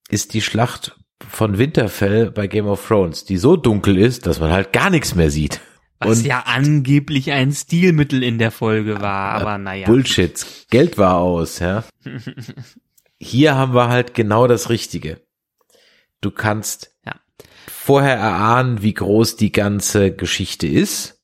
ist 0.08 0.34
die 0.34 0.40
Schlacht 0.40 0.96
von 1.28 1.58
Winterfell 1.58 2.30
bei 2.30 2.46
Game 2.46 2.66
of 2.66 2.86
Thrones, 2.86 3.24
die 3.24 3.36
so 3.36 3.56
dunkel 3.56 3.98
ist, 3.98 4.26
dass 4.26 4.40
man 4.40 4.52
halt 4.52 4.72
gar 4.72 4.90
nichts 4.90 5.14
mehr 5.14 5.30
sieht. 5.30 5.60
Was 6.00 6.20
und 6.20 6.26
ja 6.26 6.44
angeblich 6.46 7.30
ein 7.30 7.52
Stilmittel 7.52 8.22
in 8.22 8.38
der 8.38 8.50
Folge 8.50 9.02
war, 9.02 9.32
aber 9.34 9.58
naja. 9.58 9.86
Bullshit. 9.86 10.44
Geld 10.70 10.96
war 10.96 11.18
aus, 11.18 11.58
ja. 11.58 11.84
Hier 13.18 13.54
haben 13.54 13.74
wir 13.74 13.88
halt 13.88 14.14
genau 14.14 14.46
das 14.46 14.70
Richtige. 14.70 15.20
Du 16.22 16.30
kannst 16.30 16.96
ja. 17.04 17.14
vorher 17.68 18.16
erahnen, 18.16 18.82
wie 18.82 18.94
groß 18.94 19.36
die 19.36 19.52
ganze 19.52 20.10
Geschichte 20.10 20.66
ist 20.66 21.20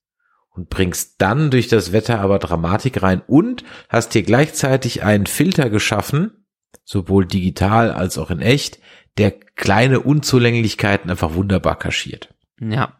und 0.51 0.69
bringst 0.69 1.23
dann 1.23 1.51
durch 1.51 1.69
das 1.69 1.93
Wetter 1.93 2.21
aber 2.21 2.39
Dramatik 2.39 3.03
rein 3.03 3.23
und 3.27 3.65
hast 3.89 4.13
hier 4.13 4.25
gleichzeitig 4.25 5.03
einen 5.03 5.27
Filter 5.27 5.71
geschaffen, 5.71 6.47
sowohl 6.85 7.27
digital 7.27 7.93
als 7.93 8.19
auch 8.19 8.31
in 8.31 8.41
echt, 8.41 8.79
der 9.17 9.31
kleine 9.31 10.01
Unzulänglichkeiten 10.01 11.11
einfach 11.11 11.35
wunderbar 11.35 11.79
kaschiert. 11.79 12.35
Ja, 12.61 12.97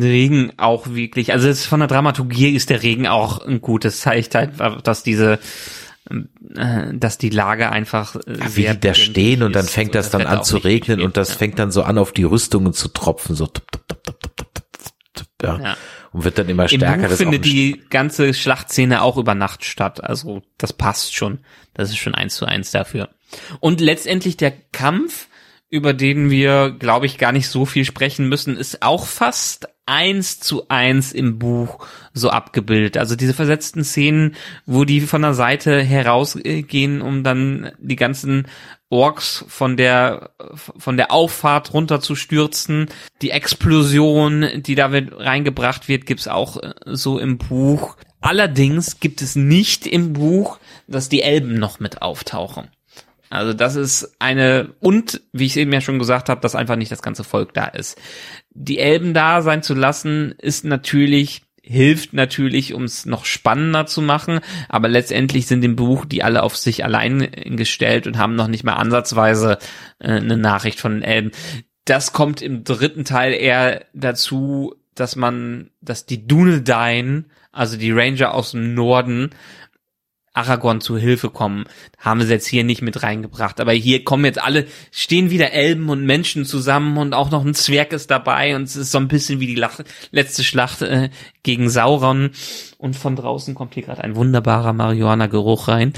den 0.00 0.02
Regen 0.02 0.52
auch 0.56 0.88
wirklich, 0.88 1.32
also 1.32 1.52
von 1.54 1.80
der 1.80 1.88
Dramaturgie 1.88 2.54
ist 2.54 2.70
der 2.70 2.82
Regen 2.82 3.06
auch 3.06 3.44
ein 3.46 3.60
gutes 3.60 4.00
Zeichen, 4.00 4.34
halt, 4.34 4.86
dass 4.86 5.02
diese 5.02 5.38
äh, 6.08 6.92
dass 6.94 7.18
die 7.18 7.30
Lage 7.30 7.70
einfach 7.70 8.16
äh, 8.16 8.38
ja, 8.38 8.56
wie 8.56 8.66
die 8.66 8.80
da 8.80 8.94
stehen 8.94 9.42
und 9.42 9.54
dann 9.54 9.66
fängt 9.66 9.94
das 9.94 10.10
dann 10.10 10.26
an 10.26 10.44
zu 10.44 10.56
regnen 10.56 11.00
und 11.00 11.16
das 11.16 11.32
fängt 11.32 11.58
dann 11.58 11.70
so 11.70 11.82
an 11.82 11.98
auf 11.98 12.12
die 12.12 12.24
Rüstungen 12.24 12.72
zu 12.72 12.88
tropfen 12.88 13.36
so 13.36 13.48
ja. 15.42 15.58
ja. 15.60 15.76
und 16.12 16.24
wird 16.24 16.38
dann 16.38 16.48
immer 16.48 16.68
stärker. 16.68 17.04
Im 17.04 17.08
Buch 17.08 17.16
findet 17.16 17.44
die 17.44 17.82
ganze 17.90 18.34
Schlachtszene 18.34 19.02
auch 19.02 19.16
über 19.16 19.34
Nacht 19.34 19.64
statt, 19.64 20.02
also 20.02 20.42
das 20.58 20.72
passt 20.72 21.14
schon. 21.14 21.40
Das 21.74 21.88
ist 21.88 21.98
schon 21.98 22.14
eins 22.14 22.34
zu 22.34 22.44
eins 22.44 22.70
dafür. 22.70 23.08
Und 23.60 23.80
letztendlich 23.80 24.36
der 24.36 24.50
Kampf 24.50 25.28
über 25.72 25.94
den 25.94 26.28
wir, 26.28 26.70
glaube 26.78 27.06
ich, 27.06 27.16
gar 27.16 27.32
nicht 27.32 27.48
so 27.48 27.64
viel 27.64 27.86
sprechen 27.86 28.28
müssen, 28.28 28.58
ist 28.58 28.82
auch 28.82 29.06
fast 29.06 29.68
eins 29.86 30.38
zu 30.38 30.68
eins 30.68 31.12
im 31.12 31.38
Buch 31.38 31.86
so 32.12 32.30
abgebildet. 32.30 32.96
Also 32.96 33.16
diese 33.16 33.34
versetzten 33.34 33.84
Szenen, 33.84 34.36
wo 34.66 34.84
die 34.84 35.00
von 35.00 35.22
der 35.22 35.34
Seite 35.34 35.82
herausgehen, 35.82 37.02
um 37.02 37.24
dann 37.24 37.72
die 37.78 37.96
ganzen 37.96 38.46
Orks 38.90 39.44
von 39.48 39.76
der 39.76 40.30
von 40.56 40.96
der 40.96 41.10
Auffahrt 41.10 41.72
runter 41.72 42.00
zu 42.00 42.14
stürzen. 42.14 42.86
Die 43.22 43.30
Explosion, 43.30 44.46
die 44.56 44.74
da 44.74 44.86
reingebracht 44.88 45.88
wird, 45.88 46.06
gibt's 46.06 46.28
auch 46.28 46.62
äh, 46.62 46.74
so 46.86 47.18
im 47.18 47.38
Buch. 47.38 47.96
Allerdings 48.20 49.00
gibt 49.00 49.20
es 49.20 49.34
nicht 49.34 49.86
im 49.86 50.12
Buch, 50.12 50.58
dass 50.86 51.08
die 51.08 51.22
Elben 51.22 51.54
noch 51.54 51.80
mit 51.80 52.02
auftauchen. 52.02 52.68
Also 53.32 53.54
das 53.54 53.76
ist 53.76 54.14
eine 54.18 54.74
und 54.80 55.22
wie 55.32 55.46
ich 55.46 55.56
eben 55.56 55.72
ja 55.72 55.80
schon 55.80 55.98
gesagt 55.98 56.28
habe, 56.28 56.42
dass 56.42 56.54
einfach 56.54 56.76
nicht 56.76 56.92
das 56.92 57.00
ganze 57.00 57.24
Volk 57.24 57.54
da 57.54 57.64
ist. 57.64 57.98
Die 58.50 58.78
Elben 58.78 59.14
da 59.14 59.40
sein 59.40 59.62
zu 59.62 59.72
lassen 59.72 60.34
ist 60.36 60.66
natürlich 60.66 61.40
hilft 61.62 62.12
natürlich, 62.12 62.74
um 62.74 62.82
es 62.82 63.06
noch 63.06 63.24
spannender 63.24 63.86
zu 63.86 64.02
machen, 64.02 64.40
aber 64.68 64.88
letztendlich 64.88 65.46
sind 65.46 65.64
im 65.64 65.76
Buch 65.76 66.04
die 66.04 66.22
alle 66.22 66.42
auf 66.42 66.56
sich 66.56 66.84
allein 66.84 67.30
gestellt 67.56 68.06
und 68.06 68.18
haben 68.18 68.34
noch 68.34 68.48
nicht 68.48 68.64
mal 68.64 68.74
ansatzweise 68.74 69.56
äh, 69.98 70.08
eine 70.08 70.36
Nachricht 70.36 70.78
von 70.78 70.92
den 70.92 71.02
Elben. 71.02 71.30
Das 71.86 72.12
kommt 72.12 72.42
im 72.42 72.64
dritten 72.64 73.06
Teil 73.06 73.32
eher 73.32 73.86
dazu, 73.94 74.74
dass 74.94 75.16
man, 75.16 75.70
dass 75.80 76.04
die 76.04 76.26
Dunedain, 76.26 77.30
also 77.50 77.78
die 77.78 77.92
Ranger 77.92 78.34
aus 78.34 78.50
dem 78.50 78.74
Norden, 78.74 79.30
Aragorn 80.34 80.80
zu 80.80 80.96
Hilfe 80.96 81.28
kommen. 81.30 81.64
Haben 81.98 82.22
sie 82.22 82.30
jetzt 82.32 82.46
hier 82.46 82.64
nicht 82.64 82.80
mit 82.82 83.02
reingebracht. 83.02 83.60
Aber 83.60 83.72
hier 83.72 84.02
kommen 84.04 84.24
jetzt 84.24 84.42
alle, 84.42 84.66
stehen 84.90 85.30
wieder 85.30 85.52
Elben 85.52 85.88
und 85.90 86.04
Menschen 86.06 86.44
zusammen 86.44 86.96
und 86.96 87.12
auch 87.14 87.30
noch 87.30 87.44
ein 87.44 87.54
Zwerg 87.54 87.92
ist 87.92 88.10
dabei 88.10 88.56
und 88.56 88.62
es 88.62 88.76
ist 88.76 88.92
so 88.92 88.98
ein 88.98 89.08
bisschen 89.08 89.40
wie 89.40 89.46
die 89.46 89.54
Lach 89.56 89.80
letzte 90.10 90.42
Schlacht 90.42 90.80
äh, 90.82 91.10
gegen 91.42 91.68
Sauron. 91.68 92.30
Und 92.78 92.96
von 92.96 93.14
draußen 93.14 93.54
kommt 93.54 93.74
hier 93.74 93.84
gerade 93.84 94.02
ein 94.02 94.16
wunderbarer 94.16 94.72
Marihuana-Geruch 94.72 95.68
rein. 95.68 95.92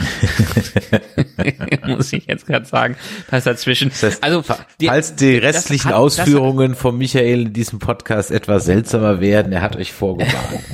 Muss 1.86 2.12
ich 2.12 2.26
jetzt 2.26 2.46
gerade 2.46 2.66
sagen. 2.66 2.96
Was 3.30 3.44
dazwischen. 3.44 3.88
Das 3.90 4.02
heißt, 4.02 4.24
also, 4.24 4.42
die, 4.80 4.86
falls 4.86 5.14
die 5.16 5.36
restlichen 5.38 5.90
hat- 5.90 5.94
Ausführungen 5.96 6.74
von 6.74 6.98
Michael 6.98 7.42
in 7.42 7.52
diesem 7.52 7.78
Podcast 7.78 8.30
etwas 8.30 8.64
seltsamer 8.64 9.20
werden, 9.20 9.52
er 9.52 9.62
hat 9.62 9.76
euch 9.76 9.92
vorgewarnt. 9.92 10.34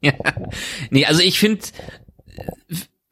Ja. 0.00 0.12
Nee, 0.90 1.06
also 1.06 1.20
ich 1.22 1.40
finde 1.40 1.58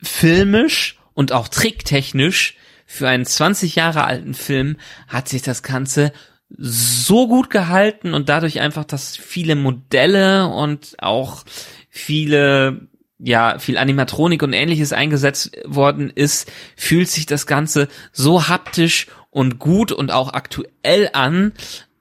filmisch 0.02 0.98
und 1.14 1.32
auch 1.32 1.48
tricktechnisch 1.48 2.56
für 2.86 3.08
einen 3.08 3.26
20 3.26 3.74
Jahre 3.74 4.04
alten 4.04 4.34
Film 4.34 4.76
hat 5.08 5.28
sich 5.28 5.42
das 5.42 5.62
Ganze 5.62 6.12
so 6.56 7.26
gut 7.26 7.50
gehalten 7.50 8.14
und 8.14 8.28
dadurch 8.28 8.60
einfach, 8.60 8.84
dass 8.84 9.16
viele 9.16 9.56
Modelle 9.56 10.46
und 10.46 10.96
auch 10.98 11.44
viele 11.90 12.88
ja, 13.18 13.58
viel 13.58 13.78
Animatronik 13.78 14.42
und 14.42 14.52
ähnliches 14.52 14.92
eingesetzt 14.92 15.56
worden 15.64 16.10
ist, 16.14 16.52
fühlt 16.76 17.08
sich 17.08 17.24
das 17.24 17.46
Ganze 17.46 17.88
so 18.12 18.48
haptisch 18.48 19.06
und 19.30 19.58
gut 19.58 19.90
und 19.90 20.12
auch 20.12 20.34
aktuell 20.34 21.08
an, 21.14 21.52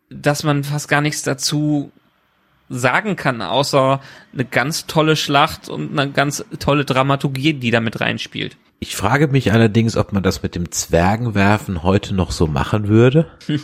dass 0.09 0.43
man 0.43 0.63
fast 0.63 0.89
gar 0.89 1.01
nichts 1.01 1.23
dazu 1.23 1.91
sagen 2.69 3.15
kann, 3.15 3.41
außer 3.41 4.01
eine 4.33 4.45
ganz 4.45 4.87
tolle 4.87 5.15
Schlacht 5.15 5.69
und 5.69 5.97
eine 5.97 6.11
ganz 6.11 6.43
tolle 6.59 6.85
Dramaturgie, 6.85 7.53
die 7.53 7.71
da 7.71 7.79
mit 7.79 8.01
reinspielt. 8.01 8.57
Ich 8.79 8.95
frage 8.95 9.27
mich 9.29 9.51
allerdings, 9.51 9.95
ob 9.95 10.11
man 10.11 10.21
das 10.21 10.43
mit 10.43 10.53
dem 10.53 10.69
Zwergenwerfen 10.69 11.81
heute 11.81 12.13
noch 12.13 12.31
so 12.31 12.47
machen 12.47 12.87
würde. 12.87 13.27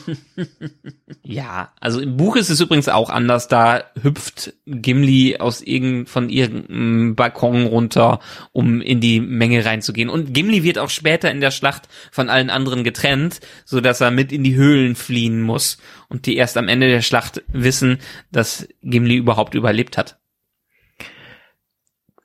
Ja, 1.24 1.72
also 1.80 2.02
im 2.02 2.18
Buch 2.18 2.36
ist 2.36 2.50
es 2.50 2.60
übrigens 2.60 2.90
auch 2.90 3.10
anders. 3.10 3.48
Da 3.48 3.84
hüpft 4.02 4.54
Gimli 4.66 5.38
aus 5.38 5.62
irgend, 5.62 6.10
von 6.10 6.30
irgendeinem 6.30 7.16
Balkon 7.16 7.68
runter, 7.68 8.20
um 8.52 8.82
in 8.82 9.00
die 9.00 9.22
Menge 9.22 9.64
reinzugehen. 9.64 10.10
Und 10.10 10.34
Gimli 10.34 10.64
wird 10.64 10.78
auch 10.78 10.90
später 10.90 11.32
in 11.32 11.40
der 11.40 11.52
Schlacht 11.52 11.88
von 12.12 12.30
allen 12.30 12.50
anderen 12.50 12.84
getrennt, 12.84 13.40
so 13.66 13.80
dass 13.80 14.02
er 14.02 14.12
mit 14.12 14.32
in 14.34 14.44
die 14.44 14.56
Höhlen 14.56 14.96
fliehen 14.96 15.42
muss 15.42 15.78
und 16.10 16.26
die 16.26 16.36
erst 16.36 16.58
am 16.58 16.68
Ende 16.68 16.90
der 16.90 17.02
Schlacht 17.02 17.44
wissen, 17.48 18.00
dass 18.32 18.68
Gimli 18.82 19.16
überhaupt 19.16 19.54
überlebt 19.54 19.98
hat. 19.98 20.20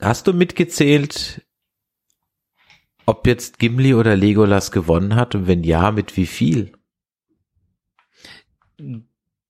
Hast 0.01 0.27
du 0.27 0.33
mitgezählt, 0.33 1.46
ob 3.07 3.27
jetzt 3.27 3.59
Gimli 3.59 3.95
oder 3.95 4.17
Legolas 4.17 4.71
gewonnen 4.73 5.15
hat 5.17 5.35
und 5.35 5.47
wenn 5.47 5.63
ja, 5.65 5.91
mit 5.93 6.17
wie 6.17 6.27
viel? 6.27 6.73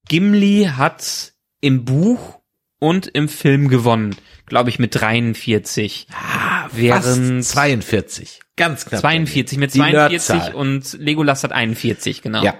Gimli 0.07 0.69
hat 0.75 1.33
im 1.59 1.83
Buch 1.85 2.39
und 2.79 3.07
im 3.07 3.27
Film 3.27 3.67
gewonnen, 3.67 4.15
glaube 4.45 4.69
ich 4.69 4.79
mit 4.79 4.95
43. 4.95 6.07
Ah, 6.11 6.69
Während- 6.71 7.03
fast 7.43 7.51
42. 7.51 8.39
Ganz 8.55 8.85
knapp. 8.85 9.01
42 9.01 9.57
mit 9.57 9.73
Die 9.73 9.79
42 9.79 10.35
Nerdzahl. 10.35 10.55
und 10.55 10.93
Legolas 10.93 11.43
hat 11.43 11.51
41, 11.51 12.21
genau. 12.21 12.43
Ja. 12.43 12.55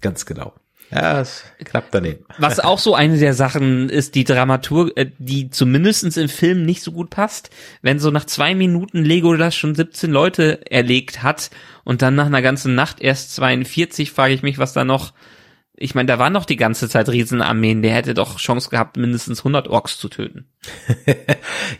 Ganz 0.00 0.26
genau. 0.26 0.54
Ja, 0.90 1.20
ist 1.20 1.44
knapp 1.64 1.90
daneben. 1.90 2.24
Was 2.38 2.60
auch 2.60 2.78
so 2.78 2.94
eine 2.94 3.18
der 3.18 3.34
Sachen 3.34 3.90
ist, 3.90 4.14
die 4.14 4.24
Dramatur, 4.24 4.96
äh, 4.96 5.10
die 5.18 5.50
zumindestens 5.50 6.16
im 6.16 6.28
Film 6.28 6.64
nicht 6.64 6.82
so 6.82 6.92
gut 6.92 7.10
passt, 7.10 7.50
wenn 7.82 7.98
so 7.98 8.10
nach 8.10 8.24
zwei 8.24 8.54
Minuten 8.54 9.04
Legolas 9.04 9.54
schon 9.54 9.74
17 9.74 10.10
Leute 10.10 10.70
erlegt 10.70 11.22
hat 11.22 11.50
und 11.84 12.00
dann 12.00 12.14
nach 12.14 12.26
einer 12.26 12.42
ganzen 12.42 12.74
Nacht 12.74 13.00
erst 13.00 13.34
42, 13.34 14.10
frage 14.10 14.32
ich 14.32 14.42
mich, 14.42 14.58
was 14.58 14.72
da 14.72 14.84
noch, 14.84 15.12
ich 15.80 15.94
meine, 15.94 16.06
da 16.06 16.18
waren 16.18 16.32
noch 16.32 16.44
die 16.44 16.56
ganze 16.56 16.88
Zeit 16.88 17.08
Riesenarmeen, 17.08 17.82
der 17.82 17.94
hätte 17.94 18.14
doch 18.14 18.38
Chance 18.38 18.68
gehabt, 18.70 18.96
mindestens 18.96 19.40
100 19.40 19.68
Orks 19.68 19.98
zu 19.98 20.08
töten. 20.08 20.48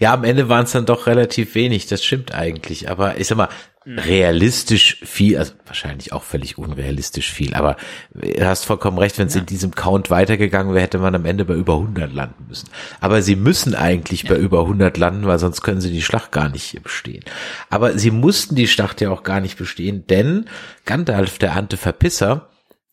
Ja, 0.00 0.12
am 0.12 0.22
Ende 0.22 0.48
waren 0.48 0.64
es 0.64 0.72
dann 0.72 0.86
doch 0.86 1.06
relativ 1.06 1.54
wenig, 1.54 1.86
das 1.86 2.04
stimmt 2.04 2.32
eigentlich. 2.32 2.88
Aber 2.90 3.18
ich 3.18 3.26
sag 3.26 3.38
mal, 3.38 3.48
realistisch 3.84 5.00
viel, 5.02 5.38
also 5.38 5.54
wahrscheinlich 5.66 6.12
auch 6.12 6.22
völlig 6.22 6.58
unrealistisch 6.58 7.32
viel, 7.32 7.54
aber 7.54 7.76
du 8.12 8.46
hast 8.46 8.66
vollkommen 8.66 8.98
recht, 8.98 9.18
wenn 9.18 9.28
es 9.28 9.36
in 9.36 9.46
diesem 9.46 9.74
Count 9.74 10.10
weitergegangen 10.10 10.74
wäre, 10.74 10.82
hätte 10.82 10.98
man 10.98 11.14
am 11.14 11.24
Ende 11.24 11.46
bei 11.46 11.54
über 11.54 11.74
100 11.74 12.12
landen 12.12 12.46
müssen. 12.48 12.68
Aber 13.00 13.22
sie 13.22 13.34
müssen 13.34 13.74
eigentlich 13.74 14.28
bei 14.28 14.36
über 14.36 14.60
100 14.60 14.96
landen, 14.98 15.26
weil 15.26 15.38
sonst 15.38 15.62
können 15.62 15.80
sie 15.80 15.90
die 15.90 16.02
Schlacht 16.02 16.32
gar 16.32 16.50
nicht 16.50 16.82
bestehen. 16.82 17.24
Aber 17.70 17.98
sie 17.98 18.10
mussten 18.10 18.54
die 18.54 18.68
Schlacht 18.68 19.00
ja 19.00 19.10
auch 19.10 19.22
gar 19.22 19.40
nicht 19.40 19.56
bestehen, 19.56 20.06
denn 20.06 20.44
Gandalf, 20.84 21.38
der 21.38 21.56
Ante 21.56 21.78
Verpisser, 21.78 22.50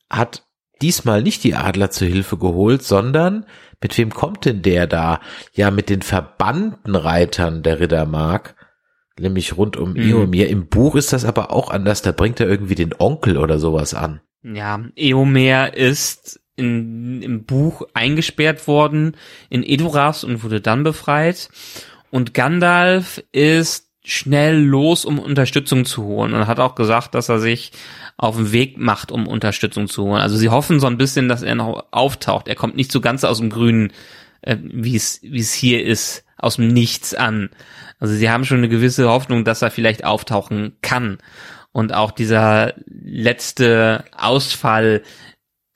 hat 0.10 0.44
diesmal 0.82 1.22
nicht 1.22 1.44
die 1.44 1.56
Adler 1.56 1.90
zu 1.90 2.06
Hilfe 2.06 2.38
geholt, 2.38 2.84
sondern 2.84 3.46
mit 3.82 3.98
wem 3.98 4.12
kommt 4.12 4.46
denn 4.46 4.62
der 4.62 4.88
da? 4.88 5.20
Ja, 5.54 5.72
mit 5.72 5.90
den 5.90 6.02
verbannten 6.02 6.96
Reitern 6.96 7.62
der 7.64 7.80
Riddermark, 7.80 8.56
nämlich 9.20 9.58
rund 9.58 9.78
um 9.78 9.94
Mhm. 9.94 10.14
Eomir. 10.14 10.50
Im 10.50 10.68
Buch 10.68 10.96
ist 10.96 11.14
das 11.14 11.26
aber 11.26 11.52
auch 11.52 11.70
anders, 11.70 12.02
da 12.02 12.12
bringt 12.12 12.40
er 12.40 12.48
irgendwie 12.48 12.76
den 12.76 12.94
Onkel 12.98 13.38
oder 13.38 13.60
sowas 13.60 13.94
an. 13.94 14.22
Ja, 14.44 14.80
Eomer 14.96 15.74
ist 15.76 16.40
in, 16.56 17.22
im 17.22 17.44
Buch 17.44 17.84
eingesperrt 17.94 18.68
worden 18.68 19.18
in 19.50 19.64
Edoras 19.64 20.24
und 20.24 20.44
wurde 20.44 20.62
dann 20.62 20.84
befreit. 20.84 21.50
Und 22.12 22.34
Gandalf 22.34 23.22
ist 23.32 23.85
schnell 24.06 24.62
los, 24.62 25.04
um 25.04 25.20
Unterstützung 25.20 25.86
zu 25.86 26.04
holen 26.04 26.34
und 26.34 26.48
hat 26.48 26.60
auch 26.60 26.76
gesagt, 26.76 27.16
dass 27.16 27.30
er 27.30 27.40
sich 27.40 27.72
auf 28.18 28.38
den 28.38 28.52
Weg 28.52 28.78
macht, 28.78 29.12
um 29.12 29.28
Unterstützung 29.28 29.88
zu 29.88 30.04
holen. 30.04 30.22
Also 30.22 30.38
sie 30.38 30.50
hoffen 30.50 30.80
so 30.80 30.88
ein 30.88 30.98
bisschen, 30.98 31.28
dass 31.28 31.42
er 31.42 31.56
noch 31.56 31.86
auftaucht. 31.92 32.48
Er 32.48 32.56
kommt 32.56 32.76
nicht 32.76 32.92
so 32.92 33.02
ganz 33.02 33.24
aus 33.24 33.40
dem 33.40 33.50
Grünen, 33.50 33.92
äh, 34.42 34.58
wie 34.62 34.96
es 34.96 35.20
wie 35.24 35.40
es 35.40 35.54
hier 35.54 35.84
ist, 35.84 36.24
aus 36.38 36.58
dem 36.58 36.68
Nichts 36.68 37.14
an. 37.14 37.50
Also 38.00 38.14
sie 38.14 38.30
haben 38.30 38.46
schon 38.46 38.60
eine 38.60 38.70
gewisse 38.70 39.10
Hoffnung, 39.10 39.44
dass 39.44 39.62
er 39.62 39.72
vielleicht 39.72 40.06
auftauchen 40.06 40.78
kann. 40.82 41.18
Und 41.72 41.94
auch 41.94 42.12
dieser 42.12 42.74
letzte 42.88 44.06
Ausfall, 44.16 45.02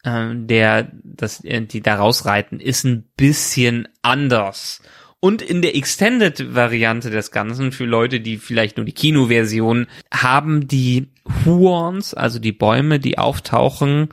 ähm, 0.05 0.47
der, 0.47 0.91
das, 1.03 1.43
äh, 1.43 1.61
die 1.61 1.81
da 1.81 1.95
rausreiten, 1.95 2.59
ist 2.59 2.85
ein 2.85 3.09
bisschen 3.17 3.87
anders. 4.01 4.81
Und 5.21 5.41
in 5.41 5.61
der 5.61 5.75
Extended-Variante 5.75 7.09
des 7.09 7.31
Ganzen, 7.31 7.71
für 7.73 7.85
Leute, 7.85 8.21
die 8.21 8.37
vielleicht 8.37 8.77
nur 8.77 8.85
die 8.85 8.93
Kinoversion 8.93 9.87
haben, 10.13 10.67
die 10.67 11.09
Huons, 11.45 12.13
also 12.13 12.39
die 12.39 12.53
Bäume, 12.53 12.99
die 12.99 13.17
auftauchen, 13.17 14.09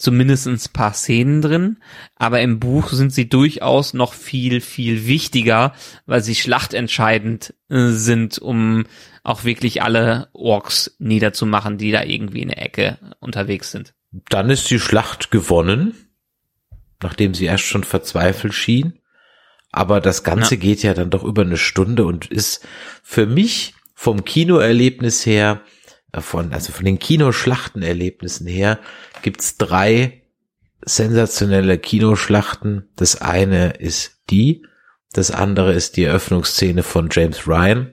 zumindest 0.00 0.46
ein 0.46 0.58
paar 0.72 0.94
Szenen 0.94 1.42
drin, 1.42 1.76
aber 2.16 2.40
im 2.40 2.58
Buch 2.58 2.88
sind 2.88 3.12
sie 3.12 3.28
durchaus 3.28 3.92
noch 3.92 4.14
viel, 4.14 4.62
viel 4.62 5.06
wichtiger, 5.06 5.74
weil 6.06 6.22
sie 6.22 6.34
schlachtentscheidend 6.34 7.54
äh, 7.68 7.88
sind, 7.90 8.38
um 8.38 8.86
auch 9.22 9.44
wirklich 9.44 9.82
alle 9.82 10.28
Orks 10.32 10.96
niederzumachen, 10.98 11.76
die 11.76 11.90
da 11.90 12.02
irgendwie 12.02 12.40
in 12.40 12.48
der 12.48 12.62
Ecke 12.62 12.98
unterwegs 13.20 13.70
sind. 13.70 13.92
Dann 14.10 14.48
ist 14.48 14.70
die 14.70 14.80
Schlacht 14.80 15.30
gewonnen, 15.30 15.94
nachdem 17.02 17.34
sie 17.34 17.44
erst 17.44 17.64
schon 17.64 17.84
verzweifelt 17.84 18.54
schien. 18.54 18.99
Aber 19.72 20.00
das 20.00 20.24
Ganze 20.24 20.54
Ja. 20.56 20.60
geht 20.60 20.82
ja 20.82 20.94
dann 20.94 21.10
doch 21.10 21.24
über 21.24 21.42
eine 21.42 21.56
Stunde 21.56 22.04
und 22.04 22.26
ist 22.26 22.66
für 23.02 23.26
mich 23.26 23.74
vom 23.94 24.24
Kinoerlebnis 24.24 25.24
her, 25.26 25.62
äh, 26.12 26.20
von, 26.20 26.52
also 26.52 26.72
von 26.72 26.84
den 26.84 26.98
Kinoschlachtenerlebnissen 26.98 28.46
her, 28.46 28.78
gibt's 29.22 29.56
drei 29.56 30.22
sensationelle 30.84 31.78
Kinoschlachten. 31.78 32.88
Das 32.96 33.20
eine 33.20 33.70
ist 33.72 34.18
die, 34.30 34.64
das 35.12 35.30
andere 35.30 35.72
ist 35.72 35.96
die 35.96 36.04
Eröffnungsszene 36.04 36.82
von 36.82 37.08
James 37.12 37.46
Ryan 37.46 37.92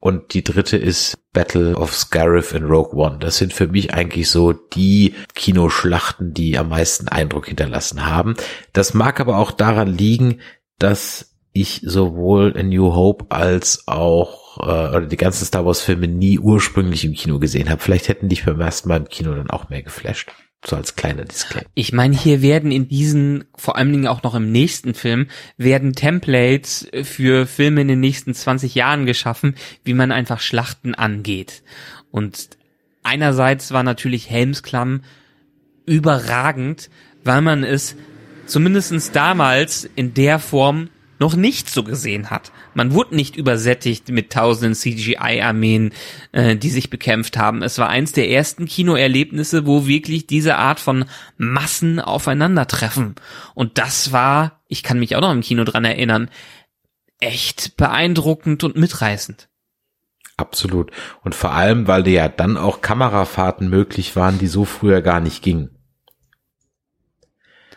und 0.00 0.34
die 0.34 0.44
dritte 0.44 0.76
ist 0.76 1.16
Battle 1.32 1.74
of 1.76 1.94
Scarif 1.96 2.52
in 2.52 2.64
Rogue 2.64 2.92
One. 2.94 3.18
Das 3.18 3.38
sind 3.38 3.52
für 3.52 3.66
mich 3.68 3.94
eigentlich 3.94 4.28
so 4.28 4.52
die 4.52 5.14
Kinoschlachten, 5.34 6.34
die 6.34 6.58
am 6.58 6.68
meisten 6.68 7.08
Eindruck 7.08 7.46
hinterlassen 7.46 8.04
haben. 8.06 8.34
Das 8.72 8.94
mag 8.94 9.18
aber 9.18 9.38
auch 9.38 9.50
daran 9.50 9.88
liegen, 9.88 10.40
dass 10.78 11.34
ich 11.52 11.82
sowohl 11.84 12.50
in 12.56 12.68
New 12.68 12.94
Hope 12.94 13.26
als 13.30 13.86
auch 13.86 14.58
äh, 14.58 14.96
oder 14.96 15.06
die 15.06 15.16
ganzen 15.16 15.44
Star 15.44 15.64
Wars 15.64 15.80
Filme 15.80 16.08
nie 16.08 16.38
ursprünglich 16.38 17.04
im 17.04 17.14
Kino 17.14 17.38
gesehen 17.38 17.70
habe. 17.70 17.80
Vielleicht 17.80 18.08
hätten 18.08 18.28
dich 18.28 18.44
beim 18.44 18.60
ersten 18.60 18.88
Mal 18.88 18.96
im 18.98 19.08
Kino 19.08 19.34
dann 19.34 19.50
auch 19.50 19.68
mehr 19.68 19.82
geflasht. 19.82 20.30
So 20.66 20.76
als 20.76 20.96
kleiner 20.96 21.24
Disclaimer. 21.24 21.66
Ich 21.74 21.92
meine, 21.92 22.16
hier 22.16 22.40
werden 22.40 22.72
in 22.72 22.88
diesen, 22.88 23.44
vor 23.54 23.76
allen 23.76 23.92
Dingen 23.92 24.06
auch 24.06 24.22
noch 24.22 24.34
im 24.34 24.50
nächsten 24.50 24.94
Film, 24.94 25.28
werden 25.58 25.92
Templates 25.92 26.88
für 27.02 27.46
Filme 27.46 27.82
in 27.82 27.88
den 27.88 28.00
nächsten 28.00 28.32
20 28.32 28.74
Jahren 28.74 29.04
geschaffen, 29.04 29.56
wie 29.84 29.92
man 29.92 30.10
einfach 30.10 30.40
Schlachten 30.40 30.94
angeht. 30.94 31.62
Und 32.10 32.48
einerseits 33.02 33.72
war 33.72 33.82
natürlich 33.82 34.30
Helmsklamm 34.30 35.02
überragend, 35.84 36.88
weil 37.24 37.42
man 37.42 37.62
es 37.62 37.94
zumindestens 38.46 39.12
damals 39.12 39.88
in 39.96 40.14
der 40.14 40.38
Form 40.38 40.88
noch 41.20 41.36
nicht 41.36 41.70
so 41.70 41.84
gesehen 41.84 42.30
hat. 42.30 42.52
Man 42.74 42.92
wurde 42.92 43.14
nicht 43.14 43.36
übersättigt 43.36 44.08
mit 44.08 44.32
tausenden 44.32 44.74
CGI-Armeen, 44.74 45.92
äh, 46.32 46.56
die 46.56 46.70
sich 46.70 46.90
bekämpft 46.90 47.36
haben. 47.36 47.62
Es 47.62 47.78
war 47.78 47.88
eins 47.88 48.12
der 48.12 48.30
ersten 48.30 48.66
Kinoerlebnisse, 48.66 49.66
wo 49.66 49.86
wirklich 49.86 50.26
diese 50.26 50.56
Art 50.56 50.80
von 50.80 51.04
Massen 51.36 52.00
aufeinandertreffen. 52.00 53.14
Und 53.54 53.78
das 53.78 54.12
war, 54.12 54.60
ich 54.68 54.82
kann 54.82 54.98
mich 54.98 55.14
auch 55.14 55.20
noch 55.20 55.32
im 55.32 55.40
Kino 55.40 55.64
dran 55.64 55.84
erinnern, 55.84 56.30
echt 57.20 57.76
beeindruckend 57.76 58.64
und 58.64 58.76
mitreißend. 58.76 59.48
Absolut. 60.36 60.90
Und 61.22 61.34
vor 61.34 61.52
allem, 61.52 61.86
weil 61.86 62.06
ja 62.08 62.28
dann 62.28 62.56
auch 62.56 62.80
Kamerafahrten 62.80 63.68
möglich 63.68 64.16
waren, 64.16 64.38
die 64.38 64.48
so 64.48 64.64
früher 64.64 65.00
gar 65.00 65.20
nicht 65.20 65.42
gingen. 65.42 65.70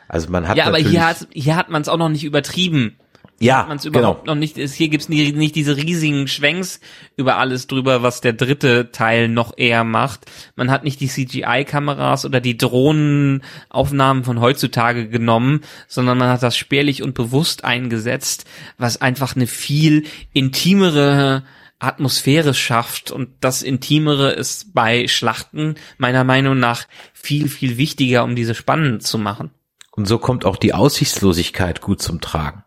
Also 0.07 0.29
man 0.29 0.47
hat 0.47 0.57
ja, 0.57 0.65
aber 0.65 0.77
hier 0.77 1.05
hat, 1.05 1.27
hier 1.33 1.55
hat 1.55 1.69
man 1.69 1.81
es 1.81 1.89
auch 1.89 1.97
noch 1.97 2.09
nicht 2.09 2.23
übertrieben. 2.23 2.97
Ja, 3.39 3.65
man 3.67 3.77
es 3.77 3.85
überhaupt 3.85 4.23
genau. 4.23 4.33
noch 4.33 4.39
nicht 4.39 4.57
ist. 4.57 4.73
Hier 4.73 4.89
gibt's 4.89 5.09
nie, 5.09 5.31
nicht 5.31 5.55
diese 5.55 5.77
riesigen 5.77 6.27
Schwenks 6.27 6.79
über 7.17 7.37
alles 7.37 7.67
drüber, 7.67 8.01
was 8.01 8.19
der 8.19 8.33
dritte 8.33 8.91
Teil 8.91 9.27
noch 9.27 9.55
eher 9.57 9.83
macht. 9.83 10.25
Man 10.55 10.71
hat 10.71 10.83
nicht 10.83 10.99
die 10.99 11.07
CGI-Kameras 11.07 12.25
oder 12.25 12.41
die 12.41 12.57
Drohnenaufnahmen 12.57 14.23
von 14.23 14.41
heutzutage 14.41 15.07
genommen, 15.07 15.61
sondern 15.87 16.17
man 16.17 16.29
hat 16.29 16.41
das 16.41 16.57
spärlich 16.57 17.03
und 17.03 17.13
bewusst 17.13 17.63
eingesetzt, 17.63 18.45
was 18.79 19.01
einfach 19.01 19.35
eine 19.35 19.45
viel 19.45 20.05
intimere 20.33 21.43
Atmosphäre 21.79 22.55
schafft 22.55 23.11
und 23.11 23.29
das 23.39 23.61
Intimere 23.61 24.31
ist 24.31 24.73
bei 24.73 25.07
Schlachten 25.07 25.75
meiner 25.99 26.23
Meinung 26.23 26.57
nach 26.57 26.87
viel, 27.13 27.49
viel 27.49 27.77
wichtiger, 27.77 28.23
um 28.23 28.35
diese 28.35 28.55
spannend 28.55 29.03
zu 29.03 29.19
machen. 29.19 29.51
Und 29.97 30.07
so 30.07 30.19
kommt 30.19 30.45
auch 30.45 30.55
die 30.57 30.73
Aussichtslosigkeit 30.73 31.81
gut 31.81 32.01
zum 32.01 32.21
Tragen. 32.21 32.63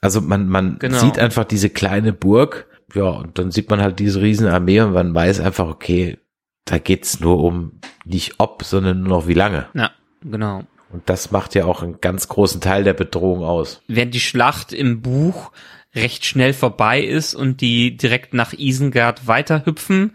Also 0.00 0.20
man, 0.20 0.48
man 0.48 0.78
Genau. 0.78 0.98
sieht 0.98 1.18
einfach 1.18 1.44
diese 1.44 1.68
kleine 1.68 2.12
Burg, 2.12 2.66
ja, 2.94 3.04
und 3.10 3.38
dann 3.38 3.50
sieht 3.50 3.68
man 3.70 3.80
halt 3.82 3.98
diese 3.98 4.20
riesen 4.22 4.46
Armee 4.48 4.80
und 4.80 4.92
man 4.92 5.14
weiß 5.14 5.40
einfach, 5.40 5.66
okay, 5.68 6.18
da 6.64 6.78
geht's 6.78 7.20
nur 7.20 7.40
um 7.42 7.80
nicht 8.04 8.34
ob, 8.38 8.62
sondern 8.64 9.00
nur 9.02 9.08
noch 9.08 9.26
wie 9.28 9.34
lange. 9.34 9.66
Ja, 9.74 9.90
genau. 10.22 10.62
Und 10.92 11.08
das 11.08 11.30
macht 11.30 11.54
ja 11.54 11.64
auch 11.64 11.82
einen 11.82 12.00
ganz 12.00 12.28
großen 12.28 12.60
Teil 12.60 12.84
der 12.84 12.94
Bedrohung 12.94 13.44
aus. 13.44 13.82
während 13.86 14.14
die 14.14 14.20
Schlacht 14.20 14.72
im 14.72 15.02
Buch 15.02 15.52
recht 15.94 16.24
schnell 16.24 16.52
vorbei 16.52 17.00
ist 17.02 17.34
und 17.34 17.60
die 17.60 17.96
direkt 17.96 18.34
nach 18.34 18.52
Isengard 18.52 19.26
weiterhüpfen, 19.26 20.14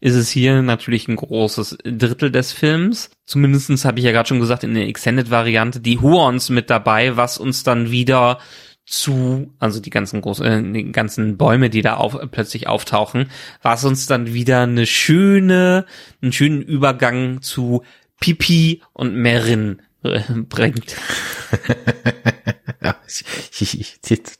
ist 0.00 0.14
es 0.14 0.30
hier 0.30 0.62
natürlich 0.62 1.08
ein 1.08 1.16
großes 1.16 1.78
Drittel 1.84 2.30
des 2.30 2.52
Films. 2.52 3.10
Zumindestens 3.24 3.84
habe 3.84 3.98
ich 3.98 4.04
ja 4.04 4.12
gerade 4.12 4.28
schon 4.28 4.40
gesagt, 4.40 4.62
in 4.62 4.74
der 4.74 4.86
Extended-Variante 4.86 5.80
die 5.80 5.98
Huons 5.98 6.50
mit 6.50 6.70
dabei, 6.70 7.16
was 7.16 7.38
uns 7.38 7.62
dann 7.62 7.90
wieder 7.90 8.38
zu, 8.84 9.52
also 9.58 9.80
die 9.80 9.90
ganzen 9.90 10.20
großen, 10.20 10.46
äh, 10.46 10.72
die 10.72 10.92
ganzen 10.92 11.36
Bäume, 11.36 11.70
die 11.70 11.82
da 11.82 11.96
auf, 11.96 12.16
plötzlich 12.30 12.68
auftauchen, 12.68 13.30
was 13.62 13.84
uns 13.84 14.06
dann 14.06 14.32
wieder 14.32 14.62
eine 14.62 14.86
schöne, 14.86 15.86
einen 16.22 16.32
schönen 16.32 16.62
Übergang 16.62 17.42
zu 17.42 17.82
Pipi 18.20 18.82
und 18.92 19.16
Merin 19.16 19.80
äh, 19.80 19.95
bringt. 20.48 20.96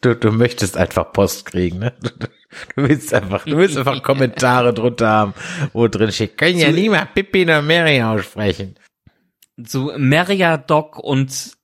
Du, 0.00 0.14
du 0.14 0.32
möchtest 0.32 0.76
einfach 0.76 1.12
Post 1.12 1.46
kriegen, 1.46 1.78
ne? 1.78 1.94
Du 2.74 2.82
willst 2.82 3.14
einfach, 3.14 3.44
du 3.44 3.56
willst 3.56 3.76
einfach 3.76 4.02
Kommentare 4.02 4.74
drunter 4.74 5.08
haben, 5.08 5.34
wo 5.72 5.88
drin 5.88 6.12
steht, 6.12 6.36
können 6.36 6.58
ja 6.58 6.70
niemand 6.70 7.14
Pippi 7.14 7.42
oder 7.44 7.62
Mary 7.62 8.02
aussprechen. 8.02 8.76
so 9.56 9.92
Meriadoc 9.96 10.98
und 10.98 11.56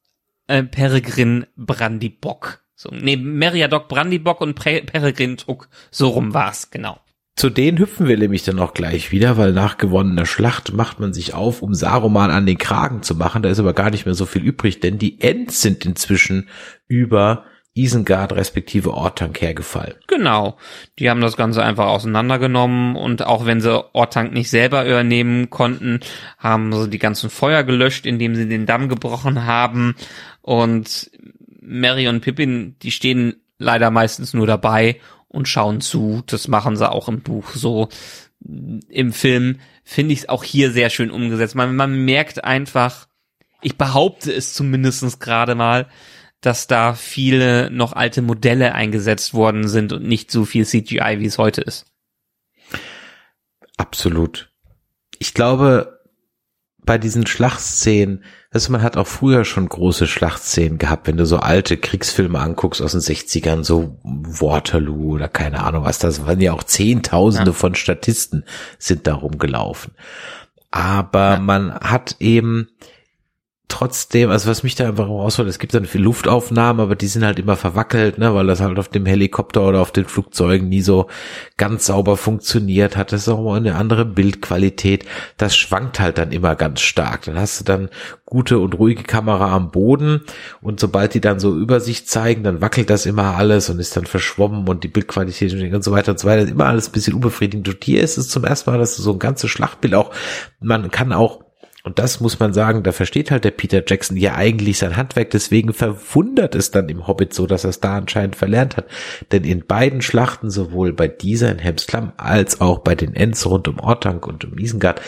äh, 0.46 0.62
Peregrin 0.62 1.46
Brandybock. 1.56 2.62
So, 2.74 2.90
nee, 2.90 3.16
Meriadoc 3.16 3.88
Brandybock 3.88 4.40
und 4.40 4.54
Pre 4.54 4.82
Peregrin 4.82 5.36
Tuck, 5.36 5.68
so 5.90 6.08
rum 6.08 6.34
war's, 6.34 6.70
genau. 6.70 7.00
Zu 7.42 7.50
denen 7.50 7.80
hüpfen 7.80 8.06
wir 8.06 8.16
nämlich 8.16 8.44
dann 8.44 8.60
auch 8.60 8.72
gleich 8.72 9.10
wieder, 9.10 9.36
weil 9.36 9.52
nach 9.52 9.76
gewonnener 9.76 10.26
Schlacht 10.26 10.74
macht 10.74 11.00
man 11.00 11.12
sich 11.12 11.34
auf, 11.34 11.60
um 11.60 11.74
Saruman 11.74 12.30
an 12.30 12.46
den 12.46 12.56
Kragen 12.56 13.02
zu 13.02 13.16
machen. 13.16 13.42
Da 13.42 13.48
ist 13.48 13.58
aber 13.58 13.72
gar 13.72 13.90
nicht 13.90 14.06
mehr 14.06 14.14
so 14.14 14.26
viel 14.26 14.44
übrig, 14.44 14.78
denn 14.78 14.96
die 14.96 15.20
Ents 15.20 15.60
sind 15.60 15.84
inzwischen 15.84 16.48
über 16.86 17.42
Isengard 17.74 18.32
respektive 18.34 18.94
Ortank 18.94 19.40
hergefallen. 19.40 19.94
Genau. 20.06 20.56
Die 21.00 21.10
haben 21.10 21.20
das 21.20 21.36
Ganze 21.36 21.64
einfach 21.64 21.86
auseinandergenommen 21.86 22.94
und 22.94 23.26
auch 23.26 23.44
wenn 23.44 23.60
sie 23.60 23.92
Ortank 23.92 24.32
nicht 24.32 24.48
selber 24.48 24.86
übernehmen 24.86 25.50
konnten, 25.50 25.98
haben 26.38 26.72
sie 26.72 26.90
die 26.90 27.00
ganzen 27.00 27.28
Feuer 27.28 27.64
gelöscht, 27.64 28.06
indem 28.06 28.36
sie 28.36 28.48
den 28.48 28.66
Damm 28.66 28.88
gebrochen 28.88 29.46
haben. 29.46 29.96
Und 30.42 31.10
Mary 31.60 32.06
und 32.06 32.20
Pippin, 32.20 32.76
die 32.82 32.92
stehen 32.92 33.34
leider 33.58 33.90
meistens 33.90 34.32
nur 34.32 34.46
dabei 34.46 35.00
und 35.32 35.48
schauen 35.48 35.80
zu. 35.80 36.22
Das 36.26 36.48
machen 36.48 36.76
sie 36.76 36.90
auch 36.90 37.08
im 37.08 37.22
Buch 37.22 37.50
so. 37.50 37.88
Im 38.88 39.12
Film 39.12 39.58
finde 39.84 40.12
ich 40.12 40.20
es 40.20 40.28
auch 40.28 40.44
hier 40.44 40.70
sehr 40.70 40.90
schön 40.90 41.10
umgesetzt. 41.10 41.54
Man, 41.54 41.74
man 41.74 42.04
merkt 42.04 42.44
einfach, 42.44 43.08
ich 43.60 43.78
behaupte 43.78 44.32
es 44.32 44.54
zumindestens 44.54 45.18
gerade 45.18 45.54
mal, 45.54 45.88
dass 46.40 46.66
da 46.66 46.94
viele 46.94 47.70
noch 47.70 47.92
alte 47.92 48.20
Modelle 48.20 48.74
eingesetzt 48.74 49.32
worden 49.32 49.68
sind 49.68 49.92
und 49.92 50.04
nicht 50.04 50.30
so 50.30 50.44
viel 50.44 50.66
CGI, 50.66 51.16
wie 51.18 51.26
es 51.26 51.38
heute 51.38 51.60
ist. 51.60 51.86
Absolut. 53.76 54.50
Ich 55.18 55.34
glaube, 55.34 56.01
bei 56.84 56.98
diesen 56.98 57.26
Schlachtszenen, 57.26 58.24
also 58.50 58.72
man 58.72 58.82
hat 58.82 58.96
auch 58.96 59.06
früher 59.06 59.44
schon 59.44 59.68
große 59.68 60.06
Schlachtszenen 60.06 60.78
gehabt, 60.78 61.06
wenn 61.06 61.16
du 61.16 61.24
so 61.26 61.36
alte 61.36 61.76
Kriegsfilme 61.76 62.38
anguckst 62.40 62.82
aus 62.82 62.92
den 62.92 63.00
60ern, 63.00 63.62
so 63.62 63.98
Waterloo 64.02 65.14
oder 65.14 65.28
keine 65.28 65.62
Ahnung 65.62 65.84
was, 65.84 65.98
das 65.98 66.26
waren 66.26 66.40
ja 66.40 66.52
auch 66.52 66.64
Zehntausende 66.64 67.52
Ja. 67.52 67.56
von 67.56 67.74
Statisten 67.74 68.44
sind 68.78 69.06
da 69.06 69.14
rumgelaufen. 69.14 69.94
Aber 70.70 71.38
man 71.38 71.74
hat 71.74 72.16
eben 72.18 72.68
trotzdem, 73.72 74.30
also 74.30 74.50
was 74.50 74.62
mich 74.62 74.74
da 74.74 74.86
einfach 74.86 75.08
rausholt, 75.08 75.48
es 75.48 75.58
gibt 75.58 75.72
dann 75.72 75.86
viel 75.86 76.02
Luftaufnahmen, 76.02 76.82
aber 76.82 76.94
die 76.94 77.06
sind 77.06 77.24
halt 77.24 77.38
immer 77.38 77.56
verwackelt, 77.56 78.18
ne, 78.18 78.34
weil 78.34 78.46
das 78.46 78.60
halt 78.60 78.78
auf 78.78 78.88
dem 78.88 79.06
Helikopter 79.06 79.66
oder 79.66 79.80
auf 79.80 79.92
den 79.92 80.04
Flugzeugen 80.04 80.68
nie 80.68 80.82
so 80.82 81.06
ganz 81.56 81.86
sauber 81.86 82.18
funktioniert 82.18 82.98
hat. 82.98 83.12
Das 83.12 83.22
ist 83.22 83.28
auch 83.28 83.42
mal 83.42 83.56
eine 83.56 83.76
andere 83.76 84.04
Bildqualität. 84.04 85.06
Das 85.38 85.56
schwankt 85.56 86.00
halt 86.00 86.18
dann 86.18 86.32
immer 86.32 86.54
ganz 86.54 86.82
stark. 86.82 87.24
Dann 87.24 87.38
hast 87.38 87.60
du 87.60 87.64
dann 87.64 87.88
gute 88.26 88.58
und 88.58 88.78
ruhige 88.78 89.04
Kamera 89.04 89.54
am 89.54 89.70
Boden 89.70 90.20
und 90.60 90.78
sobald 90.78 91.14
die 91.14 91.20
dann 91.22 91.40
so 91.40 91.56
Übersicht 91.56 92.10
zeigen, 92.10 92.44
dann 92.44 92.60
wackelt 92.60 92.90
das 92.90 93.06
immer 93.06 93.36
alles 93.36 93.70
und 93.70 93.78
ist 93.78 93.96
dann 93.96 94.06
verschwommen 94.06 94.68
und 94.68 94.84
die 94.84 94.88
Bildqualität 94.88 95.52
und 95.54 95.84
so 95.84 95.92
weiter 95.92 96.12
und 96.12 96.18
so 96.18 96.28
weiter. 96.28 96.46
Immer 96.46 96.66
alles 96.66 96.88
ein 96.88 96.92
bisschen 96.92 97.14
unbefriedigend. 97.14 97.68
Und 97.68 97.82
hier 97.82 98.02
ist 98.02 98.18
es 98.18 98.28
zum 98.28 98.44
ersten 98.44 98.70
Mal, 98.70 98.78
dass 98.78 98.96
du 98.96 99.02
so 99.02 99.12
ein 99.12 99.18
ganzes 99.18 99.50
Schlachtbild 99.50 99.94
auch, 99.94 100.10
man 100.60 100.90
kann 100.90 101.14
auch 101.14 101.40
und 101.84 101.98
das 101.98 102.20
muss 102.20 102.38
man 102.38 102.52
sagen, 102.52 102.84
da 102.84 102.92
versteht 102.92 103.30
halt 103.32 103.44
der 103.44 103.50
Peter 103.50 103.82
Jackson 103.84 104.16
ja 104.16 104.36
eigentlich 104.36 104.78
sein 104.78 104.96
Handwerk, 104.96 105.30
deswegen 105.30 105.72
verwundert 105.72 106.54
es 106.54 106.70
dann 106.70 106.88
im 106.88 107.08
Hobbit 107.08 107.34
so, 107.34 107.46
dass 107.46 107.64
er 107.64 107.70
es 107.70 107.80
da 107.80 107.96
anscheinend 107.96 108.36
verlernt 108.36 108.76
hat. 108.76 108.86
Denn 109.32 109.42
in 109.42 109.66
beiden 109.66 110.00
Schlachten, 110.00 110.50
sowohl 110.50 110.92
bei 110.92 111.08
dieser 111.08 111.50
in 111.50 111.58
Helms 111.58 111.88
Klamm 111.88 112.12
als 112.16 112.60
auch 112.60 112.80
bei 112.80 112.94
den 112.94 113.14
Ents 113.14 113.46
rund 113.46 113.66
um 113.66 113.80
Ortank 113.80 114.28
und 114.28 114.44
um 114.44 114.56
Isengard, 114.58 115.00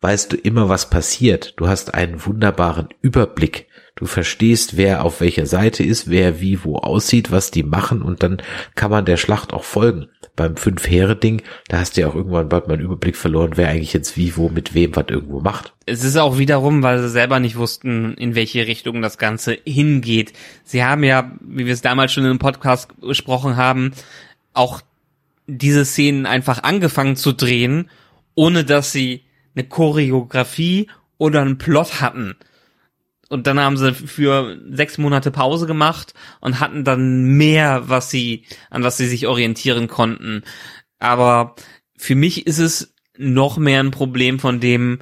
weißt 0.00 0.32
du 0.32 0.36
immer, 0.36 0.68
was 0.68 0.90
passiert. 0.90 1.54
Du 1.56 1.68
hast 1.68 1.94
einen 1.94 2.24
wunderbaren 2.24 2.88
Überblick. 3.00 3.68
Du 3.94 4.06
verstehst, 4.06 4.76
wer 4.76 5.04
auf 5.04 5.20
welcher 5.20 5.46
Seite 5.46 5.82
ist, 5.82 6.08
wer 6.08 6.40
wie 6.40 6.64
wo 6.64 6.76
aussieht, 6.76 7.30
was 7.30 7.50
die 7.50 7.64
machen 7.64 8.02
und 8.02 8.22
dann 8.22 8.42
kann 8.74 8.90
man 8.90 9.04
der 9.04 9.16
Schlacht 9.16 9.52
auch 9.52 9.64
folgen. 9.64 10.08
Beim 10.38 10.56
Fünf-Heere-Ding, 10.56 11.42
da 11.66 11.80
hast 11.80 11.96
du 11.96 12.02
ja 12.02 12.08
auch 12.08 12.14
irgendwann 12.14 12.48
bald 12.48 12.68
mal 12.68 12.74
einen 12.74 12.84
Überblick 12.84 13.16
verloren, 13.16 13.52
wer 13.56 13.68
eigentlich 13.68 13.92
jetzt 13.92 14.16
wie, 14.16 14.36
wo, 14.36 14.48
mit 14.48 14.72
wem 14.72 14.94
was 14.94 15.06
irgendwo 15.08 15.40
macht. 15.40 15.74
Es 15.84 16.04
ist 16.04 16.16
auch 16.16 16.38
wiederum, 16.38 16.84
weil 16.84 17.02
sie 17.02 17.08
selber 17.08 17.40
nicht 17.40 17.56
wussten, 17.56 18.14
in 18.14 18.36
welche 18.36 18.68
Richtung 18.68 19.02
das 19.02 19.18
Ganze 19.18 19.58
hingeht. 19.66 20.32
Sie 20.62 20.84
haben 20.84 21.02
ja, 21.02 21.32
wie 21.40 21.66
wir 21.66 21.72
es 21.72 21.82
damals 21.82 22.12
schon 22.12 22.24
im 22.24 22.38
Podcast 22.38 22.88
besprochen 23.00 23.56
haben, 23.56 23.92
auch 24.54 24.80
diese 25.48 25.84
Szenen 25.84 26.24
einfach 26.24 26.62
angefangen 26.62 27.16
zu 27.16 27.32
drehen, 27.32 27.90
ohne 28.36 28.64
dass 28.64 28.92
sie 28.92 29.24
eine 29.56 29.64
Choreografie 29.64 30.86
oder 31.18 31.40
einen 31.40 31.58
Plot 31.58 32.00
hatten. 32.00 32.36
Und 33.28 33.46
dann 33.46 33.60
haben 33.60 33.76
sie 33.76 33.94
für 33.94 34.58
sechs 34.70 34.98
Monate 34.98 35.30
Pause 35.30 35.66
gemacht 35.66 36.14
und 36.40 36.60
hatten 36.60 36.84
dann 36.84 37.24
mehr, 37.24 37.88
was 37.88 38.10
sie, 38.10 38.44
an 38.70 38.82
was 38.82 38.96
sie 38.96 39.06
sich 39.06 39.26
orientieren 39.26 39.86
konnten. 39.86 40.42
Aber 40.98 41.54
für 41.96 42.14
mich 42.14 42.46
ist 42.46 42.58
es 42.58 42.94
noch 43.16 43.58
mehr 43.58 43.80
ein 43.80 43.90
Problem 43.90 44.38
von 44.38 44.60
dem, 44.60 45.00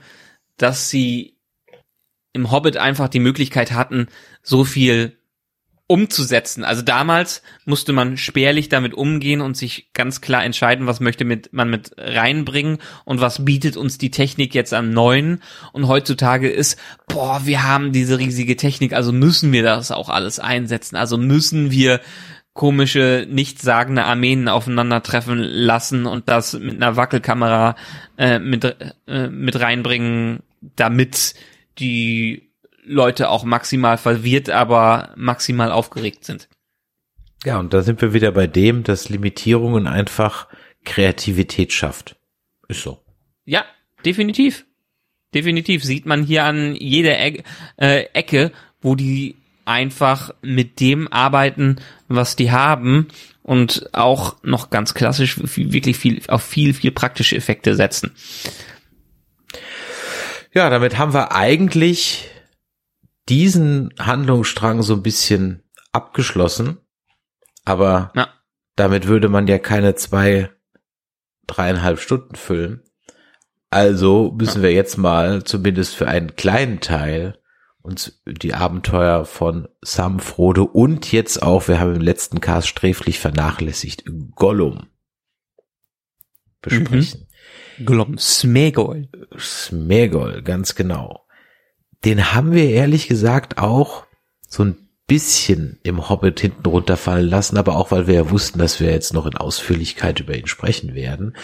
dass 0.57 0.91
sie 0.91 1.37
im 2.33 2.51
Hobbit 2.51 2.77
einfach 2.77 3.09
die 3.09 3.21
Möglichkeit 3.21 3.73
hatten, 3.73 4.09
so 4.43 4.65
viel 4.65 5.16
umzusetzen. 5.89 6.65
Also 6.65 6.83
damals 6.83 7.43
musste 7.65 7.93
man 7.93 8.17
spärlich 8.17 8.69
damit 8.69 8.93
umgehen 8.93 9.41
und 9.41 9.57
sich 9.57 9.91
ganz 9.93 10.21
klar 10.21 10.45
entscheiden, 10.45 10.87
was 10.87 10.99
möchte 10.99 11.25
mit, 11.25 11.53
man 11.53 11.71
mit 11.71 11.93
reinbringen 11.97 12.79
und 13.05 13.21
was 13.21 13.45
bietet 13.45 13.77
uns 13.77 13.97
die 13.97 14.11
Technik 14.11 14.55
jetzt 14.55 14.75
am 14.75 14.91
neuen. 14.91 15.43
Und 15.73 15.87
heutzutage 15.87 16.49
ist, 16.49 16.79
boah, 17.07 17.43
wir 17.45 17.63
haben 17.63 17.93
diese 17.93 18.19
riesige 18.19 18.57
Technik, 18.57 18.95
also 18.95 19.13
müssen 19.13 19.53
wir 19.53 19.63
das 19.63 19.93
auch 19.93 20.09
alles 20.09 20.41
einsetzen. 20.41 20.97
Also 20.97 21.19
müssen 21.19 21.71
wir 21.71 22.01
komische, 22.53 23.27
nichtssagende 23.31 24.05
Armeen 24.05 24.49
aufeinandertreffen 24.49 25.39
lassen 25.39 26.07
und 26.07 26.29
das 26.29 26.55
mit 26.55 26.77
einer 26.77 26.97
Wackelkamera 26.97 27.77
äh, 28.19 28.41
mit, 28.41 28.65
äh, 29.07 29.29
mit 29.29 29.61
reinbringen, 29.61 30.41
damit 30.75 31.35
die 31.79 32.46
Leute 32.87 33.29
auch 33.29 33.45
maximal 33.45 33.99
verwirrt, 33.99 34.49
aber 34.49 35.13
maximal 35.17 35.73
aufgeregt 35.73 36.25
sind. 36.25 36.49
Ja, 37.45 37.59
und 37.59 37.75
da 37.75 37.83
sind 37.83 38.01
wir 38.01 38.13
wieder 38.13 38.33
bei 38.33 38.47
dem, 38.47 38.83
dass 38.83 39.09
Limitierungen 39.09 39.87
einfach 39.87 40.49
Kreativität 40.85 41.73
schafft. 41.73 42.17
Ist 42.69 42.83
so. 42.83 43.05
Ja, 43.45 43.65
definitiv. 44.05 44.65
Definitiv 45.35 45.85
sieht 45.85 46.07
man 46.07 46.23
hier 46.23 46.45
an 46.45 46.75
jeder 46.75 47.19
e 47.19 47.43
äh, 47.77 48.05
Ecke, 48.15 48.53
wo 48.81 48.95
die 48.95 49.37
einfach 49.65 50.33
mit 50.43 50.81
dem 50.81 51.13
arbeiten, 51.13 51.77
was 52.09 52.37
die 52.37 52.53
haben 52.53 53.09
und 53.43 53.91
auch 53.93 54.37
noch 54.43 54.71
ganz 54.71 54.95
klassisch 54.95 55.39
wirklich 55.39 55.99
viel 55.99 56.23
auf 56.29 56.43
viel 56.43 56.73
viel 56.73 56.93
praktische 56.93 57.37
Effekte 57.37 57.75
setzen. 57.75 58.13
Ja, 60.55 60.71
damit 60.71 60.97
haben 60.97 61.13
wir 61.13 61.33
eigentlich 61.33 62.31
diesen 63.29 63.93
Handlungsstrang 63.99 64.83
so 64.83 64.95
ein 64.95 65.03
bisschen 65.03 65.63
abgeschlossen, 65.93 66.79
aber 67.65 68.13
ja. 68.15 68.29
damit 68.77 69.07
würde 69.07 69.29
man 69.29 69.47
ja 69.47 69.59
keine 69.59 69.95
zwei, 69.95 70.51
dreieinhalb 71.47 71.99
Stunden 71.99 72.37
füllen. 72.37 72.83
Also 73.71 74.33
müssen 74.39 74.59
ja. 74.59 74.65
wir 74.65 74.73
jetzt 74.73 74.97
mal 74.97 75.45
zumindest 75.45 75.97
für 75.97 76.07
einen 76.07 76.37
kleinen 76.37 76.81
Teil 76.81 77.39
uns 77.83 78.21
die 78.27 78.55
Abenteuer 78.55 79.25
von 79.25 79.69
Sam, 79.81 80.19
Frodo 80.19 80.65
und 80.65 81.13
jetzt 81.13 81.41
auch, 81.43 81.69
wir 81.69 81.79
haben 81.79 81.95
im 81.95 82.01
letzten 82.01 82.41
Cast 82.41 82.67
sträflich 82.67 83.21
vernachlässigt, 83.21 84.05
Gollum 84.35 84.89
besprechen. 86.61 87.29
Mhm. 87.79 87.85
Gollum, 87.85 88.19
Smegol. 88.19 89.09
Smegol, 89.39 90.43
ganz 90.43 90.75
genau 90.75 91.26
den 92.07 92.33
haben 92.33 92.53
wir 92.53 92.71
ehrlich 92.71 93.09
gesagt 93.09 93.59
auch 93.59 94.07
so 94.49 94.63
ein 94.63 94.77
bisschen 95.09 95.79
im 95.83 96.09
Hobbit 96.09 96.39
hinten 96.39 96.67
runterfallen 96.67 97.29
lassen, 97.29 97.57
aber 97.57 97.77
auch 97.77 97.91
weil 97.91 98.07
wir 98.07 98.15
ja 98.15 98.31
wussten, 98.31 98.61
dass 98.61 98.81
wir 98.81 98.91
jetzt 98.91 99.13
noch 99.13 99.27
in 99.27 99.37
Ausführlichkeit 99.37 100.21
über 100.21 100.37
ihn 100.37 100.47
sprechen 100.47 100.95
werden. 100.95 101.37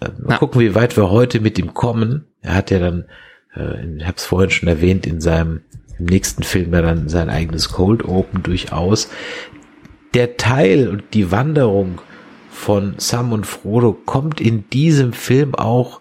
Äh, 0.00 0.08
mal 0.08 0.14
Na. 0.28 0.36
gucken, 0.36 0.60
wie 0.60 0.74
weit 0.74 0.96
wir 0.96 1.10
heute 1.10 1.40
mit 1.40 1.58
ihm 1.58 1.72
kommen. 1.72 2.26
Er 2.42 2.54
hat 2.54 2.70
ja 2.70 2.78
dann, 2.78 3.06
äh, 3.56 3.96
ich 3.96 4.04
habe 4.04 4.16
es 4.16 4.24
vorhin 4.24 4.50
schon 4.50 4.68
erwähnt, 4.68 5.06
in 5.06 5.20
seinem 5.20 5.62
im 5.98 6.06
nächsten 6.06 6.42
Film 6.42 6.74
ja 6.74 6.82
dann 6.82 7.08
sein 7.08 7.30
eigenes 7.30 7.70
Cold 7.70 8.04
Open 8.04 8.42
durchaus. 8.42 9.08
Der 10.12 10.36
Teil 10.36 10.88
und 10.88 11.02
die 11.14 11.30
Wanderung 11.30 12.00
von 12.50 12.94
Sam 12.98 13.32
und 13.32 13.46
Frodo 13.46 13.92
kommt 13.92 14.40
in 14.40 14.68
diesem 14.68 15.14
Film 15.14 15.54
auch 15.54 16.00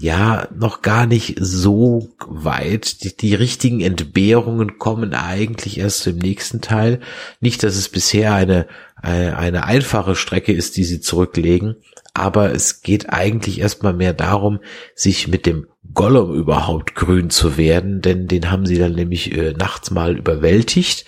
ja 0.00 0.48
noch 0.54 0.82
gar 0.82 1.06
nicht 1.06 1.36
so 1.40 2.10
weit. 2.26 3.02
Die, 3.04 3.16
die 3.16 3.34
richtigen 3.34 3.80
Entbehrungen 3.80 4.78
kommen 4.78 5.14
eigentlich 5.14 5.78
erst 5.78 6.06
im 6.06 6.18
nächsten 6.18 6.60
Teil. 6.60 7.00
Nicht, 7.40 7.62
dass 7.62 7.76
es 7.76 7.88
bisher 7.88 8.34
eine, 8.34 8.66
eine, 8.96 9.38
eine 9.38 9.64
einfache 9.64 10.14
Strecke 10.14 10.52
ist, 10.52 10.76
die 10.76 10.84
sie 10.84 11.00
zurücklegen, 11.00 11.76
aber 12.14 12.52
es 12.52 12.82
geht 12.82 13.10
eigentlich 13.10 13.60
erstmal 13.60 13.92
mehr 13.92 14.14
darum, 14.14 14.60
sich 14.94 15.28
mit 15.28 15.46
dem 15.46 15.66
Gollum 15.92 16.34
überhaupt 16.34 16.94
grün 16.94 17.30
zu 17.30 17.56
werden, 17.56 18.00
denn 18.00 18.26
den 18.26 18.50
haben 18.50 18.66
sie 18.66 18.78
dann 18.78 18.92
nämlich 18.92 19.36
äh, 19.36 19.52
nachts 19.52 19.90
mal 19.90 20.16
überwältigt 20.16 21.04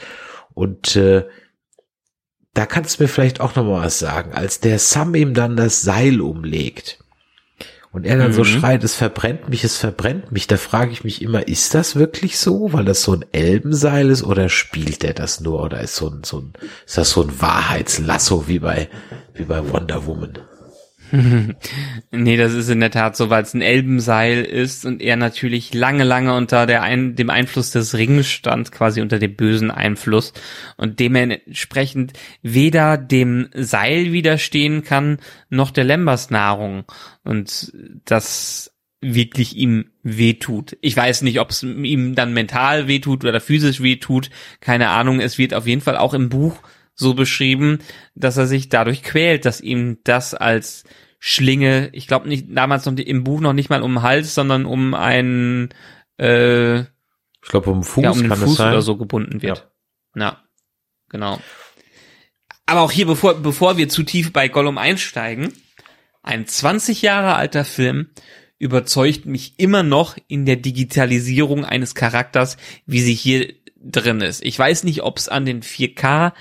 und 0.54 0.96
äh, 0.96 1.24
da 2.54 2.66
kannst 2.66 2.98
du 2.98 3.04
mir 3.04 3.08
vielleicht 3.08 3.40
auch 3.40 3.54
noch 3.54 3.64
mal 3.64 3.84
was 3.84 3.98
sagen, 3.98 4.32
als 4.32 4.60
der 4.60 4.78
Sam 4.78 5.14
ihm 5.14 5.34
dann 5.34 5.56
das 5.56 5.82
Seil 5.82 6.20
umlegt 6.20 6.98
und 7.90 8.04
er 8.04 8.18
dann 8.18 8.28
mhm. 8.28 8.34
so 8.34 8.44
schreit, 8.44 8.84
es 8.84 8.94
verbrennt 8.94 9.48
mich, 9.48 9.64
es 9.64 9.76
verbrennt 9.76 10.30
mich. 10.30 10.46
Da 10.46 10.56
frage 10.56 10.92
ich 10.92 11.04
mich 11.04 11.22
immer, 11.22 11.48
ist 11.48 11.74
das 11.74 11.96
wirklich 11.96 12.38
so? 12.38 12.72
Weil 12.72 12.84
das 12.84 13.02
so 13.02 13.12
ein 13.12 13.24
Elbenseil 13.32 14.10
ist 14.10 14.22
oder 14.22 14.48
spielt 14.48 15.04
er 15.04 15.14
das 15.14 15.40
nur? 15.40 15.62
Oder 15.62 15.80
ist 15.80 15.96
so 15.96 16.08
ein, 16.08 16.22
so 16.22 16.40
ein, 16.40 16.52
ist 16.86 16.98
das 16.98 17.10
so 17.10 17.22
ein 17.22 17.40
Wahrheitslasso 17.40 18.46
wie 18.46 18.58
bei, 18.58 18.88
wie 19.34 19.44
bei 19.44 19.66
Wonder 19.72 20.06
Woman? 20.06 20.38
nee, 22.10 22.36
das 22.36 22.52
ist 22.54 22.68
in 22.68 22.80
der 22.80 22.90
Tat 22.90 23.16
so, 23.16 23.30
weil 23.30 23.42
es 23.42 23.54
ein 23.54 23.62
Elbenseil 23.62 24.44
ist 24.44 24.84
und 24.84 25.00
er 25.00 25.16
natürlich 25.16 25.74
lange, 25.74 26.04
lange 26.04 26.34
unter 26.34 26.66
der 26.66 26.82
ein, 26.82 27.14
dem 27.16 27.30
Einfluss 27.30 27.70
des 27.70 27.96
Rings 27.96 28.28
stand, 28.28 28.72
quasi 28.72 29.00
unter 29.00 29.18
dem 29.18 29.34
bösen 29.34 29.70
Einfluss 29.70 30.32
und 30.76 31.00
dementsprechend 31.00 32.12
weder 32.42 32.98
dem 32.98 33.48
Seil 33.54 34.12
widerstehen 34.12 34.84
kann, 34.84 35.18
noch 35.50 35.70
der 35.70 35.84
Lembers 35.84 36.30
Nahrung 36.30 36.84
und 37.24 37.72
das 38.04 38.72
wirklich 39.00 39.56
ihm 39.56 39.90
wehtut. 40.02 40.76
Ich 40.80 40.96
weiß 40.96 41.22
nicht, 41.22 41.40
ob 41.40 41.50
es 41.50 41.62
ihm 41.62 42.14
dann 42.14 42.32
mental 42.32 42.88
wehtut 42.88 43.24
oder 43.24 43.40
physisch 43.40 43.80
wehtut, 43.82 44.30
keine 44.60 44.88
Ahnung. 44.88 45.20
Es 45.20 45.38
wird 45.38 45.54
auf 45.54 45.66
jeden 45.66 45.82
Fall 45.82 45.96
auch 45.96 46.14
im 46.14 46.28
Buch 46.28 46.60
so 46.98 47.14
beschrieben, 47.14 47.78
dass 48.14 48.36
er 48.36 48.46
sich 48.46 48.68
dadurch 48.68 49.02
quält, 49.02 49.44
dass 49.44 49.60
ihm 49.60 49.98
das 50.04 50.34
als 50.34 50.84
Schlinge, 51.20 51.90
ich 51.92 52.06
glaube 52.06 52.28
nicht 52.28 52.46
damals 52.50 52.86
noch 52.86 52.96
im 52.96 53.24
Buch 53.24 53.40
noch 53.40 53.52
nicht 53.52 53.70
mal 53.70 53.82
um 53.82 53.94
den 53.94 54.02
Hals, 54.02 54.34
sondern 54.34 54.66
um 54.66 54.94
einen 54.94 55.70
äh, 56.18 56.80
ich 56.80 57.50
glaube 57.50 57.70
um 57.70 57.82
Fuß, 57.82 58.04
ja, 58.04 58.10
um 58.10 58.22
den 58.22 58.34
Fuß 58.34 58.60
oder 58.60 58.82
so 58.82 58.96
gebunden 58.96 59.42
wird. 59.42 59.68
Ja. 60.14 60.22
ja, 60.22 60.42
genau. 61.08 61.40
Aber 62.66 62.82
auch 62.82 62.92
hier, 62.92 63.06
bevor, 63.06 63.34
bevor 63.34 63.78
wir 63.78 63.88
zu 63.88 64.02
tief 64.02 64.32
bei 64.32 64.48
Gollum 64.48 64.76
einsteigen, 64.76 65.54
ein 66.22 66.46
20 66.46 67.00
Jahre 67.00 67.34
alter 67.34 67.64
Film 67.64 68.10
überzeugt 68.58 69.24
mich 69.24 69.54
immer 69.56 69.82
noch 69.82 70.16
in 70.26 70.44
der 70.44 70.56
Digitalisierung 70.56 71.64
eines 71.64 71.94
Charakters, 71.94 72.56
wie 72.86 73.00
sie 73.00 73.14
hier 73.14 73.54
drin 73.76 74.20
ist. 74.20 74.44
Ich 74.44 74.58
weiß 74.58 74.84
nicht, 74.84 75.02
ob 75.02 75.16
es 75.16 75.28
an 75.28 75.46
den 75.46 75.62
4K 75.62 76.32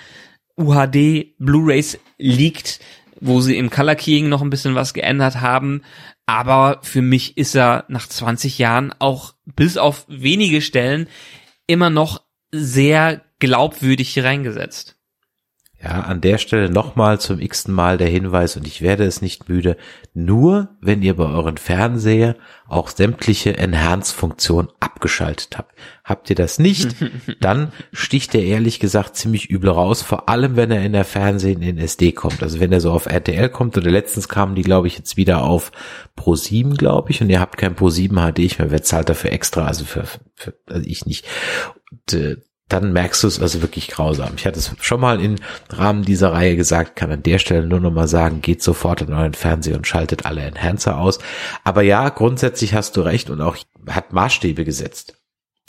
UHD 0.58 1.36
Blu-rays 1.40 2.00
liegt, 2.18 2.80
wo 3.20 3.42
sie 3.42 3.58
im 3.58 3.70
Color 3.70 3.96
Keying 3.96 4.30
noch 4.30 4.42
ein 4.42 4.50
bisschen 4.50 4.76
was 4.76 4.94
geändert 4.94 5.42
haben. 5.42 5.84
Aber 6.26 6.80
für 6.84 7.02
mich 7.02 7.38
ist 7.38 7.56
er 7.56 7.86
nach 7.88 8.08
20 8.08 8.58
Jahren 8.58 8.94
auch 9.00 9.34
bis 9.46 9.78
auf 9.78 10.06
wenige 10.10 10.62
Stellen 10.62 11.08
immer 11.68 11.90
noch 11.90 12.22
sehr 12.52 13.22
glaubwürdig 13.40 14.10
hier 14.10 14.26
reingesetzt. 14.26 14.97
Ja, 15.80 16.02
an 16.02 16.22
der 16.22 16.40
Stelle 16.40 16.72
nochmal 16.72 17.22
zum 17.22 17.40
x-ten 17.40 17.72
Mal 17.72 18.00
der 18.00 18.08
Hinweis 18.08 18.58
und 18.58 18.66
ich 18.66 18.82
werde 18.82 19.04
es 19.04 19.22
nicht 19.22 19.48
müde. 19.48 19.78
Nur 20.16 20.70
wenn 20.82 21.04
ihr 21.04 21.16
bei 21.16 21.26
euren 21.26 21.58
Fernseher 21.58 22.36
auch 22.68 22.90
sämtliche 22.90 23.56
Enhance-Funktionen 23.56 24.70
abgeschaltet 24.80 25.56
habt. 25.56 25.76
Habt 26.04 26.32
ihr 26.32 26.36
das 26.36 26.58
nicht, 26.58 26.96
dann 27.42 27.72
sticht 27.94 28.34
er 28.34 28.42
ehrlich 28.42 28.80
gesagt 28.80 29.16
ziemlich 29.18 29.52
übel 29.52 29.70
raus, 29.70 30.02
vor 30.02 30.28
allem 30.30 30.56
wenn 30.56 30.72
er 30.72 30.84
in 30.84 30.94
der 30.94 31.06
Fernsehen 31.06 31.62
in 31.62 31.78
SD 31.78 32.12
kommt. 32.12 32.42
Also 32.42 32.60
wenn 32.60 32.72
er 32.72 32.82
so 32.82 32.92
auf 32.92 33.06
RTL 33.06 33.50
kommt 33.50 33.78
oder 33.78 33.92
letztens 33.92 34.28
kamen 34.28 34.56
die, 34.56 34.64
glaube 34.64 34.88
ich, 34.88 34.98
jetzt 34.98 35.16
wieder 35.16 35.44
auf 35.44 35.72
Pro 36.16 36.34
7, 36.34 36.76
glaube 36.76 37.12
ich, 37.12 37.22
und 37.22 37.30
ihr 37.30 37.40
habt 37.40 37.56
kein 37.56 37.76
Pro 37.76 37.92
7 37.92 38.16
HD, 38.16 38.40
ich 38.40 38.58
mehr, 38.58 38.72
wer 38.72 38.82
zahlt 38.82 39.10
dafür 39.10 39.32
extra, 39.32 39.66
also 39.66 39.86
für, 39.86 40.06
für 40.34 40.56
also 40.66 40.88
ich 40.88 41.06
nicht. 41.06 41.28
Und, 41.92 42.14
äh, 42.14 42.38
dann 42.70 42.92
merkst 42.92 43.24
du 43.24 43.28
es 43.28 43.40
also 43.40 43.62
wirklich 43.62 43.88
grausam. 43.88 44.34
Ich 44.36 44.46
hatte 44.46 44.60
es 44.60 44.76
schon 44.82 45.00
mal 45.00 45.22
im 45.22 45.36
Rahmen 45.70 46.04
dieser 46.04 46.34
Reihe 46.34 46.56
gesagt, 46.58 46.96
kann 46.96 47.12
an 47.12 47.24
der 47.24 47.40
Stelle 47.40 47.66
nur 47.66 47.80
noch 47.80 47.92
mal 47.92 48.08
sagen, 48.08 48.42
geht 48.42 48.62
sofort 48.62 49.02
in 49.02 49.14
euren 49.14 49.34
Fernseher 49.34 49.78
und 49.78 49.88
schaltet 49.88 50.26
alle 50.26 50.42
Enhancer 50.42 50.98
aus. 50.98 51.20
Aber 51.64 51.82
ja, 51.82 52.10
grundsätzlich 52.10 52.74
hast 52.74 52.98
du 52.98 53.02
recht 53.02 53.30
und 53.30 53.42
auch 53.42 53.58
hat 53.88 54.12
Maßstäbe 54.12 54.66
gesetzt. 54.66 55.14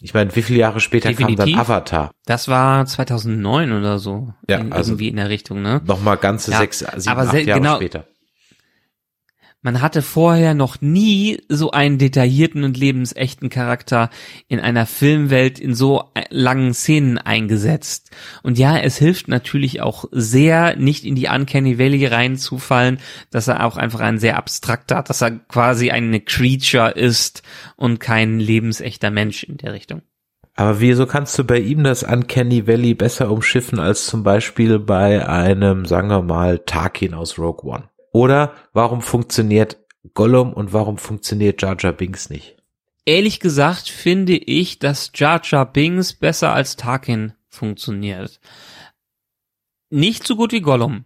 Ich 0.01 0.15
meine, 0.15 0.35
wie 0.35 0.43
viele 0.43 0.61
Jahre 0.61 0.81
später 0.81 1.09
Definitiv. 1.09 1.39
kam 1.39 1.51
dann 1.51 1.61
Avatar? 1.61 2.11
Das 2.25 2.47
war 2.49 2.87
2009 2.87 3.73
oder 3.73 3.99
so. 3.99 4.33
Ja, 4.49 4.59
in, 4.59 4.73
also 4.73 4.93
irgendwie 4.93 5.09
in 5.09 5.17
der 5.17 5.29
Richtung, 5.29 5.61
ne? 5.61 5.81
Nochmal 5.85 6.17
ganze 6.17 6.53
ja, 6.53 6.59
sechs, 6.59 6.79
sieben, 6.79 7.09
aber 7.09 7.29
acht 7.29 7.35
Jahre 7.35 7.61
genau, 7.61 7.77
später. 7.77 8.05
Man 9.61 9.81
hatte 9.81 10.03
vorher 10.03 10.55
noch 10.55 10.81
nie 10.81 11.43
so 11.49 11.73
einen 11.73 11.99
detaillierten 11.99 12.63
und 12.63 12.77
lebensechten 12.77 13.51
Charakter 13.51 14.09
in 14.47 14.61
einer 14.61 14.87
Filmwelt 14.87 15.59
in 15.59 15.75
so 15.75 16.05
langen 16.31 16.75
Szenen 16.75 17.19
eingesetzt. 17.19 18.11
Und 18.45 18.57
ja, 18.57 18.79
es 18.79 18.99
hilft 18.99 19.27
natürlich 19.27 19.81
auch 19.81 20.05
sehr, 20.13 20.77
nicht 20.77 21.05
in 21.05 21.17
die 21.17 21.27
Uncanny 21.27 21.79
Valley 21.79 22.07
reinzufallen, 22.07 22.99
dass 23.31 23.49
er 23.49 23.65
auch 23.67 23.77
einfach 23.77 24.01
ein 24.01 24.19
sehr 24.19 24.37
abstrakter, 24.37 25.03
dass 25.03 25.23
er 25.23 25.33
quasi 25.33 25.91
eine 25.91 26.21
Creature 26.21 26.91
ist 26.91 27.43
und 27.77 27.99
kein 27.99 28.39
lebensechter 28.39 29.11
Mensch 29.11 29.43
in 29.43 29.57
der 29.57 29.73
Richtung. 29.73 30.03
Aber 30.55 30.81
wieso 30.81 31.07
kannst 31.07 31.39
du 31.39 31.45
bei 31.45 31.59
ihm 31.59 31.85
das 31.85 32.03
Uncanny 32.05 32.67
Valley 32.67 32.95
besser 32.95 33.31
umschiffen 33.31 33.79
als 33.81 34.07
zum 34.07 34.23
Beispiel 34.23 34.79
bei 34.79 35.29
einem, 35.29 35.85
sagen 35.85 36.09
wir 36.09 36.23
mal, 36.23 36.59
Tarkin 36.61 37.15
aus 37.15 37.39
Rogue 37.39 37.69
One? 37.69 37.89
Oder 38.13 38.55
warum 38.73 39.03
funktioniert 39.03 39.79
Gollum 40.15 40.53
und 40.53 40.73
warum 40.73 40.99
funktioniert 40.99 41.63
Jar 41.63 41.77
Jar 41.79 41.93
Binks 41.93 42.31
nicht? 42.31 42.57
Ehrlich 43.05 43.41
gesagt 43.41 43.89
finde 43.89 44.37
ich, 44.37 44.79
dass 44.79 45.13
Jar 45.15 45.41
Jar 45.43 45.71
Binks 45.71 46.13
besser 46.13 46.53
als 46.53 46.77
Tarkin 46.77 47.33
funktioniert. 47.49 48.41
Nicht 49.91 50.27
so 50.27 50.37
gut 50.37 50.53
wie 50.53 50.61
Gollum, 50.61 51.05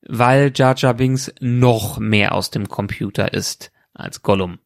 weil 0.00 0.52
Jar 0.54 0.74
Jar 0.76 0.94
Binks 0.94 1.32
noch 1.40 1.98
mehr 1.98 2.34
aus 2.34 2.50
dem 2.50 2.68
Computer 2.68 3.32
ist 3.34 3.70
als 3.92 4.22
Gollum. 4.22 4.58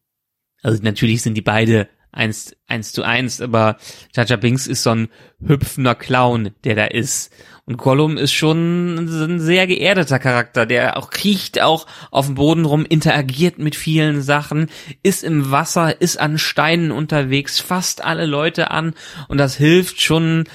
Also 0.63 0.83
natürlich 0.83 1.23
sind 1.23 1.35
die 1.35 1.43
beide 1.43 1.89
eins, 2.13 2.57
eins 2.67 2.93
zu 2.93 3.03
eins, 3.03 3.41
aber 3.41 3.77
Jar 4.15 4.27
Jar 4.27 4.39
Binks 4.39 4.67
ist 4.67 4.83
so 4.83 4.91
ein 4.91 5.09
hüpfender 5.45 5.95
Clown, 5.95 6.51
der 6.65 6.75
da 6.75 6.85
ist. 6.85 7.33
Und 7.71 7.77
Gollum 7.77 8.17
ist 8.19 8.33
schon 8.33 8.97
ein 8.97 9.39
sehr 9.39 9.69
geerdeter 9.69 10.19
Charakter, 10.19 10.67
der 10.67 10.97
auch 10.97 11.09
kriecht 11.09 11.63
auch 11.63 11.87
auf 12.11 12.27
dem 12.27 12.35
Boden 12.35 12.65
rum, 12.65 12.85
interagiert 12.85 13.61
mit 13.61 13.77
vielen 13.77 14.23
Sachen, 14.23 14.69
ist 15.05 15.23
im 15.23 15.53
Wasser, 15.53 16.01
ist 16.01 16.19
an 16.19 16.37
Steinen 16.37 16.91
unterwegs, 16.91 17.61
fasst 17.61 18.03
alle 18.03 18.27
Leute 18.27 18.73
an 18.73 18.95
und 19.29 19.39
das 19.39 19.55
hilft 19.55 20.01
schon, 20.01 20.49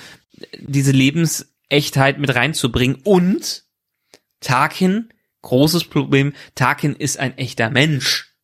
diese 0.60 0.92
Lebensechtheit 0.92 2.20
mit 2.20 2.36
reinzubringen. 2.36 2.98
Und 3.06 3.64
Tarkin, 4.42 5.08
großes 5.42 5.86
Problem, 5.86 6.34
Tarkin 6.54 6.98
ist 6.98 7.18
ein 7.18 7.38
echter 7.38 7.70
Mensch 7.70 8.36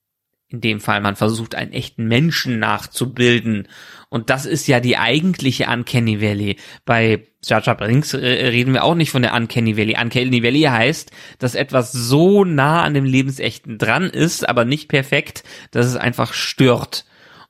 in 0.51 0.61
dem 0.61 0.81
Fall, 0.81 0.99
man 1.01 1.15
versucht 1.15 1.55
einen 1.55 1.71
echten 1.71 2.07
Menschen 2.07 2.59
nachzubilden. 2.59 3.67
Und 4.11 4.29
das 4.29 4.45
ist 4.45 4.67
ja 4.67 4.81
die 4.81 4.97
eigentliche 4.97 5.67
Uncanny 5.67 6.19
Valley. 6.21 6.57
Bei 6.83 7.25
Jar 7.45 7.63
Jar 7.63 7.79
äh, 7.81 8.47
reden 8.49 8.73
wir 8.73 8.83
auch 8.83 8.93
nicht 8.93 9.09
von 9.09 9.21
der 9.21 9.33
Uncanny 9.33 9.77
Valley. 9.77 9.95
Uncanny 9.97 10.43
Valley 10.43 10.63
heißt, 10.63 11.11
dass 11.39 11.55
etwas 11.55 11.93
so 11.93 12.43
nah 12.43 12.83
an 12.83 12.93
dem 12.93 13.05
Lebensechten 13.05 13.77
dran 13.77 14.09
ist, 14.09 14.47
aber 14.49 14.65
nicht 14.65 14.89
perfekt, 14.89 15.45
dass 15.71 15.85
es 15.85 15.95
einfach 15.95 16.33
stört. 16.33 17.05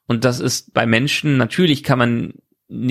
Und 0.06 0.24
das 0.24 0.40
ist 0.40 0.72
bei 0.72 0.86
Menschen, 0.86 1.38
natürlich 1.38 1.82
kann 1.82 1.98
man, 1.98 2.34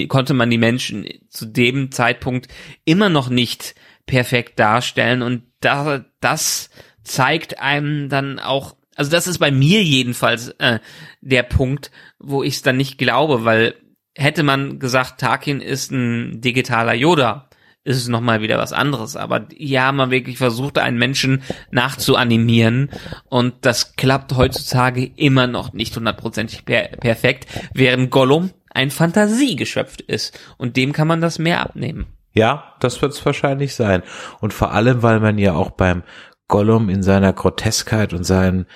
konnte 0.09 0.35
man 0.35 0.51
die 0.51 0.59
Menschen 0.59 1.07
zu 1.29 1.47
dem 1.47 1.93
Zeitpunkt 1.93 2.49
immer 2.85 3.09
noch 3.09 3.29
nicht 3.29 3.77
perfekt 4.05 4.59
darstellen. 4.59 5.23
Und 5.23 5.45
da, 5.61 6.05
das 6.21 6.71
zeigt 7.05 7.61
einem 7.61 8.09
dann 8.09 8.41
auch 8.41 8.75
also 9.01 9.11
das 9.13 9.27
ist 9.27 9.39
bei 9.39 9.51
mir 9.51 9.83
jedenfalls 9.83 10.49
äh, 10.59 10.79
der 11.23 11.43
Punkt, 11.43 11.91
wo 12.19 12.43
ich 12.43 12.57
es 12.57 12.63
dann 12.63 12.77
nicht 12.77 12.99
glaube, 12.99 13.47
weil 13.47 13.75
hätte 14.15 14.43
man 14.43 14.79
gesagt, 14.79 15.19
Tarkin 15.19 15.63
ist 15.63 15.91
ein 15.91 16.43
digitaler 16.43 16.93
Yoda, 16.93 17.49
ist 17.83 17.97
es 17.97 18.09
nochmal 18.09 18.43
wieder 18.43 18.59
was 18.59 18.75
anderes. 18.75 19.17
Aber 19.17 19.47
hier 19.57 19.85
haben 19.85 19.97
wir 19.97 20.11
wirklich 20.11 20.37
versucht, 20.37 20.77
einen 20.77 20.99
Menschen 20.99 21.43
nachzuanimieren 21.71 22.91
und 23.31 23.55
das 23.63 23.97
klappt 23.97 24.37
heutzutage 24.37 25.11
immer 25.17 25.47
noch 25.47 25.73
nicht 25.73 25.97
hundertprozentig 25.97 26.67
per 26.67 26.89
perfekt, 26.89 27.47
während 27.73 28.11
Gollum 28.11 28.51
ein 28.69 28.91
Fantasiegeschöpft 28.91 30.03
ist 30.03 30.39
und 30.59 30.77
dem 30.77 30.93
kann 30.93 31.09
man 31.09 31.23
das 31.23 31.39
mehr 31.39 31.63
abnehmen. 31.63 32.05
Ja, 32.33 32.75
das 32.81 33.01
wird 33.01 33.13
es 33.13 33.25
wahrscheinlich 33.25 33.75
sein. 33.75 34.03
Und 34.41 34.53
vor 34.53 34.73
allem, 34.73 35.03
weil 35.03 35.21
man 35.21 35.39
ja 35.39 35.55
auch 35.55 35.71
beim 35.71 36.03
Gollum 36.51 36.91
in 36.91 37.03
seiner 37.03 37.33
Groteskheit 37.33 38.13
und 38.13 38.25
seinen, 38.25 38.67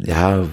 ja, 0.00 0.44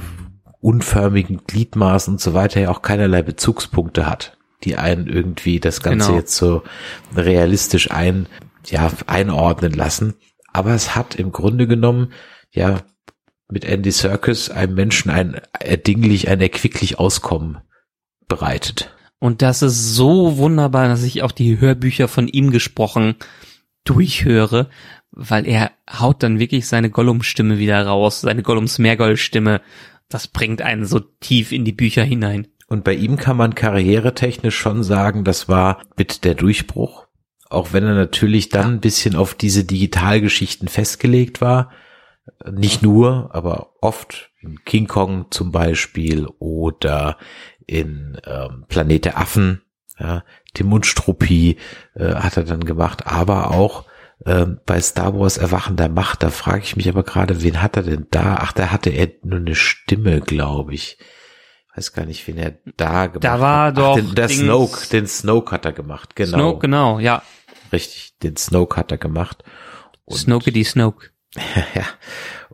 unförmigen 0.59 1.41
Gliedmaßen 1.47 2.13
und 2.13 2.21
so 2.21 2.35
weiter 2.35 2.61
ja 2.61 2.69
auch 2.69 2.83
keinerlei 2.83 3.23
Bezugspunkte 3.23 4.05
hat, 4.05 4.37
die 4.63 4.77
einen 4.77 5.07
irgendwie 5.07 5.59
das 5.59 5.81
Ganze 5.81 6.09
genau. 6.09 6.19
jetzt 6.19 6.35
so 6.35 6.61
realistisch 7.15 7.89
ein, 7.89 8.27
ja, 8.67 8.91
einordnen 9.07 9.73
lassen. 9.73 10.13
Aber 10.53 10.75
es 10.75 10.95
hat 10.95 11.15
im 11.15 11.31
Grunde 11.31 11.65
genommen, 11.65 12.11
ja, 12.51 12.81
mit 13.49 13.65
Andy 13.65 13.91
Serkis 13.91 14.49
einem 14.49 14.75
Menschen 14.75 15.09
ein 15.09 15.41
erdinglich, 15.59 16.29
ein 16.29 16.41
erquicklich 16.41 16.99
Auskommen 16.99 17.57
bereitet. 18.27 18.95
Und 19.19 19.41
das 19.41 19.61
ist 19.61 19.95
so 19.95 20.37
wunderbar, 20.37 20.87
dass 20.87 21.03
ich 21.03 21.21
auch 21.21 21.31
die 21.31 21.59
Hörbücher 21.59 22.07
von 22.07 22.27
ihm 22.27 22.51
gesprochen 22.51 23.15
durchhöre, 23.83 24.69
weil 25.11 25.47
er 25.47 25.71
haut 25.89 26.23
dann 26.23 26.39
wirklich 26.39 26.67
seine 26.67 26.89
Gollum-Stimme 26.89 27.57
wieder 27.57 27.85
raus, 27.85 28.21
seine 28.21 28.43
Gollums-Meergold-Stimme. 28.43 29.61
Das 30.09 30.27
bringt 30.27 30.61
einen 30.61 30.85
so 30.85 30.99
tief 30.99 31.51
in 31.51 31.65
die 31.65 31.71
Bücher 31.71 32.03
hinein. 32.03 32.47
Und 32.67 32.83
bei 32.83 32.93
ihm 32.93 33.17
kann 33.17 33.35
man 33.35 33.53
karrieretechnisch 33.53 34.57
schon 34.57 34.83
sagen, 34.83 35.23
das 35.23 35.49
war 35.49 35.81
mit 35.97 36.23
der 36.23 36.35
Durchbruch. 36.35 37.07
Auch 37.49 37.73
wenn 37.73 37.83
er 37.83 37.95
natürlich 37.95 38.47
dann 38.47 38.75
ein 38.75 38.79
bisschen 38.79 39.15
auf 39.17 39.33
diese 39.35 39.65
Digitalgeschichten 39.65 40.69
festgelegt 40.69 41.41
war. 41.41 41.71
Nicht 42.49 42.81
nur, 42.81 43.29
aber 43.33 43.73
oft 43.81 44.31
in 44.39 44.63
King 44.63 44.87
Kong 44.87 45.25
zum 45.31 45.51
Beispiel 45.51 46.27
oder 46.39 47.17
in 47.67 48.17
ähm, 48.25 48.65
Planet 48.69 49.05
der 49.05 49.17
Affen. 49.17 49.61
Ja, 49.99 50.23
Tim 50.53 50.71
und 50.71 50.85
Struppi 50.85 51.57
äh, 51.93 52.15
hat 52.15 52.37
er 52.37 52.43
dann 52.43 52.63
gemacht, 52.63 53.05
aber 53.05 53.51
auch 53.51 53.85
ähm, 54.25 54.59
bei 54.65 54.79
Star 54.81 55.17
Wars 55.17 55.37
Erwachen 55.37 55.75
der 55.75 55.89
Macht, 55.89 56.23
da 56.23 56.29
frage 56.29 56.63
ich 56.63 56.75
mich 56.75 56.87
aber 56.87 57.03
gerade, 57.03 57.41
wen 57.41 57.61
hat 57.61 57.77
er 57.77 57.83
denn 57.83 58.07
da? 58.11 58.37
Ach, 58.39 58.51
da 58.51 58.71
hatte 58.71 58.89
er 58.89 59.09
nur 59.23 59.39
eine 59.39 59.55
Stimme, 59.55 60.21
glaube 60.21 60.73
ich. 60.73 60.97
Weiß 61.75 61.93
gar 61.93 62.05
nicht, 62.05 62.27
wen 62.27 62.37
er 62.37 62.57
da 62.77 63.07
gemacht 63.07 63.23
da 63.23 63.39
war 63.39 63.67
hat. 63.67 63.77
Doch 63.77 63.91
Ach, 63.93 63.95
den, 63.95 64.13
der 64.13 64.27
Dings 64.27 64.41
Snoke, 64.41 64.87
den 64.89 65.07
Snoke 65.07 65.51
hat 65.51 65.65
er 65.65 65.71
gemacht, 65.71 66.15
genau. 66.15 66.37
Snoke, 66.37 66.59
genau, 66.59 66.99
ja. 66.99 67.23
Richtig, 67.71 68.17
den 68.21 68.35
Snoke 68.35 68.75
hat 68.75 68.91
er 68.91 68.97
gemacht. 68.97 69.43
Und, 70.05 70.17
Snoke 70.17 70.51
die 70.51 70.65
Snoke. 70.65 71.09
ja. 71.75 71.85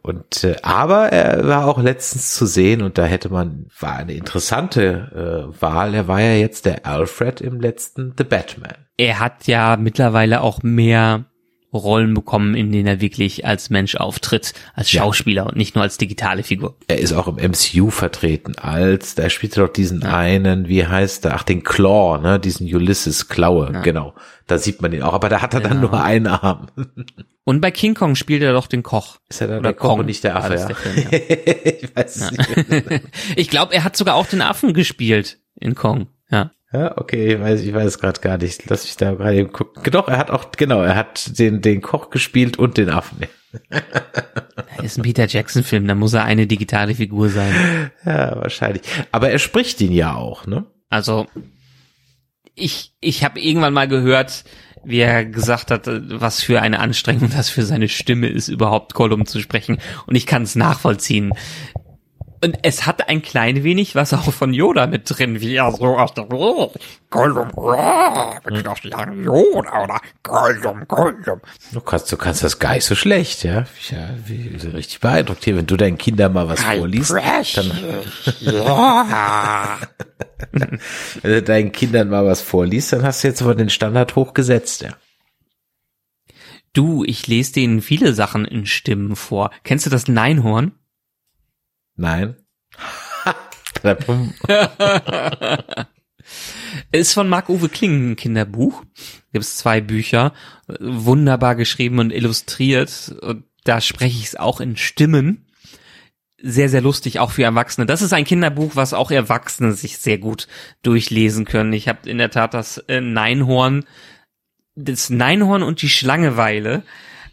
Und 0.04 0.44
äh, 0.46 0.56
aber 0.62 1.12
er 1.12 1.46
war 1.48 1.68
auch 1.68 1.80
letztens 1.80 2.34
zu 2.34 2.46
sehen 2.46 2.82
und 2.82 2.98
da 2.98 3.06
hätte 3.06 3.30
man 3.30 3.68
war 3.78 3.98
eine 3.98 4.14
interessante 4.14 5.52
äh, 5.52 5.62
Wahl. 5.62 5.96
Er 5.96 6.08
war 6.08 6.22
ja 6.22 6.36
jetzt 6.36 6.66
der 6.66 6.86
Alfred 6.86 7.42
im 7.42 7.60
letzten 7.60 8.14
The 8.18 8.24
Batman. 8.24 8.86
Er 8.96 9.20
hat 9.20 9.48
ja 9.48 9.76
mittlerweile 9.76 10.42
auch 10.42 10.64
mehr 10.64 11.26
Rollen 11.74 12.14
bekommen, 12.14 12.56
in 12.56 12.72
denen 12.72 12.88
er 12.88 13.02
wirklich 13.02 13.46
als 13.46 13.70
Mensch 13.70 13.96
auftritt, 13.96 14.54
als 14.74 14.90
Schauspieler 14.90 15.44
ja. 15.44 15.50
und 15.50 15.58
nicht 15.58 15.76
nur 15.76 15.84
als 15.84 15.98
digitale 15.98 16.44
Figur. 16.44 16.76
Er 16.88 17.00
ist 17.00 17.14
auch 17.14 17.28
im 17.28 17.36
MCU 17.36 17.90
vertreten 17.90 18.58
als, 18.58 19.16
da 19.16 19.30
spielt 19.30 19.58
er 19.58 19.68
doch 19.68 19.74
diesen 19.74 20.02
ja. 20.02 20.16
einen, 20.16 20.68
wie 20.68 20.86
heißt 20.86 21.26
der, 21.26 21.36
ach 21.36 21.44
den 21.44 21.64
Claw, 21.64 22.20
ne, 22.22 22.40
diesen 22.40 22.74
Ulysses 22.74 23.28
Klaue, 23.28 23.72
ja. 23.74 23.82
genau. 23.82 24.14
Da 24.48 24.58
sieht 24.58 24.82
man 24.82 24.94
ihn 24.94 25.04
auch, 25.04 25.14
aber 25.14 25.30
da 25.30 25.42
hat 25.42 25.54
er 25.54 25.60
dann 25.60 25.82
nur 25.82 26.02
einen 26.02 26.28
Arm. 26.28 26.68
Und 27.44 27.62
bei 27.62 27.72
King 27.72 27.94
Kong 27.94 28.16
spielt 28.16 28.42
er 28.44 28.52
doch 28.52 28.68
den 28.68 28.84
Koch. 28.84 29.20
Ist 29.30 29.40
er 29.40 29.48
dann 29.48 29.60
Oder 29.60 29.70
der 29.70 29.78
Koch 29.78 29.88
Kong, 29.88 30.00
und 30.02 30.08
nicht 30.08 30.22
der 30.26 30.36
Affe? 30.36 30.56
Ja. 30.56 30.66
Der 30.68 30.76
Film, 30.76 31.08
ich 31.82 31.96
weiß 31.96 32.32
nicht. 32.32 33.02
ich 33.38 33.50
glaube, 33.50 33.74
er 33.74 33.86
hat 33.86 33.96
sogar 33.96 34.16
auch 34.16 34.28
den 34.28 34.42
Affen 34.42 34.74
gespielt 34.74 35.40
in 35.56 35.74
Kong. 35.74 36.08
Ja. 36.30 36.52
Ja, 36.74 36.98
okay, 36.98 37.34
ich 37.34 37.40
weiß, 37.40 37.62
ich 37.62 37.74
weiß 37.74 38.00
gerade 38.00 38.20
gar 38.20 38.38
nicht. 38.38 38.70
Lass 38.70 38.84
mich 38.84 38.98
da 38.98 39.14
gerade 39.14 39.36
eben 39.36 39.54
gucken. 39.54 39.82
Doch, 39.92 40.10
er 40.10 40.18
hat 40.18 40.32
auch, 40.32 40.52
genau, 40.52 40.82
er 40.82 40.96
hat 40.96 41.40
den, 41.40 41.62
den 41.62 41.82
Koch 41.82 42.10
gespielt 42.10 42.60
und 42.60 42.78
den 42.78 42.90
Affen. 42.90 43.20
Das 44.76 44.84
ist 44.84 44.98
ein 44.98 45.04
Peter 45.04 45.28
Jackson-Film, 45.28 45.88
da 45.88 45.96
muss 45.96 46.14
er 46.14 46.26
eine 46.26 46.46
digitale 46.46 46.96
Figur 46.96 47.30
sein. 47.30 47.92
Ja, 48.06 48.36
wahrscheinlich. 48.36 48.84
Aber 49.12 49.30
er 49.30 49.40
spricht 49.40 49.80
ihn 49.80 49.94
ja 49.94 50.16
auch, 50.16 50.46
ne? 50.46 50.66
Also, 50.90 51.28
ich, 52.54 52.94
ich 53.00 53.24
habe 53.24 53.40
irgendwann 53.40 53.74
mal 53.74 53.88
gehört, 53.88 54.44
wie 54.84 55.00
er 55.00 55.26
gesagt 55.26 55.72
hat, 55.72 55.84
was 55.88 56.42
für 56.42 56.62
eine 56.62 56.80
Anstrengung 56.80 57.30
das 57.30 57.50
für 57.50 57.64
seine 57.64 57.88
Stimme 57.88 58.28
ist, 58.28 58.50
überhaupt 58.50 58.94
Gollum 58.94 59.26
zu 59.26 59.40
sprechen. 59.40 59.80
Und 60.06 60.16
ich 60.16 60.26
kann 60.26 60.44
es 60.44 60.56
nachvollziehen. 60.56 61.34
Und 62.40 62.60
es 62.62 62.86
hat 62.86 63.10
ein 63.10 63.22
klein 63.22 63.64
wenig 63.64 63.96
was 63.96 64.14
auch 64.14 64.32
von 64.32 64.54
Yoda 64.54 64.86
mit 64.86 65.04
drin, 65.06 65.42
wie 65.42 65.56
er 65.56 65.72
so 65.72 65.98
aus 65.98 66.14
der 66.14 66.26
Gollum, 66.26 66.72
Yoda 69.24 69.84
oder 69.84 70.00
Gollum, 70.22 70.88
Gollum. 70.88 71.42
Du 71.72 71.82
kannst, 71.82 72.12
du 72.12 72.18
kannst 72.18 72.44
das 72.44 72.60
gar 72.60 72.74
nicht 72.74 72.86
so 72.86 72.94
schlecht, 72.94 73.44
ja. 73.44 73.66
ja 73.90 74.10
wie, 74.26 74.56
richtig 74.68 75.00
beeindruckt 75.00 75.46
hier, 75.46 75.58
wenn 75.58 75.66
du 75.66 75.78
deinen 75.78 75.98
Kindern 75.98 76.34
mal 76.34 76.48
was 76.48 76.62
I 76.62 76.78
vorliest, 76.78 77.12
dann, 77.56 77.72
ja. 78.42 79.78
wenn 80.52 81.32
du 81.32 81.42
deinen 81.42 81.72
Kindern 81.72 82.10
mal 82.10 82.26
was 82.26 82.42
vorliest, 82.42 82.94
dann 82.94 83.04
hast 83.04 83.24
du 83.24 83.30
jetzt 83.30 83.42
aber 83.42 83.56
den 83.56 83.70
Standard 83.70 84.16
hochgesetzt, 84.16 84.82
ja. 84.82 84.92
Du, 86.74 87.04
ich 87.04 87.26
lese 87.26 87.54
denen 87.54 87.82
viele 87.82 88.14
Sachen 88.14 88.46
in 88.46 88.68
Stimmen 88.68 89.16
vor. 89.16 89.50
Kennst 89.64 89.88
du 89.88 89.90
das 89.90 90.08
Neinhorn? 90.08 90.74
Nein. 91.98 92.36
Ist 96.92 97.14
von 97.14 97.28
Marc-Uwe 97.28 97.70
Kling 97.70 98.12
ein 98.12 98.16
Kinderbuch. 98.16 98.84
Gibt 99.34 99.44
es 99.44 99.58
zwei 99.58 99.82
Bücher, 99.82 100.34
wunderbar 100.80 101.56
geschrieben 101.56 102.00
und 102.00 102.12
illustriert. 102.12 103.16
Und 103.22 103.46
da 103.64 103.82
spreche 103.82 104.18
ich 104.18 104.26
es 104.26 104.36
auch 104.36 104.62
in 104.62 104.78
Stimmen. 104.78 105.46
Sehr, 106.40 106.70
sehr 106.70 106.82
lustig, 106.82 107.20
auch 107.20 107.32
für 107.32 107.44
Erwachsene. 107.44 107.88
Das 107.88 108.04
ist 108.04 108.14
ein 108.14 108.26
Kinderbuch, 108.26 108.76
was 108.76 108.94
auch 108.94 109.10
Erwachsene 109.10 109.74
sich 109.74 109.98
sehr 109.98 110.20
gut 110.20 110.48
durchlesen 110.84 111.46
können. 111.46 111.74
Ich 111.74 111.88
habe 111.88 112.08
in 112.08 112.20
der 112.20 112.30
Tat 112.30 112.54
das 112.54 112.78
äh, 112.78 113.02
Neinhorn, 113.02 113.86
das 114.76 115.10
Neinhorn 115.10 115.64
und 115.64 115.82
die 115.82 115.90
Schlangeweile 115.90 116.84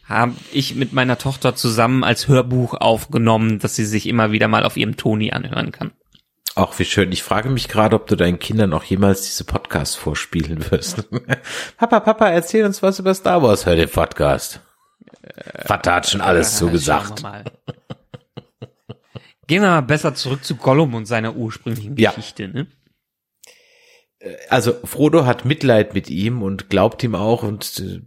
habe 0.06 0.34
ich 0.52 0.74
mit 0.74 0.92
meiner 0.92 1.18
Tochter 1.18 1.54
zusammen 1.56 2.04
als 2.04 2.28
Hörbuch 2.28 2.74
aufgenommen, 2.74 3.58
dass 3.58 3.74
sie 3.76 3.84
sich 3.86 4.06
immer 4.06 4.32
wieder 4.32 4.48
mal 4.48 4.64
auf 4.64 4.76
ihrem 4.76 4.96
Toni 4.96 5.32
anhören 5.32 5.72
kann. 5.72 5.92
Auch 6.56 6.78
wie 6.78 6.84
schön. 6.84 7.10
Ich 7.10 7.22
frage 7.22 7.48
mich 7.50 7.68
gerade, 7.68 7.96
ob 7.96 8.06
du 8.06 8.14
deinen 8.16 8.38
Kindern 8.38 8.72
auch 8.74 8.84
jemals 8.84 9.22
diese 9.22 9.44
Podcasts 9.44 9.96
vorspielen 9.96 10.70
wirst. 10.70 11.08
Papa, 11.76 12.00
Papa, 12.00 12.28
erzähl 12.28 12.64
uns 12.64 12.82
was 12.82 12.98
über 13.00 13.14
Star 13.14 13.42
Wars. 13.42 13.66
Hör 13.66 13.74
den 13.76 13.88
Podcast. 13.88 14.60
Vater 15.64 15.94
hat 15.94 16.08
schon 16.08 16.20
alles 16.20 16.54
Äh, 16.54 16.58
zugesagt. 16.58 17.22
wir. 17.22 17.44
Gehen 19.46 19.62
wir 19.62 19.68
mal 19.70 19.80
besser 19.82 20.14
zurück 20.14 20.44
zu 20.44 20.56
Gollum 20.56 20.94
und 20.94 21.06
seiner 21.06 21.34
ursprünglichen 21.34 21.96
Ja. 21.96 22.10
Geschichte. 22.12 22.48
Ne? 22.48 22.66
Also 24.48 24.74
Frodo 24.84 25.26
hat 25.26 25.44
Mitleid 25.44 25.92
mit 25.94 26.08
ihm 26.08 26.42
und 26.42 26.70
glaubt 26.70 27.02
ihm 27.02 27.14
auch 27.14 27.42
und 27.42 27.78
äh, 27.80 28.00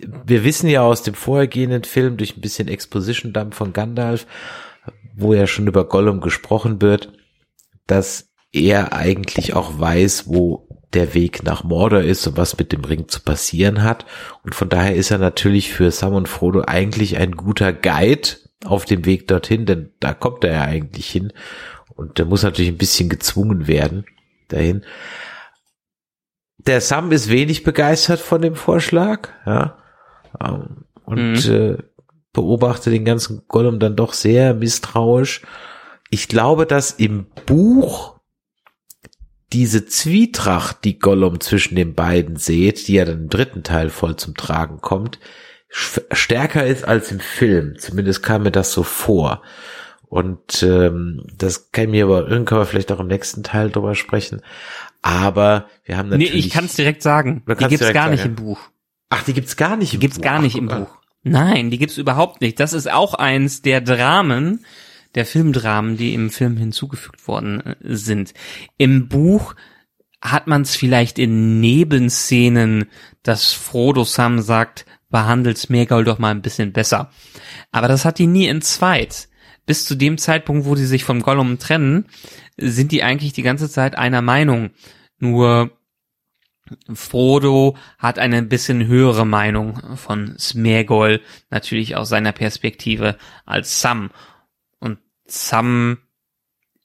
wir 0.00 0.44
wissen 0.44 0.68
ja 0.68 0.82
aus 0.82 1.02
dem 1.02 1.14
vorhergehenden 1.14 1.84
Film 1.84 2.16
durch 2.16 2.36
ein 2.36 2.40
bisschen 2.40 2.68
Exposition-Dump 2.68 3.54
von 3.54 3.72
Gandalf, 3.72 4.26
wo 5.16 5.34
ja 5.34 5.46
schon 5.46 5.66
über 5.66 5.88
Gollum 5.88 6.20
gesprochen 6.20 6.82
wird, 6.82 7.12
dass 7.86 8.30
er 8.52 8.92
eigentlich 8.92 9.54
auch 9.54 9.78
weiß, 9.78 10.28
wo 10.28 10.66
der 10.92 11.14
Weg 11.14 11.42
nach 11.42 11.64
Mordor 11.64 12.00
ist 12.00 12.26
und 12.26 12.36
was 12.36 12.56
mit 12.58 12.72
dem 12.72 12.84
Ring 12.84 13.08
zu 13.08 13.20
passieren 13.20 13.82
hat. 13.82 14.06
Und 14.44 14.54
von 14.54 14.68
daher 14.68 14.94
ist 14.94 15.10
er 15.10 15.18
natürlich 15.18 15.72
für 15.72 15.90
Sam 15.90 16.14
und 16.14 16.28
Frodo 16.28 16.62
eigentlich 16.66 17.18
ein 17.18 17.32
guter 17.32 17.72
Guide 17.72 18.28
auf 18.64 18.84
dem 18.84 19.04
Weg 19.04 19.28
dorthin, 19.28 19.66
denn 19.66 19.92
da 20.00 20.14
kommt 20.14 20.44
er 20.44 20.52
ja 20.52 20.62
eigentlich 20.62 21.08
hin. 21.08 21.32
Und 21.94 22.18
der 22.18 22.26
muss 22.26 22.42
natürlich 22.42 22.70
ein 22.70 22.78
bisschen 22.78 23.08
gezwungen 23.08 23.66
werden 23.66 24.06
dahin. 24.48 24.84
Der 26.58 26.80
Sam 26.80 27.12
ist 27.12 27.30
wenig 27.30 27.62
begeistert 27.62 28.20
von 28.20 28.42
dem 28.42 28.54
Vorschlag, 28.54 29.28
ja. 29.44 29.78
Ähm, 30.42 30.84
Und 31.04 31.46
äh, 31.48 31.78
beobachtet 32.32 32.92
den 32.92 33.04
ganzen 33.04 33.42
Gollum 33.48 33.78
dann 33.78 33.96
doch 33.96 34.12
sehr 34.12 34.54
misstrauisch. 34.54 35.42
Ich 36.10 36.28
glaube, 36.28 36.66
dass 36.66 36.92
im 36.92 37.26
Buch 37.46 38.16
diese 39.52 39.86
Zwietracht, 39.86 40.84
die 40.84 40.98
Gollum 40.98 41.40
zwischen 41.40 41.76
den 41.76 41.94
beiden 41.94 42.36
seht, 42.36 42.88
die 42.88 42.94
ja 42.94 43.04
dann 43.04 43.22
im 43.22 43.28
dritten 43.28 43.62
Teil 43.62 43.90
voll 43.90 44.16
zum 44.16 44.34
Tragen 44.34 44.80
kommt, 44.80 45.18
stärker 45.68 46.66
ist 46.66 46.84
als 46.84 47.10
im 47.10 47.20
Film. 47.20 47.76
Zumindest 47.78 48.22
kam 48.22 48.42
mir 48.42 48.50
das 48.50 48.72
so 48.72 48.82
vor. 48.82 49.42
Und 50.08 50.62
ähm, 50.62 51.24
das 51.36 51.72
kann 51.72 51.90
mir 51.90 52.04
aber, 52.04 52.22
irgendwann 52.22 52.44
können 52.44 52.60
wir 52.60 52.66
vielleicht 52.66 52.92
auch 52.92 53.00
im 53.00 53.08
nächsten 53.08 53.42
Teil 53.42 53.70
drüber 53.70 53.94
sprechen. 53.94 54.42
Aber 55.02 55.66
wir 55.84 55.96
haben 55.96 56.08
Nee, 56.10 56.24
natürlich. 56.24 56.46
ich 56.46 56.52
kann 56.52 56.64
es 56.64 56.74
direkt 56.74 57.02
sagen. 57.02 57.42
Die 57.48 57.54
gibt's 57.54 57.78
direkt 57.78 57.94
gar 57.94 58.04
sagen, 58.04 58.12
nicht 58.12 58.24
ja. 58.24 58.26
im 58.26 58.34
Buch. 58.36 58.58
Ach, 59.08 59.22
die 59.24 59.32
gibt's 59.32 59.56
gar 59.56 59.76
nicht 59.76 59.92
Die 59.92 59.98
gibt's 59.98 60.16
Buch. 60.18 60.24
gar 60.24 60.40
nicht 60.40 60.56
Ach, 60.56 60.60
im. 60.60 60.68
Buch. 60.68 60.98
Nein, 61.22 61.70
die 61.70 61.78
gibt's 61.78 61.98
überhaupt 61.98 62.40
nicht. 62.40 62.60
Das 62.60 62.72
ist 62.72 62.90
auch 62.90 63.14
eins 63.14 63.62
der 63.62 63.80
Dramen, 63.80 64.64
der 65.14 65.26
Filmdramen, 65.26 65.96
die 65.96 66.14
im 66.14 66.30
Film 66.30 66.56
hinzugefügt 66.56 67.26
worden 67.26 67.60
äh, 67.60 67.74
sind. 67.96 68.32
Im 68.78 69.08
Buch 69.08 69.54
hat 70.22 70.46
man 70.46 70.62
es 70.62 70.76
vielleicht 70.76 71.18
in 71.18 71.60
Nebenszenen, 71.60 72.86
dass 73.22 73.52
Frodo 73.52 74.04
Sam 74.04 74.40
sagt, 74.40 74.86
behandelt 75.10 75.58
Smeagol 75.58 76.04
doch 76.04 76.18
mal 76.18 76.30
ein 76.30 76.42
bisschen 76.42 76.72
besser. 76.72 77.10
Aber 77.70 77.88
das 77.88 78.04
hat 78.04 78.18
die 78.18 78.26
nie 78.26 78.46
in 78.46 78.62
zweit. 78.62 79.28
Bis 79.66 79.84
zu 79.84 79.94
dem 79.96 80.18
Zeitpunkt, 80.18 80.66
wo 80.66 80.74
die 80.74 80.84
sich 80.84 81.04
vom 81.04 81.22
Gollum 81.22 81.58
trennen, 81.58 82.06
sind 82.56 82.92
die 82.92 83.02
eigentlich 83.02 83.32
die 83.32 83.42
ganze 83.42 83.68
Zeit 83.68 83.98
einer 83.98 84.22
Meinung. 84.22 84.70
Nur 85.18 85.75
Frodo 86.92 87.76
hat 87.98 88.18
eine 88.18 88.42
bisschen 88.42 88.86
höhere 88.86 89.24
Meinung 89.26 89.96
von 89.96 90.36
Smeagol, 90.38 91.20
natürlich 91.50 91.96
aus 91.96 92.08
seiner 92.08 92.32
Perspektive, 92.32 93.16
als 93.44 93.80
Sam. 93.80 94.10
Und 94.78 94.98
Sam 95.26 95.98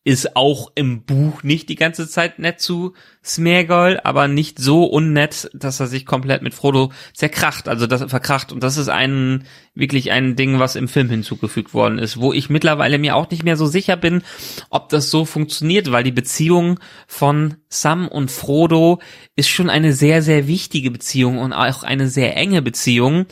ist 0.04 0.36
auch 0.36 0.72
im 0.74 1.04
Buch 1.04 1.44
nicht 1.44 1.70
die 1.70 1.76
ganze 1.76 2.10
Zeit 2.10 2.40
nett 2.40 2.60
zu 2.60 2.94
Smeagol, 3.24 4.00
aber 4.04 4.28
nicht 4.28 4.58
so 4.58 4.86
unnett, 4.86 5.52
dass 5.54 5.80
er 5.80 5.86
sich 5.86 6.08
komplett 6.08 6.42
mit 6.42 6.56
Frodo 6.56 6.92
zerkracht, 7.14 7.68
also 7.68 7.86
das 7.86 8.10
verkracht. 8.10 8.52
Und 8.52 8.64
das 8.64 8.78
ist 8.78 8.90
ein 8.90 9.44
wirklich 9.76 10.12
ein 10.12 10.36
Ding, 10.36 10.58
was 10.58 10.76
im 10.76 10.88
Film 10.88 11.10
hinzugefügt 11.10 11.76
worden 11.76 12.00
ist, 12.00 12.20
wo 12.20 12.34
ich 12.34 12.50
mittlerweile 12.50 12.98
mir 12.98 13.16
auch 13.16 13.30
nicht 13.30 13.44
mehr 13.44 13.58
so 13.58 13.68
sicher 13.68 13.96
bin, 13.96 14.24
ob 14.72 14.90
das 14.90 15.12
so 15.12 15.24
funktioniert, 15.24 15.92
weil 15.92 16.04
die 16.04 16.12
Beziehung 16.12 16.80
von 17.06 17.58
Sam 17.70 18.08
und 18.08 18.32
Frodo 18.32 19.00
ist 19.36 19.50
schon 19.50 19.70
eine 19.70 19.94
sehr, 19.94 20.24
sehr 20.24 20.48
wichtige 20.48 20.90
Beziehung 20.90 21.38
und 21.38 21.54
auch 21.54 21.84
eine 21.84 22.08
sehr 22.08 22.36
enge 22.36 22.64
Beziehung, 22.64 23.28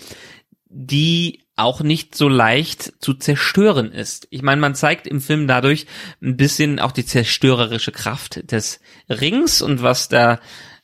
die 0.69 1.38
auch 1.59 1.81
nicht 1.81 2.15
so 2.15 2.27
leicht 2.27 2.93
zu 2.99 3.13
zerstören 3.13 3.91
ist. 3.91 4.27
Ich 4.31 4.41
meine, 4.41 4.61
man 4.61 4.75
zeigt 4.75 5.07
im 5.07 5.21
Film 5.21 5.47
dadurch 5.47 5.85
ein 6.21 6.37
bisschen 6.37 6.79
auch 6.79 6.91
die 6.91 7.05
zerstörerische 7.05 7.91
Kraft 7.91 8.51
des 8.51 8.79
Rings 9.09 9.61
und 9.61 9.83
was 9.83 10.09
da 10.09 10.39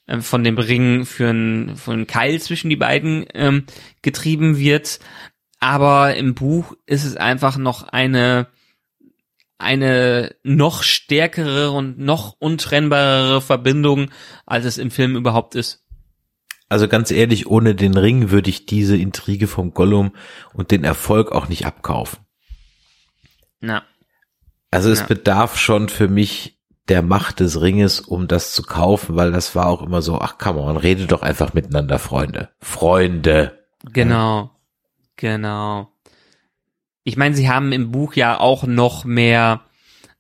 ähm, 0.07 0.22
von 0.22 0.43
dem 0.43 0.57
Ring 0.57 1.06
für 1.06 1.30
einen 1.30 1.77
für 1.77 1.93
einen 1.93 2.07
Keil 2.07 2.41
zwischen 2.41 2.69
die 2.69 2.76
beiden 2.76 3.26
ähm, 3.34 3.65
getrieben 4.02 4.57
wird. 4.57 4.99
Aber 5.60 6.15
im 6.15 6.35
Buch 6.35 6.73
ist 6.85 7.06
es 7.06 7.15
einfach 7.15 7.57
noch 7.57 7.84
eine 7.84 8.47
eine 9.57 10.35
noch 10.43 10.84
stärkere 10.84 11.72
und 11.72 11.97
noch 11.97 12.35
untrennbarere 12.39 13.41
Verbindung, 13.41 14.11
als 14.45 14.65
es 14.65 14.77
im 14.77 14.91
Film 14.91 15.15
überhaupt 15.15 15.56
ist. 15.56 15.84
Also 16.69 16.87
ganz 16.87 17.11
ehrlich, 17.11 17.47
ohne 17.47 17.75
den 17.75 17.95
Ring 17.95 18.31
würde 18.31 18.49
ich 18.49 18.65
diese 18.65 18.97
Intrige 18.97 19.47
vom 19.47 19.73
Gollum 19.73 20.11
und 20.53 20.71
den 20.71 20.83
Erfolg 20.83 21.31
auch 21.31 21.47
nicht 21.47 21.65
abkaufen. 21.65 22.19
Na, 23.59 23.83
Also 24.71 24.89
es 24.91 25.01
Ja. 25.01 25.05
bedarf 25.05 25.57
schon 25.57 25.87
für 25.89 26.07
mich 26.09 26.59
der 26.89 27.01
Macht 27.01 27.39
des 27.39 27.61
Ringes, 27.61 27.99
um 28.01 28.27
das 28.27 28.53
zu 28.53 28.63
kaufen, 28.63 29.15
weil 29.15 29.31
das 29.31 29.55
war 29.55 29.67
auch 29.67 29.81
immer 29.81 30.01
so, 30.01 30.19
ach 30.19 30.37
come 30.37 30.59
on, 30.59 30.75
redet 30.77 31.11
doch 31.11 31.21
einfach 31.21 31.53
miteinander, 31.53 31.97
Freunde. 31.97 32.49
Freunde. 32.59 33.65
Genau, 33.85 34.51
genau. 35.15 35.91
Ich 37.03 37.15
meine, 37.17 37.35
sie 37.35 37.49
haben 37.49 37.71
im 37.71 37.91
Buch 37.91 38.15
ja 38.15 38.39
auch 38.39 38.63
noch 38.65 39.05
mehr 39.05 39.61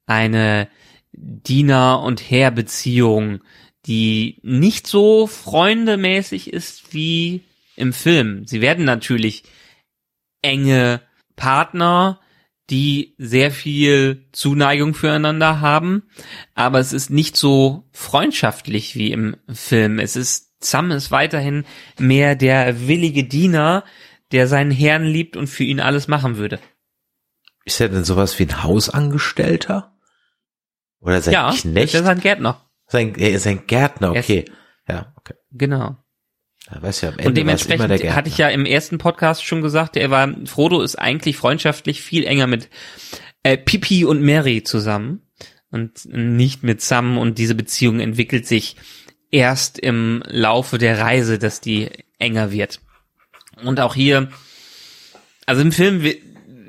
eine 0.05 0.69
Diener- 1.11 2.01
und 2.01 2.29
Herr-Beziehung, 2.29 3.41
die 3.85 4.39
nicht 4.41 4.87
so 4.87 5.27
freundemäßig 5.27 6.51
ist 6.51 6.93
wie 6.93 7.41
im 7.75 7.93
Film. 7.93 8.47
Sie 8.47 8.61
werden 8.61 8.85
natürlich 8.85 9.43
enge 10.41 11.01
Partner, 11.35 12.19
die 12.69 13.13
sehr 13.17 13.51
viel 13.51 14.25
Zuneigung 14.31 14.93
füreinander 14.93 15.61
haben, 15.61 16.03
aber 16.55 16.79
es 16.79 16.93
ist 16.93 17.09
nicht 17.09 17.37
so 17.37 17.87
freundschaftlich 17.91 18.95
wie 18.95 19.11
im 19.11 19.37
Film. 19.53 19.99
Es 19.99 20.15
ist, 20.15 20.53
Sam 20.63 20.91
ist 20.91 21.11
weiterhin 21.11 21.65
mehr 21.99 22.35
der 22.35 22.87
willige 22.87 23.23
Diener, 23.23 23.83
der 24.31 24.47
seinen 24.47 24.71
Herrn 24.71 25.03
liebt 25.03 25.37
und 25.37 25.47
für 25.47 25.63
ihn 25.63 25.79
alles 25.79 26.07
machen 26.07 26.37
würde. 26.37 26.59
Ist 27.65 27.79
er 27.79 27.89
denn 27.89 28.03
sowas 28.03 28.37
wie 28.39 28.43
ein 28.43 28.63
Hausangestellter? 28.63 29.95
Oder 30.99 31.21
sein 31.21 31.33
ja, 31.33 31.51
Knecht? 31.51 31.93
der 31.93 32.01
ist 32.01 32.07
ein 32.07 32.19
Gärtner. 32.19 32.65
Sein, 32.87 33.15
er 33.15 33.31
ist 33.31 33.47
ein 33.47 33.67
Gärtner, 33.67 34.13
Er 34.13 34.19
okay. 34.21 34.45
Ja, 34.87 35.13
okay. 35.17 35.33
Genau. 35.51 35.97
Er 36.67 36.81
weiß 36.81 37.01
ja 37.01 37.09
am 37.09 37.15
Ende 37.15 37.27
Und 37.27 37.37
es 37.37 37.67
dementsprechend 37.67 38.15
hatte 38.15 38.29
ich 38.29 38.37
ja 38.37 38.49
im 38.49 38.65
ersten 38.65 38.97
Podcast 38.97 39.43
schon 39.43 39.61
gesagt, 39.61 39.97
er 39.97 40.09
war, 40.09 40.33
Frodo 40.45 40.81
ist 40.81 40.95
eigentlich 40.95 41.37
freundschaftlich 41.37 42.01
viel 42.01 42.25
enger 42.25 42.47
mit 42.47 42.69
äh, 43.43 43.57
Pipi 43.57 44.05
und 44.05 44.21
Mary 44.21 44.63
zusammen 44.63 45.21
und 45.69 46.05
nicht 46.05 46.63
mit 46.63 46.81
Sam 46.81 47.17
und 47.17 47.37
diese 47.37 47.55
Beziehung 47.55 47.99
entwickelt 47.99 48.47
sich 48.47 48.75
erst 49.29 49.77
im 49.77 50.23
Laufe 50.27 50.77
der 50.77 50.99
Reise, 50.99 51.37
dass 51.37 51.61
die 51.61 51.89
enger 52.17 52.51
wird. 52.51 52.81
Und 53.63 53.79
auch 53.79 53.93
hier, 53.93 54.29
also 55.45 55.61
im 55.61 55.71
Film 55.71 56.03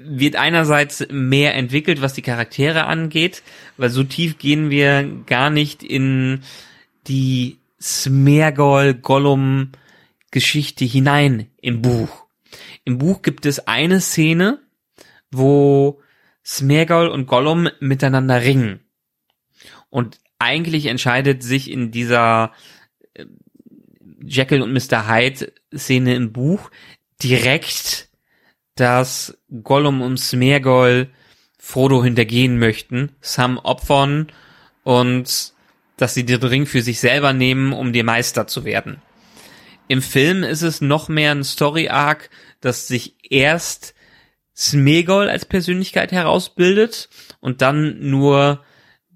wird, 0.08 0.36
einerseits 0.36 1.06
mehr 1.10 1.54
entwickelt, 1.54 2.00
was 2.00 2.14
die 2.14 2.22
Charaktere 2.22 2.84
angeht, 2.84 3.42
weil 3.76 3.90
so 3.90 4.04
tief 4.04 4.38
gehen 4.38 4.70
wir 4.70 5.08
gar 5.26 5.50
nicht 5.50 5.82
in 5.82 6.42
die 7.06 7.58
Smeargol 7.80 8.94
Gollum 8.94 9.72
Geschichte 10.30 10.84
hinein 10.84 11.48
im 11.60 11.82
Buch. 11.82 12.26
Im 12.84 12.98
Buch 12.98 13.22
gibt 13.22 13.46
es 13.46 13.66
eine 13.66 14.00
Szene, 14.00 14.60
wo 15.30 16.00
Smeagol 16.44 17.08
und 17.08 17.26
Gollum 17.26 17.68
miteinander 17.80 18.42
ringen. 18.42 18.80
Und 19.90 20.20
eigentlich 20.38 20.86
entscheidet 20.86 21.42
sich 21.42 21.70
in 21.70 21.90
dieser 21.90 22.52
äh, 23.14 23.24
Jekyll 24.22 24.62
und 24.62 24.72
Mr. 24.72 25.08
Hyde 25.08 25.52
Szene 25.74 26.14
im 26.14 26.32
Buch 26.32 26.70
direkt, 27.22 28.08
dass 28.76 29.36
Gollum 29.62 30.00
und 30.02 30.18
Smeagol 30.18 31.08
Frodo 31.58 32.04
hintergehen 32.04 32.58
möchten, 32.58 33.16
Sam 33.20 33.58
opfern 33.58 34.28
und 34.84 35.52
dass 35.96 36.14
sie 36.14 36.24
den 36.24 36.42
Ring 36.42 36.66
für 36.66 36.82
sich 36.82 37.00
selber 37.00 37.32
nehmen, 37.32 37.72
um 37.72 37.92
der 37.92 38.04
Meister 38.04 38.46
zu 38.46 38.64
werden. 38.64 39.02
Im 39.88 40.02
Film 40.02 40.44
ist 40.44 40.62
es 40.62 40.80
noch 40.80 41.08
mehr 41.08 41.32
ein 41.32 41.42
Story-Arc, 41.42 42.30
dass 42.60 42.86
sich 42.86 43.16
erst 43.22 43.94
Smegol 44.54 45.28
als 45.28 45.44
Persönlichkeit 45.44 46.12
herausbildet 46.12 47.08
und 47.40 47.62
dann 47.62 47.98
nur 48.00 48.64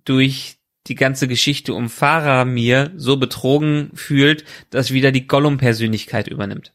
durch 0.05 0.59
die 0.87 0.95
ganze 0.95 1.29
Geschichte 1.29 1.75
um 1.75 1.89
Faramir 1.89 2.93
so 2.97 3.17
betrogen 3.17 3.91
fühlt, 3.95 4.45
dass 4.71 4.93
wieder 4.93 5.13
die 5.13 5.27
Gollum-Persönlichkeit 5.27 6.29
übernimmt. 6.29 6.73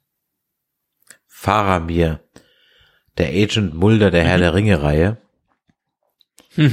Faramir, 1.27 2.21
der 3.17 3.29
Agent 3.29 3.73
Mulder 3.75 4.11
der 4.11 4.23
Herr 4.23 4.37
der 4.37 4.53
Ringe-Reihe. 4.53 5.17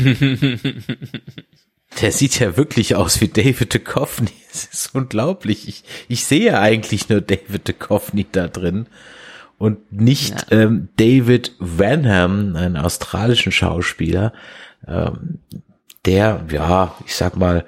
Der 2.01 2.11
sieht 2.11 2.41
ja 2.41 2.57
wirklich 2.57 2.95
aus 2.95 3.21
wie 3.21 3.29
David 3.29 3.75
Duchovny. 3.75 4.31
Es 4.51 4.65
ist 4.65 4.95
unglaublich. 4.95 5.69
Ich, 5.69 5.85
ich 6.09 6.25
sehe 6.25 6.59
eigentlich 6.59 7.09
nur 7.09 7.21
David 7.21 7.69
Duchovny 7.69 8.27
da 8.31 8.49
drin 8.49 8.87
und 9.59 9.93
nicht 9.93 10.51
ja. 10.51 10.63
ähm, 10.63 10.89
David 10.97 11.53
Vanham, 11.59 12.57
einen 12.57 12.77
australischen 12.77 13.53
Schauspieler, 13.53 14.33
ähm, 14.89 15.39
der, 16.05 16.47
ja, 16.51 16.97
ich 17.07 17.15
sag 17.15 17.37
mal, 17.37 17.65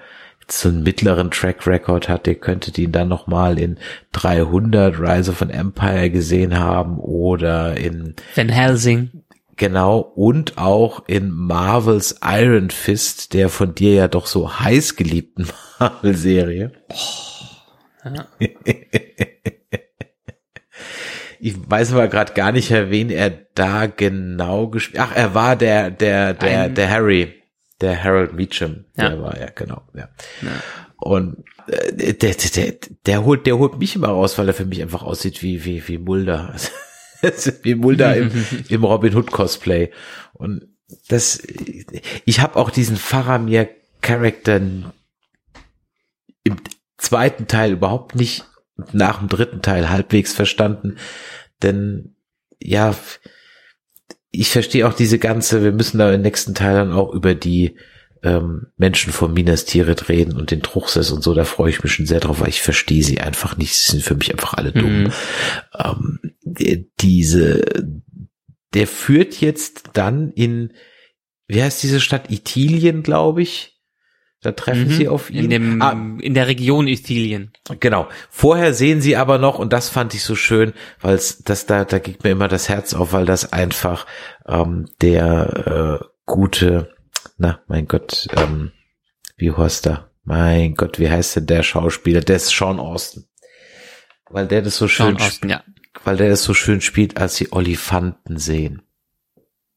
so 0.50 0.68
einen 0.68 0.82
mittleren 0.82 1.30
Track 1.30 1.66
Record 1.66 2.08
hat, 2.08 2.26
der 2.26 2.34
könnte 2.34 2.78
ihn 2.80 2.92
dann 2.92 3.08
noch 3.08 3.26
mal 3.26 3.58
in 3.58 3.78
300 4.12 4.98
Rise 4.98 5.30
of 5.30 5.42
an 5.42 5.50
Empire 5.50 6.10
gesehen 6.10 6.58
haben 6.58 6.98
oder 6.98 7.76
in 7.76 8.14
Van 8.34 8.48
Helsing. 8.48 9.24
Genau, 9.56 9.98
und 10.00 10.58
auch 10.58 11.04
in 11.06 11.30
Marvels 11.30 12.16
Iron 12.24 12.70
Fist, 12.70 13.34
der 13.34 13.48
von 13.48 13.74
dir 13.74 13.94
ja 13.94 14.08
doch 14.08 14.26
so 14.26 14.58
heiß 14.58 14.96
geliebten 14.96 15.46
Marvel-Serie. 15.78 16.72
Oh, 16.88 18.08
ja. 18.08 18.26
ich 21.38 21.54
weiß 21.70 21.92
aber 21.92 22.08
gerade 22.08 22.32
gar 22.32 22.50
nicht, 22.52 22.70
wen 22.70 23.10
er 23.10 23.30
da 23.54 23.86
genau 23.86 24.68
gespielt. 24.68 25.02
Ach, 25.06 25.14
er 25.14 25.34
war 25.34 25.54
der, 25.56 25.90
der, 25.90 26.34
der, 26.34 26.62
Ein 26.62 26.74
der 26.74 26.90
Harry, 26.90 27.34
der 27.84 28.02
Harold 28.02 28.32
Meacham. 28.34 28.84
Ja. 28.96 29.10
Der 29.10 29.22
war 29.22 29.38
ja, 29.38 29.50
genau, 29.54 29.82
ja. 29.94 30.08
ja. 30.42 30.62
Und 30.96 31.44
äh, 31.66 32.14
der, 32.14 32.34
der, 32.34 32.74
der, 33.06 33.24
holt, 33.24 33.46
der 33.46 33.58
holt 33.58 33.78
mich 33.78 33.94
immer 33.94 34.08
raus, 34.08 34.38
weil 34.38 34.48
er 34.48 34.54
für 34.54 34.64
mich 34.64 34.82
einfach 34.82 35.02
aussieht 35.02 35.42
wie, 35.42 35.64
wie, 35.64 35.86
wie 35.86 35.98
Mulder. 35.98 36.54
wie 37.62 37.74
Mulder 37.74 38.16
im, 38.16 38.30
im 38.68 38.84
Robin 38.84 39.14
Hood 39.14 39.30
Cosplay. 39.30 39.90
Und 40.32 40.68
das, 41.08 41.42
ich 42.24 42.40
habe 42.40 42.56
auch 42.56 42.70
diesen 42.70 42.96
Faramir 42.96 43.68
Charakter 44.00 44.56
im 44.56 44.92
zweiten 46.98 47.46
Teil 47.46 47.72
überhaupt 47.72 48.14
nicht 48.14 48.44
nach 48.92 49.18
dem 49.18 49.28
dritten 49.28 49.62
Teil 49.62 49.88
halbwegs 49.88 50.32
verstanden, 50.34 50.96
denn 51.62 52.16
ja, 52.60 52.94
ich 54.40 54.50
verstehe 54.50 54.86
auch 54.86 54.94
diese 54.94 55.18
ganze, 55.18 55.62
wir 55.62 55.72
müssen 55.72 55.98
da 55.98 56.12
im 56.12 56.22
nächsten 56.22 56.54
Teil 56.54 56.74
dann 56.74 56.92
auch 56.92 57.12
über 57.12 57.34
die 57.34 57.76
ähm, 58.22 58.68
Menschen 58.76 59.12
von 59.12 59.32
Minas 59.34 59.66
Tirith 59.66 60.08
reden 60.08 60.36
und 60.36 60.50
den 60.50 60.62
Truchsess 60.62 61.10
und 61.10 61.22
so, 61.22 61.34
da 61.34 61.44
freue 61.44 61.70
ich 61.70 61.82
mich 61.82 61.92
schon 61.92 62.06
sehr 62.06 62.20
drauf, 62.20 62.40
weil 62.40 62.48
ich 62.48 62.62
verstehe 62.62 63.04
sie 63.04 63.20
einfach 63.20 63.56
nicht. 63.56 63.74
Sie 63.74 63.92
sind 63.92 64.02
für 64.02 64.14
mich 64.14 64.32
einfach 64.32 64.54
alle 64.54 64.72
dumm. 64.72 65.04
Mhm. 65.04 65.12
Ähm, 65.78 66.20
diese, 67.00 67.62
der 68.72 68.86
führt 68.86 69.40
jetzt 69.40 69.90
dann 69.92 70.30
in, 70.30 70.72
wie 71.46 71.62
heißt 71.62 71.82
diese 71.82 72.00
Stadt? 72.00 72.30
Itilien, 72.30 73.02
glaube 73.02 73.42
ich. 73.42 73.73
Da 74.44 74.52
treffen 74.52 74.88
mhm. 74.88 74.92
sie 74.92 75.08
auf 75.08 75.30
ihn. 75.30 75.44
In, 75.44 75.50
dem, 75.50 75.82
ah, 75.82 75.92
in 76.20 76.34
der 76.34 76.46
Region 76.46 76.86
Itilien. 76.86 77.52
Genau. 77.80 78.08
Vorher 78.30 78.74
sehen 78.74 79.00
sie 79.00 79.16
aber 79.16 79.38
noch, 79.38 79.58
und 79.58 79.72
das 79.72 79.88
fand 79.88 80.14
ich 80.14 80.22
so 80.22 80.36
schön, 80.36 80.72
weil 81.00 81.18
das 81.44 81.66
da, 81.66 81.84
da 81.84 81.98
geht 81.98 82.24
mir 82.24 82.30
immer 82.30 82.48
das 82.48 82.68
Herz 82.68 82.94
auf, 82.94 83.12
weil 83.12 83.26
das 83.26 83.52
einfach 83.52 84.06
ähm, 84.46 84.86
der 85.00 86.00
äh, 86.02 86.06
gute 86.26 86.94
na, 87.36 87.60
mein 87.66 87.86
Gott, 87.86 88.28
ähm, 88.36 88.72
wie 89.36 89.52
heißt 89.52 89.86
er? 89.86 90.10
Mein 90.24 90.74
Gott, 90.74 90.98
wie 90.98 91.10
heißt 91.10 91.36
denn 91.36 91.46
der 91.46 91.62
Schauspieler? 91.62 92.20
Der 92.20 92.36
ist 92.36 92.50
Sean 92.50 92.78
Austin. 92.78 93.24
Weil 94.30 94.46
der 94.46 94.62
das 94.62 94.76
so 94.76 94.88
schön, 94.88 95.16
Austin, 95.16 95.50
ja. 95.50 95.62
weil 96.04 96.16
der 96.16 96.30
das 96.30 96.42
so 96.42 96.54
schön 96.54 96.80
spielt, 96.80 97.18
als 97.18 97.36
sie 97.36 97.52
Olifanten 97.52 98.38
sehen. 98.38 98.82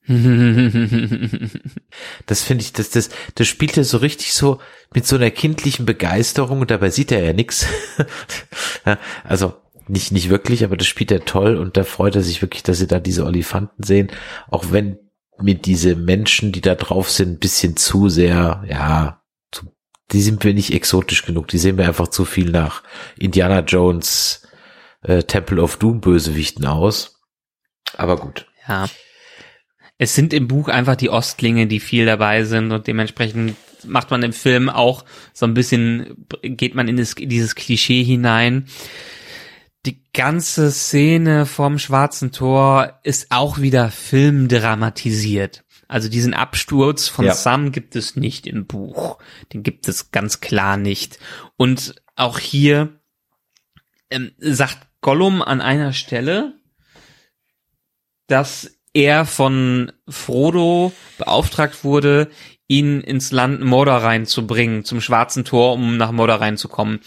das 2.26 2.42
finde 2.44 2.64
ich, 2.64 2.72
das, 2.72 2.90
das, 2.92 3.10
das 3.36 3.48
spielt 3.48 3.76
er 3.76 3.84
so 3.84 3.98
richtig 3.98 4.34
so 4.34 4.60
mit 4.94 5.06
so 5.06 5.18
einer 5.18 5.32
kindlichen 5.32 5.86
Begeisterung 5.86 6.62
und 6.62 6.72
dabei 6.72 6.90
sieht 6.90 7.12
er 7.12 7.24
ja 7.24 7.34
nix. 7.34 7.66
ja, 8.86 8.98
also 9.26 9.56
nicht, 9.88 10.14
nicht 10.14 10.30
wirklich, 10.30 10.64
aber 10.64 10.78
das 10.78 10.88
spielt 10.88 11.12
er 11.12 11.26
toll 11.26 11.58
und 11.58 11.76
da 11.76 11.84
freut 11.84 12.16
er 12.16 12.22
sich 12.22 12.42
wirklich, 12.42 12.64
dass 12.64 12.78
sie 12.78 12.88
da 12.88 13.00
diese 13.00 13.26
Olifanten 13.26 13.84
sehen, 13.84 14.10
auch 14.50 14.72
wenn 14.72 14.98
mir 15.40 15.56
diese 15.56 15.96
Menschen, 15.96 16.52
die 16.52 16.62
da 16.62 16.76
drauf 16.76 17.12
sind, 17.12 17.34
ein 17.34 17.40
bisschen 17.40 17.76
zu 17.76 18.08
sehr, 18.10 18.64
ja, 18.68 19.22
zu, 19.52 19.68
die 20.12 20.22
sind 20.22 20.44
mir 20.44 20.54
nicht 20.54 20.74
exotisch 20.74 21.26
genug. 21.26 21.48
Die 21.50 21.58
sehen 21.58 21.76
mir 21.76 21.86
einfach 21.86 22.08
zu 22.08 22.24
viel 22.26 22.50
nach 22.50 22.84
Indiana 23.18 23.60
Jones 23.60 24.48
äh, 25.04 25.24
Temple 25.24 25.62
of 25.62 25.78
Doom 25.78 26.02
Bösewichten 26.02 26.66
aus. 26.66 27.22
Aber 27.96 28.18
gut. 28.18 28.48
Ja. 28.68 28.88
Es 29.98 30.14
sind 30.14 30.34
im 30.34 30.48
Buch 30.48 30.68
einfach 30.68 30.96
die 30.96 31.10
Ostlinge, 31.10 31.68
die 31.68 31.80
viel 31.80 32.06
dabei 32.06 32.44
sind 32.44 32.72
und 32.72 32.88
dementsprechend 32.88 33.56
macht 33.86 34.12
man 34.12 34.24
im 34.24 34.34
Film 34.34 34.70
auch 34.70 35.06
so 35.34 35.46
ein 35.46 35.54
bisschen, 35.54 36.28
geht 36.42 36.76
man 36.76 36.88
in, 36.88 36.98
das, 36.98 37.14
in 37.14 37.30
dieses 37.30 37.56
Klischee 37.56 38.04
hinein 38.04 38.68
die 39.88 40.04
ganze 40.12 40.72
Szene 40.72 41.46
vom 41.46 41.80
Schwarzen 41.80 42.34
Tor 42.34 43.00
ist 43.04 43.28
auch 43.30 43.60
wieder 43.60 43.90
filmdramatisiert. 43.90 45.64
Also 45.88 46.10
diesen 46.10 46.34
Absturz 46.34 47.08
von 47.08 47.26
ja. 47.26 47.34
Sam 47.34 47.72
gibt 47.72 47.96
es 47.96 48.18
nicht 48.18 48.46
im 48.48 48.68
Buch. 48.68 49.18
Den 49.54 49.64
gibt 49.64 49.88
es 49.88 50.12
ganz 50.12 50.42
klar 50.42 50.76
nicht. 50.76 51.20
Und 51.56 51.96
auch 52.18 52.38
hier 52.38 53.00
ähm, 54.10 54.34
sagt 54.40 54.88
Gollum 55.00 55.42
an 55.42 55.62
einer 55.62 55.94
Stelle, 55.94 56.60
dass 58.28 58.77
er 58.98 59.26
von 59.26 59.92
Frodo 60.10 60.92
beauftragt 61.18 61.84
wurde, 61.84 62.30
ihn 62.68 63.02
ins 63.02 63.32
Land 63.32 63.64
Mordor 63.64 63.98
reinzubringen, 63.98 64.84
zum 64.84 65.02
Schwarzen 65.02 65.46
Tor, 65.46 65.74
um 65.74 65.98
nach 65.98 66.12
Mordor 66.12 66.42
reinzukommen. 66.42 67.00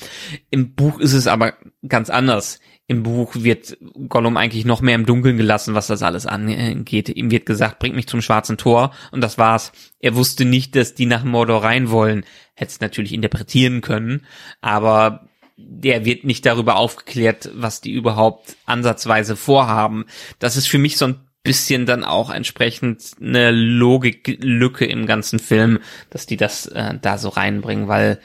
Im 0.51 0.75
Buch 0.75 1.01
ist 1.01 1.13
es 1.13 1.27
aber 1.27 1.55
ganz 1.87 2.09
anders 2.09 2.61
im 2.91 3.05
Buch 3.05 3.37
wird 3.37 3.79
Gollum 4.09 4.37
eigentlich 4.37 4.65
noch 4.65 4.81
mehr 4.81 4.97
im 4.97 5.07
Dunkeln 5.07 5.37
gelassen, 5.37 5.75
was 5.75 5.87
das 5.87 6.03
alles 6.03 6.27
angeht. 6.27 7.09
Ihm 7.09 7.31
wird 7.31 7.47
gesagt, 7.47 7.79
bringt 7.79 7.95
mich 7.95 8.09
zum 8.09 8.21
schwarzen 8.21 8.59
Tor 8.59 8.91
und 9.13 9.21
das 9.21 9.39
war's. 9.39 9.71
Er 10.01 10.17
wusste 10.17 10.45
nicht, 10.45 10.75
dass 10.75 10.95
die 10.95 11.07
nach 11.07 11.23
Mordor 11.23 11.63
rein 11.63 11.93
wollen. 11.93 12.25
Hätte 12.55 12.73
es 12.73 12.81
natürlich 12.81 13.13
interpretieren 13.13 13.81
können, 13.81 14.27
aber 14.61 15.29
der 15.57 16.05
wird 16.05 16.25
nicht 16.25 16.45
darüber 16.45 16.75
aufgeklärt, 16.75 17.49
was 17.55 17.81
die 17.81 17.93
überhaupt 17.93 18.57
ansatzweise 18.67 19.37
vorhaben. 19.37 20.07
Das 20.41 20.57
ist 20.57 20.67
für 20.67 20.79
mich 20.79 20.97
so 20.97 21.05
ein 21.05 21.21
bisschen 21.43 21.87
dann 21.87 22.05
auch 22.05 22.31
entsprechend 22.31 23.13
eine 23.21 23.51
Logiklücke 23.51 24.85
im 24.85 25.07
ganzen 25.07 25.39
Film, 25.39 25.81
dass 26.11 26.27
die 26.27 26.37
das 26.37 26.67
äh, 26.67 26.95
da 27.01 27.19
so 27.19 27.31
reinbringen, 27.31 27.89
weil 27.89 28.21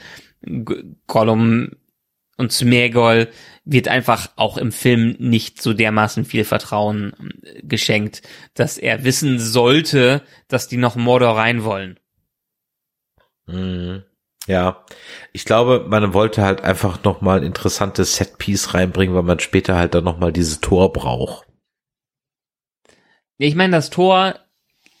Gollum 1.06 1.70
und 2.36 2.52
Smeagol 2.52 3.28
wird 3.64 3.88
einfach 3.88 4.30
auch 4.36 4.58
im 4.58 4.70
Film 4.70 5.16
nicht 5.18 5.62
so 5.62 5.72
dermaßen 5.72 6.24
viel 6.24 6.44
Vertrauen 6.44 7.40
äh, 7.42 7.62
geschenkt, 7.62 8.22
dass 8.54 8.78
er 8.78 9.04
wissen 9.04 9.38
sollte, 9.38 10.22
dass 10.48 10.68
die 10.68 10.76
noch 10.76 10.96
Mordor 10.96 11.36
rein 11.36 11.64
wollen. 11.64 11.98
Mhm. 13.46 14.04
Ja, 14.46 14.84
ich 15.32 15.44
glaube, 15.44 15.86
man 15.88 16.14
wollte 16.14 16.42
halt 16.42 16.60
einfach 16.62 17.02
noch 17.02 17.20
mal 17.20 17.38
ein 17.38 17.46
interessantes 17.46 18.16
Setpiece 18.16 18.74
reinbringen, 18.74 19.16
weil 19.16 19.24
man 19.24 19.40
später 19.40 19.76
halt 19.76 19.94
dann 19.94 20.04
noch 20.04 20.18
mal 20.18 20.32
dieses 20.32 20.60
Tor 20.60 20.92
braucht. 20.92 21.45
Ich 23.38 23.54
meine, 23.54 23.76
das 23.76 23.90
Tor 23.90 24.38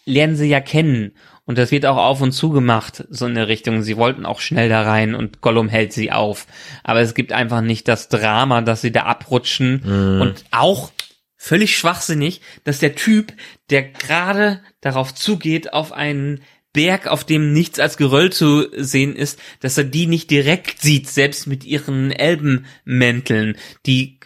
lernen 0.04 0.36
sie 0.36 0.48
ja 0.48 0.60
kennen 0.60 1.12
und 1.46 1.58
das 1.58 1.70
wird 1.70 1.86
auch 1.86 1.96
auf 1.96 2.20
und 2.20 2.32
zu 2.32 2.50
gemacht, 2.50 3.04
so 3.08 3.26
in 3.26 3.34
der 3.34 3.46
Richtung. 3.46 3.82
Sie 3.82 3.96
wollten 3.96 4.26
auch 4.26 4.40
schnell 4.40 4.68
da 4.68 4.82
rein 4.82 5.14
und 5.14 5.40
Gollum 5.40 5.68
hält 5.68 5.92
sie 5.92 6.10
auf. 6.10 6.46
Aber 6.82 7.00
es 7.00 7.14
gibt 7.14 7.32
einfach 7.32 7.60
nicht 7.60 7.86
das 7.86 8.08
Drama, 8.08 8.62
dass 8.62 8.80
sie 8.80 8.90
da 8.90 9.04
abrutschen. 9.04 9.82
Mm. 9.84 10.20
Und 10.20 10.44
auch 10.50 10.90
völlig 11.36 11.78
schwachsinnig, 11.78 12.40
dass 12.64 12.80
der 12.80 12.96
Typ, 12.96 13.32
der 13.70 13.84
gerade 13.84 14.60
darauf 14.80 15.14
zugeht, 15.14 15.72
auf 15.72 15.92
einen 15.92 16.42
Berg, 16.72 17.06
auf 17.06 17.22
dem 17.22 17.52
nichts 17.52 17.78
als 17.78 17.96
Geröll 17.96 18.32
zu 18.32 18.66
sehen 18.76 19.14
ist, 19.14 19.38
dass 19.60 19.78
er 19.78 19.84
die 19.84 20.08
nicht 20.08 20.32
direkt 20.32 20.82
sieht, 20.82 21.08
selbst 21.08 21.46
mit 21.46 21.64
ihren 21.64 22.10
Elbenmänteln. 22.10 23.56
Die 23.86 24.18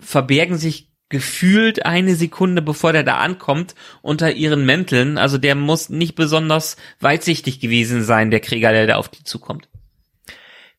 verbergen 0.00 0.58
sich 0.58 0.90
gefühlt 1.08 1.86
eine 1.86 2.16
Sekunde, 2.16 2.62
bevor 2.62 2.92
der 2.92 3.04
da 3.04 3.16
ankommt, 3.18 3.74
unter 4.02 4.32
ihren 4.32 4.64
Mänteln. 4.66 5.18
Also 5.18 5.38
der 5.38 5.54
muss 5.54 5.88
nicht 5.88 6.14
besonders 6.14 6.76
weitsichtig 7.00 7.60
gewesen 7.60 8.02
sein, 8.02 8.30
der 8.30 8.40
Krieger, 8.40 8.72
der 8.72 8.86
da 8.86 8.96
auf 8.96 9.08
die 9.08 9.22
zukommt. 9.24 9.68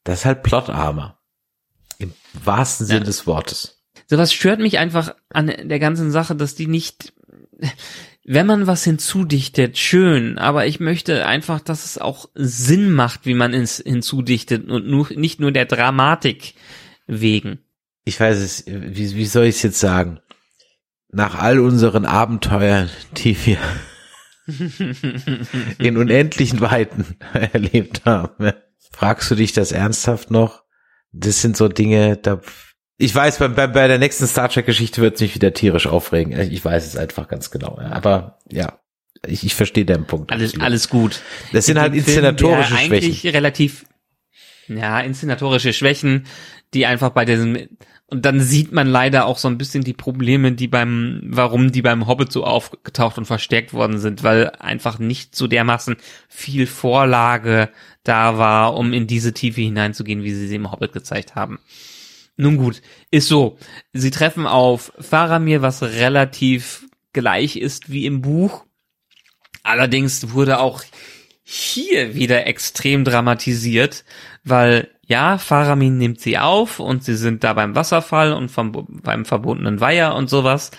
Das 0.04 0.20
ist 0.20 0.26
halt 0.26 0.44
Plot-Armor. 0.44 1.18
Im 2.00 2.14
wahrsten 2.34 2.86
Sinne 2.86 3.00
Ja. 3.00 3.06
des 3.06 3.26
Wortes. 3.26 3.84
Sowas 4.10 4.32
stört 4.34 4.60
mich 4.60 4.78
einfach 4.78 5.16
an 5.30 5.48
der 5.48 5.80
ganzen 5.80 6.12
Sache, 6.12 6.36
dass 6.36 6.56
die 6.56 6.68
nicht, 6.68 7.14
wenn 8.24 8.46
man 8.46 8.68
was 8.68 8.84
hinzudichtet, 8.84 9.78
schön, 9.78 10.38
aber 10.38 10.66
ich 10.66 10.80
möchte 10.80 11.26
einfach, 11.26 11.60
dass 11.60 11.84
es 11.84 11.98
auch 11.98 12.30
Sinn 12.36 12.92
macht, 12.92 13.26
wie 13.26 13.34
man 13.34 13.54
es 13.54 13.78
hinzudichtet 13.78 14.70
und 14.70 14.88
nur, 14.88 15.10
nicht 15.16 15.40
nur 15.40 15.52
der 15.52 15.66
Dramatik 15.66 16.54
wegen. 17.08 17.60
Ich 18.08 18.22
weiß 18.22 18.38
es, 18.38 18.64
wie, 18.68 19.16
wie 19.16 19.26
soll 19.26 19.48
ich 19.48 19.58
es 19.58 19.64
jetzt 19.64 19.82
sagen? 19.82 20.22
Nach 21.10 21.36
all 21.36 21.60
unseren 21.60 22.06
Abenteuern, 22.06 22.90
die 23.18 23.36
wir 23.46 23.58
in 25.78 25.98
unendlichen 25.98 26.62
Weiten 26.62 27.18
erlebt 27.34 28.06
haben, 28.06 28.54
fragst 28.92 29.30
du 29.30 29.36
dich 29.36 29.52
das 29.52 29.74
ernsthaft 29.74 30.32
noch? 30.32 30.64
Das 31.12 31.42
sind 31.42 31.58
so 31.58 31.68
Dinge, 31.68 32.16
da 32.16 32.40
ich 32.98 33.14
weiß, 33.14 33.40
bei, 33.40 33.50
bei, 33.50 33.68
bei 33.68 33.90
der 33.90 34.00
nächsten 34.00 34.26
Star 34.26 34.48
Trek 34.48 34.66
Geschichte 34.66 35.02
wird 35.02 35.16
es 35.16 35.22
mich 35.22 35.36
wieder 35.36 35.54
tierisch 35.54 35.86
aufregen. 35.86 36.32
Ich 36.50 36.64
weiß 36.64 36.88
es 36.88 36.96
einfach 36.96 37.28
ganz 37.28 37.52
genau. 37.52 37.78
Aber 37.78 38.40
ja, 38.50 38.80
ich, 39.26 39.44
ich 39.46 39.54
verstehe 39.54 39.84
deinen 39.84 40.08
Punkt. 40.08 40.32
Alles, 40.32 40.52
absolut. 40.52 40.66
alles 40.66 40.90
gut. 40.90 41.22
Das 41.52 41.66
sind 41.66 41.76
In 41.76 41.82
halt 41.82 41.94
dem 41.94 42.04
Film, 42.06 42.24
inszenatorische 42.24 42.70
der 42.70 42.80
eigentlich 42.80 43.20
Schwächen. 43.20 43.32
relativ, 43.32 43.86
ja, 44.70 45.02
inszenatorische 45.02 45.74
Schwächen, 45.74 46.26
die 46.74 46.86
einfach 46.86 47.12
bei 47.12 47.26
diesem, 47.26 47.68
und 48.10 48.26
dann 48.26 48.40
sieht 48.40 48.72
man 48.72 48.88
leider 48.88 49.26
auch 49.26 49.38
so 49.38 49.50
ein 49.50 49.58
bisschen 49.58 49.84
die 49.84 49.94
Probleme, 49.94 50.54
die 50.54 50.70
beim, 50.70 51.22
warum 51.26 51.74
die 51.74 51.82
beim 51.82 52.08
Hobbit 52.08 52.32
so 52.32 52.46
aufgetaucht 52.46 53.18
und 53.18 53.26
verstärkt 53.26 53.74
worden 53.74 54.00
sind, 54.00 54.24
weil 54.24 54.52
einfach 54.60 54.98
nicht 54.98 55.36
so 55.36 55.48
dermaßen 55.48 55.98
viel 56.30 56.68
Vorlage 56.68 57.70
da 58.04 58.38
war, 58.38 58.76
um 58.76 58.94
in 58.94 59.08
diese 59.08 59.34
Tiefe 59.34 59.60
hineinzugehen, 59.60 60.24
wie 60.24 60.34
sie 60.34 60.48
sie 60.48 60.56
im 60.56 60.72
Hobbit 60.72 60.94
gezeigt 60.94 61.36
haben. 61.36 61.60
Nun 62.38 62.56
gut, 62.56 62.82
ist 63.12 63.28
so. 63.28 63.58
Sie 63.92 64.12
treffen 64.12 64.48
auf 64.48 64.94
Faramir, 65.00 65.62
was 65.62 65.84
relativ 65.84 66.88
gleich 67.12 67.58
ist 67.58 67.92
wie 67.92 68.06
im 68.06 68.22
Buch. 68.22 68.64
Allerdings 69.64 70.32
wurde 70.32 70.60
auch 70.60 70.82
hier 71.44 72.16
wieder 72.16 72.48
extrem 72.48 73.04
dramatisiert, 73.04 74.06
weil 74.46 74.92
ja, 75.08 75.38
Faramin 75.38 75.98
nimmt 75.98 76.20
sie 76.20 76.38
auf 76.38 76.80
und 76.80 77.04
sie 77.04 77.16
sind 77.16 77.44
da 77.44 77.54
beim 77.54 77.76
Wasserfall 77.76 78.34
und 78.34 78.50
vom, 78.50 78.86
beim 78.90 79.26
verbotenen 79.26 79.80
Weiher 79.80 80.16
und 80.16 80.30
sowas. 80.30 80.72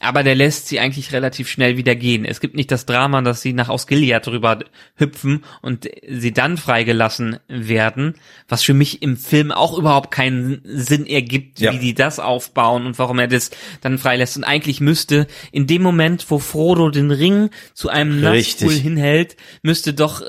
Aber 0.00 0.24
der 0.24 0.34
lässt 0.34 0.66
sie 0.66 0.80
eigentlich 0.80 1.12
relativ 1.12 1.48
schnell 1.48 1.76
wieder 1.76 1.94
gehen. 1.94 2.24
Es 2.24 2.40
gibt 2.40 2.56
nicht 2.56 2.72
das 2.72 2.86
Drama, 2.86 3.22
dass 3.22 3.40
sie 3.40 3.52
nach 3.52 3.68
Osgiliath 3.68 4.26
drüber 4.26 4.58
hüpfen 4.96 5.44
und 5.60 5.88
sie 6.08 6.32
dann 6.32 6.56
freigelassen 6.56 7.38
werden, 7.46 8.14
was 8.48 8.64
für 8.64 8.74
mich 8.74 9.00
im 9.00 9.16
Film 9.16 9.52
auch 9.52 9.78
überhaupt 9.78 10.10
keinen 10.10 10.60
Sinn 10.64 11.06
ergibt, 11.06 11.60
Ja. 11.60 11.72
wie 11.72 11.78
die 11.78 11.94
das 11.94 12.18
aufbauen 12.18 12.84
und 12.84 12.98
warum 12.98 13.20
er 13.20 13.28
das 13.28 13.52
dann 13.80 13.96
freilässt. 13.96 14.36
Und 14.36 14.42
eigentlich 14.42 14.80
müsste 14.80 15.28
in 15.52 15.68
dem 15.68 15.82
Moment, 15.82 16.26
wo 16.30 16.40
Frodo 16.40 16.90
den 16.90 17.12
Ring 17.12 17.50
zu 17.72 17.88
einem 17.88 18.20
Nazgul 18.20 18.74
hinhält, 18.74 19.36
müsste 19.62 19.94
doch 19.94 20.20
äh, 20.20 20.24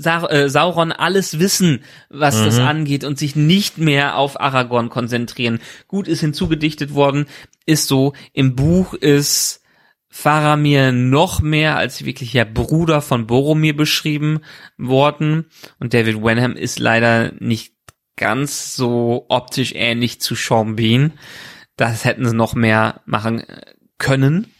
Sa 0.00 0.26
äh, 0.28 0.48
Sauron 0.48 0.92
alles 0.92 1.38
wissen, 1.38 1.84
was 2.08 2.42
das 2.42 2.58
angeht 2.58 3.04
und 3.04 3.18
sich 3.18 3.36
nicht 3.36 3.76
mehr 3.76 4.16
auf 4.16 4.40
Aragorn 4.40 4.88
konzentrieren. 4.88 5.60
Gut 5.88 6.08
ist 6.08 6.20
hinzugedichtet 6.20 6.94
worden, 6.94 7.26
ist 7.66 7.86
so. 7.86 8.14
Im 8.32 8.56
Buch 8.56 8.94
ist 8.94 9.62
Faramir 10.08 10.90
noch 10.90 11.42
mehr 11.42 11.76
als 11.76 12.04
wirklicher 12.04 12.46
Bruder 12.46 13.02
von 13.02 13.26
Boromir 13.26 13.76
beschrieben 13.76 14.40
worden 14.78 15.46
und 15.78 15.92
David 15.92 16.22
Wenham 16.22 16.56
ist 16.56 16.78
leider 16.78 17.32
nicht 17.38 17.74
ganz 18.16 18.74
so 18.74 19.26
optisch 19.28 19.72
ähnlich 19.74 20.20
zu 20.20 20.34
Sean 20.34 20.76
Bean. 20.76 21.12
Das 21.76 22.04
hätten 22.04 22.26
sie 22.26 22.34
noch 22.34 22.54
mehr 22.54 23.02
machen 23.04 23.40
äh, 23.40 23.62
können. 23.98 24.52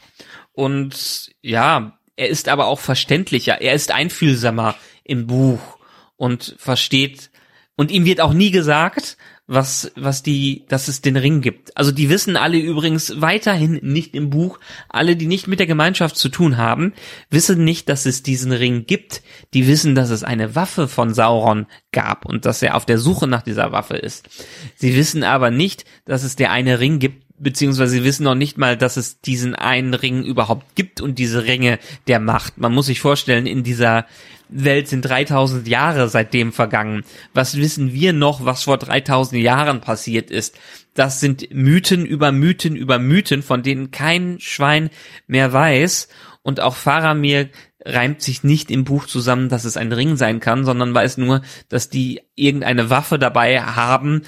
Und 0.52 1.30
ja, 1.40 1.98
er 2.16 2.28
ist 2.28 2.48
aber 2.48 2.66
auch 2.66 2.80
verständlicher. 2.80 3.60
Er 3.60 3.74
ist 3.74 3.90
einfühlsamer 3.90 4.74
im 5.10 5.26
Buch 5.26 5.78
und 6.16 6.54
versteht. 6.58 7.30
Und 7.76 7.90
ihm 7.90 8.04
wird 8.04 8.20
auch 8.20 8.32
nie 8.32 8.50
gesagt, 8.50 9.16
was, 9.46 9.90
was 9.96 10.22
die, 10.22 10.64
dass 10.68 10.86
es 10.86 11.00
den 11.00 11.16
Ring 11.16 11.40
gibt. 11.40 11.76
Also 11.76 11.90
die 11.90 12.08
wissen 12.08 12.36
alle 12.36 12.58
übrigens 12.58 13.20
weiterhin 13.20 13.80
nicht 13.82 14.14
im 14.14 14.30
Buch. 14.30 14.60
Alle, 14.88 15.16
die 15.16 15.26
nicht 15.26 15.48
mit 15.48 15.58
der 15.58 15.66
Gemeinschaft 15.66 16.16
zu 16.16 16.28
tun 16.28 16.56
haben, 16.56 16.92
wissen 17.30 17.64
nicht, 17.64 17.88
dass 17.88 18.06
es 18.06 18.22
diesen 18.22 18.52
Ring 18.52 18.86
gibt. 18.86 19.22
Die 19.52 19.66
wissen, 19.66 19.96
dass 19.96 20.10
es 20.10 20.22
eine 20.22 20.54
Waffe 20.54 20.86
von 20.86 21.12
Sauron 21.12 21.66
gab 21.90 22.26
und 22.26 22.44
dass 22.44 22.62
er 22.62 22.76
auf 22.76 22.86
der 22.86 22.98
Suche 22.98 23.26
nach 23.26 23.42
dieser 23.42 23.72
Waffe 23.72 23.96
ist. 23.96 24.28
Sie 24.76 24.94
wissen 24.94 25.24
aber 25.24 25.50
nicht, 25.50 25.84
dass 26.04 26.22
es 26.22 26.36
der 26.36 26.52
eine 26.52 26.78
Ring 26.78 27.00
gibt, 27.00 27.24
beziehungsweise 27.40 27.92
sie 27.92 28.04
wissen 28.04 28.24
noch 28.24 28.34
nicht 28.34 28.58
mal, 28.58 28.76
dass 28.76 28.96
es 28.96 29.20
diesen 29.20 29.54
einen 29.54 29.94
Ring 29.94 30.22
überhaupt 30.22 30.76
gibt 30.76 31.00
und 31.00 31.18
diese 31.18 31.44
Ringe 31.44 31.78
der 32.06 32.20
Macht. 32.20 32.58
Man 32.58 32.72
muss 32.72 32.86
sich 32.86 33.00
vorstellen, 33.00 33.46
in 33.46 33.64
dieser 33.64 34.06
Welt 34.48 34.88
sind 34.88 35.02
3000 35.02 35.66
Jahre 35.66 36.08
seitdem 36.08 36.52
vergangen. 36.52 37.04
Was 37.32 37.56
wissen 37.56 37.92
wir 37.92 38.12
noch, 38.12 38.44
was 38.44 38.64
vor 38.64 38.78
3000 38.78 39.42
Jahren 39.42 39.80
passiert 39.80 40.30
ist? 40.30 40.58
Das 40.94 41.20
sind 41.20 41.52
Mythen 41.52 42.04
über 42.04 42.32
Mythen 42.32 42.76
über 42.76 42.98
Mythen, 42.98 43.42
von 43.42 43.62
denen 43.62 43.90
kein 43.90 44.38
Schwein 44.40 44.90
mehr 45.26 45.52
weiß. 45.52 46.08
Und 46.42 46.60
auch 46.60 46.74
Faramir 46.74 47.48
reimt 47.84 48.22
sich 48.22 48.44
nicht 48.44 48.70
im 48.70 48.84
Buch 48.84 49.06
zusammen, 49.06 49.48
dass 49.48 49.64
es 49.64 49.76
ein 49.76 49.92
Ring 49.92 50.16
sein 50.16 50.40
kann, 50.40 50.64
sondern 50.64 50.94
weiß 50.94 51.16
nur, 51.18 51.42
dass 51.68 51.88
die 51.88 52.20
irgendeine 52.34 52.90
Waffe 52.90 53.18
dabei 53.18 53.62
haben, 53.62 54.22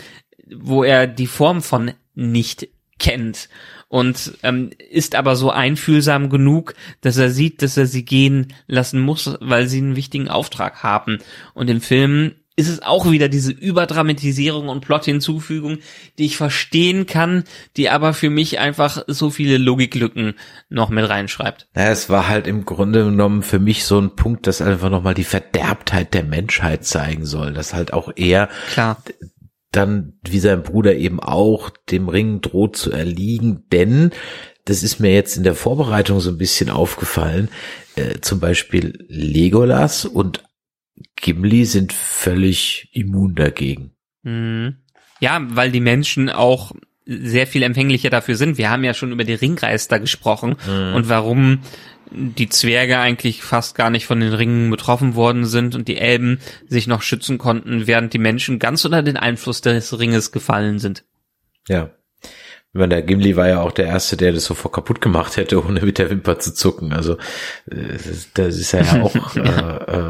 wo 0.55 0.85
er 0.85 1.07
die 1.07 1.27
Form 1.27 1.63
von 1.63 1.93
nicht 2.15 2.69
kennt 3.03 3.49
und 3.89 4.39
ähm, 4.43 4.71
ist 4.91 5.15
aber 5.15 5.37
so 5.37 5.51
einfühlsam 5.51 6.31
genug, 6.31 6.75
dass 7.03 7.19
er 7.19 7.31
sieht, 7.31 7.61
dass 7.61 7.77
er 7.77 7.87
sie 7.87 8.07
gehen 8.07 8.55
lassen 8.67 9.01
muss, 9.01 9.37
weil 9.41 9.67
sie 9.69 9.79
einen 9.79 9.97
wichtigen 9.97 10.29
Auftrag 10.29 10.83
haben. 10.83 11.19
Und 11.53 11.69
im 11.69 11.83
Film 11.83 12.33
ist 12.57 12.69
es 12.69 12.83
auch 12.83 13.11
wieder 13.11 13.29
diese 13.29 13.53
Überdramatisierung 13.53 14.69
und 14.69 14.83
Plot-Hinzufügung, 14.83 15.79
die 16.19 16.27
ich 16.27 16.37
verstehen 16.37 17.07
kann, 17.07 17.45
die 17.77 17.91
aber 17.91 18.15
für 18.15 18.31
mich 18.31 18.59
einfach 18.59 19.03
so 19.07 19.31
viele 19.31 19.59
Logiklücken 19.59 20.35
noch 20.69 20.91
mit 20.91 21.09
reinschreibt. 21.09 21.67
Ja, 21.75 21.91
es 21.91 22.09
war 22.09 22.29
halt 22.29 22.47
im 22.47 22.65
Grunde 22.65 23.05
genommen 23.05 23.43
für 23.43 23.59
mich 23.59 23.85
so 23.85 23.99
ein 23.99 24.17
Punkt, 24.17 24.47
das 24.47 24.63
einfach 24.63 24.91
nochmal 24.91 25.15
die 25.15 25.25
Verderbtheit 25.25 26.15
der 26.15 26.25
Menschheit 26.25 26.85
zeigen 26.85 27.27
soll, 27.27 27.53
dass 27.53 27.75
halt 27.75 27.93
auch 27.93 28.13
er 28.17 28.49
Klar. 28.71 29.03
Dann, 29.73 30.15
wie 30.23 30.39
sein 30.39 30.63
Bruder 30.63 30.95
eben 30.95 31.21
auch, 31.21 31.71
dem 31.91 32.09
Ring 32.09 32.41
droht 32.41 32.77
zu 32.77 32.93
erliegen, 32.93 33.65
denn 33.73 34.11
das 34.65 34.83
ist 34.83 35.01
mir 35.01 35.13
jetzt 35.13 35.37
in 35.37 35.43
der 35.43 35.55
Vorbereitung 35.55 36.21
so 36.21 36.31
ein 36.31 36.39
bisschen 36.39 36.71
aufgefallen, 36.71 37.49
äh, 37.97 38.21
zum 38.21 38.39
Beispiel 38.39 39.05
Legolas 39.09 40.05
und 40.05 40.45
Gimli 41.17 41.65
sind 41.65 41.93
völlig 41.93 42.89
immun 42.93 43.35
dagegen. 43.35 43.93
Mhm. 44.23 44.77
Ja, 45.21 45.41
weil 45.51 45.71
die 45.71 45.81
Menschen 45.81 46.29
auch 46.29 46.73
sehr 47.07 47.47
viel 47.47 47.63
empfänglicher 47.63 48.11
dafür 48.11 48.37
sind. 48.37 48.59
Wir 48.59 48.71
haben 48.71 48.85
ja 48.85 48.95
schon 48.95 49.13
über 49.13 49.25
die 49.25 49.35
Ringreister 49.35 49.99
gesprochen 49.99 50.57
und 50.95 51.09
warum 51.09 51.61
die 52.15 52.49
Zwerge 52.49 52.99
eigentlich 52.99 53.43
fast 53.43 53.75
gar 53.75 53.91
nicht 53.91 54.07
von 54.07 54.21
den 54.21 54.33
Ringen 54.33 54.71
betroffen 54.71 55.15
worden 55.15 55.45
sind 55.47 55.75
und 55.75 55.89
die 55.89 55.97
Elben 55.99 56.41
sich 56.69 56.87
noch 56.87 57.03
schützen 57.03 57.39
konnten, 57.39 57.87
während 57.87 58.13
die 58.13 58.19
Menschen 58.19 58.59
ganz 58.59 58.85
unter 58.85 59.03
den 59.03 59.17
Einfluss 59.17 59.61
des 59.61 59.99
Ringes 59.99 60.33
gefallen 60.33 60.79
sind. 60.79 61.05
Ja. 61.69 61.91
Ich 62.75 62.79
meine, 62.79 62.95
der 62.95 63.03
Gimli 63.03 63.37
war 63.37 63.49
ja 63.49 63.61
auch 63.61 63.73
der 63.73 63.85
Erste, 63.85 64.17
der 64.17 64.33
das 64.33 64.47
sofort 64.47 64.73
kaputt 64.75 65.01
gemacht 65.03 65.37
hätte, 65.37 65.63
ohne 65.65 65.81
mit 65.83 65.99
der 65.99 66.09
Wimper 66.11 66.39
zu 66.39 66.55
zucken. 66.55 66.93
Also 66.93 67.19
äh, 67.71 67.99
das 68.35 68.57
ist 68.57 68.73
er 68.73 68.85
ja 68.85 69.03
auch 69.03 69.37
äh, 69.37 69.41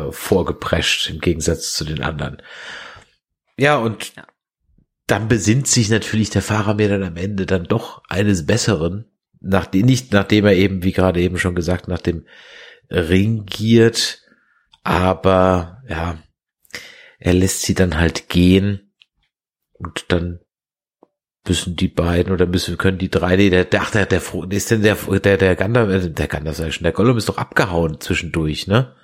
äh, 0.09 0.13
vorgeprescht 0.13 1.11
im 1.11 1.19
Gegensatz 1.21 1.73
zu 1.73 1.85
den 1.85 2.03
anderen. 2.03 2.41
Ja, 3.59 3.77
und 3.79 4.15
Ja. 4.17 4.25
dann 5.09 5.29
besinnt 5.29 5.67
sich 5.67 5.91
natürlich 5.91 6.31
der 6.31 6.43
Fahrer 6.43 6.75
mir 6.75 6.89
dann 6.89 7.03
am 7.03 7.17
Ende 7.17 7.47
dann 7.47 7.65
doch 7.65 8.03
eines 8.09 8.47
Besseren, 8.47 9.07
nachdem, 9.43 9.87
nicht 9.87 10.13
nachdem 10.13 10.47
er 10.47 10.55
eben, 10.55 10.83
wie 10.83 10.93
gerade 10.93 11.21
eben 11.21 11.39
schon 11.39 11.55
gesagt, 11.55 11.89
nach 11.89 12.01
dem 12.01 12.27
Ring 12.91 13.45
giert, 13.47 14.21
aber 14.83 15.83
ja, 15.89 16.19
er 17.19 17.35
lässt 17.35 17.63
sie 17.63 17.75
dann 17.75 17.99
halt 17.99 18.29
gehen 18.29 18.93
und 19.73 20.07
dann 20.09 20.41
müssen 21.47 21.75
die 21.77 21.89
beiden 21.89 22.33
oder 22.33 22.47
müssen 22.47 22.79
können 22.79 22.99
die 22.99 23.11
drei, 23.11 23.37
nee, 23.37 23.51
der, 23.51 23.65
der, 23.65 23.83
ach, 23.83 23.91
der, 23.91 24.07
der, 24.07 24.23
ist 24.51 24.71
denn 24.71 24.83
der, 24.83 24.95
der, 24.97 25.37
der 25.37 25.57
Gandalf, 25.57 26.05
äh, 26.05 26.11
der 26.11 26.29
Gandalf 26.29 26.57
sei 26.57 26.71
schon, 26.71 26.85
der 26.85 26.93
Gollum 26.93 27.17
ist 27.17 27.29
doch 27.29 27.39
abgehauen 27.39 28.01
zwischendurch, 28.01 28.67
ne? 28.69 28.95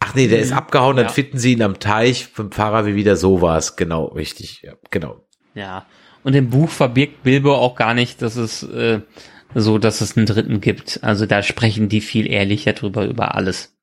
Ach 0.00 0.14
nee, 0.14 0.26
der 0.26 0.40
ist 0.40 0.52
abgehauen, 0.52 0.96
dann 0.96 1.06
Ja. 1.06 1.12
finden 1.12 1.38
sie 1.38 1.52
ihn 1.52 1.62
am 1.62 1.78
Teich 1.78 2.26
vom 2.26 2.50
Fahrer 2.52 2.86
wie 2.86 2.94
wieder 2.94 3.16
so 3.16 3.40
war's, 3.40 3.76
genau, 3.76 4.06
richtig, 4.06 4.62
ja, 4.62 4.74
genau. 4.90 5.26
Ja. 5.54 5.86
Und 6.24 6.34
im 6.34 6.50
Buch 6.50 6.70
verbirgt 6.70 7.22
Bilbo 7.22 7.54
auch 7.54 7.74
gar 7.74 7.94
nicht, 7.94 8.22
dass 8.22 8.36
es 8.36 8.62
äh, 8.62 9.00
so, 9.54 9.78
dass 9.78 10.00
es 10.00 10.16
einen 10.16 10.26
dritten 10.26 10.60
gibt. 10.60 11.00
Also 11.02 11.26
da 11.26 11.42
sprechen 11.42 11.88
die 11.88 12.00
viel 12.00 12.30
ehrlicher 12.30 12.72
drüber 12.72 13.04
über 13.06 13.34
alles. 13.34 13.76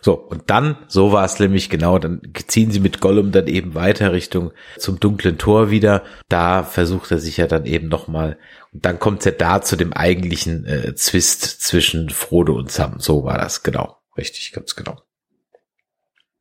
So, 0.00 0.14
und 0.14 0.50
dann, 0.50 0.76
so 0.86 1.12
war 1.12 1.24
es 1.24 1.38
nämlich 1.38 1.70
genau, 1.70 1.98
dann 1.98 2.20
ziehen 2.46 2.70
sie 2.70 2.80
mit 2.80 3.00
Gollum 3.00 3.32
dann 3.32 3.46
eben 3.46 3.74
weiter 3.74 4.12
Richtung 4.12 4.52
zum 4.76 5.00
dunklen 5.00 5.38
Tor 5.38 5.70
wieder. 5.70 6.02
Da 6.28 6.62
versucht 6.62 7.10
er 7.10 7.18
sich 7.18 7.38
ja 7.38 7.46
dann 7.46 7.64
eben 7.64 7.88
nochmal, 7.88 8.36
und 8.72 8.84
dann 8.84 8.98
kommt 8.98 9.24
ja 9.24 9.30
da 9.30 9.62
zu 9.62 9.76
dem 9.76 9.94
eigentlichen 9.94 10.66
äh, 10.66 10.94
Zwist 10.94 11.62
zwischen 11.62 12.10
Frodo 12.10 12.54
und 12.54 12.70
Sam. 12.70 12.96
So 12.98 13.24
war 13.24 13.38
das, 13.38 13.62
genau. 13.62 13.96
Richtig, 14.18 14.52
ganz 14.52 14.76
genau. 14.76 15.00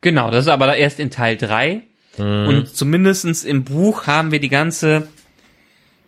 Genau, 0.01 0.29
das 0.29 0.45
ist 0.45 0.51
aber 0.51 0.75
erst 0.75 0.99
in 0.99 1.09
Teil 1.09 1.37
drei 1.37 1.83
Mhm. 2.17 2.47
Und 2.47 2.75
zumindestens 2.75 3.43
im 3.43 3.63
Buch 3.63 4.07
haben 4.07 4.31
wir 4.31 4.39
die 4.39 4.49
ganze, 4.49 5.07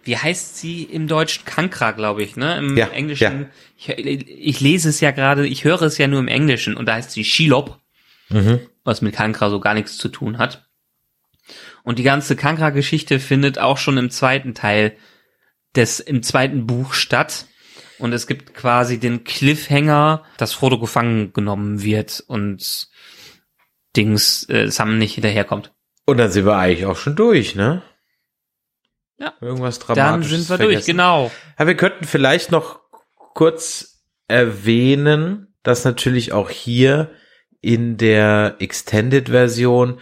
wie 0.06 0.18
heißt 0.18 0.58
sie 0.58 0.84
im 0.84 1.08
Deutschen? 1.08 1.46
Kankra, 1.46 1.92
glaube 1.92 2.24
ich, 2.24 2.36
ne? 2.36 2.58
Im 2.58 2.78
Ja, 2.78 2.88
Englischen. 2.88 3.50
Ich, 3.78 3.90
ich 3.90 4.60
lese 4.62 4.90
es 4.90 5.00
ja 5.02 5.12
gerade, 5.12 5.46
ich 5.48 5.64
höre 5.64 5.82
es 5.84 5.98
ja 5.98 6.08
nur 6.08 6.20
im 6.20 6.28
Englischen 6.28 6.76
und 6.78 6.86
da 6.88 6.94
heißt 6.96 7.12
sie 7.12 7.24
Shelob, 7.24 7.80
Mhm. 8.30 8.60
was 8.84 9.02
mit 9.02 9.16
Kankra 9.16 9.50
so 9.52 9.60
gar 9.60 9.74
nichts 9.76 9.98
zu 9.98 10.10
tun 10.10 10.38
hat. 10.40 10.68
Und 11.84 12.00
die 12.00 12.04
ganze 12.04 12.36
Kankra-Geschichte 12.36 13.20
findet 13.20 13.60
auch 13.60 13.78
schon 13.78 13.98
im 13.98 14.10
zweiten 14.10 14.56
Teil 14.56 14.96
des, 15.76 16.00
im 16.00 16.24
zweiten 16.24 16.66
Buch 16.66 16.94
statt. 16.94 17.46
Und 18.00 18.14
es 18.14 18.26
gibt 18.26 18.56
quasi 18.56 19.00
den 19.00 19.24
Cliffhanger, 19.24 20.24
dass 20.38 20.54
Frodo 20.54 20.80
gefangen 20.80 21.34
genommen 21.34 21.84
wird 21.84 22.24
und 22.28 22.88
Dings 23.96 24.50
äh, 24.50 24.70
Sam 24.70 24.98
nicht 24.98 25.14
hinterherkommt. 25.14 25.72
Und 26.06 26.18
dann 26.18 26.32
sind 26.32 26.46
wir 26.46 26.58
eigentlich 26.58 26.86
auch 26.86 26.98
schon 26.98 27.16
durch, 27.16 27.56
ne? 27.56 27.84
Ja. 29.18 29.34
Irgendwas 29.42 29.80
Dann 29.80 29.96
Dramatisches 29.96 30.48
sind 30.48 30.50
wir 30.50 30.58
durch, 30.58 30.70
vergessen. 30.74 30.92
genau. 30.92 31.32
Ja, 31.58 31.68
wir 31.68 31.76
könnten 31.78 32.06
vielleicht 32.06 32.52
noch 32.52 32.80
kurz 33.34 34.04
erwähnen, 34.28 35.54
dass 35.64 35.86
natürlich 35.86 36.34
auch 36.34 36.50
hier 36.50 37.12
in 37.62 37.98
der 37.98 38.56
Extended-Version 38.60 40.00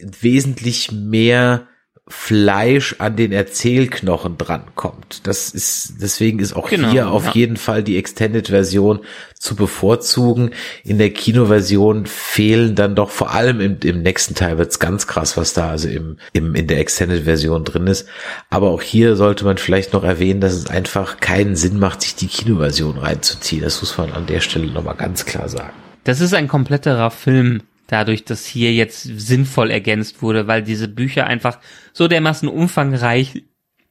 wesentlich 0.00 0.92
mehr 0.92 1.66
Fleisch 2.06 2.96
an 2.98 3.16
den 3.16 3.32
Erzählknochen 3.32 4.36
drankommt. 4.36 5.26
Das 5.26 5.48
ist, 5.48 5.94
deswegen 6.02 6.38
ist 6.38 6.54
auch 6.54 6.68
Genau, 6.68 6.90
hier 6.90 7.08
auf 7.08 7.26
ja. 7.26 7.32
jeden 7.32 7.56
Fall 7.56 7.82
die 7.82 7.96
Extended-Version 7.96 9.00
zu 9.38 9.56
bevorzugen. 9.56 10.50
In 10.82 10.98
der 10.98 11.10
Kinoversion 11.10 12.04
fehlen 12.04 12.74
dann 12.74 12.94
doch 12.94 13.08
vor 13.08 13.32
allem 13.32 13.60
im, 13.60 13.78
im 13.82 14.02
nächsten 14.02 14.34
Teil 14.34 14.58
wird's 14.58 14.78
ganz 14.78 15.06
krass, 15.06 15.38
was 15.38 15.54
da 15.54 15.70
also 15.70 15.88
im, 15.88 16.18
im, 16.34 16.54
in 16.54 16.66
der 16.66 16.78
Extended-Version 16.80 17.64
drin 17.64 17.86
ist. 17.86 18.06
Aber 18.50 18.70
auch 18.70 18.82
hier 18.82 19.16
sollte 19.16 19.46
man 19.46 19.56
vielleicht 19.56 19.94
noch 19.94 20.04
erwähnen, 20.04 20.42
dass 20.42 20.52
es 20.52 20.68
einfach 20.68 21.20
keinen 21.20 21.56
Sinn 21.56 21.78
macht, 21.78 22.02
sich 22.02 22.16
die 22.16 22.28
Kinoversion 22.28 22.98
reinzuziehen. 22.98 23.62
Das 23.62 23.80
muss 23.80 23.96
man 23.96 24.12
an 24.12 24.26
der 24.26 24.40
Stelle 24.40 24.66
nochmal 24.66 24.96
ganz 24.96 25.24
klar 25.24 25.48
sagen. 25.48 25.72
Das 26.04 26.20
ist 26.20 26.34
ein 26.34 26.48
kompletterer 26.48 27.10
Film, 27.10 27.62
dadurch, 27.86 28.24
dass 28.24 28.46
hier 28.46 28.72
jetzt 28.72 29.02
sinnvoll 29.02 29.70
ergänzt 29.70 30.22
wurde, 30.22 30.46
weil 30.46 30.62
diese 30.62 30.88
Bücher 30.88 31.26
einfach 31.26 31.58
so 31.92 32.08
dermaßen 32.08 32.48
umfangreich 32.48 33.44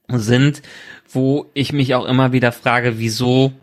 sind, 0.10 0.62
wo 1.10 1.50
ich 1.54 1.74
mich 1.74 1.96
auch 1.96 2.06
immer 2.06 2.32
wieder 2.32 2.52
frage, 2.52 3.00
wieso 3.00 3.54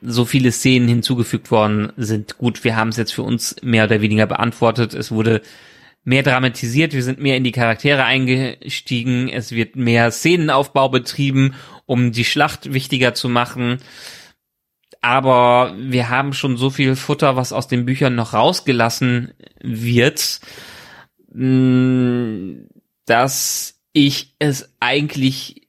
so 0.00 0.24
viele 0.24 0.52
Szenen 0.52 0.88
hinzugefügt 0.88 1.50
worden 1.50 1.92
sind. 1.96 2.36
Gut, 2.36 2.62
wir 2.64 2.76
haben 2.76 2.90
es 2.90 2.96
jetzt 2.96 3.14
für 3.14 3.22
uns 3.22 3.56
mehr 3.62 3.84
oder 3.84 4.02
weniger 4.02 4.26
beantwortet. 4.26 4.92
Es 4.92 5.10
wurde 5.10 5.40
mehr 6.04 6.22
dramatisiert, 6.22 6.92
wir 6.92 7.02
sind 7.02 7.18
mehr 7.18 7.36
in 7.36 7.44
die 7.44 7.52
Charaktere 7.52 8.04
eingestiegen, 8.04 9.30
es 9.30 9.52
wird 9.52 9.76
mehr 9.76 10.10
Szenenaufbau 10.10 10.90
betrieben, 10.90 11.54
um 11.86 12.12
die 12.12 12.26
Schlacht 12.26 12.74
wichtiger 12.74 13.14
zu 13.14 13.30
machen. 13.30 13.78
Aber 15.04 15.74
wir 15.76 16.08
haben 16.08 16.32
schon 16.32 16.56
so 16.56 16.70
viel 16.70 16.96
Futter, 16.96 17.36
was 17.36 17.52
aus 17.52 17.68
den 17.68 17.84
Büchern 17.84 18.14
noch 18.14 18.32
rausgelassen 18.32 19.34
wird, 19.60 20.40
mh, 21.30 22.64
dass 23.04 23.82
ich 23.92 24.34
es 24.38 24.72
eigentlich 24.80 25.68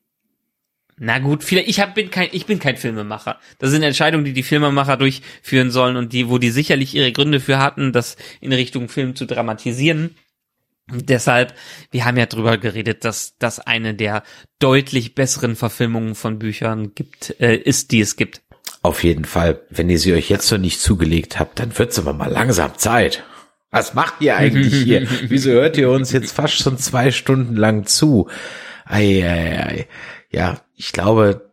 na 0.97 1.19
gut, 1.19 1.43
vielleicht 1.43 1.67
ich 1.67 1.81
hab, 1.81 1.95
bin 1.95 2.11
kein 2.11 2.29
ich 2.31 2.45
bin 2.45 2.59
kein 2.59 2.77
Filmemacher. 2.77 3.37
Das 3.59 3.71
sind 3.71 3.83
Entscheidungen, 3.83 4.23
die 4.23 4.31
die 4.31 4.41
Filmemacher 4.41 4.95
durchführen 4.95 5.69
sollen 5.69 5.97
und 5.97 6.13
die 6.13 6.29
wo 6.29 6.37
die 6.37 6.49
sicherlich 6.49 6.95
ihre 6.95 7.11
Gründe 7.11 7.41
für 7.41 7.59
hatten, 7.59 7.91
das 7.91 8.15
in 8.39 8.53
Richtung 8.53 8.87
Film 8.87 9.17
zu 9.17 9.25
dramatisieren. 9.25 10.15
Deshalb, 10.87 11.53
wir 11.91 12.05
haben 12.05 12.15
ja 12.15 12.27
drüber 12.27 12.57
geredet, 12.57 13.03
dass 13.03 13.37
das 13.37 13.59
eine 13.59 13.95
der 13.95 14.23
deutlich 14.59 15.13
besseren 15.13 15.57
Verfilmungen 15.57 16.15
von 16.15 16.39
Büchern 16.39 16.95
gibt, 16.95 17.35
äh, 17.41 17.57
ist, 17.57 17.91
die 17.91 17.99
es 17.99 18.15
gibt. 18.15 18.44
Auf 18.85 19.03
jeden 19.03 19.25
Fall, 19.25 19.61
wenn 19.71 19.89
ihr 19.89 19.97
sie 19.97 20.13
euch 20.13 20.29
jetzt 20.29 20.51
noch 20.51 20.59
nicht 20.59 20.79
zugelegt 20.79 21.39
habt, 21.39 21.59
dann 21.59 21.75
wird's 21.75 21.97
aber 21.97 22.13
mal 22.13 22.29
langsam 22.29 22.77
Zeit. 22.77 23.23
Was 23.71 23.95
macht 23.95 24.21
ihr 24.21 24.37
eigentlich 24.37 24.75
hier? 24.75 25.07
Wieso 25.27 25.49
hört 25.49 25.75
ihr 25.77 25.89
uns 25.89 26.11
jetzt 26.11 26.31
fast 26.33 26.59
schon 26.59 26.77
zwei 26.77 27.09
Stunden 27.09 27.55
lang 27.55 27.87
zu? 27.87 28.29
Ei, 28.85 29.23
ei, 29.27 29.59
ei. 29.59 29.87
Ja, 30.29 30.59
ich 30.75 30.91
glaube, 30.91 31.49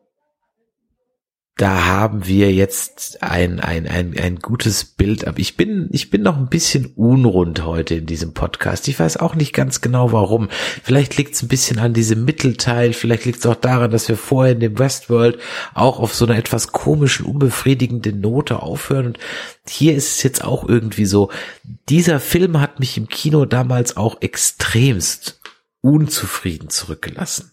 da 1.63 1.85
haben 1.85 2.27
wir 2.27 2.53
jetzt 2.53 3.23
ein, 3.23 3.61
ein, 3.61 3.87
ein, 3.87 4.19
ein 4.19 4.41
gutes 4.41 4.85
Bild. 4.85 5.29
Aber 5.29 5.39
ich 5.39 5.57
bin, 5.57 5.89
ich 5.93 6.11
bin 6.11 6.21
noch 6.23 6.37
ein 6.37 6.49
bisschen 6.49 6.87
unrund 6.97 7.65
heute 7.65 7.95
in 7.95 8.07
diesem 8.07 8.35
Podcast. 8.35 8.89
Ich 8.89 8.99
weiß 8.99 9.19
auch 9.19 9.37
nicht 9.37 9.53
ganz 9.53 9.81
genau 9.81 10.11
warum. 10.11 10.49
Vielleicht 10.83 11.17
liegt 11.19 11.37
es 11.37 11.43
ein 11.43 11.47
bisschen 11.47 11.79
an 11.79 11.95
diesem 11.95 12.25
Mittelteil. 12.25 12.93
Vielleicht 12.93 13.27
liegt 13.27 13.39
es 13.39 13.47
auch 13.47 13.55
daran, 13.55 13.93
dass 13.93 14.09
wir 14.09 14.17
vorher 14.17 14.55
in 14.55 14.59
dem 14.59 14.77
Westworld 14.77 15.39
auch 15.73 16.01
auf 16.01 16.17
so 16.17 16.27
einer 16.27 16.37
etwas 16.37 16.73
komischen, 16.73 17.27
unbefriedigenden 17.27 18.21
Note 18.21 18.61
aufhören. 18.61 19.07
Und 19.07 19.19
hier 19.69 19.95
ist 19.95 20.17
es 20.17 20.23
jetzt 20.25 20.43
auch 20.43 20.69
irgendwie 20.69 21.05
so. 21.05 21.31
Dieser 21.89 22.19
Film 22.19 22.61
hat 22.61 22.81
mich 22.81 22.99
im 22.99 23.07
Kino 23.07 23.45
damals 23.45 23.97
auch 23.97 24.21
extremst 24.21 25.41
unzufrieden 25.81 26.71
zurückgelassen 26.71 27.53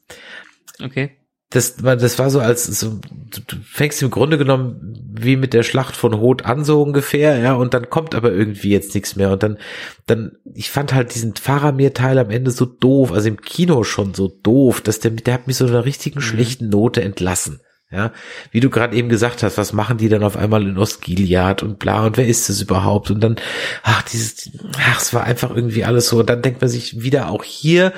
Okay. 0.82 1.19
Das 1.52 1.84
war, 1.84 1.96
das 1.96 2.20
war 2.20 2.30
so 2.30 2.40
als 2.40 2.66
so, 2.66 3.00
du, 3.48 3.56
fängst 3.64 4.02
im 4.04 4.12
Grunde 4.12 4.38
genommen 4.38 4.94
wie 5.12 5.36
mit 5.36 5.54
der 5.54 5.64
Schlacht 5.64 5.96
von 5.96 6.20
Hoth 6.20 6.46
an 6.46 6.64
so 6.64 6.84
ungefähr, 6.84 7.40
ja, 7.40 7.56
und 7.56 7.74
dann 7.74 7.90
kommt 7.90 8.14
aber 8.14 8.32
irgendwie 8.32 8.70
jetzt 8.70 8.94
nichts 8.94 9.16
mehr 9.16 9.32
und 9.32 9.42
dann, 9.42 9.58
dann, 10.06 10.34
ich 10.54 10.70
fand 10.70 10.94
halt 10.94 11.16
diesen 11.16 11.36
Faramir-Teil 11.36 12.20
am 12.20 12.30
Ende 12.30 12.52
so 12.52 12.66
doof, 12.66 13.12
also 13.12 13.28
im 13.28 13.42
Kino 13.42 13.84
schon 13.84 14.14
so 14.14 14.28
doof, 14.28 14.82
dass 14.82 15.00
der, 15.00 15.12
der 15.12 15.34
hat 15.34 15.48
mich 15.48 15.58
so 15.58 15.66
einer 15.66 15.86
richtigen 15.86 16.22
schlechten 16.22 16.70
Note 16.70 17.02
entlassen. 17.02 17.62
Ja, 17.92 18.14
wie 18.52 18.60
du 18.60 18.70
gerade 18.70 18.96
eben 18.96 19.10
gesagt 19.10 19.42
hast, 19.42 19.58
was 19.58 19.74
machen 19.74 19.98
die 19.98 20.10
dann 20.10 20.22
auf 20.22 20.38
einmal 20.38 20.62
in 20.62 20.78
Ostgiliad 20.78 21.64
und 21.64 21.80
bla 21.80 22.06
und 22.06 22.18
wer 22.18 22.28
ist 22.28 22.48
das 22.48 22.62
überhaupt? 22.62 23.10
Und 23.10 23.20
dann, 23.20 23.38
ach, 23.82 24.04
dieses, 24.04 24.52
ach, 24.78 25.02
es 25.02 25.12
war 25.12 25.24
einfach 25.24 25.50
irgendwie 25.50 25.84
alles 25.84 26.10
so. 26.10 26.20
Und 26.20 26.30
dann 26.30 26.44
denkt 26.44 26.62
man 26.62 26.70
sich 26.70 27.02
wieder 27.02 27.30
auch 27.30 27.44
hier, 27.44 27.92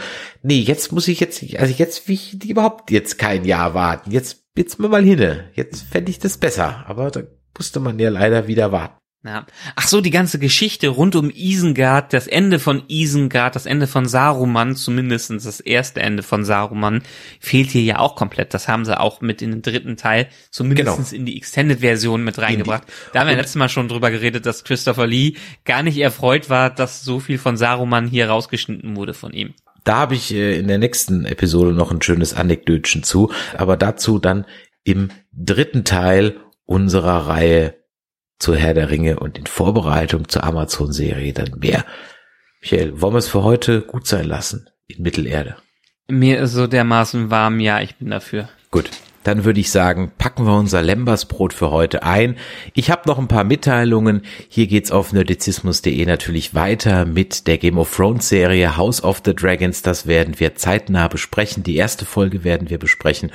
nee, 0.43 0.61
jetzt 0.61 0.93
muss 0.93 1.09
ich 1.09 1.19
jetzt, 1.19 1.43
also 1.57 1.73
jetzt 1.73 2.07
will 2.07 2.15
ich 2.15 2.41
überhaupt 2.49 2.89
jetzt 2.89 3.17
kein 3.17 3.43
Jahr 3.43 3.73
warten. 3.73 4.11
Jetzt, 4.11 4.45
jetzt 4.55 4.79
mal 4.79 5.03
hinne. 5.03 5.49
Jetzt 5.55 5.83
fände 5.83 6.09
ich 6.09 6.19
das 6.19 6.37
besser. 6.37 6.85
Aber 6.87 7.11
da 7.11 7.23
musste 7.57 7.81
man 7.81 7.99
ja 7.99 8.09
leider 8.09 8.47
wieder 8.47 8.71
warten. 8.71 9.00
Ja. 9.23 9.45
Ach 9.75 9.87
so, 9.87 10.01
die 10.01 10.09
ganze 10.09 10.39
Geschichte 10.39 10.87
rund 10.87 11.15
um 11.15 11.29
Isengard, 11.29 12.11
das 12.11 12.25
Ende 12.25 12.57
von 12.57 12.83
Isengard, 12.87 13.55
das 13.55 13.67
Ende 13.67 13.85
von 13.85 14.07
Saruman, 14.07 14.75
zumindestens 14.75 15.43
das 15.43 15.59
erste 15.59 16.01
Ende 16.01 16.23
von 16.23 16.43
Saruman, 16.43 17.03
fehlt 17.39 17.69
hier 17.69 17.83
ja 17.83 17.99
auch 17.99 18.15
komplett. 18.15 18.55
Das 18.55 18.67
haben 18.67 18.83
sie 18.83 18.99
auch 18.99 19.21
mit 19.21 19.43
in 19.43 19.51
den 19.51 19.61
dritten 19.61 19.95
Teil, 19.95 20.27
zumindestens 20.49 21.13
in 21.13 21.27
die 21.27 21.37
Extended-Version 21.37 22.23
mit 22.23 22.39
reingebracht. 22.39 22.83
Da 23.13 23.19
haben 23.19 23.27
wir 23.27 23.35
letztes 23.35 23.55
Mal 23.55 23.69
schon 23.69 23.87
drüber 23.87 24.09
geredet, 24.09 24.47
dass 24.47 24.63
Christopher 24.63 25.05
Lee 25.05 25.35
gar 25.65 25.83
nicht 25.83 25.99
erfreut 25.99 26.49
war, 26.49 26.71
dass 26.71 27.03
so 27.03 27.19
viel 27.19 27.37
von 27.37 27.57
Saruman 27.57 28.07
hier 28.07 28.27
rausgeschnitten 28.27 28.95
wurde 28.95 29.13
von 29.13 29.33
ihm. 29.33 29.53
Da 29.83 29.97
habe 29.97 30.15
ich 30.15 30.33
äh, 30.33 30.57
in 30.57 30.67
der 30.67 30.79
nächsten 30.79 31.25
Episode 31.25 31.73
noch 31.73 31.91
ein 31.91 32.01
schönes 32.01 32.33
Anekdötchen 32.33 33.03
zu, 33.03 33.31
aber 33.55 33.77
dazu 33.77 34.17
dann 34.17 34.45
im 34.83 35.09
dritten 35.31 35.83
Teil 35.83 36.37
unserer 36.65 37.27
Reihe 37.27 37.80
zu 38.41 38.55
Herr 38.55 38.73
der 38.73 38.89
Ringe 38.89 39.19
und 39.19 39.37
in 39.37 39.45
Vorbereitung 39.45 40.27
zur 40.27 40.43
Amazon-Serie 40.43 41.33
dann 41.33 41.59
mehr. 41.59 41.85
Michael, 42.61 42.99
wollen 42.99 43.13
wir 43.13 43.19
es 43.19 43.29
für 43.29 43.43
heute 43.43 43.81
gut 43.81 44.07
sein 44.07 44.25
lassen 44.25 44.69
in 44.87 45.03
Mittelerde? 45.03 45.55
Mir 46.07 46.39
ist 46.39 46.53
so 46.53 46.67
dermaßen 46.67 47.29
warm, 47.29 47.59
ja, 47.59 47.81
ich 47.81 47.95
bin 47.95 48.09
dafür. 48.09 48.49
Gut, 48.71 48.89
dann 49.23 49.45
würde 49.45 49.59
ich 49.59 49.69
sagen, 49.69 50.11
packen 50.17 50.45
wir 50.45 50.57
unser 50.57 50.81
Lembersbrot 50.81 51.53
für 51.53 51.69
heute 51.69 52.03
ein. 52.03 52.35
Ich 52.73 52.89
habe 52.89 53.07
noch 53.07 53.19
ein 53.19 53.27
paar 53.27 53.43
Mitteilungen. 53.43 54.23
Hier 54.49 54.67
geht's 54.67 54.91
auf 54.91 55.13
nerdizismus.de 55.13 56.05
natürlich 56.05 56.55
weiter 56.55 57.05
mit 57.05 57.47
der 57.47 57.57
Game 57.59 57.77
of 57.77 57.95
Thrones 57.95 58.27
Serie 58.27 58.75
House 58.77 59.03
of 59.03 59.21
the 59.23 59.35
Dragons. 59.35 59.83
Das 59.83 60.07
werden 60.07 60.39
wir 60.39 60.55
zeitnah 60.55 61.07
besprechen. 61.07 61.63
Die 61.63 61.75
erste 61.75 62.05
Folge 62.05 62.43
werden 62.43 62.69
wir 62.69 62.79
besprechen 62.79 63.31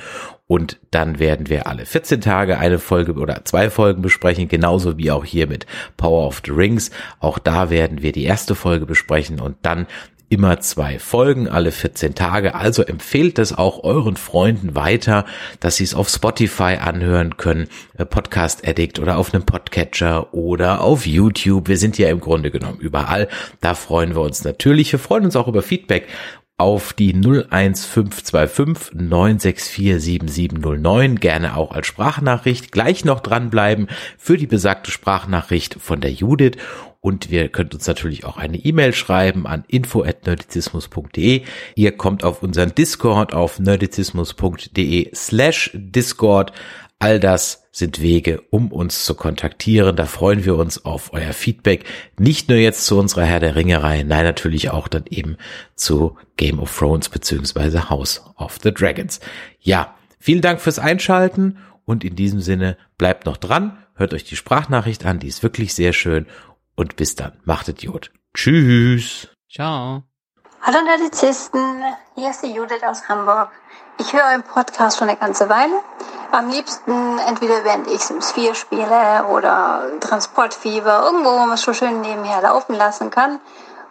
und 0.47 0.79
dann 0.91 1.19
werden 1.19 1.49
wir 1.49 1.67
alle 1.67 1.85
14 1.85 2.21
Tage 2.21 2.57
eine 2.57 2.79
Folge 2.79 3.13
oder 3.13 3.43
zwei 3.43 3.69
Folgen 3.69 4.01
besprechen, 4.01 4.47
genauso 4.47 4.97
wie 4.97 5.11
auch 5.11 5.25
hier 5.25 5.47
mit 5.47 5.65
Power 5.97 6.25
of 6.25 6.41
the 6.45 6.51
Rings. 6.51 6.89
Auch 7.19 7.37
da 7.37 7.69
werden 7.69 8.01
wir 8.01 8.13
die 8.13 8.23
erste 8.23 8.55
Folge 8.55 8.85
besprechen 8.85 9.41
und 9.41 9.57
dann 9.61 9.87
immer 10.29 10.59
zwei 10.59 10.99
Folgen 10.99 11.47
alle 11.47 11.71
14 11.71 12.15
Tage. 12.15 12.55
Also 12.55 12.83
empfehlt 12.83 13.39
es 13.39 13.57
auch 13.57 13.83
euren 13.83 14.17
Freunden 14.17 14.75
weiter, 14.75 15.25
dass 15.59 15.77
sie 15.77 15.85
es 15.85 15.93
auf 15.93 16.09
Spotify 16.09 16.77
anhören 16.81 17.37
können, 17.37 17.67
äh, 17.97 18.05
Podcast 18.05 18.67
Addict 18.67 18.99
oder 18.99 19.17
auf 19.17 19.33
einem 19.33 19.43
Podcatcher 19.43 20.33
oder 20.33 20.81
auf 20.81 21.05
YouTube. 21.05 21.67
Wir 21.67 21.77
sind 21.77 21.97
ja 21.97 22.09
im 22.09 22.19
Grunde 22.19 22.51
genommen 22.51 22.79
überall. 22.79 23.29
Da 23.61 23.73
freuen 23.73 24.15
wir 24.15 24.21
uns 24.21 24.43
natürlich. 24.43 24.91
Wir 24.91 24.99
freuen 24.99 25.25
uns 25.25 25.35
auch 25.35 25.47
über 25.47 25.61
Feedback 25.61 26.07
auf 26.59 26.93
die 26.93 27.13
01525 27.13 28.93
964 28.95 30.01
7709 30.01 31.19
gerne 31.19 31.55
auch 31.55 31.71
als 31.71 31.85
Sprachnachricht 31.85 32.71
gleich 32.71 33.05
noch 33.05 33.19
dranbleiben 33.19 33.87
für 34.17 34.37
die 34.37 34.47
besagte 34.47 34.89
Sprachnachricht 34.89 35.77
von 35.79 36.01
der 36.01 36.11
Judith 36.11 36.57
und 36.99 37.29
wir 37.29 37.47
könnt 37.49 37.75
uns 37.75 37.85
natürlich 37.85 38.25
auch 38.25 38.37
eine 38.37 38.57
E-Mail 38.57 38.91
schreiben 38.91 39.45
an 39.45 39.63
info@nerdizismus.de. 39.67 41.43
Ihr 41.75 41.91
kommt 41.91 42.23
auf 42.23 42.41
unseren 42.41 42.73
Discord 42.73 43.33
auf 43.33 43.59
nerdizismus.de 43.59 45.11
slash 45.13 45.71
Discord. 45.73 46.53
All 46.99 47.19
das 47.19 47.63
sind 47.71 48.01
Wege, 48.01 48.41
um 48.49 48.71
uns 48.71 49.05
zu 49.05 49.13
kontaktieren. 49.13 49.95
Da 49.95 50.05
freuen 50.05 50.45
wir 50.45 50.55
uns 50.55 50.83
auf 50.83 51.13
euer 51.13 51.31
Feedback. 51.33 51.85
Nicht 52.17 52.49
nur 52.49 52.57
jetzt 52.57 52.85
zu 52.85 52.97
unserer 52.97 53.23
Herr 53.23 53.39
der 53.39 53.55
Ringerei, 53.55 54.01
nein, 54.01 54.23
natürlich 54.23 54.71
auch 54.71 54.87
dann 54.87 55.05
eben 55.07 55.37
zu 55.75 56.17
Game 56.37 56.59
of 56.59 56.75
Thrones 56.75 57.09
beziehungsweise 57.09 57.91
House 57.91 58.23
of 58.35 58.57
the 58.63 58.73
Dragons. 58.73 59.19
Ja, 59.59 59.95
vielen 60.19 60.41
Dank 60.41 60.59
fürs 60.59 60.79
Einschalten 60.79 61.59
und 61.85 62.03
in 62.03 62.15
diesem 62.15 62.41
Sinne 62.41 62.77
bleibt 62.97 63.27
noch 63.27 63.37
dran, 63.37 63.77
hört 63.93 64.15
euch 64.15 64.23
die 64.23 64.35
Sprachnachricht 64.35 65.05
an, 65.05 65.19
die 65.19 65.27
ist 65.27 65.43
wirklich 65.43 65.75
sehr 65.75 65.93
schön 65.93 66.25
und 66.75 66.95
bis 66.95 67.15
dann. 67.15 67.33
Macht 67.45 67.67
Idiot. 67.67 68.11
Tschüss. 68.33 69.27
Ciao. 69.51 70.03
Hallo 70.61 70.79
Nerdizisten, 70.83 71.83
hier 72.15 72.31
ist 72.31 72.41
die 72.41 72.53
Judith 72.53 72.83
aus 72.83 73.07
Hamburg. 73.07 73.51
Ich 73.99 74.11
höre 74.13 74.23
euren 74.31 74.43
Podcast 74.43 74.97
schon 74.97 75.09
eine 75.09 75.17
ganze 75.17 75.47
Weile. 75.47 75.79
Am 76.31 76.49
liebsten 76.49 77.19
entweder 77.19 77.63
während 77.63 77.87
ich 77.87 78.01
Sims 78.01 78.31
4 78.33 78.53
spiele 78.53 79.25
oder 79.29 79.83
Transportfieber, 80.01 81.03
irgendwo, 81.03 81.31
wo 81.31 81.37
man 81.37 81.53
es 81.53 81.61
so 81.61 81.73
schön 81.73 82.01
nebenher 82.01 82.41
laufen 82.41 82.75
lassen 82.75 83.09
kann. 83.09 83.39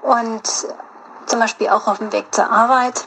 Und 0.02 0.42
zum 1.26 1.40
Beispiel 1.40 1.68
auch 1.70 1.86
auf 1.86 1.98
dem 1.98 2.12
Weg 2.12 2.34
zur 2.34 2.50
Arbeit. 2.50 3.04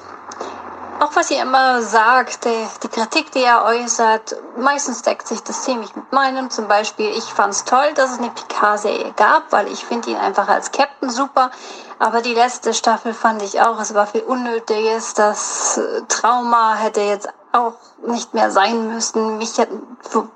Auch 0.99 1.15
was 1.15 1.31
ihr 1.31 1.41
immer 1.41 1.81
sagt, 1.81 2.43
die, 2.43 2.67
die 2.83 2.89
Kritik, 2.89 3.31
die 3.31 3.43
ihr 3.43 3.63
äußert, 3.63 4.35
meistens 4.57 5.01
deckt 5.01 5.29
sich 5.29 5.41
das 5.41 5.63
ziemlich 5.63 5.95
mit 5.95 6.11
meinem. 6.11 6.49
Zum 6.49 6.67
Beispiel, 6.67 7.09
ich 7.09 7.23
fand 7.23 7.53
es 7.53 7.63
toll, 7.63 7.93
dass 7.95 8.11
es 8.11 8.17
eine 8.17 8.31
Picard-Serie 8.31 9.13
gab, 9.15 9.49
weil 9.51 9.69
ich 9.69 9.85
finde 9.85 10.09
ihn 10.09 10.17
einfach 10.17 10.49
als 10.49 10.73
Captain 10.73 11.09
super. 11.09 11.51
Aber 11.99 12.21
die 12.21 12.33
letzte 12.33 12.73
Staffel 12.73 13.13
fand 13.13 13.41
ich 13.43 13.61
auch, 13.61 13.79
es 13.79 13.93
war 13.93 14.07
viel 14.07 14.23
Unnötiges. 14.23 15.13
Das 15.13 15.79
Trauma 16.09 16.75
hätte 16.75 16.99
jetzt 16.99 17.29
auch 17.51 17.75
nicht 18.05 18.33
mehr 18.33 18.51
sein 18.51 18.93
müssen. 18.93 19.37
Mich 19.37 19.57
hat 19.59 19.69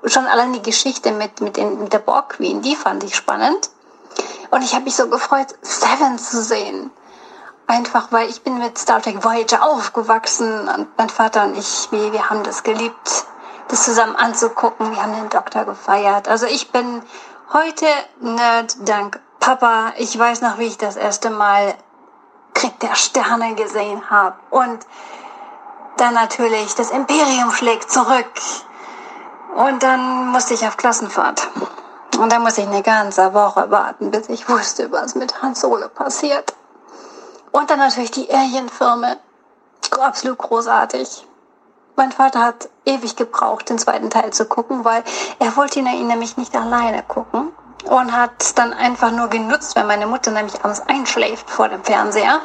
schon 0.04 0.26
allein 0.26 0.52
die 0.52 0.62
Geschichte 0.62 1.12
mit, 1.12 1.40
mit, 1.40 1.56
den, 1.56 1.80
mit 1.84 1.92
der 1.92 1.98
Borg 1.98 2.30
Queen, 2.30 2.62
die 2.62 2.76
fand 2.76 3.04
ich 3.04 3.14
spannend. 3.14 3.70
Und 4.50 4.62
ich 4.62 4.74
habe 4.74 4.84
mich 4.84 4.96
so 4.96 5.08
gefreut, 5.08 5.54
Seven 5.62 6.18
zu 6.18 6.42
sehen. 6.42 6.90
Einfach 7.66 8.08
weil 8.10 8.28
ich 8.28 8.42
bin 8.42 8.58
mit 8.58 8.76
Star 8.78 9.00
Trek 9.00 9.24
Voyager 9.24 9.62
aufgewachsen 9.62 10.68
und 10.68 10.88
mein 10.98 11.08
Vater 11.08 11.44
und 11.44 11.56
ich, 11.56 11.88
wir, 11.90 12.12
wir 12.12 12.28
haben 12.28 12.42
das 12.42 12.62
geliebt, 12.62 13.24
das 13.68 13.84
zusammen 13.84 14.16
anzugucken. 14.16 14.90
Wir 14.90 15.02
haben 15.02 15.14
den 15.14 15.30
Doktor 15.30 15.64
gefeiert. 15.64 16.28
Also 16.28 16.46
ich 16.46 16.70
bin 16.70 17.02
heute 17.52 17.86
Nerd 18.20 18.76
dank 18.86 19.18
Papa. 19.40 19.92
Ich 19.96 20.18
weiß 20.18 20.42
noch, 20.42 20.58
wie 20.58 20.66
ich 20.66 20.78
das 20.78 20.96
erste 20.96 21.30
Mal 21.30 21.74
Krieg 22.52 22.78
der 22.80 22.94
Sterne 22.94 23.54
gesehen 23.54 24.10
habe. 24.10 24.36
Und 24.50 24.86
dann 25.96 26.14
natürlich, 26.14 26.74
das 26.74 26.90
Imperium 26.90 27.50
schlägt 27.50 27.90
zurück. 27.90 28.30
Und 29.54 29.82
dann 29.82 30.28
musste 30.28 30.54
ich 30.54 30.66
auf 30.66 30.76
Klassenfahrt. 30.76 31.48
Und 32.18 32.32
dann 32.32 32.42
musste 32.42 32.62
ich 32.62 32.68
eine 32.68 32.82
ganze 32.82 33.34
Woche 33.34 33.70
warten, 33.70 34.10
bis 34.10 34.28
ich 34.28 34.48
wusste, 34.48 34.90
was 34.90 35.14
mit 35.14 35.42
Hans 35.42 35.60
Solo 35.60 35.88
passiert. 35.88 36.54
Und 37.52 37.70
dann 37.70 37.78
natürlich 37.78 38.10
die 38.10 38.32
Alien-Filme. 38.32 39.18
Absolut 40.00 40.38
großartig. 40.38 41.26
Mein 41.96 42.10
Vater 42.10 42.40
hat 42.40 42.68
ewig 42.84 43.14
gebraucht, 43.14 43.68
den 43.68 43.78
zweiten 43.78 44.10
Teil 44.10 44.32
zu 44.32 44.46
gucken, 44.46 44.84
weil 44.84 45.04
er 45.38 45.56
wollte 45.56 45.78
ihn 45.78 46.06
nämlich 46.08 46.36
nicht 46.36 46.56
alleine 46.56 47.02
gucken 47.04 47.52
und 47.84 48.16
hat 48.16 48.58
dann 48.58 48.72
einfach 48.72 49.10
nur 49.10 49.28
genutzt, 49.28 49.76
wenn 49.76 49.86
meine 49.86 50.06
Mutter 50.06 50.30
nämlich 50.30 50.54
abends 50.64 50.82
einschläft 50.86 51.48
vor 51.50 51.68
dem 51.68 51.84
Fernseher, 51.84 52.40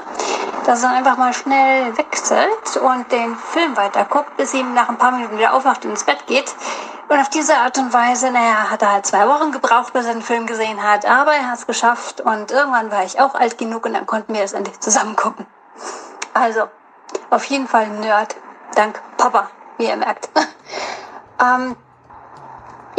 dass 0.65 0.83
er 0.83 0.91
einfach 0.91 1.17
mal 1.17 1.33
schnell 1.33 1.97
wechselt 1.97 2.77
und 2.81 3.11
den 3.11 3.35
Film 3.35 3.75
weiter 3.77 4.05
guckt, 4.05 4.35
bis 4.37 4.51
sie 4.51 4.63
nach 4.63 4.89
ein 4.89 4.97
paar 4.97 5.11
Minuten 5.11 5.37
wieder 5.37 5.53
aufwacht 5.53 5.85
und 5.85 5.91
ins 5.91 6.03
Bett 6.03 6.25
geht. 6.27 6.53
Und 7.07 7.19
auf 7.19 7.29
diese 7.29 7.57
Art 7.57 7.77
und 7.79 7.91
Weise, 7.91 8.29
naja, 8.29 8.69
hat 8.69 8.83
er 8.83 8.91
halt 8.91 9.05
zwei 9.05 9.27
Wochen 9.27 9.51
gebraucht, 9.51 9.93
bis 9.93 10.05
er 10.05 10.13
den 10.13 10.21
Film 10.21 10.45
gesehen 10.45 10.83
hat, 10.83 11.05
aber 11.07 11.33
er 11.33 11.47
hat 11.49 11.57
es 11.57 11.65
geschafft 11.65 12.21
und 12.21 12.51
irgendwann 12.51 12.91
war 12.91 13.03
ich 13.03 13.19
auch 13.19 13.33
alt 13.33 13.57
genug 13.57 13.85
und 13.85 13.93
dann 13.93 14.05
konnten 14.05 14.35
wir 14.35 14.43
es 14.43 14.53
endlich 14.53 14.79
zusammen 14.79 15.15
gucken. 15.15 15.47
Also, 16.35 16.65
auf 17.31 17.45
jeden 17.45 17.67
Fall 17.67 17.87
Nerd, 17.87 18.35
dank 18.75 19.01
Papa, 19.17 19.49
wie 19.77 19.87
ihr 19.87 19.95
merkt. 19.95 20.29
ähm, 21.41 21.75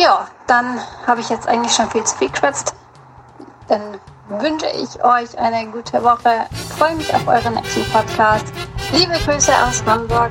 ja, 0.01 0.27
dann 0.47 0.81
habe 1.07 1.21
ich 1.21 1.29
jetzt 1.29 1.47
eigentlich 1.47 1.75
schon 1.75 1.91
viel 1.91 2.05
zu 2.05 2.17
viel 2.17 2.31
geschwätzt. 2.31 2.75
Dann 3.69 4.01
wünsche 4.29 4.67
ich 4.69 5.05
euch 5.05 5.39
eine 5.39 5.71
gute 5.71 6.03
Woche. 6.03 6.47
Freue 6.79 6.97
mich 6.97 7.15
auf 7.15 7.27
euren 7.29 7.55
nächsten 7.55 7.85
Podcast. 7.93 8.47
Liebe 8.93 9.13
Grüße 9.25 9.53
aus 9.53 9.85
Hamburg. 9.85 10.31